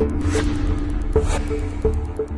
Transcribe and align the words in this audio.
Okay, 0.00 0.08
well, 1.84 2.29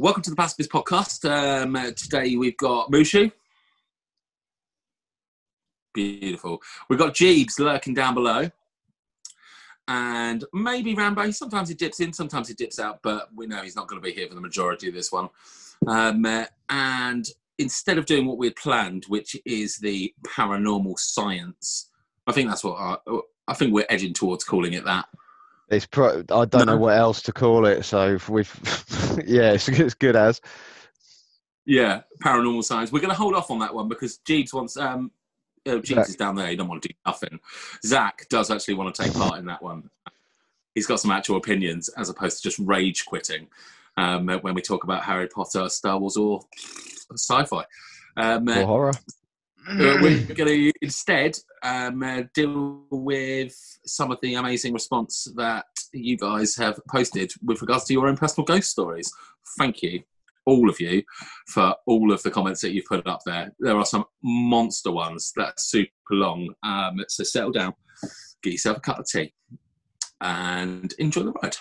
welcome 0.00 0.22
to 0.22 0.30
the 0.30 0.36
Pacifist 0.36 0.70
podcast. 0.70 1.28
Um, 1.30 1.76
uh, 1.76 1.90
today 1.90 2.34
we've 2.34 2.56
got 2.56 2.90
Mushu. 2.90 3.30
Beautiful. 5.92 6.62
We've 6.88 6.98
got 6.98 7.12
Jeebs 7.12 7.58
lurking 7.58 7.92
down 7.92 8.14
below. 8.14 8.50
And 9.86 10.42
maybe 10.54 10.94
Rambo. 10.94 11.30
Sometimes 11.32 11.68
he 11.68 11.74
dips 11.74 12.00
in, 12.00 12.14
sometimes 12.14 12.48
he 12.48 12.54
dips 12.54 12.78
out, 12.78 13.00
but 13.02 13.28
we 13.34 13.46
know 13.46 13.62
he's 13.62 13.76
not 13.76 13.88
going 13.88 14.00
to 14.00 14.04
be 14.04 14.14
here 14.14 14.26
for 14.26 14.34
the 14.34 14.40
majority 14.40 14.88
of 14.88 14.94
this 14.94 15.12
one. 15.12 15.28
Um, 15.86 16.24
uh, 16.24 16.46
and 16.70 17.28
instead 17.58 17.98
of 17.98 18.06
doing 18.06 18.26
what 18.26 18.38
we 18.38 18.46
had 18.46 18.56
planned, 18.56 19.04
which 19.08 19.36
is 19.44 19.76
the 19.76 20.14
paranormal 20.26 20.98
science, 20.98 21.90
I 22.26 22.32
think 22.32 22.48
that's 22.48 22.64
what 22.64 22.78
I, 22.78 22.96
I 23.48 23.52
think 23.52 23.74
we're 23.74 23.84
edging 23.90 24.14
towards 24.14 24.44
calling 24.44 24.72
it 24.72 24.84
that. 24.86 25.08
It's 25.70 25.86
pro- 25.86 26.18
I 26.30 26.44
don't 26.44 26.54
No. 26.54 26.64
know 26.64 26.76
what 26.76 26.96
else 26.96 27.22
to 27.22 27.32
call 27.32 27.64
it. 27.66 27.84
So 27.84 28.18
we've 28.28 28.52
yeah, 29.26 29.52
it's 29.52 29.68
as 29.68 29.94
good 29.94 30.16
as 30.16 30.40
Yeah, 31.64 32.02
paranormal 32.22 32.64
science. 32.64 32.90
We're 32.90 33.00
going 33.00 33.10
to 33.12 33.16
hold 33.16 33.34
off 33.34 33.50
on 33.50 33.60
that 33.60 33.74
one 33.74 33.88
because 33.88 34.18
Jeeves 34.18 34.52
wants. 34.52 34.76
Um, 34.76 35.12
uh, 35.66 35.78
Jeeves 35.78 36.08
is 36.08 36.16
down 36.16 36.34
there. 36.34 36.48
He 36.48 36.56
don't 36.56 36.68
want 36.68 36.82
to 36.82 36.88
do 36.88 36.94
nothing. 37.06 37.38
Zach 37.84 38.26
does 38.30 38.50
actually 38.50 38.74
want 38.74 38.94
to 38.94 39.02
take 39.02 39.12
part 39.14 39.38
in 39.38 39.44
that 39.46 39.62
one. 39.62 39.90
He's 40.74 40.86
got 40.86 41.00
some 41.00 41.10
actual 41.10 41.36
opinions 41.36 41.88
as 41.90 42.08
opposed 42.08 42.38
to 42.38 42.42
just 42.42 42.58
rage 42.58 43.04
quitting 43.04 43.46
um, 43.96 44.26
when 44.26 44.54
we 44.54 44.62
talk 44.62 44.84
about 44.84 45.04
Harry 45.04 45.28
Potter, 45.28 45.68
Star 45.68 45.98
Wars, 45.98 46.16
or 46.16 46.40
sci-fi. 47.14 47.64
Um, 48.16 48.48
or 48.48 48.66
horror. 48.66 48.92
Uh, 49.68 49.98
we're 50.00 50.24
going 50.34 50.48
to 50.48 50.72
instead 50.82 51.36
um, 51.62 52.02
uh, 52.02 52.22
deal 52.34 52.82
with 52.90 53.54
some 53.84 54.10
of 54.10 54.18
the 54.22 54.34
amazing 54.34 54.72
response 54.72 55.28
that 55.36 55.66
you 55.92 56.16
guys 56.16 56.56
have 56.56 56.80
posted 56.88 57.32
with 57.42 57.60
regards 57.60 57.84
to 57.84 57.92
your 57.92 58.08
own 58.08 58.16
personal 58.16 58.44
ghost 58.44 58.70
stories. 58.70 59.12
Thank 59.58 59.82
you, 59.82 60.02
all 60.46 60.68
of 60.68 60.80
you, 60.80 61.02
for 61.48 61.74
all 61.86 62.12
of 62.12 62.22
the 62.22 62.30
comments 62.30 62.60
that 62.62 62.72
you've 62.72 62.86
put 62.86 63.06
up 63.06 63.20
there. 63.26 63.52
There 63.58 63.76
are 63.76 63.84
some 63.84 64.04
monster 64.22 64.90
ones 64.90 65.32
that 65.36 65.48
are 65.48 65.54
super 65.56 65.90
long. 66.10 66.54
Um, 66.62 67.04
so 67.08 67.24
settle 67.24 67.52
down, 67.52 67.74
get 68.42 68.52
yourself 68.52 68.78
a 68.78 68.80
cup 68.80 68.98
of 68.98 69.06
tea, 69.06 69.32
and 70.20 70.92
enjoy 70.98 71.24
the 71.24 71.32
ride. 71.32 71.56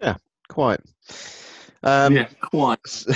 Yeah, 0.00 0.16
quite. 0.48 0.80
Um, 1.82 2.16
yeah, 2.16 2.28
quite. 2.40 3.04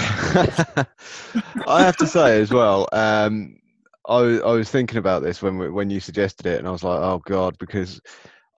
I 1.66 1.82
have 1.82 1.96
to 1.98 2.06
say 2.06 2.40
as 2.40 2.50
well. 2.50 2.88
Um, 2.92 3.60
I, 4.08 4.18
I 4.18 4.52
was 4.52 4.70
thinking 4.70 4.98
about 4.98 5.22
this 5.22 5.42
when 5.42 5.58
we, 5.58 5.68
when 5.68 5.90
you 5.90 6.00
suggested 6.00 6.46
it, 6.46 6.58
and 6.58 6.66
I 6.66 6.70
was 6.70 6.84
like, 6.84 6.98
oh 7.00 7.20
god, 7.24 7.56
because 7.58 8.00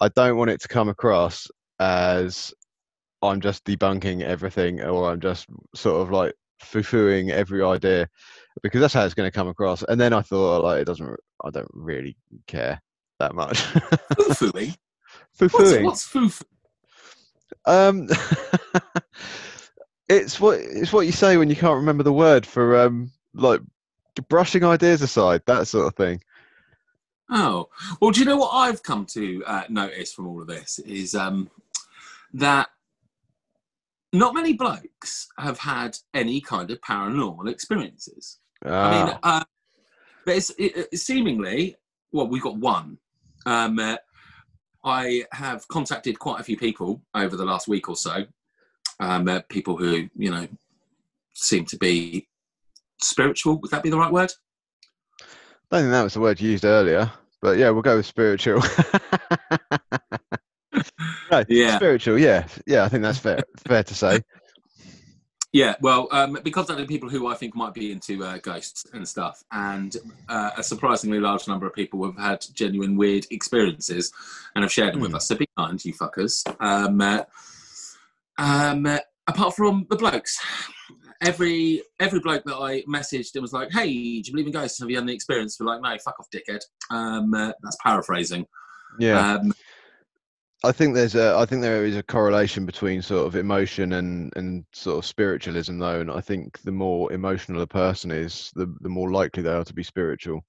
I 0.00 0.08
don't 0.08 0.36
want 0.36 0.50
it 0.50 0.60
to 0.62 0.68
come 0.68 0.88
across 0.88 1.48
as 1.78 2.52
I'm 3.22 3.40
just 3.40 3.64
debunking 3.64 4.22
everything, 4.22 4.80
or 4.80 5.10
I'm 5.10 5.20
just 5.20 5.46
sort 5.74 6.02
of 6.02 6.10
like 6.10 6.34
foo-fooing 6.60 7.30
every 7.30 7.62
idea, 7.62 8.08
because 8.62 8.80
that's 8.80 8.94
how 8.94 9.04
it's 9.04 9.14
going 9.14 9.30
to 9.30 9.34
come 9.34 9.48
across. 9.48 9.82
And 9.82 10.00
then 10.00 10.12
I 10.12 10.22
thought, 10.22 10.64
like, 10.64 10.82
it 10.82 10.84
doesn't. 10.84 11.16
I 11.44 11.50
don't 11.50 11.70
really 11.72 12.16
care 12.46 12.80
that 13.18 13.34
much. 13.34 13.60
Foo-fooing. 14.16 14.68
What's, 14.68 14.78
Foo-fooing. 15.34 15.84
what's 15.84 16.04
foo-foo? 16.04 16.44
Um, 17.66 18.08
it's 20.08 20.40
what 20.40 20.58
it's 20.58 20.92
what 20.92 21.06
you 21.06 21.12
say 21.12 21.36
when 21.36 21.48
you 21.48 21.56
can't 21.56 21.76
remember 21.76 22.02
the 22.02 22.12
word 22.12 22.44
for 22.46 22.80
um 22.80 23.10
like 23.34 23.60
brushing 24.20 24.64
ideas 24.64 25.00
aside, 25.00 25.42
that 25.46 25.66
sort 25.66 25.86
of 25.86 25.94
thing. 25.94 26.22
Oh, 27.30 27.70
well, 28.00 28.10
do 28.10 28.20
you 28.20 28.26
know 28.26 28.36
what 28.36 28.50
I've 28.50 28.82
come 28.82 29.06
to 29.06 29.42
uh, 29.46 29.62
notice 29.70 30.12
from 30.12 30.26
all 30.26 30.42
of 30.42 30.46
this 30.48 30.78
is 30.80 31.14
um, 31.14 31.48
that 32.34 32.68
not 34.12 34.34
many 34.34 34.52
blokes 34.52 35.28
have 35.38 35.58
had 35.58 35.96
any 36.12 36.40
kind 36.42 36.70
of 36.70 36.80
paranormal 36.82 37.48
experiences. 37.48 38.38
I 38.64 38.90
mean, 39.06 39.18
Ah, 39.22 39.40
uh, 39.40 39.44
but 40.26 40.36
it's 40.36 40.50
it, 40.50 40.88
it- 40.92 40.98
seemingly, 40.98 41.76
well, 42.12 42.28
we've 42.28 42.42
got 42.42 42.56
one. 42.58 42.98
Um, 43.46 43.78
uh, 43.78 43.96
I 44.84 45.24
have 45.32 45.66
contacted 45.68 46.18
quite 46.18 46.40
a 46.40 46.44
few 46.44 46.56
people 46.58 47.00
over 47.14 47.36
the 47.36 47.44
last 47.44 47.66
week 47.68 47.88
or 47.88 47.96
so, 47.96 48.26
um, 49.00 49.28
uh, 49.28 49.40
people 49.48 49.76
who, 49.76 50.08
you 50.16 50.30
know, 50.30 50.46
seem 51.34 51.64
to 51.66 51.78
be 51.78 52.28
spiritual. 53.02 53.60
Would 53.60 53.70
that 53.70 53.82
be 53.82 53.90
the 53.90 53.98
right 53.98 54.12
word? 54.12 54.32
I 55.20 55.24
don't 55.76 55.82
think 55.82 55.92
that 55.92 56.02
was 56.02 56.14
the 56.14 56.20
word 56.20 56.40
you 56.40 56.50
used 56.50 56.64
earlier, 56.64 57.10
but 57.40 57.56
yeah, 57.58 57.70
we'll 57.70 57.82
go 57.82 57.96
with 57.96 58.06
spiritual. 58.06 58.60
no, 61.30 61.44
Yeah. 61.48 61.76
spiritual. 61.76 62.18
Yeah, 62.18 62.46
yeah. 62.66 62.84
I 62.84 62.88
think 62.88 63.02
that's 63.02 63.18
fair. 63.18 63.40
fair 63.66 63.82
to 63.82 63.94
say. 63.94 64.20
Yeah, 65.54 65.74
well, 65.82 66.08
um, 66.12 66.38
because 66.42 66.66
there 66.66 66.78
are 66.80 66.86
people 66.86 67.10
who 67.10 67.26
I 67.26 67.34
think 67.34 67.54
might 67.54 67.74
be 67.74 67.92
into 67.92 68.24
uh, 68.24 68.38
ghosts 68.38 68.86
and 68.94 69.06
stuff, 69.06 69.44
and 69.52 69.94
uh, 70.26 70.52
a 70.56 70.62
surprisingly 70.62 71.20
large 71.20 71.46
number 71.46 71.66
of 71.66 71.74
people 71.74 72.02
have 72.06 72.16
had 72.16 72.42
genuine 72.54 72.96
weird 72.96 73.26
experiences 73.30 74.12
and 74.54 74.62
have 74.64 74.72
shared 74.72 74.94
them 74.94 75.00
with 75.02 75.10
Hmm. 75.10 75.16
us. 75.16 75.28
So 75.28 75.34
be 75.36 75.46
kind, 75.58 75.82
you 75.84 75.92
fuckers. 75.92 76.42
Um, 76.58 77.00
uh, 77.02 77.24
um, 78.38 78.86
uh, 78.86 78.98
apart 79.26 79.54
from 79.54 79.86
the 79.90 79.96
blokes, 79.96 80.38
every 81.22 81.82
every 82.00 82.20
bloke 82.20 82.44
that 82.44 82.56
I 82.56 82.82
messaged 82.82 83.34
and 83.34 83.42
was 83.42 83.52
like, 83.52 83.72
"Hey, 83.72 83.86
do 83.92 84.22
you 84.26 84.32
believe 84.32 84.46
in 84.46 84.52
ghosts? 84.52 84.80
Have 84.80 84.90
you 84.90 84.96
had 84.96 85.04
any 85.04 85.14
experience?" 85.14 85.56
We're 85.58 85.66
like, 85.66 85.80
"No, 85.80 85.96
fuck 85.98 86.16
off, 86.20 86.28
dickhead." 86.34 86.60
Um, 86.90 87.32
uh, 87.34 87.52
that's 87.62 87.76
paraphrasing. 87.82 88.46
Yeah, 88.98 89.36
Um, 89.36 89.52
I 90.64 90.70
think 90.70 90.94
there's 90.94 91.14
a. 91.14 91.34
I 91.36 91.46
think 91.46 91.62
there 91.62 91.84
is 91.84 91.96
a 91.96 92.02
correlation 92.02 92.66
between 92.66 93.02
sort 93.02 93.26
of 93.26 93.36
emotion 93.36 93.94
and 93.94 94.32
and 94.36 94.64
sort 94.72 94.98
of 94.98 95.06
spiritualism, 95.06 95.78
though. 95.78 96.00
And 96.00 96.10
I 96.10 96.20
think 96.20 96.60
the 96.62 96.72
more 96.72 97.12
emotional 97.12 97.62
a 97.62 97.66
person 97.66 98.10
is, 98.10 98.52
the 98.54 98.72
the 98.80 98.88
more 98.88 99.10
likely 99.10 99.42
they 99.42 99.52
are 99.52 99.64
to 99.64 99.74
be 99.74 99.82
spiritual. 99.82 100.44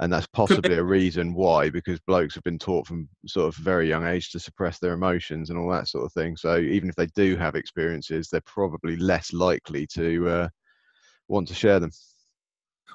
And 0.00 0.12
that's 0.12 0.26
possibly 0.26 0.74
a 0.74 0.82
reason 0.82 1.34
why, 1.34 1.70
because 1.70 2.00
blokes 2.00 2.34
have 2.34 2.42
been 2.42 2.58
taught 2.58 2.86
from 2.86 3.08
sort 3.26 3.46
of 3.46 3.54
very 3.56 3.88
young 3.88 4.06
age 4.06 4.30
to 4.32 4.40
suppress 4.40 4.80
their 4.80 4.92
emotions 4.92 5.50
and 5.50 5.58
all 5.58 5.70
that 5.70 5.88
sort 5.88 6.04
of 6.04 6.12
thing. 6.12 6.36
So 6.36 6.58
even 6.58 6.88
if 6.88 6.96
they 6.96 7.06
do 7.14 7.36
have 7.36 7.54
experiences, 7.54 8.28
they're 8.28 8.40
probably 8.40 8.96
less 8.96 9.32
likely 9.32 9.86
to 9.94 10.28
uh, 10.28 10.48
want 11.28 11.46
to 11.48 11.54
share 11.54 11.78
them. 11.78 11.92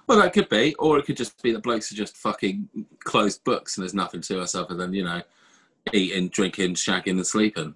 Well, 0.08 0.20
that 0.20 0.34
could 0.34 0.50
be, 0.50 0.76
or 0.76 0.98
it 0.98 1.06
could 1.06 1.18
just 1.18 1.42
be 1.42 1.54
that 1.54 1.64
blokes 1.64 1.92
are 1.92 1.96
just 1.96 2.18
fucking 2.18 2.68
closed 3.04 3.44
books 3.44 3.78
and 3.78 3.84
there's 3.84 3.94
nothing 3.94 4.22
to 4.22 4.42
us 4.42 4.54
other 4.54 4.76
than, 4.76 4.94
you 4.94 5.04
know, 5.06 5.22
eating, 5.94 6.28
drinking, 6.30 6.74
shagging, 6.74 7.12
and 7.12 7.28
sleeping. 7.28 7.76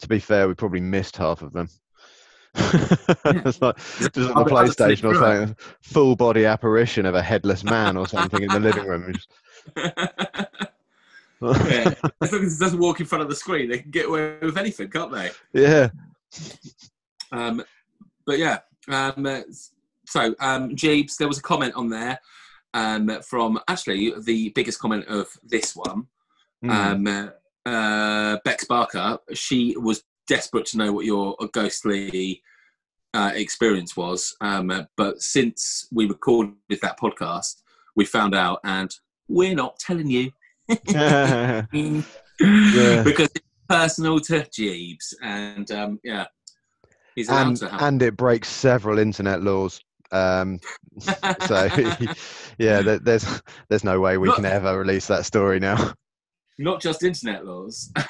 To 0.00 0.08
be 0.08 0.18
fair, 0.18 0.48
we 0.48 0.54
probably 0.54 0.80
missed 0.80 1.16
half 1.16 1.42
of 1.42 1.52
them. 1.52 1.68
It's 2.54 3.62
like 3.62 3.76
just 3.76 4.16
on 4.16 4.24
the 4.26 4.32
I'll 4.34 4.44
be- 4.44 4.52
I'll 4.52 4.66
just 4.66 4.78
sleep 4.78 4.98
PlayStation 4.98 5.04
or 5.04 5.14
something, 5.14 5.56
full 5.82 6.16
body 6.16 6.44
apparition 6.44 7.06
of 7.06 7.14
a 7.14 7.22
headless 7.22 7.64
man 7.64 7.96
or 7.96 8.08
something 8.08 8.42
in 8.42 8.48
the 8.48 8.60
living 8.60 8.86
room. 8.86 9.14
yeah. 9.76 9.94
As 12.20 12.32
long 12.32 12.44
as 12.44 12.56
it 12.56 12.60
doesn't 12.60 12.78
walk 12.78 13.00
in 13.00 13.06
front 13.06 13.22
of 13.22 13.28
the 13.28 13.36
screen, 13.36 13.68
they 13.68 13.78
can 13.78 13.90
get 13.90 14.06
away 14.06 14.36
with 14.42 14.58
anything, 14.58 14.88
can't 14.88 15.12
they? 15.12 15.30
yeah. 15.52 15.90
Um, 17.32 17.62
but 18.26 18.38
yeah, 18.38 18.58
um, 18.88 19.26
uh, 19.26 19.42
so 20.06 20.34
um, 20.40 20.74
Jeeves, 20.74 21.16
there 21.16 21.28
was 21.28 21.38
a 21.38 21.42
comment 21.42 21.74
on 21.74 21.88
there 21.88 22.18
um, 22.74 23.22
from 23.22 23.60
actually 23.68 24.12
the 24.24 24.50
biggest 24.50 24.80
comment 24.80 25.06
of 25.06 25.28
this 25.44 25.76
one. 25.76 26.08
Mm. 26.64 26.70
um, 26.70 27.06
uh, 27.06 27.70
uh, 27.70 28.38
Bex 28.44 28.64
Barker, 28.64 29.18
she 29.32 29.76
was 29.76 30.02
desperate 30.26 30.66
to 30.66 30.78
know 30.78 30.92
what 30.92 31.04
your 31.04 31.36
ghostly 31.52 32.42
uh, 33.14 33.32
experience 33.34 33.96
was. 33.96 34.34
Um, 34.40 34.70
uh, 34.70 34.84
but 34.96 35.20
since 35.22 35.86
we 35.92 36.06
recorded 36.06 36.54
that 36.82 36.98
podcast, 36.98 37.56
we 37.96 38.04
found 38.04 38.34
out, 38.34 38.60
and 38.64 38.90
we're 39.28 39.54
not 39.54 39.78
telling 39.78 40.08
you 40.08 40.30
Yeah. 40.86 41.66
because 43.02 43.28
it's 43.34 43.44
personal 43.68 44.20
to 44.20 44.46
Jeeves, 44.52 45.14
and 45.22 45.70
um, 45.70 46.00
yeah, 46.04 46.26
he's 47.14 47.28
allowed 47.28 47.46
and 47.48 47.56
to 47.58 47.68
have. 47.68 47.82
and 47.82 48.02
it 48.02 48.16
breaks 48.16 48.48
several 48.48 48.98
internet 48.98 49.42
laws. 49.42 49.80
Um, 50.12 50.58
so 51.46 51.68
yeah, 52.58 52.82
there, 52.82 52.98
there's 52.98 53.42
there's 53.68 53.84
no 53.84 54.00
way 54.00 54.18
we 54.18 54.28
Look- 54.28 54.36
can 54.36 54.44
ever 54.46 54.78
release 54.78 55.06
that 55.08 55.24
story 55.26 55.60
now. 55.60 55.92
Not 56.60 56.80
just 56.80 57.02
internet 57.02 57.44
laws, 57.46 57.90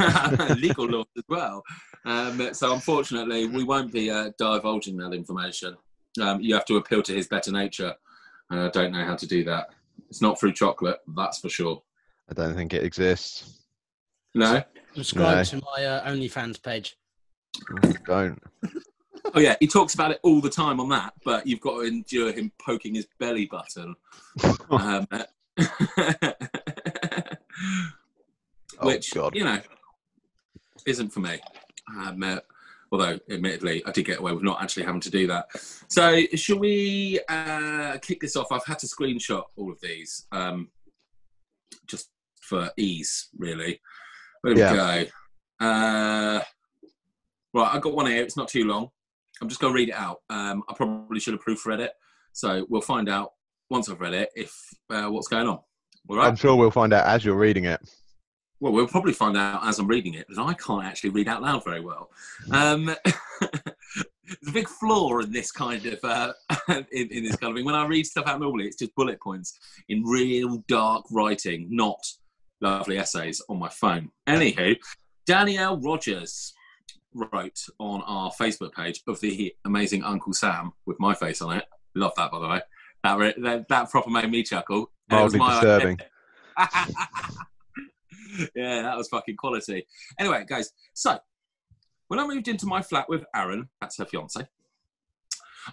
legal 0.56 0.86
laws 0.86 1.06
as 1.16 1.22
well. 1.28 1.62
Um, 2.04 2.52
so 2.52 2.74
unfortunately, 2.74 3.46
we 3.46 3.62
won't 3.64 3.92
be 3.92 4.10
uh, 4.10 4.32
divulging 4.38 4.96
that 4.98 5.14
information. 5.14 5.76
Um, 6.20 6.40
you 6.40 6.52
have 6.54 6.64
to 6.66 6.76
appeal 6.76 7.02
to 7.04 7.14
his 7.14 7.28
better 7.28 7.52
nature, 7.52 7.94
and 8.50 8.60
I 8.60 8.68
don't 8.68 8.92
know 8.92 9.04
how 9.04 9.14
to 9.14 9.26
do 9.26 9.44
that. 9.44 9.68
It's 10.08 10.20
not 10.20 10.40
through 10.40 10.54
chocolate, 10.54 10.98
that's 11.14 11.38
for 11.38 11.48
sure. 11.48 11.82
I 12.28 12.34
don't 12.34 12.54
think 12.54 12.74
it 12.74 12.82
exists. 12.82 13.60
No. 14.34 14.62
Subscribe 14.94 15.36
No. 15.36 15.44
to 15.44 15.56
my 15.56 15.84
uh, 15.84 16.10
OnlyFans 16.10 16.60
page. 16.60 16.96
Don't. 18.06 18.42
Oh 19.32 19.38
yeah, 19.38 19.54
he 19.60 19.68
talks 19.68 19.94
about 19.94 20.10
it 20.10 20.18
all 20.24 20.40
the 20.40 20.50
time 20.50 20.80
on 20.80 20.88
that, 20.88 21.12
but 21.24 21.46
you've 21.46 21.60
got 21.60 21.76
to 21.78 21.82
endure 21.82 22.32
him 22.32 22.50
poking 22.58 22.96
his 22.96 23.06
belly 23.20 23.46
button. 23.46 23.94
Um, 24.70 25.06
Oh, 28.80 28.86
which 28.86 29.12
God. 29.12 29.34
you 29.34 29.44
know 29.44 29.60
isn't 30.86 31.10
for 31.10 31.20
me. 31.20 31.38
Um, 31.96 32.22
uh, 32.22 32.38
although, 32.92 33.18
admittedly, 33.30 33.82
I 33.86 33.92
did 33.92 34.04
get 34.04 34.18
away 34.18 34.32
with 34.32 34.42
not 34.42 34.62
actually 34.62 34.84
having 34.84 35.00
to 35.02 35.10
do 35.10 35.26
that. 35.28 35.46
So, 35.88 36.22
shall 36.34 36.58
we 36.58 37.20
uh, 37.28 37.98
kick 37.98 38.20
this 38.20 38.36
off? 38.36 38.52
I've 38.52 38.64
had 38.64 38.78
to 38.80 38.86
screenshot 38.86 39.44
all 39.56 39.70
of 39.70 39.80
these 39.80 40.26
um, 40.32 40.68
just 41.86 42.10
for 42.40 42.70
ease, 42.76 43.28
really. 43.36 43.80
Where 44.42 44.54
do 44.54 44.62
we 44.62 44.68
go? 44.68 45.04
Uh, 45.60 46.40
right, 47.52 47.74
I've 47.74 47.82
got 47.82 47.94
one 47.94 48.06
here. 48.06 48.22
It's 48.22 48.36
not 48.36 48.48
too 48.48 48.64
long. 48.64 48.88
I'm 49.42 49.48
just 49.48 49.60
going 49.60 49.72
to 49.72 49.76
read 49.76 49.90
it 49.90 49.94
out. 49.94 50.18
Um, 50.28 50.62
I 50.68 50.74
probably 50.74 51.20
should 51.20 51.34
have 51.34 51.44
proofread 51.44 51.80
it. 51.80 51.92
So, 52.32 52.66
we'll 52.68 52.80
find 52.80 53.08
out 53.08 53.32
once 53.68 53.88
I've 53.88 54.00
read 54.00 54.14
it 54.14 54.30
if 54.34 54.54
uh, 54.88 55.06
what's 55.06 55.28
going 55.28 55.48
on. 55.48 55.58
All 56.08 56.16
right. 56.16 56.26
I'm 56.26 56.36
sure 56.36 56.56
we'll 56.56 56.70
find 56.70 56.92
out 56.92 57.06
as 57.06 57.24
you're 57.24 57.36
reading 57.36 57.64
it. 57.64 57.80
Well, 58.60 58.72
we'll 58.72 58.86
probably 58.86 59.14
find 59.14 59.36
out 59.36 59.66
as 59.66 59.78
I'm 59.78 59.86
reading 59.86 60.14
it, 60.14 60.28
because 60.28 60.44
I 60.44 60.52
can't 60.54 60.84
actually 60.84 61.10
read 61.10 61.28
out 61.28 61.42
loud 61.42 61.64
very 61.64 61.80
well. 61.80 62.10
Um, 62.50 62.94
there's 63.40 64.48
a 64.48 64.52
big 64.52 64.68
flaw 64.68 65.18
in 65.20 65.32
this 65.32 65.50
kind 65.50 65.84
of 65.86 65.98
uh, 66.04 66.32
in, 66.68 67.08
in 67.08 67.24
this 67.24 67.36
kind 67.36 67.50
of 67.50 67.56
thing. 67.56 67.64
When 67.64 67.74
I 67.74 67.86
read 67.86 68.06
stuff 68.06 68.26
out 68.26 68.40
normally, 68.40 68.66
it's 68.66 68.76
just 68.76 68.94
bullet 68.94 69.20
points 69.20 69.58
in 69.88 70.04
real 70.04 70.62
dark 70.68 71.06
writing, 71.10 71.68
not 71.70 72.04
lovely 72.60 72.98
essays 72.98 73.40
on 73.48 73.58
my 73.58 73.68
phone. 73.70 74.10
Anywho, 74.28 74.76
Danielle 75.26 75.78
Rogers 75.78 76.52
wrote 77.14 77.60
on 77.78 78.02
our 78.02 78.30
Facebook 78.32 78.72
page 78.72 79.02
of 79.08 79.20
the 79.20 79.54
amazing 79.64 80.04
Uncle 80.04 80.32
Sam 80.32 80.72
with 80.86 81.00
my 81.00 81.14
face 81.14 81.42
on 81.42 81.56
it. 81.56 81.64
Love 81.94 82.12
that, 82.16 82.30
by 82.30 82.38
the 82.38 82.48
way. 82.48 82.60
That 83.02 83.34
that, 83.42 83.68
that 83.68 83.90
proper 83.90 84.10
made 84.10 84.30
me 84.30 84.42
chuckle. 84.42 84.90
And 85.08 85.20
it 85.20 85.24
was 85.24 85.34
Mildly 85.34 85.60
disturbing. 85.60 85.98
yeah, 88.54 88.82
that 88.82 88.96
was 88.96 89.08
fucking 89.08 89.36
quality. 89.36 89.86
Anyway, 90.18 90.44
guys, 90.48 90.72
so 90.94 91.18
when 92.08 92.18
I 92.20 92.26
moved 92.26 92.48
into 92.48 92.66
my 92.66 92.82
flat 92.82 93.08
with 93.08 93.24
Aaron, 93.34 93.68
that's 93.80 93.98
her 93.98 94.04
fiance, 94.04 94.46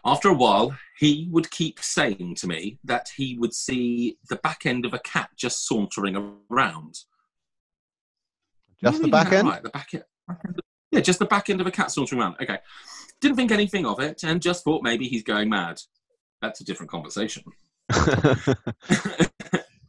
after 0.06 0.30
a 0.30 0.34
while, 0.34 0.76
he 0.98 1.28
would 1.32 1.50
keep 1.52 1.80
saying 1.80 2.36
to 2.36 2.48
me 2.48 2.80
that 2.84 3.10
he 3.16 3.38
would 3.38 3.54
see 3.54 4.18
the 4.30 4.36
back 4.38 4.66
end 4.66 4.86
of 4.86 4.94
a 4.94 5.00
cat 5.00 5.30
just 5.36 5.68
sauntering 5.68 6.36
around. 6.50 7.00
Just 8.84 9.02
the 9.02 9.08
back 9.08 9.32
end? 9.32 9.48
Right, 9.48 9.64
the 9.64 9.70
back 9.70 9.90
end- 9.94 10.04
Yeah, 10.92 11.00
just 11.00 11.20
the 11.20 11.26
back 11.26 11.50
end 11.50 11.62
of 11.62 11.68
a 11.68 11.72
cat 11.72 11.92
sauntering 11.92 12.22
around. 12.22 12.36
Okay. 12.42 12.60
Didn't 13.22 13.38
think 13.38 13.52
anything 13.52 13.86
of 13.86 14.00
it 14.00 14.24
and 14.24 14.42
just 14.42 14.64
thought 14.64 14.84
maybe 14.84 15.08
he's 15.08 15.24
going 15.24 15.50
mad. 15.50 15.82
That's 16.42 16.62
a 16.62 16.66
different 16.66 16.92
conversation. 16.92 17.44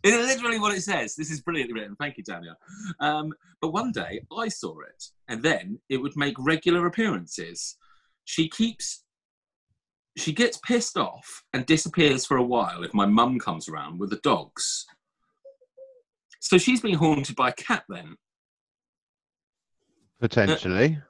It's 0.04 0.16
literally 0.16 0.58
what 0.58 0.76
it 0.76 0.82
says. 0.82 1.16
This 1.16 1.30
is 1.30 1.40
brilliantly 1.40 1.74
written. 1.74 1.96
Thank 1.96 2.18
you, 2.18 2.24
Daniel. 2.24 2.54
Um, 3.00 3.32
but 3.60 3.72
one 3.72 3.92
day 3.92 4.20
I 4.36 4.48
saw 4.48 4.78
it, 4.80 5.04
and 5.28 5.42
then 5.42 5.80
it 5.88 5.96
would 5.96 6.16
make 6.16 6.34
regular 6.38 6.86
appearances. 6.86 7.76
She 8.24 8.48
keeps, 8.48 9.04
she 10.16 10.32
gets 10.32 10.58
pissed 10.58 10.96
off 10.96 11.42
and 11.52 11.66
disappears 11.66 12.24
for 12.24 12.36
a 12.36 12.42
while 12.42 12.84
if 12.84 12.94
my 12.94 13.06
mum 13.06 13.38
comes 13.38 13.68
around 13.68 13.98
with 13.98 14.10
the 14.10 14.20
dogs. 14.22 14.86
So 16.40 16.58
she's 16.58 16.80
being 16.80 16.94
haunted 16.94 17.34
by 17.34 17.48
a 17.48 17.52
cat 17.52 17.84
then. 17.88 18.16
Potentially. 20.20 21.00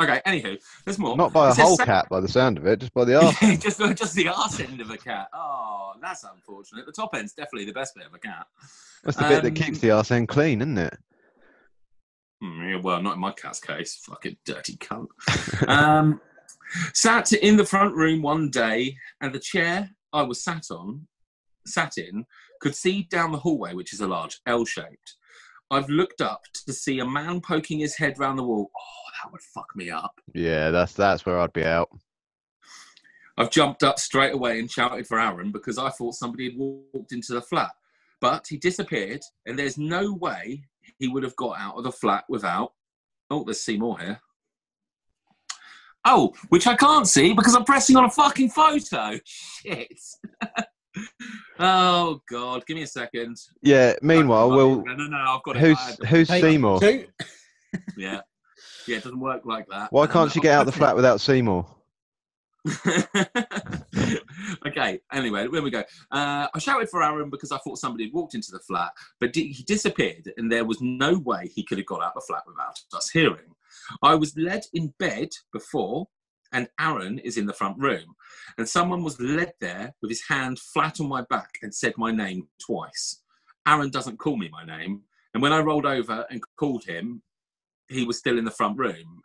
Okay, 0.00 0.20
anywho, 0.26 0.58
there's 0.84 0.98
more. 0.98 1.16
Not 1.16 1.32
by 1.32 1.50
a 1.50 1.54
whole 1.54 1.76
cat, 1.76 2.08
by 2.08 2.20
the 2.20 2.28
sound 2.28 2.56
of 2.56 2.66
it, 2.66 2.80
just 2.80 2.94
by 2.94 3.04
the 3.04 3.16
arse. 3.22 3.38
just, 3.58 3.78
just 3.96 4.14
the 4.14 4.28
arse 4.28 4.58
end 4.60 4.80
of 4.80 4.90
a 4.90 4.96
cat. 4.96 5.28
Oh, 5.34 5.92
that's 6.00 6.24
unfortunate. 6.24 6.86
The 6.86 6.92
top 6.92 7.14
end's 7.14 7.34
definitely 7.34 7.66
the 7.66 7.72
best 7.74 7.94
bit 7.94 8.06
of 8.06 8.14
a 8.14 8.18
cat. 8.18 8.46
That's 9.04 9.16
the 9.18 9.24
bit 9.24 9.42
that 9.42 9.48
Um, 9.48 9.54
keeps 9.54 9.78
the 9.80 9.90
arse 9.90 10.10
end 10.10 10.28
clean, 10.28 10.62
isn't 10.62 10.78
it? 10.78 10.96
Hmm, 12.42 12.62
yeah, 12.68 12.76
well, 12.82 13.02
not 13.02 13.14
in 13.14 13.20
my 13.20 13.32
cat's 13.32 13.60
case. 13.60 14.00
Fucking 14.06 14.38
dirty 14.46 14.76
cunt. 14.78 15.08
um, 15.68 16.20
sat 16.94 17.32
in 17.32 17.56
the 17.58 17.66
front 17.66 17.94
room 17.94 18.22
one 18.22 18.48
day, 18.50 18.96
and 19.20 19.34
the 19.34 19.38
chair 19.38 19.90
I 20.14 20.22
was 20.22 20.42
sat 20.42 20.70
on, 20.70 21.06
sat 21.66 21.98
in, 21.98 22.24
could 22.62 22.74
see 22.74 23.02
down 23.10 23.32
the 23.32 23.38
hallway, 23.38 23.74
which 23.74 23.92
is 23.92 24.00
a 24.00 24.06
large 24.06 24.40
L-shaped. 24.46 25.16
I've 25.70 25.88
looked 25.90 26.20
up 26.20 26.40
to 26.66 26.72
see 26.72 26.98
a 26.98 27.06
man 27.06 27.40
poking 27.42 27.78
his 27.80 27.96
head 27.96 28.18
round 28.18 28.38
the 28.38 28.42
wall. 28.42 28.70
Oh, 28.76 29.09
that 29.22 29.32
would 29.32 29.42
fuck 29.42 29.74
me 29.74 29.90
up. 29.90 30.20
Yeah, 30.34 30.70
that's 30.70 30.92
that's 30.92 31.26
where 31.26 31.38
I'd 31.38 31.52
be 31.52 31.64
out. 31.64 31.90
I've 33.36 33.50
jumped 33.50 33.82
up 33.82 33.98
straight 33.98 34.34
away 34.34 34.58
and 34.58 34.70
shouted 34.70 35.06
for 35.06 35.18
Aaron 35.18 35.50
because 35.50 35.78
I 35.78 35.90
thought 35.90 36.14
somebody 36.14 36.50
had 36.50 36.58
walked 36.58 37.12
into 37.12 37.32
the 37.32 37.40
flat. 37.40 37.70
But 38.20 38.46
he 38.46 38.58
disappeared, 38.58 39.22
and 39.46 39.58
there's 39.58 39.78
no 39.78 40.12
way 40.12 40.64
he 40.98 41.08
would 41.08 41.22
have 41.22 41.36
got 41.36 41.58
out 41.58 41.76
of 41.76 41.84
the 41.84 41.92
flat 41.92 42.24
without. 42.28 42.72
Oh, 43.30 43.44
there's 43.44 43.62
Seymour 43.62 43.98
here. 43.98 44.20
Oh, 46.04 46.34
which 46.48 46.66
I 46.66 46.76
can't 46.76 47.06
see 47.06 47.32
because 47.32 47.54
I'm 47.54 47.64
pressing 47.64 47.96
on 47.96 48.04
a 48.04 48.10
fucking 48.10 48.50
photo. 48.50 49.18
Shit. 49.24 49.98
oh 51.58 52.20
God, 52.28 52.66
give 52.66 52.76
me 52.76 52.82
a 52.82 52.86
second. 52.86 53.36
Yeah. 53.62 53.94
Meanwhile, 54.02 54.50
we'll. 54.50 54.84
no, 54.84 54.94
no, 54.94 55.06
no, 55.06 55.16
I've 55.16 55.42
got 55.42 55.56
it. 55.56 55.60
Who's 55.60 56.08
who's 56.08 56.28
Hey, 56.28 56.40
Seymour? 56.40 56.80
Two. 56.80 57.06
Yeah, 57.96 58.20
yeah, 58.90 58.96
it 58.96 59.04
doesn't 59.04 59.20
work 59.20 59.42
like 59.44 59.68
that. 59.68 59.92
Why 59.92 60.02
Um, 60.04 60.08
can't 60.10 60.32
she 60.32 60.40
I'm 60.40 60.42
get 60.42 60.52
out 60.54 60.66
the 60.66 60.72
flat 60.72 60.96
without 61.00 61.20
Seymour? 61.20 61.64
okay, 64.66 65.00
anyway, 65.12 65.46
where 65.46 65.62
we 65.62 65.70
go. 65.70 65.82
Uh, 66.10 66.46
I 66.52 66.58
shouted 66.58 66.90
for 66.90 67.02
Aaron 67.02 67.30
because 67.30 67.52
I 67.52 67.58
thought 67.58 67.78
somebody 67.78 68.04
had 68.04 68.12
walked 68.12 68.34
into 68.34 68.50
the 68.50 68.58
flat, 68.58 68.90
but 69.18 69.34
he 69.34 69.64
disappeared, 69.66 70.32
and 70.36 70.50
there 70.50 70.64
was 70.64 70.78
no 70.80 71.18
way 71.18 71.48
he 71.54 71.64
could 71.64 71.78
have 71.78 71.86
got 71.86 72.02
out 72.02 72.14
the 72.14 72.20
flat 72.20 72.42
without 72.46 72.78
us 72.94 73.08
hearing. 73.10 73.54
I 74.02 74.14
was 74.16 74.36
led 74.36 74.62
in 74.74 74.92
bed 74.98 75.28
before, 75.52 76.08
and 76.52 76.68
Aaron 76.80 77.18
is 77.20 77.38
in 77.38 77.46
the 77.46 77.54
front 77.54 77.78
room, 77.78 78.14
and 78.58 78.68
someone 78.68 79.04
was 79.04 79.18
led 79.20 79.52
there 79.60 79.94
with 80.02 80.10
his 80.10 80.22
hand 80.28 80.58
flat 80.58 81.00
on 81.00 81.08
my 81.08 81.22
back 81.30 81.50
and 81.62 81.74
said 81.74 81.94
my 81.96 82.10
name 82.10 82.48
twice. 82.58 83.22
Aaron 83.66 83.90
doesn't 83.90 84.18
call 84.18 84.36
me 84.36 84.50
my 84.50 84.64
name, 84.64 85.02
and 85.32 85.42
when 85.42 85.52
I 85.52 85.60
rolled 85.60 85.86
over 85.86 86.26
and 86.28 86.42
called 86.58 86.84
him, 86.84 87.22
he 87.90 88.04
was 88.04 88.18
still 88.18 88.38
in 88.38 88.44
the 88.44 88.50
front 88.50 88.78
room. 88.78 89.22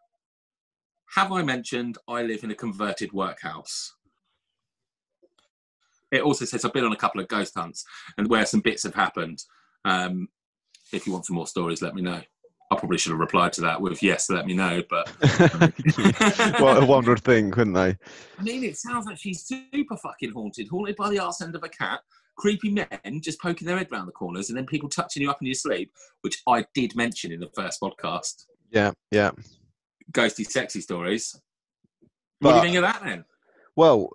Have 1.15 1.31
I 1.31 1.43
mentioned 1.43 1.97
I 2.07 2.23
live 2.23 2.43
in 2.43 2.51
a 2.51 2.55
converted 2.55 3.13
workhouse? 3.13 3.93
It 6.11 6.21
also 6.21 6.45
says 6.45 6.65
I've 6.65 6.73
been 6.73 6.83
on 6.83 6.93
a 6.93 6.97
couple 6.97 7.21
of 7.21 7.27
ghost 7.27 7.53
hunts 7.55 7.85
and 8.17 8.27
where 8.27 8.45
some 8.45 8.61
bits 8.61 8.83
have 8.83 8.95
happened. 8.95 9.43
Um, 9.85 10.29
if 10.91 11.05
you 11.05 11.13
want 11.13 11.25
some 11.25 11.35
more 11.35 11.47
stories, 11.47 11.81
let 11.81 11.95
me 11.95 12.01
know. 12.01 12.21
I 12.71 12.75
probably 12.77 12.97
should 12.97 13.11
have 13.11 13.19
replied 13.19 13.53
to 13.53 13.61
that 13.61 13.79
with 13.79 14.01
yes, 14.01 14.29
let 14.29 14.47
me 14.47 14.53
know. 14.53 14.81
But 14.89 15.07
what 16.59 16.81
a 16.81 16.85
would 16.85 17.23
thing, 17.23 17.51
couldn't 17.51 17.73
they? 17.73 17.95
I 18.39 18.43
mean, 18.43 18.63
it 18.63 18.77
sounds 18.77 19.05
like 19.05 19.17
she's 19.17 19.43
super 19.43 19.95
fucking 19.97 20.31
haunted, 20.31 20.67
haunted 20.67 20.95
by 20.95 21.09
the 21.09 21.19
arse 21.19 21.41
end 21.41 21.55
of 21.55 21.63
a 21.63 21.69
cat, 21.69 21.99
creepy 22.37 22.71
men 22.71 23.21
just 23.21 23.39
poking 23.39 23.67
their 23.67 23.77
head 23.77 23.91
round 23.91 24.07
the 24.07 24.13
corners, 24.13 24.49
and 24.49 24.57
then 24.57 24.65
people 24.65 24.89
touching 24.89 25.21
you 25.21 25.29
up 25.29 25.41
in 25.41 25.47
your 25.47 25.53
sleep, 25.53 25.91
which 26.21 26.41
I 26.47 26.65
did 26.73 26.95
mention 26.95 27.31
in 27.31 27.39
the 27.39 27.51
first 27.55 27.79
podcast. 27.81 28.45
Yeah, 28.75 28.91
yeah. 29.09 29.31
Ghosty, 30.11 30.45
sexy 30.45 30.81
stories. 30.81 31.39
what 32.39 32.51
do 32.51 32.57
you 32.57 32.61
think 32.63 32.75
of 32.75 32.81
that 32.83 33.01
then? 33.03 33.25
Well, 33.77 34.09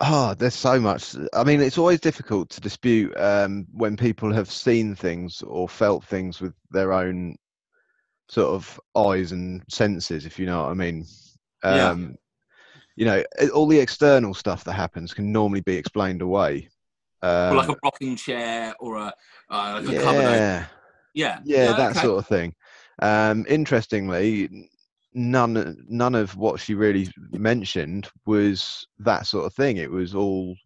ah, 0.00 0.34
there's 0.38 0.54
so 0.54 0.80
much. 0.80 1.16
I 1.34 1.42
mean, 1.44 1.60
it's 1.60 1.78
always 1.78 2.00
difficult 2.00 2.48
to 2.50 2.60
dispute 2.60 3.12
um, 3.16 3.66
when 3.72 3.96
people 3.96 4.32
have 4.32 4.50
seen 4.50 4.94
things 4.94 5.42
or 5.42 5.68
felt 5.68 6.04
things 6.04 6.40
with 6.40 6.54
their 6.70 6.92
own 6.92 7.36
sort 8.28 8.54
of 8.54 8.80
eyes 8.96 9.32
and 9.32 9.62
senses, 9.68 10.24
if 10.26 10.38
you 10.38 10.46
know 10.46 10.62
what 10.62 10.70
I 10.70 10.74
mean. 10.74 11.04
Yeah. 11.64 11.88
Um, 11.90 12.16
You 12.96 13.06
know, 13.06 13.24
all 13.52 13.66
the 13.66 13.80
external 13.80 14.34
stuff 14.34 14.62
that 14.64 14.74
happens 14.74 15.12
can 15.12 15.32
normally 15.32 15.60
be 15.62 15.76
explained 15.76 16.22
away. 16.22 16.68
Um, 17.22 17.56
like 17.56 17.68
a 17.68 17.76
rocking 17.82 18.14
chair 18.14 18.74
or 18.78 18.96
a, 18.96 19.12
uh, 19.50 19.80
like 19.84 19.96
a 19.96 20.00
cupboard. 20.00 20.22
yeah, 20.22 20.66
Yeah. 21.14 21.40
yeah, 21.44 21.72
that 21.72 21.90
okay. 21.90 22.00
sort 22.00 22.18
of 22.18 22.26
thing. 22.28 22.54
Um, 23.02 23.44
interestingly, 23.48 24.70
none 25.14 25.84
none 25.88 26.14
of 26.14 26.36
what 26.36 26.60
she 26.60 26.74
really 26.74 27.08
mentioned 27.32 28.08
was 28.26 28.86
that 28.98 29.26
sort 29.26 29.46
of 29.46 29.54
thing. 29.54 29.76
It 29.76 29.90
was 29.90 30.14
all 30.14 30.56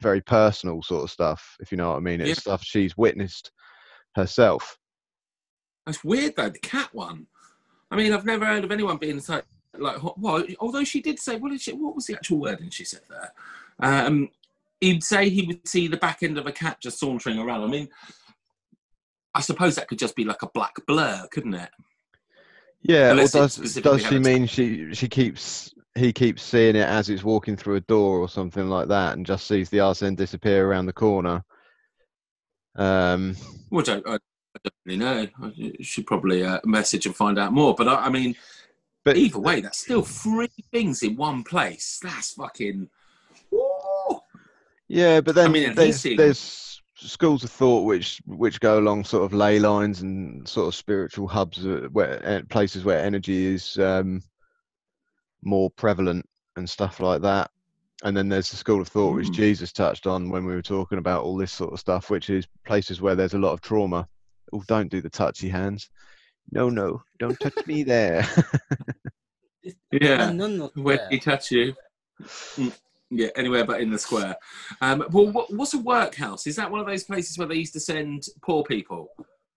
very 0.00 0.20
personal 0.20 0.82
sort 0.82 1.04
of 1.04 1.10
stuff, 1.10 1.56
if 1.60 1.70
you 1.70 1.76
know 1.78 1.90
what 1.90 1.96
I 1.96 2.00
mean. 2.00 2.20
It's 2.20 2.28
Yeah. 2.28 2.34
stuff 2.34 2.64
she's 2.64 2.96
witnessed 2.96 3.52
herself. 4.16 4.76
That's 5.86 6.04
weird 6.04 6.36
though. 6.36 6.50
The 6.50 6.58
cat 6.58 6.90
one. 6.92 7.26
I 7.90 7.96
mean, 7.96 8.12
I've 8.12 8.24
never 8.24 8.46
heard 8.46 8.64
of 8.64 8.72
anyone 8.72 8.96
being 8.96 9.20
so 9.20 9.42
like. 9.74 9.98
Well, 10.16 10.44
although 10.60 10.84
she 10.84 11.00
did 11.00 11.18
say, 11.18 11.36
what 11.36 11.50
did 11.50 11.60
she? 11.60 11.72
What 11.72 11.94
was 11.94 12.06
the 12.06 12.14
actual 12.14 12.38
wording 12.38 12.70
she 12.70 12.84
said 12.84 13.02
there? 13.08 13.32
Um, 13.80 14.30
he'd 14.80 15.04
say 15.04 15.28
he 15.28 15.46
would 15.46 15.66
see 15.66 15.88
the 15.88 15.96
back 15.96 16.22
end 16.22 16.38
of 16.38 16.46
a 16.46 16.52
cat 16.52 16.80
just 16.80 16.98
sauntering 16.98 17.38
around. 17.38 17.62
I 17.62 17.66
mean, 17.68 17.88
I 19.34 19.40
suppose 19.40 19.76
that 19.76 19.88
could 19.88 19.98
just 19.98 20.16
be 20.16 20.24
like 20.24 20.42
a 20.42 20.50
black 20.52 20.74
blur, 20.86 21.26
couldn't 21.30 21.54
it? 21.54 21.70
Yeah, 22.82 23.08
or 23.08 23.10
Unless 23.12 23.32
does 23.32 23.74
does 23.76 24.04
she 24.04 24.18
mean 24.18 24.46
she 24.46 24.92
she 24.92 25.08
keeps 25.08 25.72
he 25.94 26.12
keeps 26.12 26.42
seeing 26.42 26.76
it 26.76 26.88
as 26.88 27.08
it's 27.10 27.22
walking 27.22 27.56
through 27.56 27.76
a 27.76 27.80
door 27.80 28.18
or 28.18 28.28
something 28.28 28.68
like 28.68 28.88
that, 28.88 29.16
and 29.16 29.24
just 29.26 29.46
sees 29.46 29.70
the 29.70 29.80
arse 29.80 30.02
end 30.02 30.16
disappear 30.16 30.66
around 30.66 30.86
the 30.86 30.92
corner? 30.92 31.44
Um, 32.76 33.36
Well, 33.70 33.82
I 33.82 33.84
don't, 33.84 34.06
I 34.06 34.18
don't 34.64 34.74
really 34.84 34.98
know. 34.98 35.28
I 35.42 35.72
should 35.80 36.06
probably 36.06 36.44
uh, 36.44 36.60
message 36.64 37.06
and 37.06 37.14
find 37.14 37.38
out 37.38 37.52
more. 37.52 37.74
But 37.74 37.88
I, 37.88 38.06
I 38.06 38.08
mean, 38.08 38.34
but 39.04 39.16
either 39.16 39.38
way, 39.38 39.60
that's 39.60 39.78
still 39.78 40.02
three 40.02 40.48
things 40.72 41.02
in 41.02 41.16
one 41.16 41.44
place. 41.44 42.00
That's 42.02 42.32
fucking. 42.32 42.88
Ooh. 43.52 44.20
yeah, 44.88 45.20
but 45.20 45.34
then 45.34 45.52
mean, 45.52 45.74
there's 45.74 46.02
there's 46.02 46.71
schools 47.08 47.44
of 47.44 47.50
thought 47.50 47.84
which 47.84 48.20
which 48.26 48.60
go 48.60 48.78
along 48.78 49.04
sort 49.04 49.24
of 49.24 49.32
ley 49.32 49.58
lines 49.58 50.02
and 50.02 50.46
sort 50.48 50.68
of 50.68 50.74
spiritual 50.74 51.26
hubs 51.28 51.66
uh, 51.66 51.88
where 51.92 52.24
uh, 52.24 52.42
places 52.48 52.84
where 52.84 52.98
energy 53.00 53.46
is 53.46 53.76
um, 53.78 54.22
more 55.42 55.70
prevalent 55.70 56.24
and 56.56 56.68
stuff 56.68 57.00
like 57.00 57.22
that. 57.22 57.50
And 58.04 58.16
then 58.16 58.28
there's 58.28 58.50
the 58.50 58.56
school 58.56 58.80
of 58.80 58.88
thought 58.88 59.14
which 59.14 59.28
Mm. 59.28 59.34
Jeeves 59.34 59.72
touched 59.72 60.06
on 60.06 60.28
when 60.30 60.44
we 60.44 60.54
were 60.54 60.62
talking 60.62 60.98
about 60.98 61.22
all 61.24 61.36
this 61.36 61.52
sort 61.52 61.72
of 61.72 61.78
stuff, 61.80 62.10
which 62.10 62.30
is 62.30 62.46
places 62.66 63.00
where 63.00 63.14
there's 63.14 63.34
a 63.34 63.38
lot 63.38 63.52
of 63.52 63.60
trauma. 63.60 64.08
Oh, 64.52 64.62
don't 64.66 64.90
do 64.90 65.00
the 65.00 65.08
touchy 65.10 65.48
hands. 65.48 65.88
No, 66.50 66.68
no, 66.68 67.02
don't 67.18 67.38
touch 67.38 67.66
me 67.66 67.82
there. 67.84 68.26
Yeah. 69.92 70.32
No, 70.32 70.48
none 70.48 70.60
of 70.62 70.70
Where 70.74 70.96
that. 70.96 71.12
he 71.12 71.20
touch 71.20 71.52
you? 71.52 71.74
Yeah, 73.14 73.28
anywhere 73.36 73.64
but 73.66 73.80
in 73.82 73.90
the 73.90 73.98
square. 73.98 74.36
Um, 74.80 75.04
well, 75.10 75.30
what, 75.30 75.52
what's 75.52 75.74
a 75.74 75.78
workhouse? 75.78 76.46
Is 76.46 76.56
that 76.56 76.70
one 76.70 76.80
of 76.80 76.86
those 76.86 77.04
places 77.04 77.36
where 77.36 77.46
they 77.46 77.56
used 77.56 77.74
to 77.74 77.80
send 77.80 78.24
poor 78.42 78.62
people? 78.64 79.08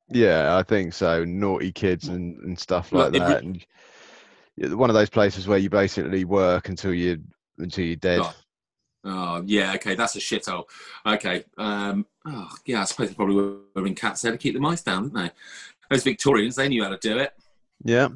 yeah, 0.10 0.58
I 0.58 0.64
think 0.64 0.94
so. 0.94 1.24
Naughty 1.24 1.72
kids 1.72 2.10
and, 2.10 2.38
and 2.44 2.60
stuff 2.60 2.92
Look, 2.92 3.14
like 3.14 3.22
re- 3.22 3.28
that. 3.28 3.44
And 3.44 4.78
one 4.78 4.90
of 4.90 4.94
those 4.94 5.10
places 5.10 5.48
where 5.48 5.58
you 5.58 5.70
basically 5.70 6.26
work 6.26 6.68
until 6.70 6.94
you 6.94 7.22
until 7.58 7.86
you're 7.86 7.96
dead. 7.96 8.20
Oh, 8.22 8.34
Oh, 9.08 9.44
yeah, 9.46 9.74
okay, 9.76 9.94
that's 9.94 10.16
a 10.16 10.20
shithole. 10.20 10.64
Okay, 11.06 11.44
um, 11.60 12.08
oh, 12.26 12.50
yeah, 12.66 12.82
I 12.82 12.86
suppose 12.86 13.10
they 13.10 13.14
probably 13.14 13.36
were 13.76 13.86
in 13.86 13.94
cats 13.94 14.24
there 14.24 14.32
to 14.32 14.38
keep 14.38 14.56
the 14.56 14.60
mice 14.60 14.82
down, 14.82 15.04
didn't 15.04 15.16
they? 15.16 15.32
Those 15.92 16.04
Victorians, 16.04 16.56
they 16.56 16.68
knew 16.68 16.84
how 16.84 16.90
to 16.90 16.98
do 16.98 17.20
it. 17.20 17.32
Yeah. 17.84 18.08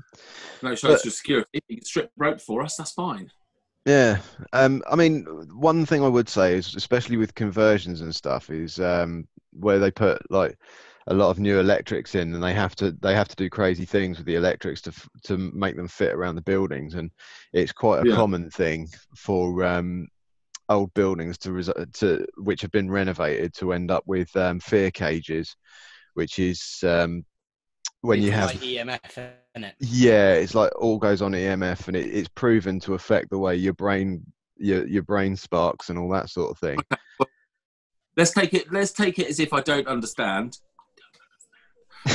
No 0.63 0.73
social 0.73 0.95
But- 1.05 1.13
security. 1.13 1.61
You 1.67 1.77
can 1.77 1.85
strip 1.85 2.11
rope 2.17 2.41
for 2.41 2.63
us, 2.63 2.75
that's 2.75 2.91
fine. 2.91 3.31
Yeah, 3.85 4.21
um, 4.53 4.83
I 4.89 4.95
mean, 4.95 5.25
one 5.57 5.85
thing 5.85 6.03
I 6.03 6.07
would 6.07 6.29
say 6.29 6.55
is, 6.55 6.75
especially 6.75 7.17
with 7.17 7.33
conversions 7.33 8.01
and 8.01 8.15
stuff, 8.15 8.49
is 8.49 8.79
um, 8.79 9.27
where 9.51 9.79
they 9.79 9.89
put 9.89 10.29
like 10.29 10.57
a 11.07 11.13
lot 11.13 11.31
of 11.31 11.39
new 11.39 11.59
electrics 11.59 12.13
in, 12.13 12.33
and 12.35 12.43
they 12.43 12.53
have 12.53 12.75
to 12.75 12.91
they 12.91 13.15
have 13.15 13.27
to 13.29 13.35
do 13.35 13.49
crazy 13.49 13.85
things 13.85 14.17
with 14.17 14.27
the 14.27 14.35
electrics 14.35 14.81
to 14.81 14.91
to 15.23 15.37
make 15.37 15.75
them 15.75 15.87
fit 15.87 16.13
around 16.13 16.35
the 16.35 16.41
buildings, 16.41 16.93
and 16.93 17.09
it's 17.53 17.71
quite 17.71 18.01
a 18.01 18.05
Yeah. 18.05 18.05
common 18.05 18.49
thing 18.51 18.87
for 19.15 19.63
um, 19.63 20.07
old 20.69 20.93
buildings 20.93 21.37
to 21.39 21.49
resu- 21.49 21.93
to 21.99 22.25
which 22.37 22.61
have 22.61 22.71
been 22.71 22.91
renovated 22.91 23.53
to 23.55 23.73
end 23.73 23.91
up 23.91 24.03
with 24.07 24.35
um, 24.37 24.59
fear 24.59 24.91
cages, 24.91 25.55
which 26.15 26.39
is 26.39 26.83
um, 26.85 27.25
when 28.01 28.19
It's 28.19 28.25
you 28.27 28.31
have 28.31 28.47
like 28.47 28.59
EMF 28.59 29.29
in 29.55 29.63
it. 29.65 29.75
yeah, 29.79 30.33
it's 30.33 30.55
like 30.55 30.71
all 30.79 30.97
goes 30.97 31.21
on 31.21 31.31
EMF, 31.33 31.87
and 31.87 31.97
it, 31.97 32.07
it's 32.07 32.29
proven 32.29 32.79
to 32.81 32.93
affect 32.93 33.29
the 33.29 33.37
way 33.37 33.55
your 33.55 33.73
brain, 33.73 34.23
your 34.57 34.85
your 34.87 35.03
brain 35.03 35.35
sparks, 35.35 35.89
and 35.89 35.99
all 35.99 36.09
that 36.09 36.29
sort 36.29 36.51
of 36.51 36.57
thing. 36.59 36.79
Let's 38.17 38.31
take 38.31 38.53
it. 38.53 38.71
Let's 38.71 38.91
take 38.91 39.19
it 39.19 39.27
as 39.27 39.39
if 39.39 39.53
I 39.53 39.61
don't 39.61 39.87
understand 39.87 40.57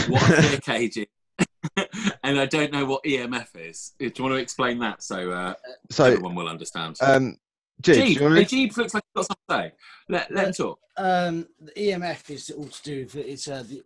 what 0.09 0.23
a 0.31 0.43
fear 0.43 0.59
cage 0.61 0.97
is, 0.99 1.47
and 2.25 2.39
I 2.41 2.47
don't 2.47 2.73
know 2.73 2.85
what 2.85 3.05
EMF 3.05 3.49
is. 3.57 3.93
Do 3.99 4.07
you 4.07 4.25
want 4.25 4.35
to 4.35 4.41
explain 4.41 4.79
that 4.81 5.03
so 5.03 5.31
uh, 5.31 5.55
So, 5.91 6.05
everyone 6.05 6.35
will 6.35 6.49
understand? 6.49 6.97
um, 7.01 7.37
Jeeves, 7.81 7.99
Jeep, 7.99 8.07
do 8.07 8.13
you 8.13 8.21
wanna- 8.31 8.35
looks 8.41 8.53
like 8.53 8.59
he's 8.61 8.77
got 8.77 8.91
something 9.27 9.37
to 9.49 9.55
say. 9.55 9.73
Let 10.09 10.31
let 10.33 10.47
him 10.49 10.53
talk. 10.53 10.79
Um, 10.97 11.47
the 11.61 11.73
EMF 11.73 12.31
is 12.31 12.51
all 12.51 12.65
to 12.69 12.83
do 12.83 13.01
with 13.05 13.17
it's 13.17 13.49
uh, 13.49 13.65
the 13.67 13.83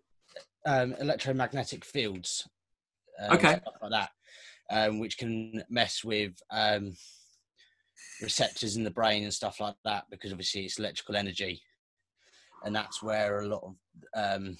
um, 0.66 0.94
electromagnetic 0.94 1.84
fields. 1.84 2.46
um, 3.20 3.32
Okay. 3.36 3.54
stuff 3.60 3.74
like 3.82 3.90
that, 3.90 4.10
um, 4.70 4.98
which 5.00 5.18
can 5.18 5.62
mess 5.68 6.04
with 6.04 6.34
um, 6.50 6.94
receptors 8.22 8.76
in 8.76 8.84
the 8.84 8.90
brain 8.90 9.24
and 9.24 9.34
stuff 9.34 9.60
like 9.60 9.74
that 9.84 10.04
because 10.10 10.30
obviously 10.32 10.64
it's 10.64 10.78
electrical 10.78 11.16
energy, 11.16 11.60
and 12.64 12.74
that's 12.74 13.02
where 13.02 13.40
a 13.40 13.46
lot 13.46 13.62
of 13.64 13.74
um, 14.14 14.56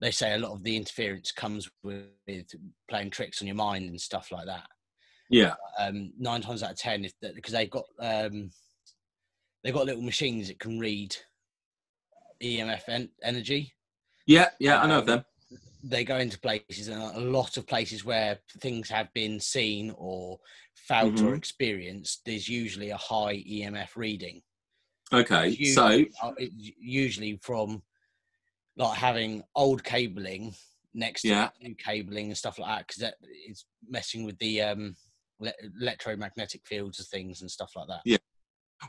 they 0.00 0.10
say 0.10 0.34
a 0.34 0.38
lot 0.38 0.52
of 0.52 0.62
the 0.62 0.76
interference 0.76 1.32
comes 1.32 1.68
with, 1.82 2.06
with 2.26 2.46
playing 2.88 3.10
tricks 3.10 3.40
on 3.40 3.46
your 3.48 3.56
mind 3.56 3.88
and 3.88 4.00
stuff 4.00 4.30
like 4.32 4.46
that 4.46 4.66
Yeah. 5.30 5.54
um, 5.78 6.12
nine 6.18 6.40
times 6.40 6.62
out 6.62 6.70
of 6.72 6.76
ten, 6.78 7.04
if 7.04 7.12
because 7.20 7.52
they've 7.52 7.70
got 7.70 7.84
um, 8.00 8.50
they've 9.62 9.74
got 9.74 9.86
little 9.86 10.02
machines 10.02 10.48
that 10.48 10.58
can 10.60 10.78
read 10.78 11.14
EMF 12.42 12.88
en- 12.88 13.10
energy. 13.22 13.72
Yeah, 14.28 14.50
yeah, 14.60 14.80
I 14.82 14.86
know 14.86 14.98
of 14.98 15.06
them. 15.06 15.24
They 15.82 16.04
go 16.04 16.18
into 16.18 16.38
places, 16.38 16.88
and 16.88 17.00
a 17.02 17.18
lot 17.20 17.56
of 17.56 17.66
places 17.66 18.04
where 18.04 18.38
things 18.60 18.90
have 18.90 19.12
been 19.14 19.40
seen 19.40 19.90
or 19.96 20.38
felt 20.74 21.20
or 21.22 21.32
Mhm. 21.32 21.36
experienced, 21.38 22.22
there's 22.26 22.46
usually 22.48 22.90
a 22.90 22.96
high 22.98 23.36
EMF 23.46 23.96
reading. 23.96 24.42
Okay, 25.12 25.50
so 25.72 25.88
usually, 25.88 26.12
uh, 26.22 26.32
it's 26.36 26.54
usually 26.78 27.38
from 27.38 27.82
like 28.76 28.98
having 28.98 29.42
old 29.56 29.82
cabling 29.82 30.54
next 30.92 31.22
to 31.22 31.28
Yeah. 31.28 31.50
new 31.60 31.74
cabling 31.74 32.26
and 32.26 32.36
stuff 32.38 32.58
like 32.58 32.68
that, 32.68 32.86
because 32.86 33.00
that 33.00 33.16
is 33.48 33.64
messing 33.88 34.24
with 34.24 34.38
the 34.38 34.60
um, 34.60 34.94
le- 35.40 35.54
electromagnetic 35.80 36.66
fields 36.66 37.00
of 37.00 37.06
things 37.08 37.40
and 37.40 37.50
stuff 37.50 37.74
like 37.74 37.88
that. 37.88 38.02
Yeah. 38.04 38.18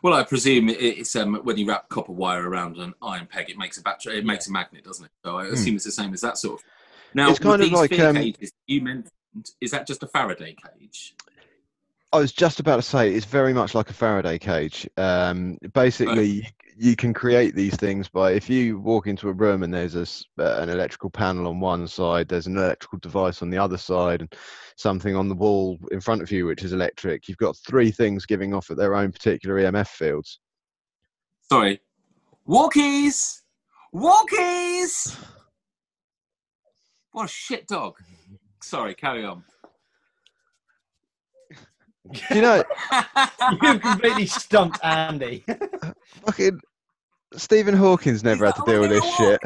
Well, 0.04 0.14
I 0.14 0.24
presume 0.24 0.70
it's 0.70 1.16
um, 1.16 1.36
when 1.44 1.58
you 1.58 1.68
wrap 1.68 1.90
copper 1.90 2.12
wire 2.12 2.48
around 2.48 2.78
an 2.78 2.94
iron 3.02 3.28
peg, 3.30 3.50
it 3.50 3.58
makes 3.58 3.78
a 3.78 3.82
battery, 3.82 4.18
it 4.18 4.26
makes 4.26 4.48
a 4.48 4.52
magnet, 4.52 4.84
doesn't 4.84 5.06
it? 5.06 5.12
So 5.24 5.38
I 5.38 5.46
assume 5.48 5.76
it's 5.76 5.86
the 5.86 5.92
same 5.92 6.14
as 6.14 6.22
that 6.22 6.38
sort 6.38 6.60
of. 6.60 6.66
Now, 7.14 7.26
Hmm. 7.26 7.32
It's 7.32 7.40
kind 7.40 7.62
of 7.62 7.72
like, 7.72 8.00
um, 8.00 8.16
cages 8.16 8.52
you 8.68 8.82
mentioned, 8.82 9.12
is 9.62 9.72
that 9.72 9.88
just 9.88 10.04
a 10.04 10.08
Faraday 10.08 10.56
cage? 10.56 11.16
I 12.12 12.18
was 12.18 12.32
just 12.32 12.60
about 12.60 12.78
to 12.78 12.82
say 12.82 13.14
it's 13.14 13.26
very 13.26 13.54
much 13.54 13.76
like 13.76 13.90
a 13.90 13.94
Faraday 13.94 14.40
cage. 14.40 14.90
Um, 14.98 15.60
basically, 15.74 16.48
you 16.76 16.96
can 16.96 17.14
create 17.14 17.54
these 17.54 17.76
things 17.76 18.08
by 18.10 18.32
if 18.32 18.50
you 18.50 18.80
walk 18.80 19.06
into 19.06 19.30
a 19.30 19.34
room 19.34 19.62
and 19.62 19.72
there's 19.72 19.96
a, 19.96 20.08
uh, 20.42 20.62
an 20.62 20.70
electrical 20.70 21.12
panel 21.12 21.48
on 21.48 21.60
one 21.60 21.88
side, 21.88 22.28
there's 22.28 22.48
an 22.48 22.58
electrical 22.58 22.98
device 23.00 23.44
on 23.44 23.52
the 23.52 23.60
other 23.60 23.78
side, 23.78 24.22
and 24.22 24.34
something 24.76 25.16
on 25.16 25.28
the 25.28 25.36
wall 25.36 25.78
in 25.92 26.02
front 26.02 26.24
of 26.24 26.32
you 26.32 26.48
which 26.48 26.64
is 26.64 26.74
electric. 26.74 27.28
You've 27.28 27.38
got 27.38 27.58
three 27.58 27.92
things 27.92 28.26
giving 28.26 28.56
off 28.56 28.72
at 28.72 28.78
their 28.78 28.96
own 28.96 29.12
particular 29.12 29.58
EMF 29.58 29.88
fields. 29.88 30.40
Sorry, 31.52 31.80
walkies, 32.48 33.42
walkies. 33.94 35.16
What 37.12 37.26
a 37.26 37.28
shit 37.28 37.68
dog. 37.68 37.96
Sorry, 38.62 38.94
carry 38.94 39.26
on. 39.26 39.44
Do 42.12 42.36
you 42.36 42.42
know, 42.42 42.64
you 43.62 43.80
completely 43.80 44.26
stumped 44.26 44.80
Andy. 44.84 45.46
fucking 46.26 46.60
Stephen 47.36 47.76
Hawkins 47.76 48.24
never 48.24 48.46
had 48.46 48.56
He's 48.56 48.64
to 48.64 48.72
deal 48.72 48.82
with 48.82 48.90
this 48.90 49.16
shit. 49.16 49.40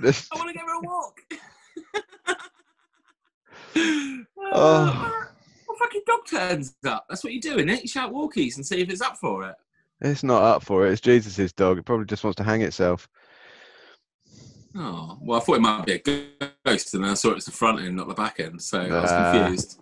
This- 0.00 0.28
I 0.32 0.38
want 0.38 0.50
to 0.50 0.58
go 0.58 0.66
for 0.66 0.74
a 0.74 0.80
walk. 0.80 1.20
Oh. 4.56 5.26
Well, 5.66 5.78
fucking 5.78 6.02
dog 6.06 6.20
turns 6.30 6.76
up. 6.86 7.06
That's 7.08 7.24
what 7.24 7.32
you 7.32 7.40
do, 7.40 7.56
innit? 7.56 7.82
You 7.82 7.88
shout 7.88 8.12
walkies 8.12 8.54
and 8.54 8.64
see 8.64 8.80
if 8.80 8.88
it's 8.88 9.00
up 9.00 9.16
for 9.16 9.48
it. 9.48 9.56
It's 10.00 10.22
not 10.22 10.42
up 10.42 10.62
for 10.62 10.86
it. 10.86 10.92
It's 10.92 11.00
Jesus' 11.00 11.52
dog. 11.52 11.78
It 11.78 11.84
probably 11.84 12.06
just 12.06 12.22
wants 12.22 12.36
to 12.36 12.44
hang 12.44 12.60
itself. 12.60 13.08
Oh, 14.76 15.18
well, 15.20 15.40
I 15.40 15.42
thought 15.42 15.56
it 15.56 15.60
might 15.60 15.86
be 15.86 15.92
a 15.94 16.50
ghost, 16.64 16.94
and 16.94 17.02
then 17.02 17.10
I 17.10 17.14
saw 17.14 17.30
it 17.30 17.36
was 17.36 17.46
the 17.46 17.52
front 17.52 17.80
end, 17.80 17.96
not 17.96 18.06
the 18.06 18.14
back 18.14 18.38
end, 18.38 18.60
so 18.60 18.80
I 18.80 19.00
was 19.00 19.10
ah. 19.10 19.32
confused. 19.32 19.80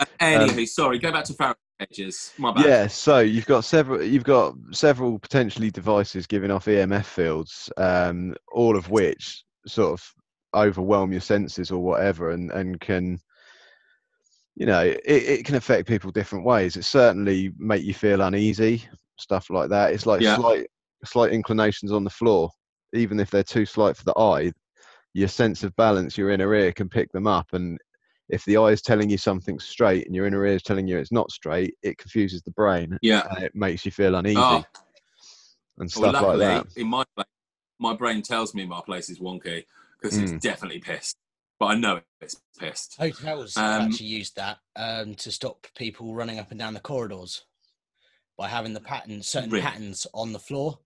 Uh, 0.00 0.04
anywho, 0.20 0.66
sorry, 0.66 0.98
go 0.98 1.12
back 1.12 1.24
to 1.24 1.34
Faraday 1.34 1.58
cages. 1.80 2.32
My 2.38 2.52
bad. 2.52 2.66
Yeah, 2.66 2.86
so 2.86 3.18
you've 3.20 3.46
got 3.46 3.64
several 3.64 4.02
you've 4.02 4.24
got 4.24 4.54
several 4.72 5.18
potentially 5.18 5.70
devices 5.70 6.26
giving 6.26 6.50
off 6.50 6.66
EMF 6.66 7.04
fields, 7.04 7.70
um, 7.76 8.34
all 8.52 8.76
of 8.76 8.90
which 8.90 9.44
sort 9.66 9.92
of 9.92 10.14
overwhelm 10.54 11.10
your 11.12 11.20
senses 11.20 11.70
or 11.70 11.82
whatever 11.82 12.30
and, 12.30 12.50
and 12.52 12.80
can 12.80 13.18
you 14.56 14.66
know, 14.66 14.82
it, 14.82 15.00
it 15.04 15.44
can 15.44 15.56
affect 15.56 15.88
people 15.88 16.12
different 16.12 16.44
ways. 16.44 16.76
It 16.76 16.84
certainly 16.84 17.52
make 17.58 17.82
you 17.82 17.92
feel 17.92 18.20
uneasy, 18.20 18.84
stuff 19.18 19.50
like 19.50 19.68
that. 19.70 19.92
It's 19.92 20.06
like 20.06 20.22
Yeah. 20.22 20.36
slight 20.36 20.66
slight 21.04 21.32
inclinations 21.32 21.92
on 21.92 22.04
the 22.04 22.10
floor, 22.10 22.50
even 22.94 23.20
if 23.20 23.30
they're 23.30 23.42
too 23.42 23.66
slight 23.66 23.96
for 23.96 24.04
the 24.04 24.18
eye, 24.18 24.52
your 25.12 25.28
sense 25.28 25.64
of 25.64 25.74
balance, 25.76 26.16
your 26.16 26.30
inner 26.30 26.54
ear 26.54 26.72
can 26.72 26.88
pick 26.88 27.10
them 27.12 27.26
up. 27.26 27.48
And 27.52 27.78
if 28.28 28.44
the 28.44 28.56
eye 28.56 28.70
is 28.70 28.82
telling 28.82 29.10
you 29.10 29.18
something 29.18 29.58
straight 29.58 30.06
and 30.06 30.14
your 30.14 30.26
inner 30.26 30.44
ear 30.46 30.54
is 30.54 30.62
telling 30.62 30.86
you 30.88 30.98
it's 30.98 31.12
not 31.12 31.30
straight, 31.30 31.74
it 31.82 31.98
confuses 31.98 32.42
the 32.42 32.50
brain. 32.52 32.98
Yeah. 33.02 33.22
And 33.30 33.44
it 33.44 33.54
makes 33.54 33.84
you 33.84 33.90
feel 33.90 34.14
uneasy 34.14 34.40
Oh, 34.40 34.64
and 35.78 35.92
well, 35.96 36.10
stuff 36.10 36.22
like 36.22 36.38
that. 36.38 36.66
in 36.76 36.86
my 36.88 37.04
place, 37.14 37.26
my 37.78 37.94
brain 37.94 38.22
tells 38.22 38.54
me 38.54 38.64
my 38.64 38.80
place 38.80 39.10
is 39.10 39.18
wonky 39.20 39.64
because 40.00 40.18
Mm. 40.18 40.22
it's 40.34 40.42
definitely 40.42 40.80
pissed. 40.80 41.16
But 41.58 41.66
I 41.66 41.74
know 41.76 42.00
it's 42.20 42.40
pissed. 42.58 42.96
Hotels 42.98 43.54
have 43.56 43.80
Um, 43.82 43.86
actually 43.88 44.06
used 44.06 44.36
that 44.36 44.58
um, 44.76 45.14
to 45.16 45.30
stop 45.30 45.66
people 45.76 46.14
running 46.14 46.38
up 46.38 46.50
and 46.50 46.58
down 46.58 46.74
the 46.74 46.80
corridors 46.80 47.44
by 48.36 48.48
having 48.48 48.72
the 48.72 48.80
patterns, 48.80 49.28
certain 49.28 49.50
Really? 49.50 49.62
patterns 49.62 50.06
on 50.14 50.32
the 50.32 50.38
floor. 50.38 50.78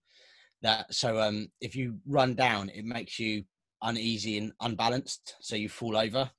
That 0.63 0.93
so 0.93 1.21
um, 1.21 1.53
if 1.61 1.77
you 1.77 1.99
run 2.07 2.35
down, 2.35 2.69
it 2.71 2.85
makes 2.85 3.19
you 3.19 3.45
uneasy 3.81 4.39
and 4.39 4.53
unbalanced, 4.61 5.37
so 5.41 5.55
you 5.55 5.69
fall 5.69 5.97
over. 5.97 6.31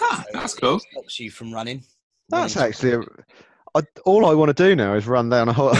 Ha, 0.00 0.24
So 0.32 0.38
that's 0.38 0.54
it 0.54 0.60
cool. 0.60 0.78
Stops 0.92 1.20
you 1.20 1.30
from 1.30 1.52
running. 1.52 1.82
That's 2.28 2.56
running 2.56 2.68
actually 2.72 2.92
a, 2.94 3.00
I, 3.76 3.82
all 4.04 4.26
I 4.26 4.34
want 4.34 4.54
to 4.56 4.68
do 4.68 4.74
now 4.74 4.94
is 4.94 5.06
run 5.06 5.28
down 5.28 5.48
a, 5.48 5.52
ho- 5.52 5.68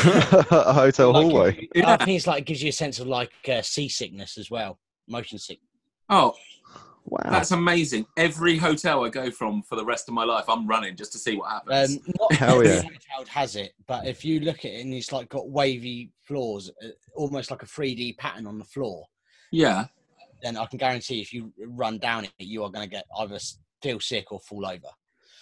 a 0.50 0.72
hotel 0.72 1.12
Like, 1.12 1.22
hallway. 1.22 1.68
I 1.74 1.78
Yeah. 1.78 1.96
think 1.96 2.10
it's 2.16 2.26
like 2.26 2.42
it 2.42 2.46
gives 2.46 2.62
you 2.62 2.68
a 2.68 2.72
sense 2.72 3.00
of 3.00 3.06
like 3.08 3.32
uh, 3.48 3.62
seasickness 3.62 4.38
as 4.38 4.50
well, 4.50 4.78
motion 5.08 5.38
sick. 5.38 5.58
Oh, 6.08 6.34
Wow. 7.06 7.30
that's 7.30 7.50
amazing. 7.50 8.06
Every 8.18 8.56
hotel 8.58 9.04
I 9.04 9.08
go 9.08 9.30
from 9.30 9.62
for 9.62 9.74
the 9.74 9.84
rest 9.84 10.06
of 10.06 10.14
my 10.14 10.22
life, 10.22 10.44
I'm 10.48 10.66
running 10.68 10.94
just 10.96 11.10
to 11.12 11.18
see 11.18 11.34
what 11.36 11.50
happens. 11.50 11.96
Um, 11.96 12.14
not 12.20 12.32
Hell 12.34 12.54
every 12.56 12.68
yeah. 12.68 12.82
hotel 12.82 13.24
has 13.28 13.56
it, 13.56 13.72
but 13.88 14.06
if 14.06 14.24
you 14.24 14.38
look 14.40 14.58
at 14.60 14.66
it 14.72 14.82
and 14.84 14.92
it's 14.94 15.10
like 15.10 15.28
got 15.30 15.48
wavy 15.48 16.12
floors, 16.20 16.70
uh, 16.84 16.88
almost 17.14 17.50
like 17.50 17.62
a 17.62 17.66
3D 17.66 18.18
pattern 18.18 18.46
on 18.46 18.58
the 18.58 18.64
floor, 18.66 19.06
yeah. 19.50 19.86
then 20.42 20.56
I 20.58 20.66
can 20.66 20.78
guarantee 20.78 21.20
if 21.20 21.32
you 21.32 21.52
run 21.66 21.98
down 21.98 22.24
it, 22.26 22.32
you 22.38 22.62
are 22.62 22.70
going 22.70 22.86
to 22.88 22.90
get 22.90 23.06
either 23.18 23.36
s- 23.36 23.58
feel 23.82 24.00
sick 24.00 24.32
or 24.32 24.40
fall 24.40 24.66
over. 24.66 24.88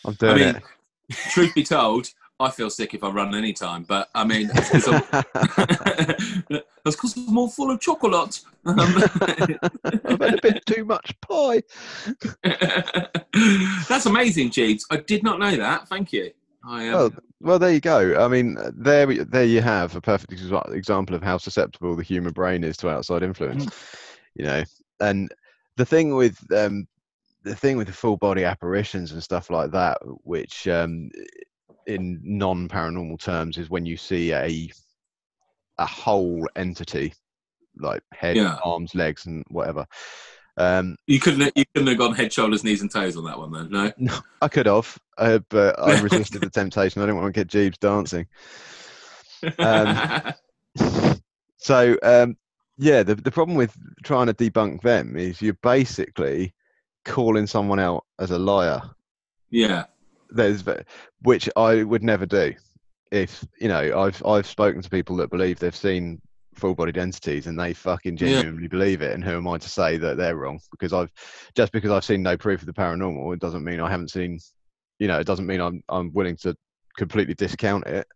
I'm 0.05 0.13
I 0.13 0.17
doing 0.17 0.37
mean, 0.39 0.63
truth 1.31 1.55
be 1.55 1.63
told, 1.65 2.11
I 2.41 2.51
feel 2.51 2.71
sick 2.71 2.95
if 2.95 3.03
I 3.03 3.09
run 3.11 3.35
any 3.35 3.53
time. 3.53 3.85
But 3.85 4.09
I 4.15 4.25
mean, 4.25 4.49
that's 4.55 4.71
because 4.71 4.89
I'm, 4.89 5.03
it. 6.51 6.65
that's 6.85 6.97
'cause 6.97 7.17
I'm 7.17 7.37
all 7.37 7.49
full 7.49 7.71
of 7.71 7.81
chocolate. 7.81 8.41
Um, 8.65 8.79
I've 8.79 10.21
had 10.21 10.35
a 10.35 10.41
bit 10.43 10.65
too 10.67 10.85
much 10.85 11.15
pie. 11.21 11.63
that's 13.89 14.07
amazing, 14.07 14.51
Jeeves. 14.51 14.87
I 14.91 14.99
did 14.99 15.23
not 15.23 15.39
know 15.39 15.57
that. 15.57 15.89
Thank 15.89 16.13
you. 16.13 16.31
I 16.67 16.89
um, 16.89 16.95
Well, 16.95 17.11
well, 17.41 17.59
there 17.59 17.73
you 17.73 17.81
go. 17.81 18.17
I 18.23 18.29
mean, 18.29 18.57
there, 18.75 19.07
there 19.07 19.45
you 19.45 19.61
have 19.61 19.95
a 19.97 20.01
perfect 20.01 20.33
example 20.33 21.15
of 21.15 21.23
how 21.23 21.39
susceptible 21.39 21.97
the 21.97 22.03
human 22.03 22.33
brain 22.33 22.65
is 22.65 22.77
to 22.79 22.91
outside 22.91 23.23
influence. 23.23 23.67
You 24.35 24.45
know, 24.45 24.65
and 25.01 25.33
the 25.77 25.87
thing 25.87 26.15
with 26.15 26.39
um, 26.53 26.87
the 27.43 27.55
thing 27.55 27.77
with 27.77 27.87
the 27.87 27.93
full 27.93 28.17
body 28.17 28.45
apparitions 28.45 29.13
and 29.13 29.23
stuff 29.23 29.51
like 29.51 29.71
that, 29.73 29.99
which 30.25 30.67
um, 30.69 31.11
in 31.87 32.21
non 32.23 32.69
paranormal 32.69 33.19
terms 33.21 33.59
is 33.59 33.71
when 33.71 33.87
you 33.87 33.97
see 33.97 34.33
a 34.33 34.71
a 35.79 35.87
whole 35.87 36.49
entity, 36.57 37.15
like 37.79 38.03
head, 38.13 38.37
Yeah. 38.37 38.59
arms, 38.65 38.95
legs, 38.95 39.27
and 39.27 39.45
whatever. 39.49 39.87
Um, 40.57 40.97
you 41.07 41.21
couldn't 41.21 41.53
you 41.57 41.65
couldn't 41.73 41.89
have 41.89 41.99
gone 41.99 42.15
head, 42.15 42.33
shoulders, 42.33 42.65
knees, 42.65 42.83
and 42.83 42.91
toes 42.91 43.17
on 43.17 43.25
that 43.25 43.39
one 43.39 43.53
then. 43.53 43.71
No. 43.71 43.93
No, 43.99 44.19
I 44.43 44.49
could 44.49 44.67
have, 44.67 44.99
uh, 45.17 45.39
but 45.49 45.79
I 45.79 46.01
resisted 46.03 46.41
the 46.43 46.51
temptation. 46.51 47.01
I 47.01 47.07
didn't 47.07 47.21
want 47.21 47.33
to 47.33 47.41
get 47.41 47.47
Jeeves 47.49 47.79
dancing. 47.79 48.27
Um, 49.59 50.35
so 51.59 51.97
um, 52.03 52.37
yeah, 52.77 53.05
the 53.05 53.15
the 53.15 53.31
problem 53.31 53.57
with 53.57 53.73
trying 54.03 54.27
to 54.27 54.35
debunk 54.35 54.83
them 54.83 55.17
is 55.17 55.41
you're 55.41 55.57
basically 55.63 56.55
calling 57.05 57.47
someone 57.47 57.79
out 57.81 58.05
as 58.19 58.31
a 58.31 58.39
liar. 58.39 58.81
yeah. 59.51 59.85
There's 60.31 60.63
which 61.23 61.49
I 61.57 61.83
would 61.85 62.03
never 62.03 62.27
do. 62.27 62.53
If 63.11 63.43
you 63.59 63.69
know, 63.69 63.99
I've 63.99 64.23
I've 64.27 64.47
spoken 64.47 64.83
to 64.83 64.91
people 64.91 65.17
that 65.17 65.31
believe 65.31 65.59
they've 65.59 65.75
seen 65.75 66.21
full-bodied 66.55 66.99
entities 66.99 67.47
and 67.47 67.59
they 67.59 67.73
fucking 67.73 68.19
Yeah. 68.19 68.29
genuinely 68.43 68.69
believe 68.69 69.01
it. 69.01 69.15
And 69.15 69.25
who 69.25 69.31
am 69.37 69.49
I 69.49 69.57
to 69.57 69.69
say 69.71 69.97
that 69.97 70.19
they're 70.19 70.37
wrong? 70.37 70.61
Because 70.71 70.93
I've 70.93 71.11
just 71.55 71.73
because 71.73 71.91
I've 71.91 72.05
seen 72.05 72.23
no 72.23 72.37
proof 72.37 72.61
of 72.61 72.67
the 72.67 72.75
paranormal, 72.75 73.33
it 73.33 73.41
doesn't 73.41 73.65
mean 73.65 73.81
I 73.81 73.89
haven't 73.91 74.11
seen. 74.11 74.39
You 74.99 75.09
know, 75.09 75.19
it 75.19 75.27
doesn't 75.27 75.47
mean 75.47 75.61
I'm 75.63 75.83
I'm 75.89 76.13
willing 76.13 76.37
to 76.43 76.55
completely 76.99 77.33
discount 77.35 77.87
it. 77.87 78.07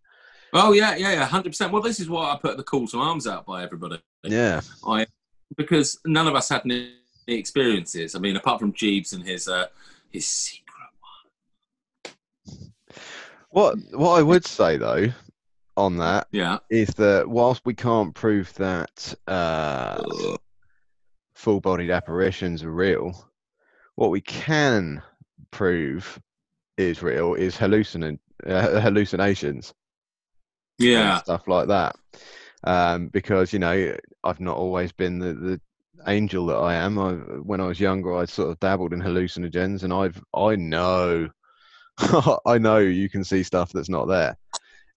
Oh 0.52 0.72
yeah, 0.72 0.96
yeah, 0.96 1.12
yeah, 1.12 1.24
hundred 1.24 1.50
percent. 1.50 1.72
Well, 1.72 1.80
this 1.80 1.98
is 1.98 2.10
why 2.10 2.30
I 2.30 2.36
put 2.36 2.58
the 2.58 2.62
call 2.62 2.86
to 2.88 2.98
arms 2.98 3.26
out 3.26 3.46
by 3.46 3.62
everybody. 3.62 4.02
Yeah. 4.22 4.60
I 4.86 5.06
because 5.56 5.98
none 6.04 6.26
of 6.28 6.34
us 6.34 6.50
had 6.50 6.60
any 6.66 6.92
experiences. 7.26 8.14
I 8.14 8.18
mean, 8.18 8.36
apart 8.36 8.60
from 8.60 8.72
Jeeves 8.72 9.12
and 9.12 9.24
his 9.24 9.48
uh, 9.48 9.66
his 10.10 10.26
secret. 10.26 10.62
What 13.50 13.76
what 13.92 14.18
I 14.18 14.22
would 14.22 14.46
say 14.46 14.76
though 14.76 15.08
on 15.76 15.96
that 15.98 16.26
Yeah. 16.32 16.58
is 16.70 16.88
that 16.94 17.28
whilst 17.28 17.62
we 17.64 17.74
can't 17.74 18.14
prove 18.14 18.52
that 18.54 19.14
uh, 19.26 20.02
full-bodied 21.34 21.90
apparitions 21.90 22.62
are 22.62 22.70
real, 22.72 23.30
what 23.94 24.10
we 24.10 24.20
can 24.20 25.02
prove 25.50 26.20
is 26.76 27.02
real 27.02 27.34
is 27.34 27.56
hallucin- 27.56 28.18
uh, 28.46 28.80
hallucinations 28.80 29.72
Yeah. 30.78 31.18
stuff 31.20 31.46
like 31.48 31.68
that. 31.68 31.96
Um, 32.64 33.08
because 33.08 33.52
you 33.52 33.58
know 33.58 33.96
I've 34.24 34.40
not 34.40 34.56
always 34.56 34.92
been 34.92 35.18
the, 35.18 35.34
the 35.34 35.60
angel 36.06 36.46
that 36.46 36.56
I 36.56 36.74
am. 36.74 36.98
I, 36.98 37.12
when 37.12 37.60
I 37.60 37.66
was 37.66 37.80
younger, 37.80 38.14
I 38.14 38.24
sort 38.24 38.50
of 38.50 38.60
dabbled 38.60 38.92
in 38.92 39.00
hallucinogens, 39.00 39.82
and 39.82 39.92
I've 39.92 40.22
I 40.34 40.56
know 40.56 41.28
I 42.46 42.58
know 42.58 42.78
you 42.78 43.08
can 43.08 43.24
see 43.24 43.42
stuff 43.42 43.72
that's 43.72 43.88
not 43.88 44.06
there. 44.08 44.36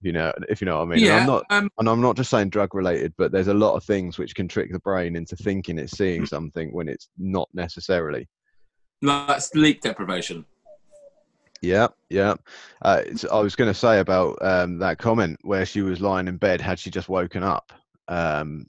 You 0.01 0.11
know, 0.11 0.31
if 0.49 0.61
you 0.61 0.65
know 0.65 0.77
what 0.77 0.83
I 0.83 0.85
mean. 0.85 0.97
And 0.99 1.01
yeah. 1.01 1.17
I'm 1.19 1.25
not 1.25 1.43
um, 1.49 1.69
and 1.79 1.89
I'm 1.89 2.01
not 2.01 2.15
just 2.15 2.29
saying 2.29 2.49
drug 2.49 2.75
related, 2.75 3.13
but 3.17 3.31
there's 3.31 3.47
a 3.47 3.53
lot 3.53 3.75
of 3.75 3.83
things 3.83 4.17
which 4.17 4.35
can 4.35 4.47
trick 4.47 4.71
the 4.71 4.79
brain 4.79 5.15
into 5.15 5.35
thinking 5.35 5.79
it's 5.79 5.97
seeing 5.97 6.25
something 6.25 6.71
when 6.73 6.87
it's 6.87 7.09
not 7.17 7.49
necessarily. 7.53 8.27
like 9.01 9.41
sleep 9.41 9.81
deprivation. 9.81 10.45
Yeah, 11.61 11.87
yeah. 12.09 12.35
Uh, 12.81 13.01
it's- 13.05 13.25
I 13.31 13.39
was 13.39 13.55
going 13.55 13.71
to 13.71 13.79
say 13.79 13.99
about 13.99 14.37
um, 14.41 14.77
that 14.79 14.99
comment 14.99 15.39
where 15.41 15.65
she 15.65 15.81
was 15.81 16.01
lying 16.01 16.27
in 16.27 16.37
bed 16.37 16.61
had 16.61 16.77
she 16.77 16.91
just 16.91 17.09
woken 17.09 17.41
up, 17.41 17.71
um, 18.07 18.67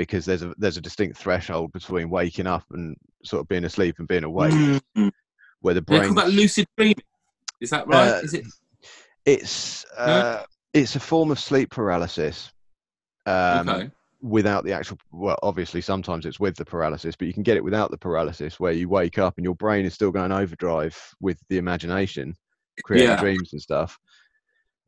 because 0.00 0.24
there's 0.24 0.42
a 0.42 0.54
there's 0.56 0.78
a 0.78 0.80
distinct 0.80 1.18
threshold 1.18 1.70
between 1.72 2.08
waking 2.08 2.46
up 2.46 2.64
and 2.70 2.96
sort 3.22 3.40
of 3.42 3.48
being 3.48 3.64
asleep 3.64 3.96
and 3.98 4.08
being 4.08 4.24
awake, 4.24 4.54
Mm. 4.96 5.10
where 5.60 5.74
the 5.74 5.82
brain. 5.82 6.14
lucid 6.14 6.66
dreaming. 6.78 6.96
Is 7.60 7.68
that 7.68 7.86
right? 7.86 8.08
Uh, 8.08 8.20
Is 8.22 8.32
it? 8.32 8.46
It's 9.26 9.84
uh, 9.98 10.44
it's 10.72 10.96
a 10.96 11.00
form 11.00 11.30
of 11.30 11.38
sleep 11.38 11.70
paralysis. 11.70 12.50
Um, 13.26 13.68
okay. 13.68 13.90
without 14.22 14.64
the 14.64 14.72
actual 14.72 14.96
well 15.12 15.38
obviously 15.42 15.82
sometimes 15.82 16.24
it's 16.24 16.40
with 16.40 16.56
the 16.56 16.64
paralysis 16.64 17.14
but 17.16 17.26
you 17.28 17.34
can 17.34 17.42
get 17.42 17.58
it 17.58 17.62
without 17.64 17.90
the 17.90 17.98
paralysis 17.98 18.58
where 18.58 18.72
you 18.72 18.88
wake 18.88 19.18
up 19.18 19.36
and 19.36 19.44
your 19.44 19.54
brain 19.54 19.84
is 19.84 19.92
still 19.92 20.10
going 20.10 20.32
overdrive 20.32 20.96
with 21.20 21.38
the 21.50 21.58
imagination 21.58 22.34
creating 22.82 23.10
Yeah. 23.10 23.20
dreams 23.20 23.52
and 23.52 23.60
stuff 23.60 23.98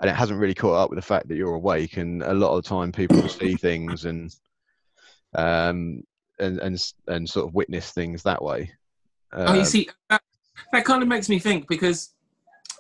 and 0.01 0.09
it 0.11 0.17
hasn't 0.17 0.41
really 0.41 0.55
caught 0.55 0.81
up 0.83 0.89
with 0.91 0.97
the 0.99 1.03
fact 1.13 1.29
that 1.29 1.37
you're 1.37 1.55
awake 1.55 1.99
and 1.99 2.23
a 2.23 2.33
lot 2.33 2.57
of 2.57 2.63
the 2.63 2.69
time 2.69 2.91
people 2.91 3.29
see 3.29 3.55
things 3.55 4.07
and 4.07 4.35
um 5.35 6.03
and 6.39 6.59
and 6.61 6.79
and 7.09 7.29
sort 7.29 7.47
of 7.47 7.55
witness 7.55 7.91
things 7.93 8.23
that 8.23 8.43
way 8.43 8.71
oh, 9.33 9.55
you 9.55 9.61
Um, 9.61 9.65
see, 9.65 9.89
that, 10.11 10.23
that 10.73 10.85
kind 10.85 11.03
of 11.03 11.09
makes 11.09 11.29
me 11.29 11.39
think 11.39 11.69
because 11.69 12.15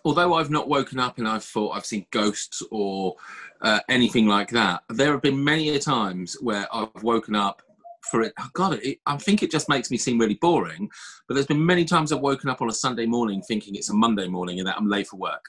although 0.04 0.34
I've 0.34 0.50
not 0.50 0.68
woken 0.68 0.98
up 0.98 1.18
and 1.18 1.28
I've 1.28 1.44
thought 1.44 1.70
I've 1.70 1.86
seen 1.86 2.06
ghosts 2.10 2.62
or 2.70 3.14
uh, 3.62 3.80
anything 3.88 4.26
like 4.26 4.50
that, 4.50 4.82
there 4.88 5.12
have 5.12 5.22
been 5.22 5.42
many 5.42 5.70
a 5.70 5.78
times 5.78 6.36
where 6.40 6.66
I've 6.74 7.02
woken 7.02 7.34
up 7.34 7.62
for 8.10 8.22
it. 8.22 8.32
Oh 8.38 8.48
God, 8.52 8.80
it, 8.82 8.98
I 9.06 9.16
think 9.16 9.42
it 9.42 9.50
just 9.50 9.68
makes 9.68 9.90
me 9.90 9.96
seem 9.96 10.18
really 10.18 10.34
boring. 10.34 10.90
But 11.28 11.34
there's 11.34 11.46
been 11.46 11.64
many 11.64 11.84
times 11.84 12.12
I've 12.12 12.20
woken 12.20 12.50
up 12.50 12.60
on 12.60 12.68
a 12.68 12.74
Sunday 12.74 13.06
morning 13.06 13.42
thinking 13.42 13.74
it's 13.76 13.90
a 13.90 13.94
Monday 13.94 14.26
morning 14.26 14.58
and 14.58 14.66
that 14.66 14.76
I'm 14.76 14.88
late 14.88 15.06
for 15.06 15.16
work. 15.16 15.44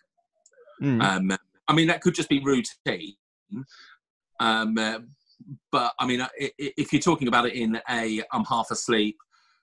mm, 0.82 1.02
Um, 1.02 1.36
I 1.68 1.74
mean, 1.74 1.88
that 1.88 2.02
could 2.02 2.14
just 2.16 2.30
be 2.30 2.40
routine. 2.40 3.16
Um, 4.40 4.78
uh, 4.78 5.00
but 5.72 5.94
I 6.00 6.06
mean, 6.06 6.22
i- 6.22 6.30
i- 6.42 6.52
if 6.78 6.92
you're 6.94 7.02
talking 7.02 7.28
about 7.28 7.46
it 7.48 7.54
in 7.54 7.80
a 7.90 8.24
I'm 8.32 8.46
half 8.46 8.72
asleep, 8.72 9.18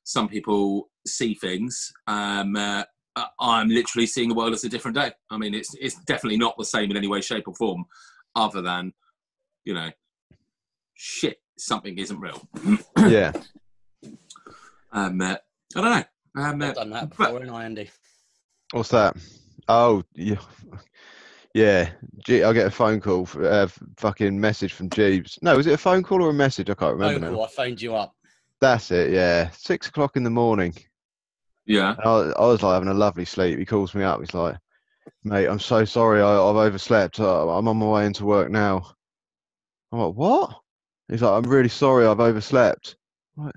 some 0.05 0.29
people 0.29 0.91
see 1.07 1.35
things. 1.35 1.93
Um, 2.07 2.57
uh, 2.57 2.85
uh, 3.17 3.27
I'm 3.41 3.69
literally 3.69 4.07
seeing 4.07 4.29
the 4.29 4.35
world 4.35 4.53
as 4.55 4.65
a 4.65 4.69
different 4.69 4.97
day. 4.97 5.13
I 5.31 5.37
mean, 5.39 5.55
it's 5.55 5.75
it's 5.81 5.97
definitely 6.05 6.39
not 6.39 6.57
the 6.59 6.65
same 6.65 6.91
in 6.91 6.97
any 6.97 7.07
way, 7.09 7.21
shape, 7.21 7.49
or 7.49 7.55
form, 7.55 7.85
other 8.35 8.63
than 8.63 8.93
you 9.65 9.75
know, 9.75 9.91
shit, 10.95 11.39
something 11.59 11.99
isn't 11.99 12.19
real. 12.21 12.41
yeah 13.09 13.33
Um, 14.93 15.21
uh, 15.21 15.37
I 15.77 15.81
don't 15.81 15.85
know. 15.85 16.43
Um, 16.43 16.63
uh, 16.63 16.69
I've 16.69 16.75
done 16.75 16.91
that 16.91 17.11
before, 17.11 17.27
but- 17.27 17.41
before, 17.43 17.59
in 17.61 17.65
Andy? 17.65 17.91
what's 18.73 18.91
that 18.91 19.17
oh 19.69 20.03
yeah 20.15 20.37
yeah 21.55 21.91
Gee, 22.25 22.43
i 22.43 22.53
get 22.53 22.67
a 22.67 22.71
phone 22.71 23.01
call 23.01 23.29
uh, 23.43 23.67
fucking 23.97 24.41
message 24.41 24.73
from 24.73 24.91
jeeves 24.91 25.39
no 25.43 25.57
was 25.57 25.67
it 25.67 25.75
a 25.75 25.79
phone 25.79 26.03
call 26.03 26.23
or 26.23 26.31
a 26.31 26.35
message 26.35 26.71
i 26.71 26.75
can't 26.75 26.95
remember 26.95 27.27
Phone 27.27 27.35
call, 27.35 27.45
I 27.45 27.49
phoned 27.49 27.83
you 27.83 27.95
up. 27.95 28.15
That's 28.61 28.91
it. 28.91 29.11
Yeah, 29.11 29.51
six 29.51 29.89
o'clock 29.89 30.17
in 30.17 30.23
the 30.23 30.31
morning. 30.31 30.75
Yeah. 31.65 31.95
I, 32.05 32.11
I 32.11 32.47
was 32.47 32.63
like 32.63 32.75
having 32.75 32.89
a 32.89 32.95
lovely 32.95 33.25
sleep. 33.25 33.59
He 33.59 33.65
calls 33.65 33.95
me 33.95 34.05
up. 34.05 34.21
He's 34.21 34.35
like, 34.35 34.57
"Mate, 35.25 35.47
I'm 35.47 35.59
so 35.59 35.85
sorry. 35.85 36.21
I, 36.21 36.35
I've 36.35 36.57
overslept. 36.57 37.21
Uh, 37.21 37.49
I'm 37.49 37.69
on 37.69 37.79
my 37.79 37.87
way 37.87 38.07
into 38.07 38.27
work 38.27 38.51
now." 38.51 38.95
I'm 39.93 40.01
like, 40.01 40.15
"What?" 40.15 40.61
He's 41.09 41.23
like, 41.23 41.33
"I'm 41.33 41.51
really 41.51 41.71
sorry. 41.71 42.07
I've 42.07 42.21
overslept." 42.21 42.97
I'm 43.39 43.47
like, 43.47 43.55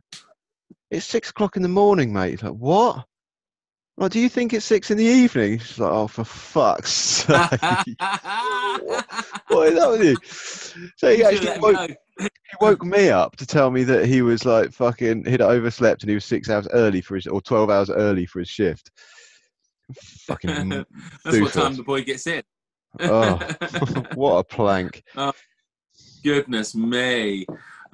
it's 0.89 1.05
six 1.05 1.31
o'clock 1.31 1.57
in 1.57 1.63
the 1.63 1.69
morning, 1.69 2.13
mate. 2.13 2.31
He's 2.31 2.43
like, 2.43 2.53
"What?" 2.53 3.05
I'm 3.99 4.09
do 4.09 4.19
you 4.19 4.29
think 4.29 4.53
it's 4.53 4.65
six 4.65 4.89
in 4.89 4.97
the 4.97 5.05
evening? 5.05 5.59
He's 5.59 5.77
like, 5.79 5.91
"Oh, 5.91 6.07
for 6.07 6.23
fuck's 6.23 6.91
sake!" 6.91 7.39
what 9.47 9.67
is 9.67 9.79
that 9.79 9.87
with 9.89 10.03
you? 10.03 10.17
So 10.97 11.11
he 11.11 11.19
You 11.19 11.25
actually 11.25 11.59
woke, 11.59 11.91
he 12.19 12.27
woke 12.59 12.83
me 12.83 13.09
up 13.09 13.35
to 13.35 13.45
tell 13.45 13.69
me 13.69 13.83
that 13.83 14.05
he 14.05 14.21
was 14.21 14.45
like 14.45 14.71
fucking 14.71 15.25
he'd 15.25 15.41
overslept 15.41 16.01
and 16.01 16.09
he 16.09 16.15
was 16.15 16.25
six 16.25 16.49
hours 16.49 16.67
early 16.73 17.01
for 17.01 17.15
his 17.15 17.27
or 17.27 17.41
twelve 17.41 17.69
hours 17.69 17.89
early 17.89 18.25
for 18.25 18.39
his 18.39 18.49
shift. 18.49 18.89
Fucking 19.95 20.69
That's 21.23 21.39
what 21.39 21.53
time 21.53 21.75
the 21.75 21.83
boy 21.83 22.03
gets 22.03 22.25
in. 22.25 22.41
oh, 22.99 23.39
what 24.15 24.37
a 24.37 24.43
plank! 24.43 25.03
Oh, 25.15 25.33
goodness 26.23 26.73
me. 26.73 27.45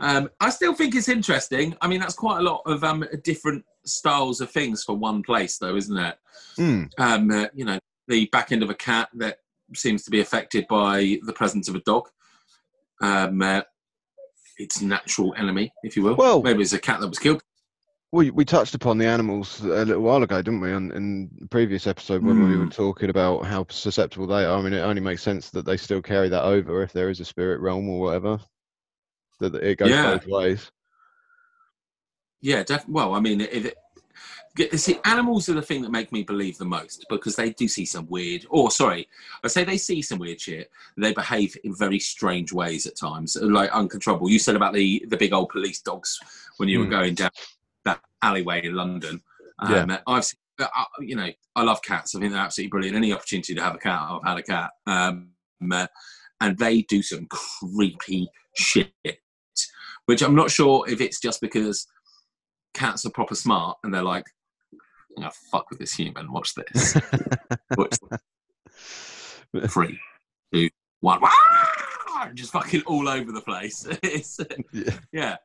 Um, 0.01 0.29
I 0.39 0.49
still 0.49 0.73
think 0.73 0.95
it's 0.95 1.09
interesting. 1.09 1.75
I 1.81 1.87
mean, 1.87 1.99
that's 1.99 2.13
quite 2.15 2.39
a 2.39 2.43
lot 2.43 2.61
of 2.65 2.83
um, 2.83 3.05
different 3.23 3.63
styles 3.85 4.41
of 4.41 4.49
things 4.51 4.83
for 4.83 4.95
one 4.95 5.21
place, 5.23 5.57
though, 5.57 5.75
isn't 5.75 5.97
it? 5.97 6.17
Mm, 6.57 6.89
Um, 6.97 7.31
uh, 7.31 7.47
you 7.53 7.65
know, 7.65 7.79
the 8.07 8.25
back 8.31 8.51
end 8.51 8.63
of 8.63 8.69
a 8.69 8.75
cat 8.75 9.09
that 9.15 9.37
seems 9.75 10.03
to 10.03 10.11
be 10.11 10.19
affected 10.21 10.65
by 10.69 11.19
the 11.25 11.33
presence 11.33 11.67
of 11.69 11.75
a 11.75 11.79
dog. 11.81 12.07
Um, 13.01 13.41
uh, 13.41 13.61
its 14.57 14.81
natural 14.81 15.33
enemy, 15.37 15.71
if 15.83 15.95
you 15.95 16.03
will. 16.03 16.15
Well- 16.15 16.41
maybe 16.43 16.61
it's 16.61 16.73
a 16.73 16.79
cat 16.79 16.99
that 16.99 17.07
was 17.07 17.19
killed. 17.19 17.41
we 18.11 18.31
we 18.31 18.43
touched 18.43 18.73
upon 18.73 18.97
the 18.97 19.05
animals 19.05 19.61
a 19.61 19.85
little 19.85 20.01
while 20.01 20.23
ago, 20.23 20.41
didn't 20.41 20.61
we? 20.61 20.73
On, 20.73 20.91
in 20.91 21.29
the 21.39 21.47
previous 21.47 21.85
episode 21.85 22.23
when 22.23 22.43
we 22.49 22.57
were 22.57 22.65
Mm. 22.65 22.73
talking 22.73 23.09
about 23.11 23.45
how 23.45 23.65
susceptible 23.69 24.25
they 24.27 24.43
are. 24.45 24.57
I 24.57 24.61
mean, 24.63 24.73
it 24.73 24.79
only 24.79 24.99
makes 25.01 25.21
sense 25.21 25.51
that 25.51 25.63
they 25.65 25.77
still 25.77 26.01
carry 26.01 26.27
that 26.29 26.43
over 26.43 26.81
if 26.81 26.91
there 26.91 27.09
is 27.11 27.19
a 27.19 27.25
spirit 27.25 27.59
realm 27.61 27.87
or 27.87 27.99
whatever. 28.01 28.39
That 29.39 29.55
it 29.55 29.77
goes 29.77 29.89
Yeah. 29.89 30.03
both 30.17 30.27
ways. 30.27 30.71
Yeah, 32.41 32.63
definitely. 32.63 32.93
Well, 32.93 33.15
I 33.15 33.19
mean, 33.19 33.41
if 33.41 33.73
it, 34.57 34.79
see, 34.79 34.99
animals 35.05 35.47
are 35.49 35.53
the 35.53 35.61
thing 35.61 35.81
that 35.81 35.91
make 35.91 36.11
me 36.11 36.23
believe 36.23 36.57
the 36.57 36.65
most 36.65 37.05
because 37.09 37.35
they 37.35 37.51
do 37.51 37.67
see 37.67 37.85
some 37.85 38.07
weird. 38.07 38.45
Or 38.49 38.71
sorry, 38.71 39.07
I 39.43 39.47
say 39.47 39.63
they 39.63 39.77
see 39.77 40.01
some 40.01 40.19
weird 40.19 40.39
shit. 40.41 40.69
They 40.97 41.13
behave 41.13 41.55
in 41.63 41.75
very 41.75 41.99
strange 41.99 42.51
ways 42.53 42.85
at 42.87 42.97
times, 42.97 43.37
like 43.41 43.69
uncontrollable. 43.71 44.29
You 44.29 44.39
said 44.39 44.55
about 44.55 44.73
the 44.73 45.05
the 45.07 45.17
big 45.17 45.33
old 45.33 45.49
police 45.49 45.81
dogs 45.81 46.19
when 46.57 46.69
you 46.69 46.79
were 46.79 46.85
Hmm. 46.85 46.91
going 46.91 47.15
down 47.15 47.31
that 47.85 48.01
alleyway 48.21 48.65
in 48.65 48.73
London. 48.75 49.21
Um, 49.59 49.97
I've 50.07 50.25
seen, 50.25 50.39
uh, 50.59 50.67
you 50.99 51.15
know, 51.15 51.29
I 51.55 51.63
love 51.63 51.81
cats. 51.81 52.15
I 52.15 52.19
think 52.19 52.31
they're 52.31 52.41
absolutely 52.41 52.69
brilliant. 52.69 52.95
Any 52.97 53.11
opportunity 53.13 53.55
to 53.55 53.61
have 53.61 53.75
a 53.75 53.79
cat, 53.79 54.01
I've 54.01 54.23
had 54.23 54.37
a 54.37 54.43
cat. 54.43 54.71
Um, 54.87 55.31
uh, 55.71 55.87
and 56.41 56.57
they 56.57 56.81
do 56.83 57.01
some 57.01 57.27
creepy 57.27 58.29
shit, 58.55 58.93
which 60.09 60.23
I'm 60.23 60.33
not 60.33 60.49
sure 60.49 60.89
if 60.89 61.01
it's 61.01 61.19
just 61.19 61.39
because 61.39 61.85
cats 62.73 63.05
are 63.05 63.11
proper 63.11 63.35
smart 63.35 63.77
and 63.83 63.93
they're 63.93 64.01
like, 64.01 64.25
oh, 65.19 65.29
fuck 65.51 65.69
with 65.69 65.77
this 65.77 65.93
human, 65.93 66.31
watch 66.31 66.55
this. 66.55 66.95
watch 67.77 67.95
this. 68.09 69.71
Three, 69.71 69.99
two, 70.51 70.71
one. 71.01 71.21
Wah! 71.21 71.29
Just 72.33 72.51
fucking 72.53 72.81
all 72.87 73.07
over 73.07 73.31
the 73.31 73.41
place. 73.41 73.85
it's, 74.01 74.39
Yeah. 74.73 74.97
yeah. 75.11 75.35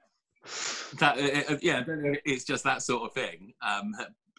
That, 0.99 1.19
uh, 1.19 1.53
uh, 1.53 1.59
yeah, 1.61 1.81
I 1.81 1.83
don't 1.83 2.03
know, 2.03 2.15
it's 2.25 2.45
just 2.45 2.65
that 2.65 2.81
sort 2.81 3.03
of 3.03 3.13
thing. 3.13 3.53
Um, 3.61 3.93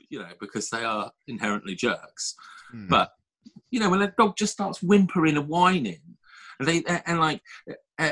you 0.09 0.17
know, 0.17 0.29
because 0.39 0.71
they 0.71 0.83
are 0.83 1.11
inherently 1.27 1.75
jerks. 1.75 2.33
Hmm. 2.71 2.87
But 2.87 3.11
you 3.69 3.79
know, 3.79 3.91
when 3.91 4.01
a 4.01 4.11
dog 4.17 4.37
just 4.37 4.53
starts 4.53 4.81
whimpering 4.81 5.37
and 5.37 5.47
whining, 5.47 6.01
and 6.59 6.67
they 6.67 6.83
and 7.05 7.19
like 7.19 7.41
uh, 7.99 8.09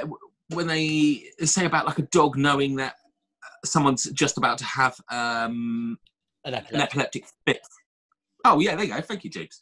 when 0.50 0.68
they 0.68 1.24
say 1.42 1.66
about 1.66 1.86
like 1.86 2.00
a 2.00 2.04
dog 2.04 2.38
knowing 2.38 2.76
that 2.78 2.96
someone's 3.66 4.04
just 4.12 4.38
about 4.38 4.58
to 4.60 4.66
have 4.66 5.00
um, 5.10 5.98
An 6.46 6.54
an 6.54 6.60
epileptic. 6.66 6.82
epileptic 6.82 7.26
fit. 7.48 7.60
Oh 8.46 8.60
yeah, 8.60 8.76
there 8.76 8.86
you 8.86 8.94
go. 8.94 9.02
Thank 9.02 9.24
you, 9.24 9.30
James. 9.30 9.62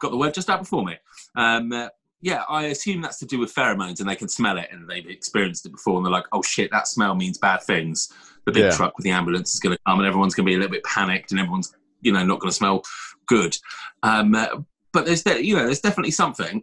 Got 0.00 0.10
the 0.10 0.16
word 0.16 0.34
just 0.34 0.48
out 0.50 0.60
before 0.60 0.84
me. 0.84 0.96
Um, 1.36 1.70
uh, 1.72 1.88
yeah, 2.22 2.44
I 2.48 2.66
assume 2.66 3.02
that's 3.02 3.18
to 3.18 3.26
do 3.26 3.38
with 3.38 3.54
pheromones, 3.54 4.00
and 4.00 4.08
they 4.08 4.16
can 4.16 4.28
smell 4.28 4.56
it, 4.58 4.68
and 4.72 4.88
they've 4.88 5.06
experienced 5.06 5.66
it 5.66 5.72
before, 5.72 5.96
and 5.96 6.06
they're 6.06 6.12
like, 6.12 6.26
"Oh 6.32 6.42
shit, 6.42 6.70
that 6.70 6.88
smell 6.88 7.14
means 7.14 7.36
bad 7.38 7.62
things." 7.62 8.08
The 8.46 8.52
big 8.52 8.64
Yeah. 8.64 8.70
truck 8.70 8.96
with 8.96 9.04
the 9.04 9.10
ambulance 9.10 9.54
is 9.54 9.60
going 9.60 9.76
to 9.76 9.82
come, 9.86 9.98
and 9.98 10.06
everyone's 10.08 10.34
going 10.34 10.46
to 10.46 10.50
be 10.50 10.54
a 10.54 10.58
little 10.58 10.72
bit 10.72 10.84
panicked, 10.84 11.30
and 11.30 11.38
everyone's, 11.40 11.74
you 12.00 12.12
know, 12.12 12.24
not 12.24 12.40
going 12.40 12.50
to 12.50 12.56
smell 12.56 12.82
good. 13.26 13.56
Um, 14.02 14.34
uh, 14.34 14.46
but 14.92 15.04
there's, 15.06 15.22
de- 15.22 15.44
you 15.44 15.56
know, 15.56 15.64
there's 15.64 15.80
definitely 15.80 16.10
something. 16.10 16.62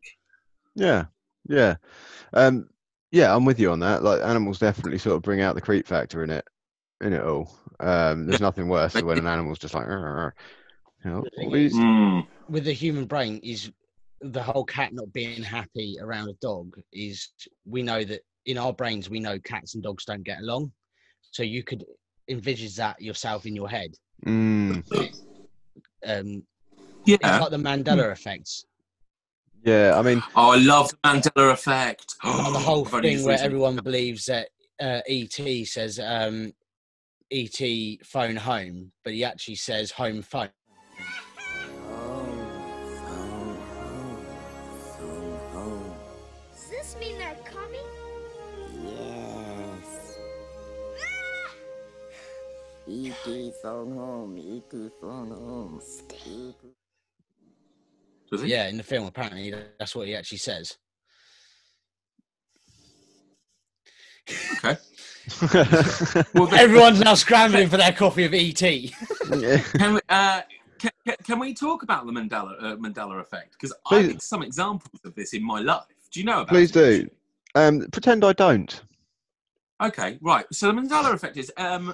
Yeah, 0.75 1.05
yeah, 1.47 1.75
um, 2.33 2.69
yeah. 3.11 3.35
I'm 3.35 3.45
with 3.45 3.59
you 3.59 3.71
on 3.71 3.79
that. 3.79 4.03
Like 4.03 4.21
animals 4.21 4.59
definitely 4.59 4.97
sort 4.97 5.15
of 5.15 5.21
bring 5.21 5.41
out 5.41 5.55
the 5.55 5.61
creep 5.61 5.87
factor 5.87 6.23
in 6.23 6.29
it, 6.29 6.45
in 7.01 7.13
it 7.13 7.23
all. 7.23 7.51
Um, 7.79 8.25
there's 8.27 8.41
nothing 8.41 8.67
worse 8.67 8.93
than 8.93 9.05
when 9.05 9.19
an 9.19 9.27
animal's 9.27 9.59
just 9.59 9.73
like, 9.73 9.85
"Arr, 9.87 10.07
arr," 10.07 10.35
you 11.03 11.11
know, 11.11 11.21
The 11.21 11.29
thing 11.37 11.45
all 11.45 11.51
these- 11.53 11.73
Mm. 11.75 12.27
with 12.49 12.65
the 12.65 12.73
human 12.73 13.05
brain 13.05 13.39
is 13.43 13.71
the 14.21 14.43
whole 14.43 14.65
cat 14.65 14.91
not 14.93 15.13
being 15.13 15.41
happy 15.43 15.97
around 16.01 16.27
a 16.29 16.33
dog 16.41 16.75
is 16.91 17.29
we 17.65 17.81
know 17.81 18.03
that 18.03 18.21
in 18.45 18.57
our 18.57 18.73
brains 18.73 19.09
we 19.09 19.19
know 19.19 19.39
cats 19.39 19.75
and 19.75 19.83
dogs 19.83 20.03
don't 20.03 20.23
get 20.23 20.39
along 20.39 20.71
so 21.31 21.41
you 21.43 21.63
could 21.63 21.85
envisage 22.27 22.75
that 22.75 22.99
yourself 23.01 23.45
in 23.45 23.55
your 23.55 23.69
head 23.69 23.91
Mm, 24.25 24.83
um 26.05 26.43
Yeah. 27.05 27.15
it's 27.21 27.41
like 27.41 27.51
the 27.51 27.57
mandela 27.57 28.11
effect 28.11 28.65
yeah, 29.63 29.97
I 29.97 30.01
mean, 30.01 30.23
Oh, 30.35 30.51
I 30.51 30.57
love 30.57 30.89
the 30.89 30.97
Mandela 30.97 31.51
effect. 31.53 32.15
like 32.23 32.53
the 32.53 32.59
whole 32.69 32.85
thing 32.85 33.03
used 33.03 33.25
where 33.25 33.39
everyone 33.39 33.77
believes 33.77 34.25
that 34.25 34.49
uh, 34.79 35.01
E.T. 35.07 35.65
says 35.65 35.99
um 35.99 36.53
E.T. 37.31 37.99
phone 38.03 38.35
home 38.35 38.91
but 39.03 39.13
he 39.13 39.23
actually 39.23 39.55
says 39.55 39.91
home 39.91 40.21
phone 40.21 40.49
Does 46.51 46.69
this 46.69 46.95
mean 46.99 47.17
they're 47.17 47.35
coming? 47.43 47.79
Yes. 48.83 50.17
E.T. 52.87 53.51
phone 53.61 53.91
home, 53.95 54.37
E.T. 54.37 54.89
phone 55.01 55.29
home. 55.29 55.81
E.T. 56.25 56.55
Does 58.31 58.41
he? 58.41 58.49
yeah 58.49 58.67
in 58.67 58.77
the 58.77 58.83
film 58.83 59.05
apparently 59.07 59.53
that's 59.79 59.95
what 59.95 60.07
he 60.07 60.15
actually 60.15 60.37
says 60.39 60.77
Okay. 64.63 64.77
Well, 66.33 66.47
then- 66.47 66.59
everyone's 66.59 66.99
now 66.99 67.13
scrambling 67.15 67.69
for 67.69 67.77
their 67.77 67.91
copy 67.91 68.25
of 68.25 68.33
E.T. 68.33 68.93
yeah. 69.37 69.57
Can 69.57 69.93
we, 69.95 69.99
uh, 70.09 70.41
can, 70.79 70.91
can- 71.05 71.15
can 71.23 71.39
we 71.39 71.53
talk 71.53 71.83
about 71.83 72.05
the 72.05 72.11
Mandela 72.11 72.53
uh, 72.61 72.75
Mandela 72.77 73.19
effect? 73.21 73.53
Because 73.53 73.73
I 73.87 73.89
Please. 74.01 74.11
have 74.13 74.21
some 74.21 74.43
examples 74.43 75.01
of 75.05 75.15
this 75.15 75.33
in 75.33 75.43
my 75.43 75.59
life. 75.59 75.83
Do 76.11 76.19
you 76.19 76.25
know 76.25 76.41
about? 76.41 76.49
Please 76.49 76.75
it, 76.75 77.03
do. 77.03 77.09
Um, 77.55 77.85
pretend 77.91 78.23
I 78.23 78.33
don't. 78.33 78.81
Okay, 79.81 80.17
right. 80.21 80.45
So 80.51 80.67
the 80.67 80.73
Mandela 80.81 81.13
effect 81.13 81.37
is 81.37 81.51
um, 81.57 81.93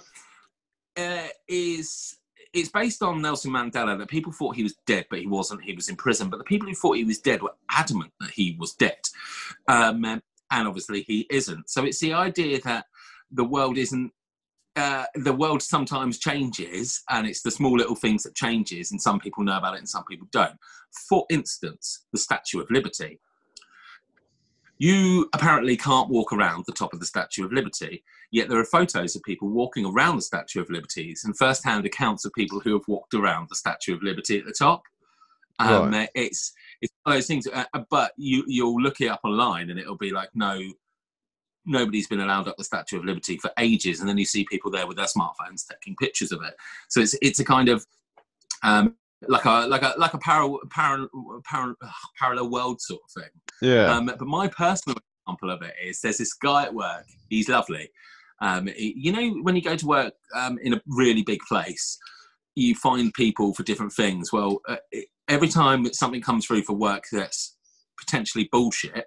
uh, 0.97 1.27
is 1.47 2.17
it's 2.55 2.69
based 2.69 3.03
on 3.03 3.21
Nelson 3.21 3.51
Mandela 3.51 3.97
that 3.97 4.07
people 4.07 4.31
thought 4.31 4.55
he 4.55 4.63
was 4.63 4.75
dead, 4.87 5.05
but 5.09 5.19
he 5.19 5.27
wasn't. 5.27 5.63
He 5.63 5.73
was 5.73 5.89
in 5.89 5.97
prison. 5.97 6.29
But 6.29 6.37
the 6.37 6.45
people 6.45 6.67
who 6.67 6.73
thought 6.73 6.97
he 6.97 7.03
was 7.03 7.19
dead 7.19 7.43
were 7.43 7.53
adamant 7.69 8.13
that 8.21 8.31
he 8.31 8.55
was 8.57 8.73
dead, 8.73 8.97
um, 9.67 10.05
and 10.05 10.21
obviously 10.51 11.01
he 11.03 11.27
isn't. 11.29 11.69
So 11.69 11.83
it's 11.83 11.99
the 11.99 12.13
idea 12.13 12.61
that 12.61 12.85
the 13.29 13.43
world 13.43 13.77
isn't. 13.77 14.11
Uh, 14.77 15.05
the 15.15 15.33
world 15.33 15.61
sometimes 15.61 16.17
changes, 16.17 17.03
and 17.09 17.27
it's 17.27 17.41
the 17.41 17.51
small 17.51 17.77
little 17.77 17.95
things 17.95 18.23
that 18.23 18.35
changes, 18.35 18.91
and 18.91 19.01
some 19.01 19.19
people 19.19 19.43
know 19.43 19.57
about 19.57 19.75
it 19.75 19.79
and 19.79 19.89
some 19.89 20.03
people 20.05 20.27
don't. 20.31 20.55
For 21.09 21.25
instance, 21.29 22.05
the 22.11 22.17
Statue 22.17 22.61
of 22.61 22.71
Liberty. 22.71 23.19
You 24.77 25.29
apparently 25.33 25.77
can't 25.77 26.09
walk 26.09 26.33
around 26.33 26.65
the 26.67 26.73
top 26.73 26.93
of 26.93 26.99
the 26.99 27.05
Statue 27.05 27.45
of 27.45 27.53
Liberty, 27.53 28.03
yet 28.35 28.49
there 28.49 28.59
are 28.59 28.65
photos 28.65 29.15
of 29.15 29.23
people 29.23 29.47
walking 29.47 29.85
around 29.85 30.17
the 30.17 30.21
Statue 30.21 30.61
of 30.61 30.69
Liberty 30.69 31.15
and 31.23 31.37
first-hand 31.37 31.85
accounts 31.85 32.25
of 32.25 32.33
people 32.33 32.59
who 32.59 32.73
have 32.73 32.85
walked 32.85 33.13
around 33.13 33.47
the 33.47 33.55
Statue 33.55 33.95
of 33.95 34.03
Liberty 34.03 34.37
at 34.37 34.45
the 34.45 34.51
top. 34.51 34.83
Um, 35.57 35.93
uh, 35.93 36.07
It's 36.15 36.51
it's 36.81 36.91
one 37.03 37.13
of 37.13 37.17
those 37.17 37.27
things, 37.27 37.47
uh, 37.47 37.63
uh, 37.73 37.83
but 37.89 38.11
you 38.17 38.43
you'll 38.45 38.81
look 38.81 38.99
it 38.99 39.07
up 39.07 39.21
online 39.23 39.69
and 39.69 39.79
it'll 39.79 39.95
be 39.95 40.11
like 40.11 40.29
no, 40.35 40.61
nobody's 41.65 42.09
been 42.09 42.19
allowed 42.19 42.49
up 42.49 42.57
the 42.57 42.65
Statue 42.65 42.97
of 42.97 43.05
Liberty 43.05 43.37
for 43.37 43.51
ages, 43.57 44.01
and 44.01 44.09
then 44.09 44.17
you 44.17 44.25
see 44.25 44.43
people 44.43 44.69
there 44.69 44.85
with 44.85 44.97
their 44.97 45.05
smartphones 45.05 45.65
taking 45.71 45.95
pictures 45.95 46.33
of 46.33 46.41
it. 46.43 46.55
So 46.89 46.99
it's 46.99 47.15
it's 47.21 47.39
a 47.39 47.45
kind 47.45 47.69
of 47.69 47.85
um, 48.63 48.97
like 49.29 49.45
a 49.45 49.65
like 49.65 49.83
a 49.83 49.93
like 49.97 50.13
a 50.13 50.17
parallel 50.17 50.59
parallel 50.69 51.09
parallel 52.19 52.49
world 52.49 52.81
sort 52.81 53.01
of 53.05 53.11
thing. 53.23 53.31
Yeah. 53.61 53.93
Um, 53.93 54.07
but 54.07 54.27
my 54.27 54.49
personal 54.49 54.97
example 55.25 55.51
of 55.51 55.61
it 55.61 55.75
is 55.81 56.01
there's 56.01 56.17
this 56.17 56.33
guy 56.33 56.65
at 56.65 56.73
work. 56.73 57.05
He's 57.29 57.47
lovely, 57.47 57.89
Um, 58.41 58.69
you 58.77 59.11
know, 59.11 59.41
when 59.41 59.55
you 59.55 59.61
go 59.61 59.75
to 59.75 59.87
work 59.87 60.13
um, 60.35 60.57
in 60.61 60.73
a 60.73 60.81
really 60.87 61.23
big 61.23 61.39
place, 61.47 61.97
you 62.55 62.75
find 62.75 63.13
people 63.13 63.53
for 63.53 63.63
different 63.63 63.93
things. 63.93 64.31
Well, 64.31 64.61
uh, 64.67 64.77
every 65.27 65.47
time 65.47 65.91
something 65.93 66.21
comes 66.21 66.45
through 66.45 66.63
for 66.63 66.73
work 66.73 67.03
that's 67.11 67.55
potentially 67.99 68.49
bullshit 68.51 69.05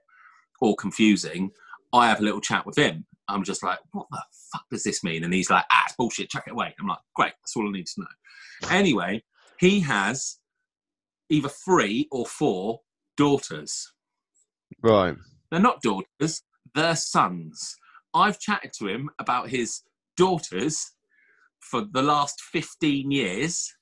or 0.61 0.77
confusing, 0.77 1.51
I 1.93 2.09
have 2.09 2.21
a 2.21 2.25
little 2.25 2.41
chat 2.41 2.67
with 2.67 2.77
him. 2.77 3.07
I'm 3.29 3.45
just 3.45 3.63
like, 3.63 3.79
what 3.93 4.07
the 4.11 4.23
fuck 4.53 4.65
does 4.71 4.83
this 4.85 5.05
mean? 5.05 5.25
And 5.25 5.33
he's 5.33 5.51
like, 5.51 5.65
ah, 5.71 5.83
it's 5.87 5.97
bullshit, 5.97 6.31
chuck 6.31 6.45
it 6.47 6.53
away. 6.53 6.75
I'm 6.81 6.87
like, 6.87 6.99
great, 7.15 7.33
that's 7.43 7.57
all 7.57 7.69
I 7.69 7.73
need 7.73 7.87
to 7.87 8.01
know. 8.01 8.71
Anyway, 8.71 9.23
he 9.59 9.81
has 9.81 10.39
either 11.29 11.49
three 11.49 12.09
or 12.11 12.25
four 12.27 12.81
daughters. 13.17 13.93
Right. 14.83 15.15
They're 15.51 15.61
not 15.61 15.83
daughters, 15.83 16.43
they're 16.75 16.97
sons. 16.97 17.77
I've 18.15 18.39
chatted 18.39 18.73
to 18.79 18.89
him 18.89 19.11
about 19.19 19.49
his 19.49 19.83
daughters 20.17 20.93
for 21.61 21.83
the 21.83 22.03
last 22.03 22.41
15 22.41 23.11
years. 23.11 23.75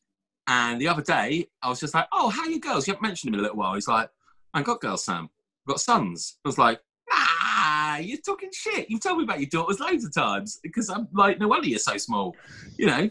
And 0.49 0.81
the 0.81 0.89
other 0.89 1.03
day, 1.03 1.49
I 1.63 1.69
was 1.69 1.81
just 1.81 1.95
like, 1.95 2.07
oh, 2.13 2.29
how 2.29 2.43
are 2.43 2.51
you 2.51 2.61
girls? 2.61 2.87
You 2.87 2.93
haven't 2.93 3.07
mentioned 3.07 3.29
him 3.29 3.35
in 3.35 3.41
a 3.41 3.43
little 3.43 3.59
while. 3.59 3.75
He's 3.75 3.89
like, 3.89 4.09
I 4.55 4.59
ain't 4.59 4.67
got 4.67 4.81
girls, 4.81 5.05
Sam. 5.05 5.25
I've 5.25 5.73
got 5.73 5.81
sons. 5.81 6.39
I 6.45 6.49
was 6.49 6.59
like, 6.59 6.81
ah, 7.11 7.99
you're 7.99 8.19
talking 8.19 8.51
shit. 8.53 8.89
You've 8.89 9.03
told 9.03 9.19
me 9.19 9.25
about 9.25 9.41
your 9.41 9.49
daughters 9.49 9.81
loads 9.81 10.05
of 10.05 10.15
times 10.15 10.59
because 10.63 10.89
I'm 10.89 11.09
like, 11.13 11.41
no 11.41 11.49
wonder 11.49 11.69
you're 11.69 11.79
so 11.79 11.97
small. 11.97 12.37
You 12.77 12.87
know, 12.87 13.11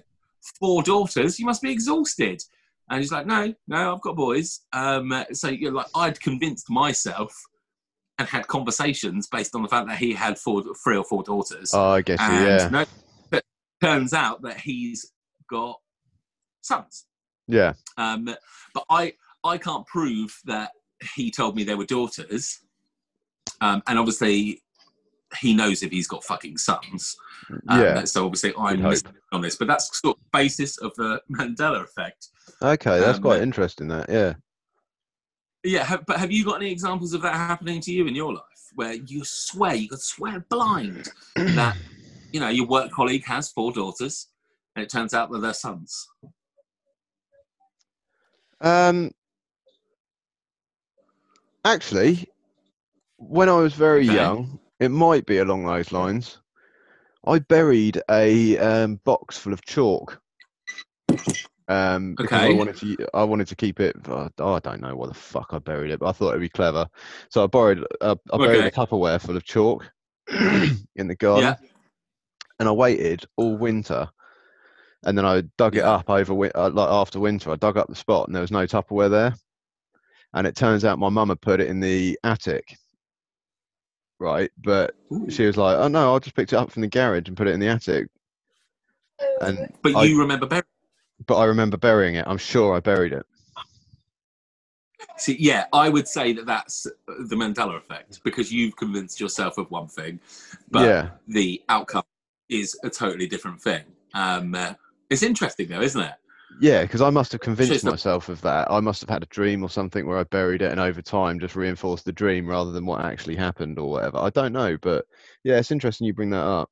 four 0.60 0.84
daughters, 0.84 1.40
you 1.40 1.46
must 1.46 1.62
be 1.62 1.72
exhausted. 1.72 2.42
And 2.90 3.02
he's 3.02 3.12
like, 3.12 3.26
no, 3.26 3.54
no, 3.68 3.94
I've 3.94 4.02
got 4.02 4.16
boys. 4.16 4.62
Um, 4.72 5.26
so 5.34 5.50
you're 5.50 5.72
like, 5.72 5.88
I'd 5.96 6.20
convinced 6.22 6.70
myself 6.70 7.36
and 8.18 8.28
had 8.28 8.48
conversations 8.48 9.28
based 9.28 9.56
on 9.56 9.62
the 9.62 9.68
fact 9.68 9.88
that 9.88 9.98
he 9.98 10.14
had 10.14 10.38
four, 10.38 10.64
three 10.84 10.98
or 10.98 11.04
four 11.04 11.24
daughters. 11.24 11.72
Oh, 11.74 11.90
I 11.92 12.02
guess 12.02 12.20
you, 12.22 12.34
yeah. 12.34 12.70
no, 12.72 12.86
but 13.30 13.44
turns 13.82 14.14
out 14.14 14.42
that 14.44 14.60
he's 14.60 15.12
got 15.50 15.80
sons. 16.62 17.06
Yeah. 17.48 17.74
Um, 17.98 18.30
but 18.74 18.84
I, 18.90 19.14
I 19.44 19.58
can't 19.58 19.86
prove 19.86 20.36
that 20.46 20.72
he 21.16 21.30
told 21.30 21.56
me 21.56 21.64
they 21.64 21.76
were 21.76 21.86
daughters. 21.86 22.60
Um, 23.62 23.84
and 23.88 24.00
obviously, 24.00 24.62
he 25.40 25.54
knows 25.54 25.84
if 25.84 25.92
he's 25.92 26.08
got 26.08 26.24
fucking 26.24 26.58
sons. 26.58 27.16
Um, 27.70 27.82
Yeah. 27.82 28.04
So 28.06 28.26
obviously, 28.26 28.54
I'm 28.58 28.82
missing 28.82 29.14
on 29.32 29.42
this. 29.42 29.58
But 29.58 29.68
that's 29.68 30.00
sort 30.00 30.18
of 30.18 30.32
basis 30.32 30.78
of 30.78 30.94
the 30.96 31.22
Mandela 31.32 31.84
effect. 31.84 32.30
Okay, 32.62 33.00
that's 33.00 33.18
um, 33.18 33.22
quite 33.24 33.42
interesting. 33.42 33.88
That 33.90 34.10
yeah. 34.10 34.34
Yeah, 35.66 35.84
have, 35.84 36.06
but 36.06 36.20
have 36.20 36.32
you 36.32 36.46
got 36.46 36.62
any 36.62 36.72
examples 36.72 37.14
of 37.14 37.24
that 37.24 37.34
happening 37.34 37.82
to 37.82 37.92
you 37.92 38.06
in 38.06 38.14
your 38.14 38.34
life 38.34 38.44
where 38.76 38.94
you 38.94 39.24
swear, 39.26 39.74
you 39.74 39.90
could 39.90 40.00
swear 40.02 40.46
blind 40.48 41.10
that, 41.36 41.76
you 42.32 42.40
know, 42.40 42.50
your 42.50 42.68
work 42.68 42.92
colleague 42.92 43.26
has 43.26 43.52
four 43.52 43.72
daughters 43.72 44.28
and 44.76 44.84
it 44.84 44.92
turns 44.92 45.16
out 45.16 45.32
that 45.32 45.40
they're 45.40 45.54
sons? 45.54 46.08
Um, 48.62 49.12
actually, 51.64 52.28
when 53.18 53.50
I 53.50 53.58
was 53.58 53.74
very 53.74 54.04
Okay. 54.04 54.14
young, 54.14 54.60
it 54.80 54.90
might 54.90 55.26
be 55.26 55.40
along 55.40 55.66
those 55.66 55.92
lines. 55.92 56.38
I 57.26 57.40
buried 57.40 58.00
a 58.12 58.58
um, 58.60 59.00
box 59.04 59.40
full 59.40 59.54
of 59.54 59.66
chalk. 59.66 60.22
Um, 61.68 62.14
because 62.16 62.32
I 62.38 62.46
Okay. 62.46 62.54
wanted 62.54 62.76
to, 62.78 62.98
I 63.16 63.24
wanted 63.24 63.48
to 63.48 63.56
keep 63.56 63.80
it. 63.80 63.96
oh, 64.08 64.30
I 64.40 64.60
don't 64.60 64.82
know 64.82 64.96
what 64.96 65.10
the 65.10 65.16
fuck 65.16 65.48
I 65.52 65.60
buried 65.60 65.92
it, 65.92 66.00
but 66.00 66.08
I 66.08 66.12
thought 66.12 66.30
it'd 66.30 66.42
be 66.42 66.50
clever. 66.50 66.88
So 67.30 67.44
I 67.44 67.48
borrowed, 67.48 67.86
uh, 68.02 68.16
I 68.32 68.38
buried 68.38 68.60
Okay. 68.60 68.68
a 68.68 68.72
Tupperware 68.72 69.20
full 69.20 69.36
of 69.36 69.44
chalk 69.44 69.92
in 70.30 71.08
the 71.08 71.16
garden, 71.16 71.56
Yeah. 71.60 71.68
and 72.60 72.70
I 72.70 72.72
waited 72.72 73.26
all 73.36 73.58
winter, 73.58 74.08
and 75.04 75.18
then 75.18 75.26
I 75.26 75.42
dug 75.58 75.76
it 75.76 75.84
up 75.84 76.10
over 76.10 76.34
uh, 76.56 76.70
like 76.70 76.90
after 76.90 77.20
winter. 77.20 77.52
I 77.52 77.56
dug 77.56 77.78
up 77.78 77.88
the 77.88 77.96
spot, 77.96 78.28
and 78.28 78.36
there 78.36 78.42
was 78.42 78.52
no 78.52 78.66
Tupperware 78.66 79.10
there. 79.10 79.36
And 80.34 80.46
it 80.46 80.56
turns 80.56 80.84
out 80.86 81.00
my 81.00 81.10
mum 81.10 81.30
had 81.30 81.42
put 81.42 81.62
it 81.62 81.68
in 81.68 81.80
the 81.80 82.20
attic, 82.24 82.76
right? 84.20 84.52
But 84.62 84.94
Ooh. 85.12 85.30
she 85.30 85.46
was 85.46 85.58
like, 85.58 85.78
"Oh 85.78 85.88
no, 85.88 86.16
I 86.16 86.20
just 86.20 86.36
picked 86.36 86.54
it 86.54 86.58
up 86.58 86.72
from 86.72 86.82
the 86.82 86.88
garage 86.90 87.28
and 87.28 87.38
put 87.38 87.48
it 87.48 87.54
in 87.54 87.60
the 87.60 87.70
attic." 87.70 88.08
And 89.42 89.70
But 89.82 89.96
I- 89.96 90.04
you 90.04 90.20
remember 90.20 90.46
burying 90.46 90.64
but 91.26 91.36
I 91.38 91.46
remember 91.46 91.78
burying 91.78 92.16
it. 92.16 92.26
I'm 92.28 92.38
sure 92.38 92.76
I 92.76 92.80
buried 92.80 93.14
it. 93.14 93.26
See, 95.18 95.38
yeah, 95.40 95.66
I 95.72 95.90
would 95.90 96.08
say 96.08 96.34
that 96.34 96.46
that's 96.46 96.84
the 97.08 97.36
Mandela 97.36 97.78
effect 97.78 98.22
because 98.24 98.52
you've 98.52 98.76
convinced 98.76 99.20
yourself 99.20 99.58
of 99.58 99.70
one 99.72 99.88
thing, 99.88 100.20
but 100.72 100.84
yeah, 100.84 101.10
the 101.28 101.62
outcome 101.70 102.04
is 102.50 102.78
a 102.84 102.90
totally 102.90 103.28
different 103.28 103.62
thing. 103.62 103.84
Um, 104.14 104.56
uh, 104.56 104.74
it's 105.10 105.24
interesting, 105.24 105.70
though, 105.70 105.82
isn't 105.82 106.02
it? 106.02 106.16
yeah, 106.60 106.82
because 106.84 107.02
I 107.02 107.10
must 107.10 107.32
have 107.32 107.42
convinced 107.42 107.84
the- 107.84 107.92
myself 107.92 108.30
of 108.30 108.42
that. 108.42 108.70
I 108.72 108.80
must 108.80 109.02
have 109.02 109.10
had 109.10 109.24
a 109.24 109.28
dream 109.28 109.64
or 109.64 109.70
something 109.70 110.06
where 110.08 110.18
I 110.18 110.24
buried 110.24 110.62
it, 110.62 110.72
and 110.72 110.80
over 110.80 111.02
time 111.02 111.40
just 111.40 111.56
reinforced 111.56 112.06
the 112.06 112.12
dream 112.14 112.48
rather 112.48 112.72
than 112.72 112.86
what 112.86 113.04
actually 113.04 113.36
happened 113.36 113.80
or 113.80 113.90
whatever. 113.90 114.18
I 114.18 114.30
don't 114.30 114.54
know, 114.54 114.78
but 114.82 115.06
yeah, 115.44 115.58
it's 115.58 115.72
interesting 115.72 116.08
you 116.08 116.14
bring 116.14 116.30
that 116.32 116.46
up. 116.46 116.70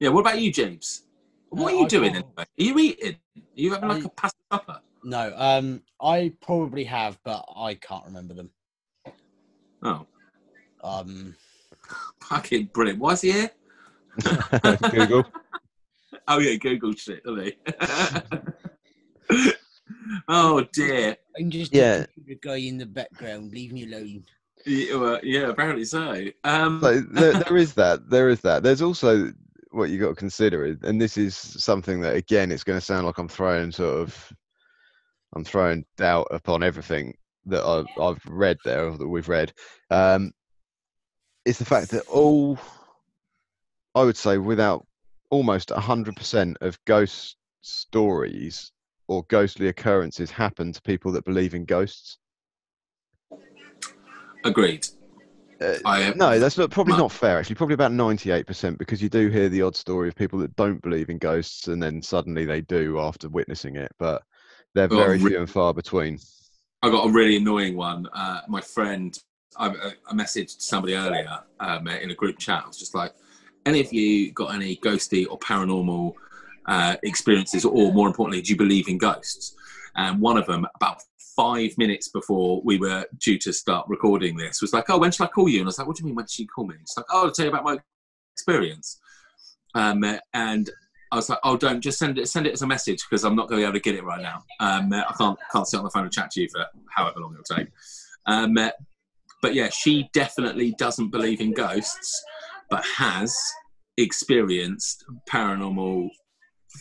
Yeah. 0.00 0.10
What 0.10 0.20
about 0.20 0.40
you, 0.40 0.52
James? 0.52 1.04
What 1.50 1.72
Uh, 1.72 1.76
are 1.76 1.78
you 1.80 1.84
I 1.84 1.88
doing 1.88 2.12
can't- 2.12 2.26
anyway? 2.26 2.46
Are 2.58 2.62
you 2.62 2.78
eating? 2.78 3.16
Are 3.36 3.40
you 3.54 3.72
having 3.74 3.88
like 3.88 4.02
I- 4.02 4.06
a 4.06 4.10
pasta 4.10 4.38
supper? 4.52 4.80
No, 5.04 5.32
um, 5.36 5.82
I 6.00 6.32
probably 6.40 6.84
have, 6.84 7.18
but 7.24 7.44
I 7.56 7.74
can't 7.74 8.04
remember 8.04 8.34
them. 8.34 8.50
Oh, 9.82 10.06
Um, 10.82 11.34
fucking 12.20 12.66
brilliant! 12.74 12.98
Why 13.00 13.12
is 13.12 13.20
he 13.22 13.32
here? 13.32 13.50
Google. 14.90 15.24
Oh 16.26 16.38
yeah, 16.40 16.56
Google 16.56 16.92
shit, 16.94 17.22
doesn't 17.24 17.44
he? 17.44 17.56
oh 20.28 20.62
dear. 20.74 21.16
I'm 21.38 21.50
just 21.50 21.72
Yeah. 21.74 22.02
a 22.02 22.06
computer 22.06 22.40
guy 22.42 22.56
in 22.56 22.76
the 22.78 22.84
background. 22.86 23.52
Leave 23.52 23.72
me 23.72 23.84
alone. 23.84 24.24
Yeah, 24.66 24.96
well, 24.96 25.20
yeah, 25.22 25.48
apparently 25.48 25.84
so. 25.86 26.26
Um, 26.44 26.80
So 26.82 27.00
there, 27.00 27.32
there 27.34 27.56
is 27.56 27.72
that. 27.74 28.10
There 28.10 28.28
is 28.28 28.40
that. 28.42 28.62
There's 28.62 28.82
also 28.82 29.32
what 29.70 29.90
you 29.90 29.98
got 29.98 30.08
to 30.08 30.14
consider, 30.14 30.64
is- 30.64 30.82
and 30.82 31.00
this 31.00 31.16
is 31.16 31.36
something 31.36 32.00
that 32.00 32.16
again, 32.16 32.50
it's 32.52 32.64
going 32.64 32.78
to 32.78 32.84
sound 32.84 33.06
like 33.06 33.18
I'm 33.18 33.28
throwing 33.28 33.72
sort 33.72 33.98
of, 33.98 34.32
I'm 35.34 35.44
throwing 35.44 35.84
doubt 35.96 36.28
upon 36.30 36.62
everything 36.62 37.16
that 37.46 37.64
I've, 37.64 37.86
I've 38.00 38.24
read 38.26 38.58
there 38.64 38.88
or 38.88 38.98
that 38.98 39.08
we've 39.08 39.28
read. 39.28 39.52
Um, 39.90 40.32
it's 41.44 41.58
the 41.58 41.64
fact 41.64 41.90
that 41.90 42.06
all, 42.06 42.58
I 43.94 44.02
would 44.04 44.16
say, 44.16 44.38
without 44.38 44.86
almost 45.30 45.70
hundred 45.70 46.16
percent 46.16 46.56
of 46.60 46.78
ghost 46.84 47.36
stories 47.60 48.72
or 49.08 49.24
ghostly 49.28 49.68
occurrences 49.68 50.30
happen 50.30 50.72
to 50.72 50.82
people 50.82 51.12
that 51.12 51.24
believe 51.24 51.54
in 51.54 51.64
ghosts. 51.64 52.18
agreed. 54.44 54.86
Uh, 55.60 56.12
no, 56.14 56.38
that's 56.38 56.56
not 56.56 56.70
probably 56.70 56.92
no. 56.92 57.00
not 57.00 57.12
fair. 57.12 57.38
Actually, 57.38 57.56
probably 57.56 57.74
about 57.74 57.92
ninety-eight 57.92 58.46
percent 58.46 58.78
because 58.78 59.02
you 59.02 59.08
do 59.08 59.28
hear 59.28 59.48
the 59.48 59.62
odd 59.62 59.74
story 59.74 60.08
of 60.08 60.14
people 60.14 60.38
that 60.38 60.54
don't 60.56 60.80
believe 60.82 61.10
in 61.10 61.18
ghosts 61.18 61.66
and 61.68 61.82
then 61.82 62.00
suddenly 62.00 62.44
they 62.44 62.60
do 62.60 63.00
after 63.00 63.28
witnessing 63.28 63.74
it, 63.76 63.90
but 63.98 64.22
they're 64.74 64.86
very 64.86 65.18
re- 65.18 65.30
few 65.30 65.38
and 65.38 65.50
far 65.50 65.74
between. 65.74 66.18
I 66.82 66.90
got 66.90 67.08
a 67.08 67.10
really 67.10 67.36
annoying 67.36 67.76
one. 67.76 68.06
Uh, 68.12 68.42
my 68.46 68.60
friend, 68.60 69.18
I, 69.56 69.68
I 70.08 70.12
messaged 70.12 70.60
somebody 70.60 70.94
earlier 70.94 71.40
um, 71.58 71.88
in 71.88 72.10
a 72.12 72.14
group 72.14 72.38
chat. 72.38 72.62
I 72.64 72.68
was 72.68 72.78
just 72.78 72.94
like, 72.94 73.12
any 73.66 73.80
of 73.80 73.92
you 73.92 74.30
got 74.32 74.54
any 74.54 74.76
ghosty 74.76 75.26
or 75.28 75.40
paranormal 75.40 76.12
uh, 76.66 76.96
experiences, 77.02 77.64
or 77.64 77.92
more 77.92 78.06
importantly, 78.06 78.42
do 78.42 78.52
you 78.52 78.56
believe 78.56 78.88
in 78.88 78.96
ghosts? 78.96 79.56
And 79.96 80.20
one 80.20 80.38
of 80.38 80.46
them, 80.46 80.66
about 80.76 81.02
five 81.38 81.70
minutes 81.78 82.08
before 82.08 82.60
we 82.64 82.78
were 82.78 83.04
due 83.24 83.38
to 83.38 83.52
start 83.52 83.86
recording 83.88 84.36
this, 84.36 84.60
was 84.60 84.72
like, 84.72 84.90
"Oh, 84.90 84.98
when 84.98 85.12
shall 85.12 85.26
I 85.26 85.30
call 85.30 85.48
you?" 85.48 85.60
And 85.60 85.66
I 85.66 85.70
was 85.70 85.78
like, 85.78 85.86
"What 85.86 85.96
do 85.96 86.00
you 86.02 86.06
mean? 86.06 86.16
When 86.16 86.26
should 86.26 86.40
you 86.40 86.48
call 86.48 86.66
me?" 86.66 86.74
She's 86.80 86.96
like, 86.96 87.06
"Oh, 87.10 87.26
I'll 87.26 87.30
tell 87.30 87.44
you 87.46 87.50
about 87.52 87.64
my 87.64 87.78
experience." 88.34 88.98
Um, 89.74 90.02
and 90.34 90.68
I 91.12 91.16
was 91.16 91.28
like, 91.28 91.38
"Oh, 91.44 91.56
don't 91.56 91.80
just 91.80 91.98
send 91.98 92.18
it. 92.18 92.28
Send 92.28 92.46
it 92.48 92.52
as 92.52 92.62
a 92.62 92.66
message 92.66 93.00
because 93.08 93.24
I'm 93.24 93.36
not 93.36 93.48
going 93.48 93.60
to 93.60 93.64
be 93.64 93.68
able 93.68 93.74
to 93.78 93.80
get 93.80 93.94
it 93.94 94.02
right 94.04 94.20
now. 94.20 94.42
Um, 94.58 94.92
I 94.92 95.14
can't 95.16 95.38
can't 95.52 95.66
sit 95.68 95.78
on 95.78 95.84
the 95.84 95.90
phone 95.90 96.04
and 96.04 96.12
chat 96.12 96.30
to 96.32 96.40
you 96.42 96.48
for 96.50 96.66
however 96.90 97.20
long 97.20 97.32
it'll 97.34 97.56
take." 97.56 97.68
Um, 98.26 98.54
but 99.40 99.54
yeah, 99.54 99.68
she 99.70 100.10
definitely 100.12 100.74
doesn't 100.78 101.10
believe 101.10 101.40
in 101.40 101.52
ghosts, 101.52 102.24
but 102.68 102.84
has 102.84 103.36
experienced 103.96 105.04
paranormal 105.30 106.08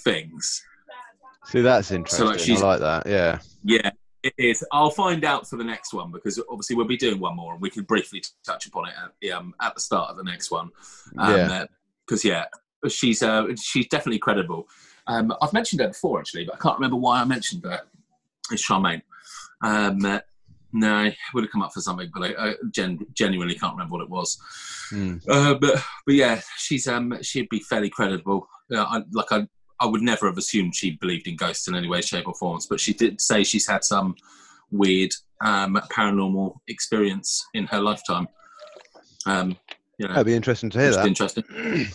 things. 0.03 0.63
See, 1.45 1.61
that's 1.61 1.91
interesting. 1.91 2.25
So 2.25 2.31
like 2.31 2.39
she's- 2.39 2.61
I 2.61 2.65
like 2.67 2.79
that. 2.81 3.07
Yeah, 3.07 3.39
Yeah, 3.63 3.91
it 4.27 4.33
is. 4.37 4.63
I'll 4.71 4.89
find 4.89 5.23
out 5.23 5.47
for 5.49 5.57
the 5.57 5.63
next 5.63 5.93
one 5.93 6.11
because 6.11 6.39
obviously 6.49 6.75
we'll 6.75 6.87
be 6.87 6.97
doing 6.97 7.19
one 7.19 7.35
more, 7.35 7.53
and 7.53 7.61
we 7.61 7.69
can 7.69 7.83
briefly 7.83 8.21
touch 8.45 8.65
upon 8.67 8.89
it 8.89 8.93
at, 9.01 9.31
um, 9.31 9.53
at 9.61 9.73
the 9.75 9.81
start 9.81 10.09
of 10.11 10.17
the 10.17 10.23
next 10.23 10.51
one. 10.51 10.69
yeah. 11.15 11.65
Because 12.05 12.23
yeah, 12.23 12.45
she's 12.87 13.21
uh, 13.23 13.47
she's 13.61 13.87
definitely 13.87 14.19
credible. 14.19 14.67
Um, 15.07 15.33
I've 15.41 15.53
mentioned 15.53 15.81
her 15.81 15.87
before 15.89 16.19
actually, 16.19 16.45
but 16.45 16.55
I 16.55 16.57
can't 16.59 16.77
remember 16.77 16.97
why 16.97 17.21
I 17.21 17.25
mentioned 17.25 17.63
her. 17.65 17.81
It's 18.51 18.65
Charmaine. 18.67 19.01
Um, 19.61 20.05
uh, 20.05 20.19
No, 20.73 21.05
it 21.05 21.15
would 21.33 21.43
have 21.45 21.51
come 21.51 21.61
up 21.61 21.73
for 21.73 21.81
something, 21.81 22.09
but 22.13 22.23
I, 22.23 22.49
I 22.49 22.53
gen- 22.71 23.05
genuinely 23.13 23.55
can't 23.55 23.73
remember 23.73 23.93
what 23.93 24.03
it 24.03 24.09
was. 24.09 24.37
Mm. 24.91 25.21
Uh, 25.27 25.55
but 25.55 25.83
but 26.05 26.15
yeah, 26.15 26.41
she's 26.57 26.87
um 26.87 27.17
she'd 27.21 27.49
be 27.49 27.59
fairly 27.59 27.89
credible. 27.89 28.47
Uh, 28.73 28.83
I, 28.83 29.01
like 29.11 29.31
I 29.31 29.47
I 29.79 29.85
would 29.85 30.01
never 30.01 30.25
have 30.27 30.37
assumed 30.37 30.75
she 30.75 30.91
believed 30.91 31.27
in 31.27 31.35
ghosts 31.35 31.67
in 31.67 31.75
any 31.75 31.87
way, 31.87 32.01
shape, 32.01 32.27
or 32.27 32.33
forms. 32.33 32.65
But 32.67 32.79
she 32.79 32.93
did 32.93 33.21
say 33.21 33.43
she's 33.43 33.67
had 33.67 33.83
some 33.83 34.15
weird 34.71 35.11
um, 35.41 35.79
paranormal 35.91 36.57
experience 36.67 37.45
in 37.53 37.65
her 37.67 37.79
lifetime. 37.79 38.27
Um, 39.25 39.57
you 39.97 40.07
know, 40.07 40.13
That'd 40.13 40.27
be 40.27 40.35
interesting 40.35 40.69
to 40.71 40.79
hear 40.79 40.91
that. 40.91 41.05
interesting. 41.07 41.43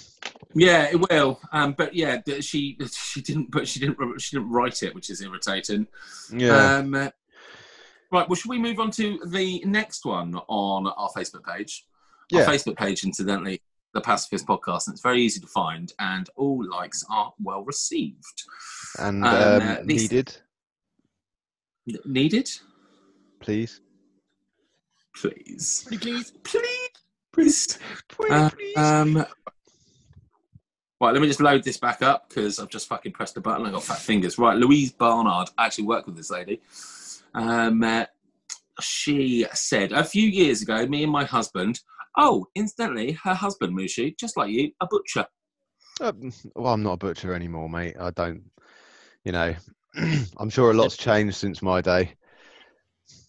yeah, 0.54 0.84
it 0.90 1.00
will. 1.10 1.40
Um, 1.52 1.72
but 1.72 1.94
yeah, 1.94 2.18
she 2.40 2.76
she 2.92 3.20
didn't. 3.20 3.50
But 3.50 3.66
she 3.68 3.80
didn't. 3.80 4.20
She 4.20 4.36
didn't 4.36 4.50
write 4.50 4.82
it, 4.82 4.94
which 4.94 5.10
is 5.10 5.20
irritating. 5.22 5.86
Yeah. 6.32 6.76
Um, 6.76 6.94
right. 6.94 7.12
Well, 8.10 8.34
should 8.34 8.50
we 8.50 8.58
move 8.58 8.78
on 8.78 8.90
to 8.92 9.18
the 9.26 9.62
next 9.64 10.04
one 10.04 10.34
on 10.48 10.86
our 10.86 11.10
Facebook 11.16 11.44
page? 11.44 11.84
Our 12.32 12.40
Yeah. 12.40 12.46
Facebook 12.46 12.76
page, 12.76 13.04
incidentally, 13.04 13.62
the 13.94 14.00
Pacifist 14.00 14.46
Podcast, 14.46 14.86
and 14.86 14.94
it's 14.94 15.02
very 15.02 15.20
easy 15.22 15.40
to 15.40 15.46
find, 15.46 15.92
and 15.98 16.28
all 16.36 16.64
likes 16.68 17.04
are 17.10 17.32
well 17.42 17.62
received. 17.64 18.42
and 18.98 19.24
um, 19.24 19.34
um, 19.34 19.62
uh, 19.68 19.76
these- 19.84 20.10
needed, 20.10 20.36
needed, 22.04 22.50
please. 23.40 23.80
please, 25.14 25.84
Pretty 25.86 26.02
please. 26.04 26.32
please, 27.34 27.78
please. 28.08 28.26
Uh, 28.30 28.50
um, 28.76 29.16
right, 31.00 31.12
let 31.12 31.20
me 31.20 31.26
just 31.28 31.40
load 31.40 31.62
this 31.64 31.76
back 31.76 32.02
up 32.02 32.28
because 32.28 32.58
I've 32.58 32.68
just 32.70 32.88
fucking 32.88 33.12
pressed 33.12 33.34
the 33.34 33.40
button. 33.40 33.66
I 33.66 33.70
got 33.70 33.82
fat 33.84 33.98
fingers. 33.98 34.38
Right, 34.38 34.56
Louise 34.56 34.92
Barnard. 34.92 35.48
I 35.58 35.66
actually 35.66 35.84
worked 35.84 36.06
with 36.06 36.16
this 36.16 36.30
lady. 36.30 36.60
Um, 37.34 37.82
uh, 37.82 38.04
she 38.80 39.46
said 39.52 39.92
a 39.92 40.04
few 40.04 40.26
years 40.28 40.62
ago, 40.62 40.86
me 40.86 41.02
and 41.02 41.12
my 41.12 41.24
husband. 41.24 41.80
Oh, 42.16 42.46
incidentally, 42.54 43.12
her 43.24 43.34
husband, 43.34 43.76
Mushi, 43.76 44.16
just 44.18 44.36
like 44.36 44.50
you, 44.50 44.72
a 44.80 44.86
butcher. 44.86 45.26
Uh, 46.00 46.12
well, 46.54 46.72
I'm 46.74 46.82
not 46.82 46.92
a 46.94 46.96
butcher 46.98 47.34
anymore, 47.34 47.68
mate. 47.70 47.96
I 47.98 48.10
don't, 48.10 48.42
you 49.24 49.32
know, 49.32 49.54
I'm 50.38 50.50
sure 50.50 50.70
a 50.70 50.74
lot's 50.74 50.96
changed 50.96 51.36
since 51.36 51.62
my 51.62 51.80
day. 51.80 52.14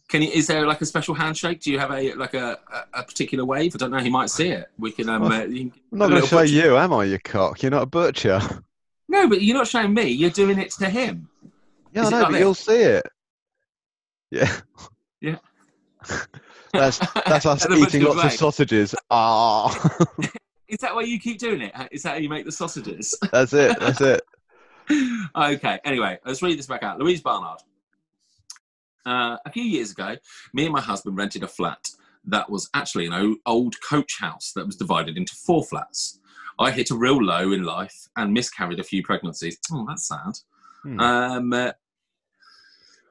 Can 0.10 0.22
you? 0.22 0.30
Is 0.30 0.48
there 0.48 0.66
like 0.68 0.82
a 0.82 0.86
special 0.86 1.16
handshake? 1.16 1.62
Do 1.62 1.72
you 1.72 1.80
have 1.80 1.92
a 1.92 2.14
like 2.14 2.34
a, 2.36 2.60
a, 2.72 3.00
a 3.00 3.04
particular 3.04 3.46
wave? 3.46 3.74
I 3.76 3.78
don't 3.78 3.92
know. 3.92 3.98
He 3.98 4.10
might 4.10 4.30
see 4.30 4.50
it. 4.50 4.68
We 4.78 4.92
can. 4.92 5.10
Um, 5.10 5.24
Well, 5.24 5.32
uh, 5.34 5.46
you 5.46 5.72
can- 5.72 5.82
I'm 5.92 5.98
not 6.00 6.10
going 6.10 6.22
to 6.22 6.28
show 6.28 6.38
butcher- 6.42 6.54
you, 6.54 6.78
am 6.78 6.94
I, 6.94 7.06
you 7.06 7.20
cock? 7.20 7.62
You're 7.64 7.72
not 7.72 7.84
a 7.84 7.88
butcher. 7.88 8.40
No, 9.10 9.28
but 9.28 9.42
you're 9.44 9.56
not 9.58 9.68
showing 9.68 9.94
me. 9.94 10.08
You're 10.08 10.30
doing 10.32 10.58
it 10.58 10.72
to 10.80 10.90
him. 10.90 11.30
Yeah, 11.92 12.04
Is 12.04 12.08
I 12.08 12.10
know, 12.12 12.18
like 12.20 12.26
but 12.28 12.32
this? 12.32 12.40
you'll 12.40 12.54
see 12.56 12.82
it. 12.82 13.06
Yeah. 14.32 14.56
Yeah. 15.22 15.38
that's 16.74 17.00
that's 17.26 17.46
us 17.46 17.66
eating 17.78 18.04
lots 18.04 18.24
of 18.24 18.32
sausages. 18.34 18.96
Ah, 19.10 19.70
Is 20.68 20.80
that 20.80 20.96
why 20.96 21.02
you 21.02 21.20
keep 21.20 21.38
doing 21.38 21.62
it? 21.62 21.72
Is 21.92 22.04
that 22.04 22.12
how 22.12 22.18
you 22.18 22.30
make 22.30 22.46
the 22.46 22.52
sausages? 22.52 23.16
that's 23.32 23.54
it. 23.54 23.80
That's 23.80 24.02
it. 24.02 24.22
okay. 25.36 25.80
Anyway, 25.86 26.18
let's 26.26 26.42
read 26.42 26.58
this 26.58 26.66
back 26.66 26.82
out. 26.82 27.00
Louise 27.00 27.22
Barnard. 27.22 27.60
Uh, 29.06 29.38
a 29.46 29.52
few 29.52 29.64
years 29.64 29.92
ago, 29.92 30.16
me 30.54 30.64
and 30.64 30.74
my 30.74 30.82
husband 30.82 31.18
rented 31.18 31.44
a 31.44 31.48
flat 31.48 31.86
that 32.26 32.50
was 32.50 32.70
actually 32.74 33.06
an 33.06 33.38
old 33.46 33.76
coach 33.88 34.18
house 34.20 34.54
that 34.56 34.66
was 34.66 34.76
divided 34.76 35.18
into 35.18 35.36
four 35.36 35.64
flats. 35.64 36.20
I 36.58 36.72
hit 36.72 36.90
a 36.90 36.96
real 36.96 37.22
low 37.22 37.52
in 37.52 37.64
life 37.64 38.08
and 38.16 38.34
miscarried 38.34 38.80
a 38.80 38.84
few 38.84 39.04
pregnancies. 39.04 39.58
Oh, 39.72 39.86
that's 39.88 40.08
sad. 40.08 40.40
Hmm. 40.84 41.00
Um, 41.00 41.54
uh, 41.54 41.72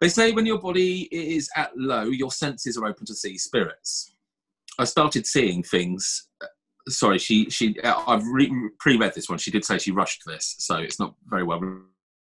they 0.02 0.08
say 0.08 0.32
when 0.32 0.46
your 0.46 0.58
body 0.58 1.02
is 1.12 1.48
at 1.54 1.70
low, 1.76 2.02
your 2.02 2.32
senses 2.32 2.76
are 2.76 2.86
open 2.86 3.06
to 3.06 3.14
see 3.14 3.38
spirits. 3.38 4.16
I 4.76 4.82
started 4.82 5.28
seeing 5.28 5.62
things. 5.62 6.26
uh, 6.42 6.46
Sorry, 6.88 7.20
she 7.20 7.48
she. 7.50 7.78
uh, 7.78 8.02
I've 8.08 8.26
re- 8.26 8.70
pre-read 8.80 9.14
this 9.14 9.28
one. 9.28 9.38
She 9.38 9.52
did 9.52 9.64
say 9.64 9.78
she 9.78 9.92
rushed 9.92 10.24
this, 10.26 10.56
so 10.58 10.78
it's 10.78 10.98
not 10.98 11.14
very 11.26 11.44
well 11.44 11.60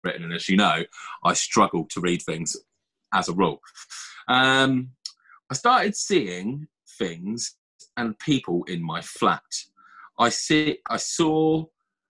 written. 0.03 0.25
And 0.25 0.33
as 0.33 0.49
you 0.49 0.57
know, 0.57 0.83
I 1.23 1.35
struggle 1.35 1.87
to 1.91 2.01
read 2.01 2.21
things 2.23 2.57
as 3.14 3.29
a 3.29 3.33
rule. 3.33 3.61
Um, 4.27 4.91
I 5.49 5.55
started 5.55 5.95
seeing 5.95 6.67
things 6.99 7.55
and 7.97 8.19
people 8.19 8.64
in 8.64 8.83
my 8.83 9.03
flat. 9.03 9.45
I 10.19 10.31
see. 10.31 10.79
I 10.91 10.97
saw 10.97 11.64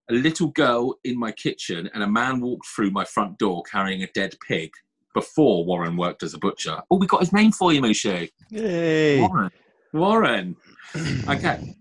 a 0.09 0.15
little 0.15 0.49
girl 0.49 0.99
in 1.05 1.19
my 1.19 1.33
kitchen, 1.33 1.91
and 1.93 2.03
a 2.03 2.09
man 2.09 2.41
walked 2.41 2.69
through 2.69 2.91
my 2.93 3.05
front 3.05 3.37
door 3.39 3.63
carrying 3.71 4.03
a 4.03 4.11
dead 4.15 4.35
pig. 4.49 4.71
Before 5.15 5.65
Warren 5.65 5.97
worked 5.97 6.23
as 6.23 6.35
a 6.35 6.39
butcher. 6.39 6.81
Oh, 6.91 6.99
we 6.99 7.07
got 7.07 7.21
his 7.21 7.33
name 7.33 7.53
for 7.53 7.73
you, 7.73 7.81
Mushu. 7.81 8.29
Yay. 8.51 9.21
Warren. 9.21 9.51
Warren. 9.93 10.57
Okay. 11.29 11.75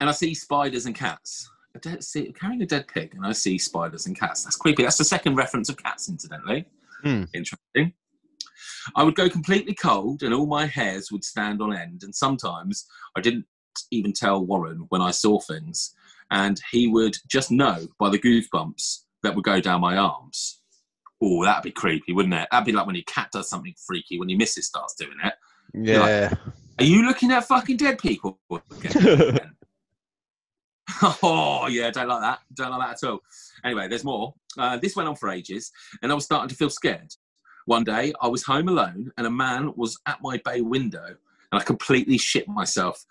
And 0.00 0.08
I 0.08 0.12
see 0.12 0.34
spiders 0.34 0.86
and 0.86 0.94
cats. 0.94 1.50
I 1.74 1.78
don't 1.80 2.02
see 2.02 2.32
carrying 2.32 2.62
a 2.62 2.66
dead 2.66 2.86
pig, 2.88 3.14
and 3.14 3.26
I 3.26 3.32
see 3.32 3.58
spiders 3.58 4.06
and 4.06 4.18
cats. 4.18 4.44
That's 4.44 4.56
creepy. 4.56 4.82
That's 4.82 4.98
the 4.98 5.04
second 5.04 5.34
reference 5.34 5.68
of 5.68 5.76
cats, 5.76 6.08
incidentally. 6.08 6.64
Hmm. 7.02 7.24
Interesting. 7.34 7.92
I 8.96 9.02
would 9.02 9.14
go 9.14 9.28
completely 9.28 9.74
cold, 9.74 10.22
and 10.22 10.32
all 10.32 10.46
my 10.46 10.66
hairs 10.66 11.12
would 11.12 11.24
stand 11.24 11.60
on 11.60 11.74
end. 11.74 12.02
And 12.02 12.14
sometimes 12.14 12.86
I 13.16 13.20
didn't 13.20 13.44
even 13.90 14.12
tell 14.12 14.44
Warren 14.44 14.86
when 14.88 15.02
I 15.02 15.10
saw 15.10 15.38
things, 15.40 15.94
and 16.30 16.60
he 16.70 16.88
would 16.88 17.16
just 17.28 17.50
know 17.50 17.88
by 17.98 18.10
the 18.10 18.18
goosebumps 18.18 19.00
that 19.22 19.34
would 19.34 19.44
go 19.44 19.60
down 19.60 19.80
my 19.80 19.96
arms. 19.96 20.59
Oh, 21.22 21.44
that'd 21.44 21.62
be 21.62 21.70
creepy, 21.70 22.12
wouldn't 22.12 22.34
it? 22.34 22.48
That'd 22.50 22.66
be 22.66 22.72
like 22.72 22.86
when 22.86 22.96
your 22.96 23.04
cat 23.04 23.28
does 23.32 23.48
something 23.48 23.74
freaky 23.86 24.18
when 24.18 24.28
your 24.28 24.38
missus 24.38 24.66
starts 24.66 24.94
doing 24.94 25.16
it. 25.22 25.34
Yeah. 25.74 26.34
Are 26.78 26.84
you 26.84 27.06
looking 27.06 27.30
at 27.30 27.44
fucking 27.44 27.76
dead 27.76 27.98
people? 27.98 28.40
oh 31.22 31.68
yeah, 31.68 31.90
don't 31.90 32.08
like 32.08 32.22
that. 32.22 32.40
Don't 32.54 32.70
like 32.70 32.80
that 32.80 33.02
at 33.02 33.08
all. 33.08 33.20
Anyway, 33.64 33.88
there's 33.88 34.04
more. 34.04 34.34
Uh, 34.58 34.76
this 34.76 34.96
went 34.96 35.08
on 35.08 35.16
for 35.16 35.28
ages, 35.28 35.70
and 36.02 36.10
I 36.10 36.14
was 36.14 36.24
starting 36.24 36.48
to 36.48 36.54
feel 36.54 36.70
scared. 36.70 37.12
One 37.66 37.84
day, 37.84 38.12
I 38.20 38.28
was 38.28 38.42
home 38.42 38.68
alone, 38.68 39.12
and 39.16 39.26
a 39.26 39.30
man 39.30 39.72
was 39.76 39.98
at 40.06 40.18
my 40.22 40.40
bay 40.44 40.60
window, 40.60 41.06
and 41.06 41.60
I 41.60 41.64
completely 41.64 42.18
shit 42.18 42.48
myself. 42.48 43.04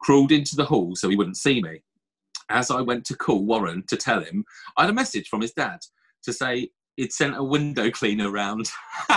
Crawled 0.00 0.30
into 0.30 0.56
the 0.56 0.64
hall 0.64 0.94
so 0.94 1.08
he 1.08 1.16
wouldn't 1.16 1.38
see 1.38 1.62
me. 1.62 1.80
As 2.50 2.70
I 2.70 2.80
went 2.80 3.04
to 3.06 3.16
call 3.16 3.44
Warren 3.44 3.82
to 3.88 3.96
tell 3.96 4.20
him, 4.20 4.44
I 4.76 4.82
had 4.82 4.90
a 4.90 4.94
message 4.94 5.28
from 5.28 5.40
his 5.40 5.52
dad 5.52 5.80
to 6.22 6.32
say 6.32 6.70
he'd 6.96 7.12
sent 7.12 7.36
a 7.36 7.44
window 7.44 7.90
cleaner 7.90 8.30
round. 8.30 8.70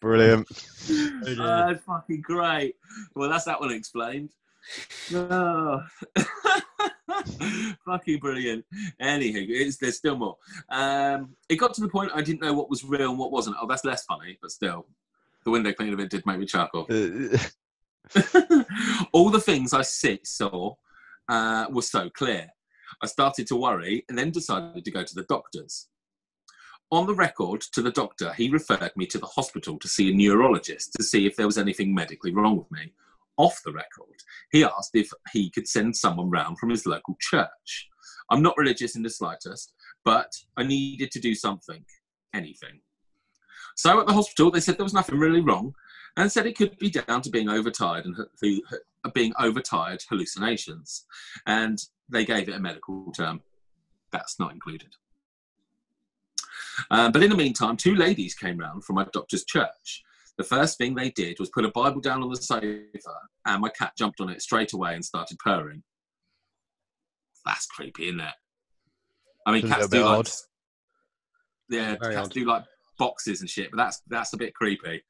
Brilliant. 0.00 0.48
dear. 0.88 1.36
Oh, 1.38 1.66
that's 1.68 1.84
fucking 1.84 2.22
great. 2.22 2.74
Well, 3.14 3.30
that's 3.30 3.44
that 3.44 3.60
one 3.60 3.70
explained. 3.70 4.30
Oh. 5.14 5.80
fucking 7.84 8.18
brilliant. 8.18 8.64
Anywho, 9.00 9.46
it's, 9.48 9.76
there's 9.76 9.98
still 9.98 10.16
more. 10.16 10.36
Um, 10.68 11.36
it 11.48 11.56
got 11.56 11.74
to 11.74 11.80
the 11.80 11.88
point 11.88 12.10
I 12.14 12.22
didn't 12.22 12.42
know 12.42 12.52
what 12.52 12.68
was 12.68 12.84
real 12.84 13.10
and 13.10 13.18
what 13.18 13.30
wasn't. 13.30 13.56
Oh, 13.60 13.66
that's 13.68 13.84
less 13.84 14.04
funny, 14.04 14.38
but 14.42 14.50
still. 14.50 14.86
The 15.44 15.50
window 15.50 15.72
cleaner 15.72 15.96
bit 15.96 16.10
did 16.10 16.26
make 16.26 16.38
me 16.38 16.46
chuckle. 16.46 16.86
Uh, 16.90 17.38
All 19.12 19.30
the 19.30 19.40
things 19.40 19.72
I 19.72 19.82
see, 19.82 20.18
saw 20.24 20.74
uh, 21.32 21.80
so 21.80 22.10
clear. 22.10 22.48
I 23.02 23.06
started 23.06 23.46
to 23.48 23.56
worry 23.56 24.04
and 24.08 24.18
then 24.18 24.30
decided 24.30 24.84
to 24.84 24.90
go 24.90 25.02
to 25.02 25.14
the 25.14 25.24
doctors. 25.24 25.88
On 26.90 27.06
the 27.06 27.14
record 27.14 27.62
to 27.72 27.80
the 27.80 27.90
doctor, 27.90 28.34
he 28.34 28.50
referred 28.50 28.92
me 28.96 29.06
to 29.06 29.18
the 29.18 29.26
hospital 29.26 29.78
to 29.78 29.88
see 29.88 30.10
a 30.10 30.14
neurologist 30.14 30.92
to 30.92 31.02
see 31.02 31.26
if 31.26 31.36
there 31.36 31.46
was 31.46 31.56
anything 31.56 31.94
medically 31.94 32.34
wrong 32.34 32.58
with 32.58 32.70
me. 32.70 32.92
Off 33.38 33.62
the 33.64 33.72
record, 33.72 34.16
he 34.50 34.62
asked 34.62 34.90
if 34.94 35.10
he 35.32 35.48
could 35.48 35.66
send 35.66 35.96
someone 35.96 36.28
round 36.28 36.58
from 36.58 36.68
his 36.68 36.84
local 36.84 37.16
church. 37.18 37.88
I'm 38.30 38.42
not 38.42 38.58
religious 38.58 38.94
in 38.94 39.02
the 39.02 39.08
slightest, 39.08 39.72
but 40.04 40.30
I 40.58 40.64
needed 40.64 41.10
to 41.12 41.20
do 41.20 41.34
something, 41.34 41.82
anything. 42.34 42.80
So 43.74 43.98
at 43.98 44.06
the 44.06 44.12
hospital, 44.12 44.50
they 44.50 44.60
said 44.60 44.76
there 44.76 44.84
was 44.84 44.92
nothing 44.92 45.18
really 45.18 45.40
wrong, 45.40 45.74
and 46.16 46.30
said 46.30 46.46
it 46.46 46.56
could 46.56 46.78
be 46.78 46.90
down 46.90 47.22
to 47.22 47.30
being 47.30 47.48
overtired 47.48 48.04
and 48.04 48.16
being 49.14 49.32
overtired 49.38 50.02
hallucinations. 50.08 51.06
And 51.46 51.78
they 52.08 52.24
gave 52.24 52.48
it 52.48 52.54
a 52.54 52.60
medical 52.60 53.10
term. 53.12 53.40
That's 54.10 54.38
not 54.38 54.52
included. 54.52 54.94
Uh, 56.90 57.10
but 57.10 57.22
in 57.22 57.30
the 57.30 57.36
meantime, 57.36 57.76
two 57.76 57.94
ladies 57.94 58.34
came 58.34 58.58
round 58.58 58.84
from 58.84 58.96
my 58.96 59.06
doctor's 59.12 59.44
church. 59.44 60.04
The 60.38 60.44
first 60.44 60.78
thing 60.78 60.94
they 60.94 61.10
did 61.10 61.38
was 61.38 61.50
put 61.50 61.64
a 61.64 61.70
Bible 61.70 62.00
down 62.00 62.22
on 62.22 62.30
the 62.30 62.36
sofa, 62.36 62.70
and 63.46 63.60
my 63.60 63.68
cat 63.68 63.92
jumped 63.96 64.20
on 64.20 64.30
it 64.30 64.42
straight 64.42 64.72
away 64.72 64.94
and 64.94 65.04
started 65.04 65.38
purring. 65.38 65.82
That's 67.44 67.66
creepy, 67.66 68.08
isn't 68.08 68.20
it? 68.20 68.34
I 69.46 69.52
mean, 69.52 69.68
cats 69.68 69.88
do 69.88 69.98
bit 69.98 70.04
like, 70.04 70.18
odd. 70.18 70.30
yeah, 71.68 71.96
Very 72.00 72.14
cats 72.14 72.28
odd. 72.28 72.32
do 72.32 72.44
like 72.44 72.64
boxes 72.98 73.40
and 73.40 73.50
shit, 73.50 73.70
but 73.70 73.76
that's 73.76 74.02
that's 74.08 74.32
a 74.32 74.36
bit 74.36 74.54
creepy. 74.54 75.02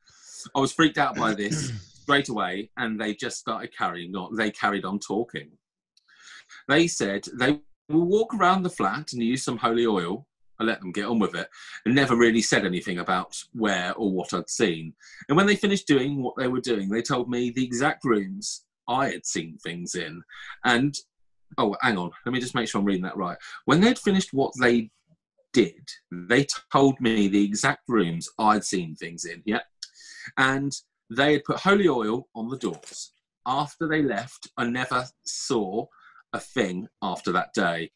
I 0.55 0.61
was 0.61 0.73
freaked 0.73 0.99
out 0.99 1.17
by 1.17 1.35
this 1.35 1.73
straight 2.03 2.29
away, 2.29 2.71
and 2.77 3.01
they 3.01 3.15
just 3.15 3.39
started 3.39 3.77
carrying 3.77 4.15
on. 4.17 4.37
They 4.37 4.51
carried 4.51 4.85
on 4.85 4.99
talking. 4.99 5.51
They 6.69 6.87
said 6.87 7.25
they 7.35 7.61
will 7.89 8.07
walk 8.07 8.35
around 8.35 8.63
the 8.63 8.71
flat 8.71 9.13
and 9.13 9.23
use 9.23 9.45
some 9.45 9.57
holy 9.57 9.87
oil 9.87 10.27
I 10.63 10.65
let 10.65 10.81
them 10.81 10.93
get 10.93 11.07
on 11.07 11.19
with 11.19 11.35
it 11.35 11.49
and 11.85 11.95
never 11.95 12.17
really 12.17 12.41
said 12.41 12.65
anything 12.65 12.99
about 12.99 13.37
where 13.53 13.93
or 13.95 14.13
what 14.13 14.33
I'd 14.33 14.49
seen. 14.49 14.95
And 15.29 15.37
when 15.37 15.47
they 15.47 15.57
finished 15.57 15.87
doing 15.87 16.23
what 16.23 16.35
they 16.37 16.49
were 16.49 16.61
doing, 16.61 16.89
they 16.89 17.03
told 17.03 17.29
me 17.29 17.51
the 17.51 17.65
exact 17.65 18.05
rooms 18.05 18.65
I 18.89 19.09
had 19.11 19.27
seen 19.27 19.59
things 19.59 19.95
in. 19.95 20.23
And 20.65 20.95
oh, 21.59 21.77
hang 21.83 21.99
on, 21.99 22.11
let 22.25 22.33
me 22.33 22.41
just 22.41 22.55
make 22.55 22.69
sure 22.69 22.81
I'm 22.81 22.87
reading 22.87 23.03
that 23.03 23.17
right. 23.17 23.37
When 23.65 23.81
they'd 23.81 23.99
finished 23.99 24.31
what 24.33 24.53
they 24.61 24.91
did, 25.53 25.89
they 26.11 26.47
told 26.73 27.01
me 27.01 27.29
the 27.29 27.45
exact 27.45 27.83
rooms 27.89 28.29
I'd 28.39 28.65
seen 28.65 28.95
things 28.95 29.25
in. 29.25 29.43
Yeah. 29.45 29.61
And 30.37 30.73
they 31.11 31.35
had 31.35 31.45
put 31.45 31.59
holy 31.59 31.89
oil 31.89 32.29
on 32.35 32.49
the 32.49 32.57
doors. 32.57 33.13
After 33.47 33.89
they 33.89 34.03
left, 34.03 34.49
I 34.57 34.65
never 34.65 35.07
saw 35.25 35.87
a 36.33 36.41
thing 36.41 36.89
after 37.03 37.33
that 37.33 37.53
day. 37.55 37.91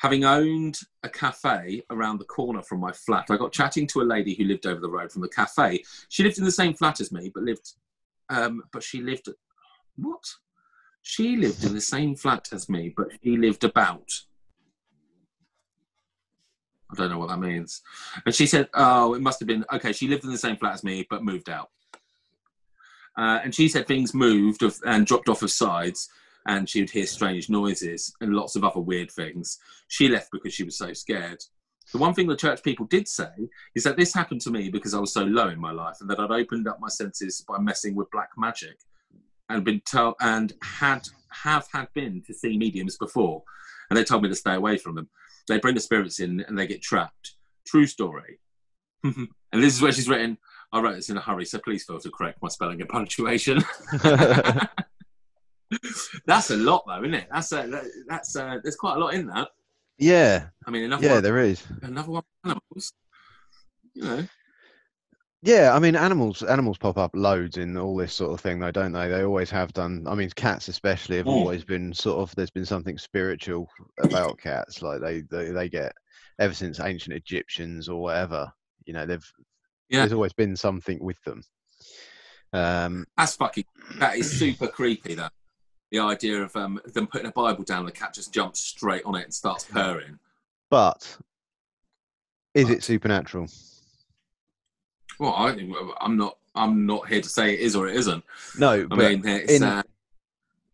Having 0.00 0.24
owned 0.24 0.78
a 1.02 1.08
cafe 1.08 1.82
around 1.90 2.18
the 2.18 2.24
corner 2.26 2.62
from 2.62 2.80
my 2.80 2.92
flat, 2.92 3.26
I 3.30 3.36
got 3.36 3.52
chatting 3.52 3.86
to 3.88 4.02
a 4.02 4.04
lady 4.04 4.34
who 4.34 4.44
lived 4.44 4.66
over 4.66 4.80
the 4.80 4.90
road 4.90 5.10
from 5.10 5.22
the 5.22 5.28
cafe. 5.28 5.82
She 6.08 6.22
lived 6.22 6.38
in 6.38 6.44
the 6.44 6.52
same 6.52 6.74
flat 6.74 7.00
as 7.00 7.10
me, 7.10 7.30
but 7.34 7.44
lived, 7.44 7.72
um, 8.28 8.62
but 8.72 8.82
she 8.82 9.00
lived. 9.00 9.28
What? 9.96 10.24
She 11.02 11.36
lived 11.36 11.64
in 11.64 11.72
the 11.72 11.80
same 11.80 12.14
flat 12.14 12.48
as 12.52 12.68
me, 12.68 12.92
but 12.94 13.08
she 13.22 13.36
lived 13.36 13.64
about. 13.64 14.10
I 16.98 17.02
don't 17.04 17.10
know 17.10 17.18
what 17.18 17.28
that 17.28 17.38
means. 17.38 17.82
And 18.24 18.34
she 18.34 18.46
said, 18.46 18.68
"Oh, 18.74 19.14
it 19.14 19.22
must 19.22 19.40
have 19.40 19.46
been 19.46 19.64
okay." 19.72 19.92
She 19.92 20.08
lived 20.08 20.24
in 20.24 20.30
the 20.30 20.38
same 20.38 20.56
flat 20.56 20.74
as 20.74 20.84
me, 20.84 21.06
but 21.08 21.24
moved 21.24 21.48
out. 21.48 21.70
Uh, 23.16 23.40
and 23.42 23.54
she 23.54 23.68
said 23.68 23.86
things 23.86 24.12
moved 24.12 24.62
and 24.84 25.06
dropped 25.06 25.28
off 25.28 25.42
of 25.42 25.50
sides, 25.50 26.08
and 26.46 26.68
she 26.68 26.80
would 26.80 26.90
hear 26.90 27.06
strange 27.06 27.48
noises 27.48 28.14
and 28.20 28.34
lots 28.34 28.56
of 28.56 28.64
other 28.64 28.80
weird 28.80 29.10
things. 29.10 29.58
She 29.88 30.08
left 30.08 30.30
because 30.32 30.52
she 30.52 30.64
was 30.64 30.76
so 30.76 30.92
scared. 30.92 31.42
The 31.92 31.98
one 31.98 32.14
thing 32.14 32.26
the 32.26 32.36
church 32.36 32.62
people 32.62 32.86
did 32.86 33.06
say 33.06 33.48
is 33.74 33.84
that 33.84 33.96
this 33.96 34.12
happened 34.12 34.40
to 34.42 34.50
me 34.50 34.70
because 34.70 34.92
I 34.92 34.98
was 34.98 35.12
so 35.12 35.24
low 35.24 35.48
in 35.48 35.60
my 35.60 35.72
life, 35.72 35.96
and 36.00 36.10
that 36.10 36.20
I'd 36.20 36.30
opened 36.30 36.68
up 36.68 36.78
my 36.80 36.88
senses 36.88 37.44
by 37.48 37.58
messing 37.58 37.94
with 37.94 38.10
black 38.10 38.30
magic, 38.36 38.78
and 39.48 39.64
been 39.64 39.80
told 39.80 40.16
and 40.20 40.52
had 40.62 41.08
have 41.30 41.68
had 41.72 41.88
been 41.94 42.22
to 42.26 42.34
see 42.34 42.58
mediums 42.58 42.96
before, 42.96 43.42
and 43.88 43.96
they 43.96 44.04
told 44.04 44.22
me 44.22 44.28
to 44.28 44.34
stay 44.34 44.54
away 44.54 44.78
from 44.78 44.94
them. 44.94 45.08
They 45.48 45.58
bring 45.58 45.74
the 45.74 45.80
spirits 45.80 46.20
in 46.20 46.40
and 46.40 46.58
they 46.58 46.66
get 46.66 46.82
trapped. 46.82 47.36
True 47.66 47.86
story. 47.86 48.40
Mm-hmm. 49.04 49.24
and 49.52 49.62
this 49.62 49.74
is 49.74 49.82
where 49.82 49.92
she's 49.92 50.08
written. 50.08 50.36
I 50.72 50.80
wrote 50.80 50.96
this 50.96 51.10
in 51.10 51.16
a 51.16 51.20
hurry, 51.20 51.44
so 51.44 51.60
please 51.60 51.84
feel 51.84 52.00
to 52.00 52.10
correct 52.10 52.42
my 52.42 52.48
spelling 52.48 52.80
and 52.80 52.88
punctuation. 52.88 53.62
that's 56.26 56.50
a 56.50 56.56
lot, 56.56 56.84
though, 56.86 57.02
isn't 57.02 57.14
it? 57.14 57.28
That's 57.32 57.52
a, 57.52 57.82
that's 58.08 58.36
a, 58.36 58.60
there's 58.62 58.76
quite 58.76 58.96
a 58.96 58.98
lot 58.98 59.14
in 59.14 59.26
that. 59.28 59.48
yeah, 59.98 60.48
I 60.66 60.70
mean, 60.70 60.84
another 60.84 61.06
yeah, 61.06 61.14
one, 61.14 61.22
there 61.22 61.38
is. 61.38 61.62
another 61.82 62.10
one, 62.10 62.22
animals. 62.44 62.92
You 63.94 64.02
know, 64.02 64.26
Yeah, 65.46 65.74
I 65.74 65.78
mean, 65.78 65.94
animals 65.94 66.42
animals 66.42 66.76
pop 66.76 66.98
up 66.98 67.12
loads 67.14 67.56
in 67.56 67.76
all 67.76 67.94
this 67.96 68.12
sort 68.12 68.32
of 68.32 68.40
thing, 68.40 68.58
though, 68.58 68.72
don't 68.72 68.90
they? 68.90 69.06
They 69.08 69.22
always 69.22 69.48
have 69.50 69.72
done. 69.72 70.04
I 70.08 70.16
mean, 70.16 70.28
cats 70.30 70.66
especially 70.66 71.18
have 71.18 71.26
Mm. 71.26 71.30
always 71.36 71.64
been 71.64 71.94
sort 71.94 72.18
of. 72.18 72.34
There's 72.34 72.50
been 72.50 72.66
something 72.66 72.98
spiritual 72.98 73.68
about 74.02 74.38
cats. 74.38 74.82
Like 74.82 75.00
they, 75.00 75.20
they 75.20 75.50
they 75.52 75.68
get 75.68 75.92
ever 76.40 76.52
since 76.52 76.80
ancient 76.80 77.14
Egyptians 77.14 77.88
or 77.88 78.02
whatever. 78.02 78.52
You 78.86 78.94
know, 78.94 79.06
they've 79.06 79.24
Yeah. 79.88 80.00
there's 80.00 80.12
always 80.12 80.32
been 80.32 80.56
something 80.56 80.98
with 81.00 81.22
them. 81.22 81.42
Um, 82.52 83.06
that's 83.16 83.36
fucking. 83.36 83.66
That 84.00 84.16
is 84.16 84.38
super 84.38 84.66
creepy. 84.66 85.14
though. 85.14 85.28
the 85.92 86.00
idea 86.00 86.42
of 86.42 86.56
um, 86.56 86.80
them 86.86 87.06
putting 87.06 87.28
a 87.28 87.32
Bible 87.32 87.62
down, 87.62 87.84
the 87.86 87.92
cat 87.92 88.12
just 88.12 88.34
jumps 88.34 88.58
straight 88.60 89.04
on 89.04 89.14
it 89.14 89.22
and 89.22 89.32
starts 89.32 89.62
purring. 89.62 90.18
but 90.70 91.16
is 92.52 92.64
But- 92.66 92.72
it 92.78 92.82
supernatural? 92.82 93.46
Well, 95.18 95.34
I 95.36 95.54
think 95.54 95.74
I'm 96.00 96.16
not. 96.16 96.36
I'm 96.54 96.86
not 96.86 97.06
here 97.08 97.20
to 97.20 97.28
say 97.28 97.52
it 97.52 97.60
is 97.60 97.76
or 97.76 97.86
it 97.86 97.96
isn't. 97.96 98.24
No, 98.58 98.70
I 98.72 98.84
but 98.84 98.98
mean, 98.98 99.22
it's 99.26 99.52
in- 99.52 99.62
uh, 99.62 99.82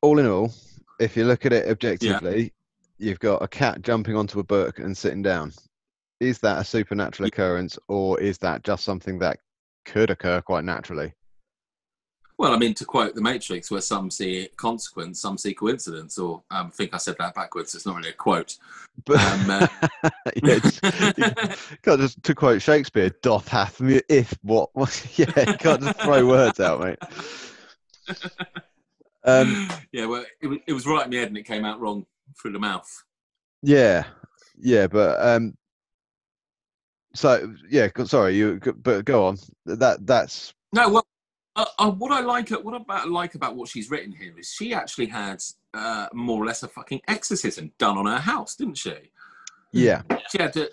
all 0.01 0.19
in 0.19 0.27
all, 0.27 0.53
if 1.01 1.17
you 1.17 1.25
look 1.25 1.45
at 1.45 1.53
it 1.53 1.69
objectively, 1.69 2.53
you've 2.99 3.19
got 3.19 3.43
a 3.43 3.49
cat 3.49 3.83
jumping 3.83 4.15
onto 4.17 4.39
a 4.39 4.45
book 4.45 4.79
and 4.79 4.97
sitting 4.97 5.23
down. 5.23 5.53
Is 6.21 6.39
that 6.39 6.61
a 6.61 6.65
supernatural 6.65 7.27
occurrence, 7.27 7.79
or 7.89 8.21
is 8.21 8.39
that 8.39 8.63
just 8.63 8.85
something 8.85 9.19
that 9.19 9.39
could 9.85 10.11
occur 10.11 10.41
quite 10.41 10.65
naturally? 10.65 11.13
Well, 12.39 12.53
I 12.53 12.59
mean, 12.59 12.75
to 12.75 12.85
quote 12.85 13.15
the 13.15 13.21
Matrix, 13.21 13.71
where 13.71 13.81
some 13.81 14.11
see 14.11 14.49
consequence, 14.57 15.21
some 15.21 15.39
see 15.39 15.55
coincidence. 15.55 16.19
Or 16.19 16.43
um, 16.51 16.67
I 16.67 16.71
think 16.71 16.95
I 16.95 16.97
said 16.97 17.17
that 17.19 17.35
backwards. 17.35 17.75
It's 17.75 17.87
not 17.87 17.97
really 17.97 18.11
a 18.11 18.15
quote. 18.15 18.57
But 19.05 19.21
Um, 19.21 19.51
uh, 19.51 19.67
yeah, 20.43 20.59
can't 21.83 22.01
just 22.01 22.23
to 22.23 22.35
quote 22.35 22.61
Shakespeare, 22.63 23.11
"Doth 23.23 23.49
hath 23.49 23.81
me 23.81 24.01
if 24.09 24.37
what?" 24.43 24.71
yeah, 25.17 25.27
can't 25.57 25.83
just 25.83 26.01
throw 26.01 26.27
words 26.27 26.61
out, 26.61 26.81
mate. 26.81 26.99
Um, 29.25 29.69
yeah, 29.93 30.07
well, 30.07 30.25
it, 30.41 30.63
it 30.67 30.73
was 30.73 30.87
right 30.87 31.05
in 31.05 31.11
the 31.11 31.19
head 31.19 31.29
and 31.29 31.37
it 31.37 31.45
came 31.47 31.65
out 31.65 31.81
wrong 31.81 32.05
through 32.41 32.53
the 32.53 32.59
mouth. 32.59 32.91
yeah, 33.63 34.05
yeah, 34.59 34.87
but 34.87 35.21
um, 35.25 35.57
so 37.15 37.55
yeah, 37.71 37.89
sorry, 38.05 38.37
you, 38.37 38.61
but 38.77 39.05
go 39.05 39.27
on. 39.27 39.39
That 39.67 40.07
that's 40.07 40.55
No, 40.73 40.89
well, 40.89 41.07
uh, 41.57 41.65
uh, 41.79 41.91
what 41.91 42.13
I 42.13 42.21
like, 42.21 42.51
what 42.51 42.75
about 42.75 43.11
like 43.11 43.35
about 43.35 43.57
what 43.57 43.69
she's 43.69 43.91
written 43.91 44.13
here 44.13 44.33
is 44.39 44.51
she 44.51 44.73
actually 44.73 45.07
had 45.07 45.43
uh, 45.75 46.07
more 46.13 46.43
or 46.43 46.47
less 46.47 46.63
a 46.63 46.69
fucking 46.69 47.01
exorcism 47.09 47.73
done 47.79 47.99
on 47.99 48.07
her 48.07 48.19
house, 48.19 48.57
didn't 48.57 48.77
she? 48.79 48.95
yeah. 49.73 50.03
She 50.31 50.41
had 50.41 50.53
to, 50.55 50.71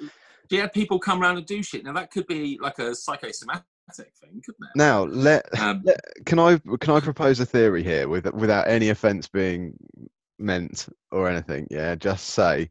she 0.49 0.57
had 0.57 0.73
people 0.73 0.99
come 0.99 1.21
around 1.21 1.37
and 1.37 1.45
do 1.45 1.61
shit. 1.63 1.83
Now 1.83 1.93
that 1.93 2.11
could 2.11 2.27
be 2.27 2.57
like 2.61 2.79
a 2.79 2.95
psychosomatic 2.95 3.63
thing, 3.93 4.41
couldn't 4.45 4.63
it? 4.63 4.75
Now 4.75 5.03
let 5.05 5.57
Um, 5.59 5.83
can 6.25 6.39
I 6.39 6.59
can 6.79 6.93
I 6.93 6.99
propose 6.99 7.39
a 7.39 7.45
theory 7.45 7.83
here 7.83 8.07
with 8.07 8.31
without 8.33 8.67
any 8.67 8.89
offence 8.89 9.27
being 9.27 9.73
meant 10.37 10.87
or 11.11 11.29
anything? 11.29 11.67
Yeah, 11.69 11.95
just 11.95 12.27
say 12.27 12.69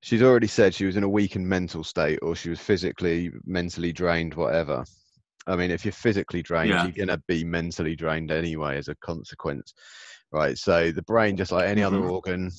she's 0.00 0.22
already 0.22 0.46
said 0.46 0.74
she 0.74 0.86
was 0.86 0.96
in 0.96 1.02
a 1.02 1.08
weakened 1.08 1.48
mental 1.48 1.84
state 1.84 2.18
or 2.22 2.36
she 2.36 2.48
was 2.48 2.60
physically, 2.60 3.32
mentally 3.44 3.92
drained, 3.92 4.34
whatever. 4.34 4.84
I 5.46 5.56
mean, 5.56 5.70
if 5.70 5.84
you're 5.84 5.92
physically 5.92 6.42
drained, 6.42 6.70
Yeah. 6.70 6.84
you're 6.84 7.06
gonna 7.06 7.22
be 7.28 7.44
mentally 7.44 7.94
drained 7.96 8.30
anyway 8.30 8.76
as 8.76 8.88
a 8.88 8.96
consequence, 8.96 9.72
right? 10.32 10.58
So 10.58 10.90
the 10.90 11.02
brain, 11.02 11.36
just 11.36 11.52
like 11.52 11.68
any 11.68 11.82
other 11.82 11.98
Mhm. 11.98 12.10
organ, 12.10 12.50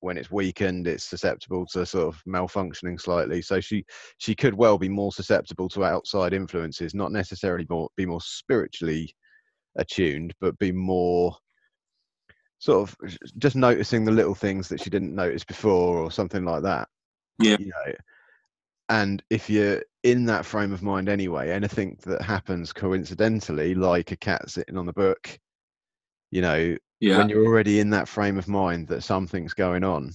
when 0.00 0.16
it's 0.18 0.30
weakened, 0.30 0.86
it's 0.88 1.04
susceptible 1.04 1.64
to 1.66 1.86
sort 1.86 2.14
of 2.14 2.22
malfunctioning 2.24 3.00
slightly. 3.00 3.40
So 3.42 3.60
she 3.60 3.84
she 4.18 4.34
could 4.34 4.54
well 4.54 4.78
be 4.78 4.88
more 4.88 5.12
susceptible 5.12 5.68
to 5.70 5.84
outside 5.84 6.32
influences, 6.32 6.94
not 6.94 7.12
necessarily 7.12 7.66
more 7.70 7.88
be 7.96 8.06
more 8.06 8.20
spiritually 8.20 9.14
attuned, 9.76 10.34
but 10.40 10.58
be 10.58 10.72
more 10.72 11.36
sort 12.58 12.88
of 12.88 12.96
just 13.38 13.56
noticing 13.56 14.04
the 14.04 14.12
little 14.12 14.34
things 14.34 14.68
that 14.68 14.80
she 14.80 14.90
didn't 14.90 15.14
notice 15.14 15.44
before 15.44 15.98
or 15.98 16.10
something 16.12 16.44
like 16.44 16.62
that. 16.62 16.88
Yeah. 17.38 17.56
You 17.58 17.66
know. 17.66 17.94
And 18.88 19.22
if 19.30 19.48
you're 19.48 19.82
in 20.02 20.24
that 20.26 20.44
frame 20.44 20.72
of 20.72 20.82
mind 20.82 21.08
anyway, 21.08 21.50
anything 21.50 21.96
that 22.04 22.22
happens 22.22 22.72
coincidentally, 22.72 23.74
like 23.74 24.10
a 24.12 24.16
cat 24.16 24.50
sitting 24.50 24.76
on 24.76 24.86
the 24.86 24.92
book, 24.92 25.38
you 26.30 26.42
know, 26.42 26.76
yeah, 27.00 27.18
when 27.18 27.28
you're 27.28 27.44
already 27.46 27.80
in 27.80 27.90
that 27.90 28.08
frame 28.08 28.38
of 28.38 28.48
mind 28.48 28.88
that 28.88 29.02
something's 29.02 29.54
going 29.54 29.84
on, 29.84 30.12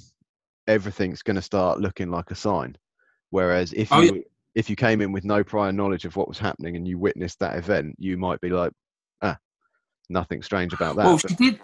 everything's 0.68 1.22
going 1.24 1.36
to 1.36 1.42
start 1.42 1.80
looking 1.80 2.10
like 2.12 2.32
a 2.32 2.36
sign. 2.36 2.78
Whereas 3.30 3.74
if 3.74 3.92
Oh, 3.92 4.02
you 4.02 4.24
if 4.56 4.70
you 4.70 4.76
came 4.76 5.02
in 5.02 5.12
with 5.12 5.24
no 5.24 5.44
prior 5.44 5.72
knowledge 5.72 6.06
of 6.06 6.16
what 6.16 6.28
was 6.28 6.40
happening 6.40 6.76
and 6.76 6.88
you 6.88 6.98
witnessed 6.98 7.40
that 7.40 7.56
event, 7.58 7.96
you 8.00 8.18
might 8.18 8.42
be 8.42 8.50
like, 8.50 8.72
ah, 9.22 9.38
nothing 10.10 10.42
strange 10.42 10.74
about 10.74 10.96
that. 10.96 11.06
Well, 11.06 11.20
But- 11.22 11.30
she 11.30 11.36
did. 11.36 11.60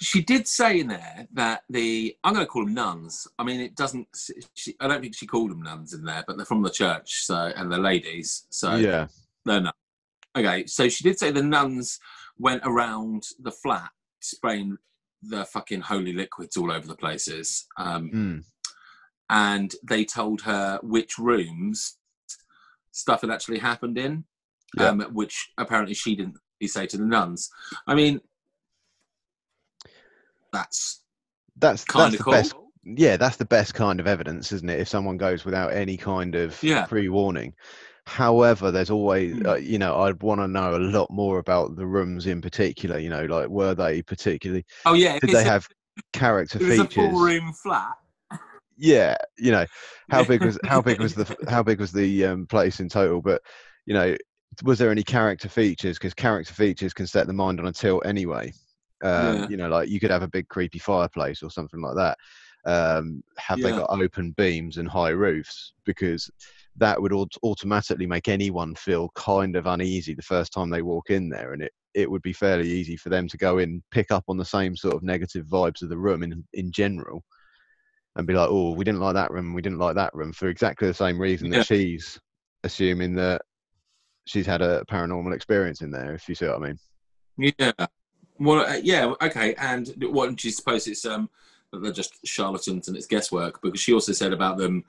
She 0.00 0.22
did 0.22 0.46
say 0.46 0.80
in 0.80 0.88
there 0.88 1.26
that 1.32 1.62
the 1.70 2.14
I'm 2.22 2.34
going 2.34 2.44
to 2.44 2.50
call 2.50 2.64
them 2.64 2.74
nuns. 2.74 3.26
I 3.38 3.44
mean, 3.44 3.60
it 3.60 3.74
doesn't. 3.74 4.06
She, 4.54 4.74
I 4.80 4.88
don't 4.88 5.00
think 5.00 5.16
she 5.16 5.26
called 5.26 5.50
them 5.50 5.62
nuns 5.62 5.94
in 5.94 6.04
there, 6.04 6.22
but 6.26 6.36
they're 6.36 6.44
from 6.46 6.62
the 6.62 6.70
church, 6.70 7.24
so 7.24 7.52
and 7.56 7.72
they're 7.72 7.78
ladies, 7.78 8.46
so 8.50 8.76
yeah, 8.76 9.06
no, 9.46 9.58
no. 9.60 9.72
Okay, 10.36 10.66
so 10.66 10.88
she 10.88 11.02
did 11.02 11.18
say 11.18 11.30
the 11.30 11.42
nuns 11.42 11.98
went 12.38 12.60
around 12.64 13.22
the 13.40 13.50
flat 13.50 13.90
spraying 14.20 14.76
the 15.22 15.46
fucking 15.46 15.80
holy 15.80 16.12
liquids 16.12 16.56
all 16.58 16.70
over 16.70 16.86
the 16.86 16.94
places, 16.96 17.66
um, 17.78 18.10
mm, 18.10 18.44
and 19.30 19.74
they 19.82 20.04
told 20.04 20.42
her 20.42 20.78
which 20.82 21.18
rooms 21.18 21.96
stuff 22.92 23.22
had 23.22 23.30
actually 23.30 23.58
happened 23.58 23.96
in, 23.96 24.24
Yeah. 24.76 24.88
um, 24.88 25.00
which 25.12 25.52
apparently 25.56 25.94
she 25.94 26.14
didn't 26.16 26.36
say 26.66 26.86
to 26.86 26.98
the 26.98 27.04
nuns. 27.04 27.50
I 27.86 27.94
mean, 27.94 28.20
that's 30.52 31.02
that's 31.58 31.84
kind 31.84 32.12
that's 32.12 32.14
of 32.14 32.18
the 32.18 32.24
cool. 32.24 32.32
best. 32.32 32.54
Yeah, 32.84 33.16
that's 33.16 33.36
the 33.36 33.44
best 33.44 33.74
kind 33.74 33.98
of 33.98 34.06
evidence, 34.06 34.52
isn't 34.52 34.70
it? 34.70 34.78
If 34.80 34.88
someone 34.88 35.16
goes 35.16 35.44
without 35.44 35.72
any 35.72 35.96
kind 35.96 36.34
of 36.36 36.62
Yeah. 36.62 36.86
pre-warning. 36.86 37.54
However, 38.06 38.70
there's 38.70 38.90
always, 38.90 39.34
Mm. 39.34 39.46
uh, 39.46 39.54
you 39.56 39.78
know, 39.78 40.02
I'd 40.02 40.22
want 40.22 40.40
to 40.40 40.46
know 40.46 40.76
a 40.76 40.78
lot 40.78 41.10
more 41.10 41.38
about 41.40 41.74
the 41.74 41.86
rooms 41.86 42.26
in 42.28 42.40
particular. 42.40 42.98
You 42.98 43.08
know, 43.10 43.24
like 43.24 43.48
were 43.48 43.74
they 43.74 44.02
particularly? 44.02 44.64
Oh 44.84 44.94
yeah, 44.94 45.18
Did 45.18 45.30
they 45.30 45.40
a- 45.40 45.44
have 45.44 45.68
character 46.12 46.58
it's 46.58 46.78
a 46.78 46.84
features? 46.84 47.12
four-room 47.12 47.52
flat. 47.52 47.94
yeah, 48.76 49.16
you 49.38 49.50
know, 49.50 49.66
how 50.10 50.22
big 50.22 50.44
was 50.44 50.58
how 50.64 50.80
big 50.80 51.00
was 51.00 51.14
the 51.14 51.24
how 51.48 51.62
big 51.62 51.80
was 51.80 51.92
the 51.92 52.24
um, 52.26 52.46
place 52.46 52.78
in 52.80 52.88
total? 52.88 53.20
But 53.22 53.42
you 53.86 53.94
know, 53.94 54.16
was 54.62 54.78
there 54.78 54.90
any 54.90 55.02
character 55.02 55.48
features? 55.48 55.98
Because 55.98 56.14
character 56.14 56.54
features 56.54 56.92
can 56.94 57.06
set 57.06 57.26
the 57.26 57.32
mind 57.32 57.58
on 57.58 57.66
a 57.66 57.72
tilt 57.72 58.06
anyway. 58.06 58.52
Um, 59.02 59.36
Yeah. 59.36 59.48
You 59.48 59.56
know, 59.56 59.68
like 59.68 59.88
you 59.88 60.00
could 60.00 60.10
have 60.10 60.22
a 60.22 60.28
big 60.28 60.48
creepy 60.48 60.78
fireplace 60.78 61.42
or 61.42 61.50
something 61.50 61.80
like 61.80 61.96
that. 61.96 62.16
Um, 62.64 63.22
have 63.38 63.60
they 63.60 63.70
got 63.70 63.90
open 63.90 64.32
beams 64.32 64.76
and 64.78 64.88
high 64.88 65.10
roofs? 65.10 65.72
Because 65.84 66.28
that 66.76 67.00
would 67.00 67.12
aut- 67.12 67.36
automatically 67.44 68.06
make 68.06 68.26
anyone 68.28 68.74
feel 68.74 69.10
kind 69.14 69.54
of 69.54 69.66
uneasy 69.66 70.14
the 70.14 70.22
first 70.22 70.52
time 70.52 70.68
they 70.68 70.82
walk 70.82 71.10
in 71.10 71.28
there, 71.28 71.52
and 71.52 71.62
it 71.62 71.72
it 71.94 72.10
would 72.10 72.22
be 72.22 72.32
fairly 72.32 72.68
easy 72.68 72.96
for 72.96 73.08
them 73.08 73.26
to 73.26 73.38
go 73.38 73.58
in, 73.58 73.82
pick 73.90 74.10
up 74.10 74.24
on 74.28 74.36
the 74.36 74.44
same 74.44 74.76
sort 74.76 74.94
of 74.94 75.02
negative 75.02 75.46
vibes 75.46 75.80
of 75.82 75.88
the 75.88 75.96
room 75.96 76.22
in 76.22 76.44
in 76.54 76.72
general, 76.72 77.22
and 78.16 78.26
be 78.26 78.34
like, 78.34 78.48
"Oh, 78.50 78.72
we 78.72 78.84
didn't 78.84 79.00
like 79.00 79.14
that 79.14 79.30
room, 79.30 79.54
we 79.54 79.62
didn't 79.62 79.78
like 79.78 79.94
that 79.94 80.12
room," 80.14 80.32
for 80.32 80.48
exactly 80.48 80.88
the 80.88 80.94
same 80.94 81.20
reason 81.20 81.52
Yeah. 81.52 81.58
that 81.58 81.66
she's 81.66 82.18
assuming 82.64 83.14
that 83.14 83.42
she's 84.26 84.46
had 84.46 84.60
a 84.60 84.84
paranormal 84.90 85.34
experience 85.34 85.82
in 85.82 85.90
there. 85.92 86.14
If 86.14 86.28
you 86.28 86.34
see 86.34 86.46
what 86.46 86.56
I 86.56 86.58
mean? 86.58 86.78
Yeah. 87.58 87.86
Well, 88.38 88.66
uh, 88.66 88.80
yeah, 88.82 89.14
okay. 89.22 89.54
And 89.54 89.92
what 90.10 90.34
do 90.36 90.48
you 90.48 90.52
suppose 90.52 90.86
it's 90.86 91.04
um 91.04 91.28
that 91.72 91.82
they're 91.82 91.92
just 91.92 92.14
charlatans 92.24 92.88
and 92.88 92.96
it's 92.96 93.06
guesswork? 93.06 93.60
Because 93.62 93.80
she 93.80 93.92
also 93.92 94.12
said 94.12 94.32
about 94.32 94.58
them 94.58 94.84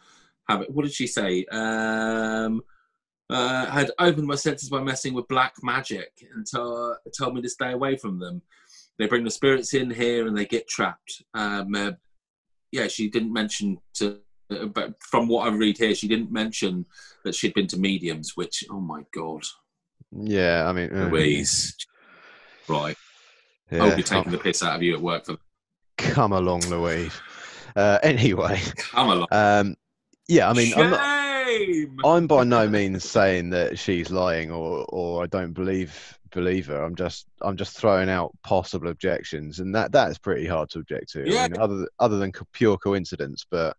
having 0.48 0.68
what 0.68 0.84
did 0.84 0.93
she 0.93 1.08
say? 1.08 1.45
Um, 1.52 2.62
uh, 3.30 3.66
had 3.66 3.91
opened 4.00 4.28
my 4.28 4.36
senses 4.36 4.70
by 4.70 4.82
messing 4.82 5.14
with 5.14 5.28
black 5.28 5.54
magic 5.62 6.12
and 6.34 6.45
to, 6.45 6.95
told 7.18 7.36
me 7.36 7.41
to 7.41 7.50
stay 7.50 7.74
away 7.74 7.98
from 7.98 8.20
them. 8.20 8.41
They 8.98 9.08
bring 9.08 9.24
the 9.24 9.32
spirits 9.32 9.74
in 9.74 9.91
here 9.91 10.28
and 10.28 10.38
they 10.38 10.45
get 10.45 10.68
trapped. 10.68 11.24
Um, 11.34 11.76
uh, 11.76 11.91
yeah, 12.72 12.88
she 12.88 13.10
didn't 13.10 13.34
mention 13.34 13.80
to. 13.95 14.20
uh, 14.50 14.66
But 14.66 15.02
from 15.04 15.28
what 15.28 15.48
I 15.48 15.56
read 15.56 15.78
here, 15.78 15.93
she 15.93 16.08
didn't 16.08 16.32
mention 16.32 16.86
that 17.24 17.36
she'd 17.36 17.54
been 17.54 17.68
to 17.68 17.78
mediums. 17.78 18.36
Which, 18.36 18.64
oh 18.72 18.80
my 18.80 19.04
god, 19.14 19.43
Yeah, 20.12 20.68
I 20.68 20.74
mean, 20.74 20.95
uh, 20.95 21.10
Louise, 21.10 21.76
right? 22.68 22.98
Yeah, 23.72 23.84
I'll 23.84 23.95
be 23.95 24.03
taking 24.03 24.32
the 24.32 24.38
piss 24.38 24.63
out 24.63 24.76
of 24.76 24.84
you 24.84 24.93
at 24.93 25.01
work 25.01 25.26
for 25.26 25.38
come 25.97 26.32
along, 26.32 26.61
Louise. 26.61 27.20
Uh, 27.76 27.99
anyway, 28.03 28.61
come 28.78 29.09
along. 29.09 29.28
um, 29.32 29.76
yeah, 30.28 30.49
I 30.49 30.53
mean, 30.53 30.74
I'm 30.76 30.89
not. 30.89 30.99
Shame! 31.47 31.97
I'm 32.03 32.28
by 32.28 32.43
no 32.43 32.68
means 32.68 33.03
saying 33.09 33.51
that 33.51 33.80
she's 33.80 34.11
lying 34.11 34.51
or 34.51 34.86
or 34.89 35.24
I 35.24 35.28
don't 35.28 35.53
believe 35.53 36.18
believe 36.32 36.68
her. 36.68 36.84
I'm 36.84 36.95
just 36.95 37.28
I'm 37.41 37.57
just 37.57 37.78
throwing 37.78 38.09
out 38.09 38.36
possible 38.43 38.89
objections, 38.89 39.59
and 39.59 39.74
that 39.76 39.91
that 39.93 40.11
is 40.11 40.18
pretty 40.18 40.45
hard 40.45 40.70
to 40.72 40.80
object 40.80 41.11
to. 41.13 41.30
Yeah. 41.30 41.43
I 41.43 41.47
mean, 41.49 41.59
other 41.59 41.88
other 41.99 42.18
than 42.18 42.32
co- 42.32 42.47
pure 42.53 42.78
coincidence, 42.78 43.45
but. 43.49 43.76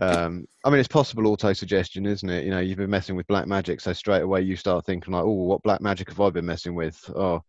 Um, 0.00 0.46
I 0.64 0.70
mean, 0.70 0.78
it's 0.78 0.86
possible 0.86 1.26
auto 1.26 1.52
suggestion, 1.52 2.06
isn't 2.06 2.30
it? 2.30 2.44
You 2.44 2.52
know, 2.52 2.60
you've 2.60 2.78
been 2.78 2.88
messing 2.88 3.16
with 3.16 3.26
black 3.26 3.48
magic, 3.48 3.80
so 3.80 3.92
straight 3.92 4.22
away 4.22 4.42
you 4.42 4.54
start 4.54 4.86
thinking 4.86 5.12
like, 5.12 5.24
"Oh, 5.24 5.32
what 5.32 5.64
black 5.64 5.80
magic 5.80 6.08
have 6.10 6.20
I 6.20 6.30
been 6.30 6.46
messing 6.46 6.76
with?" 6.76 7.10
Oh, 7.16 7.42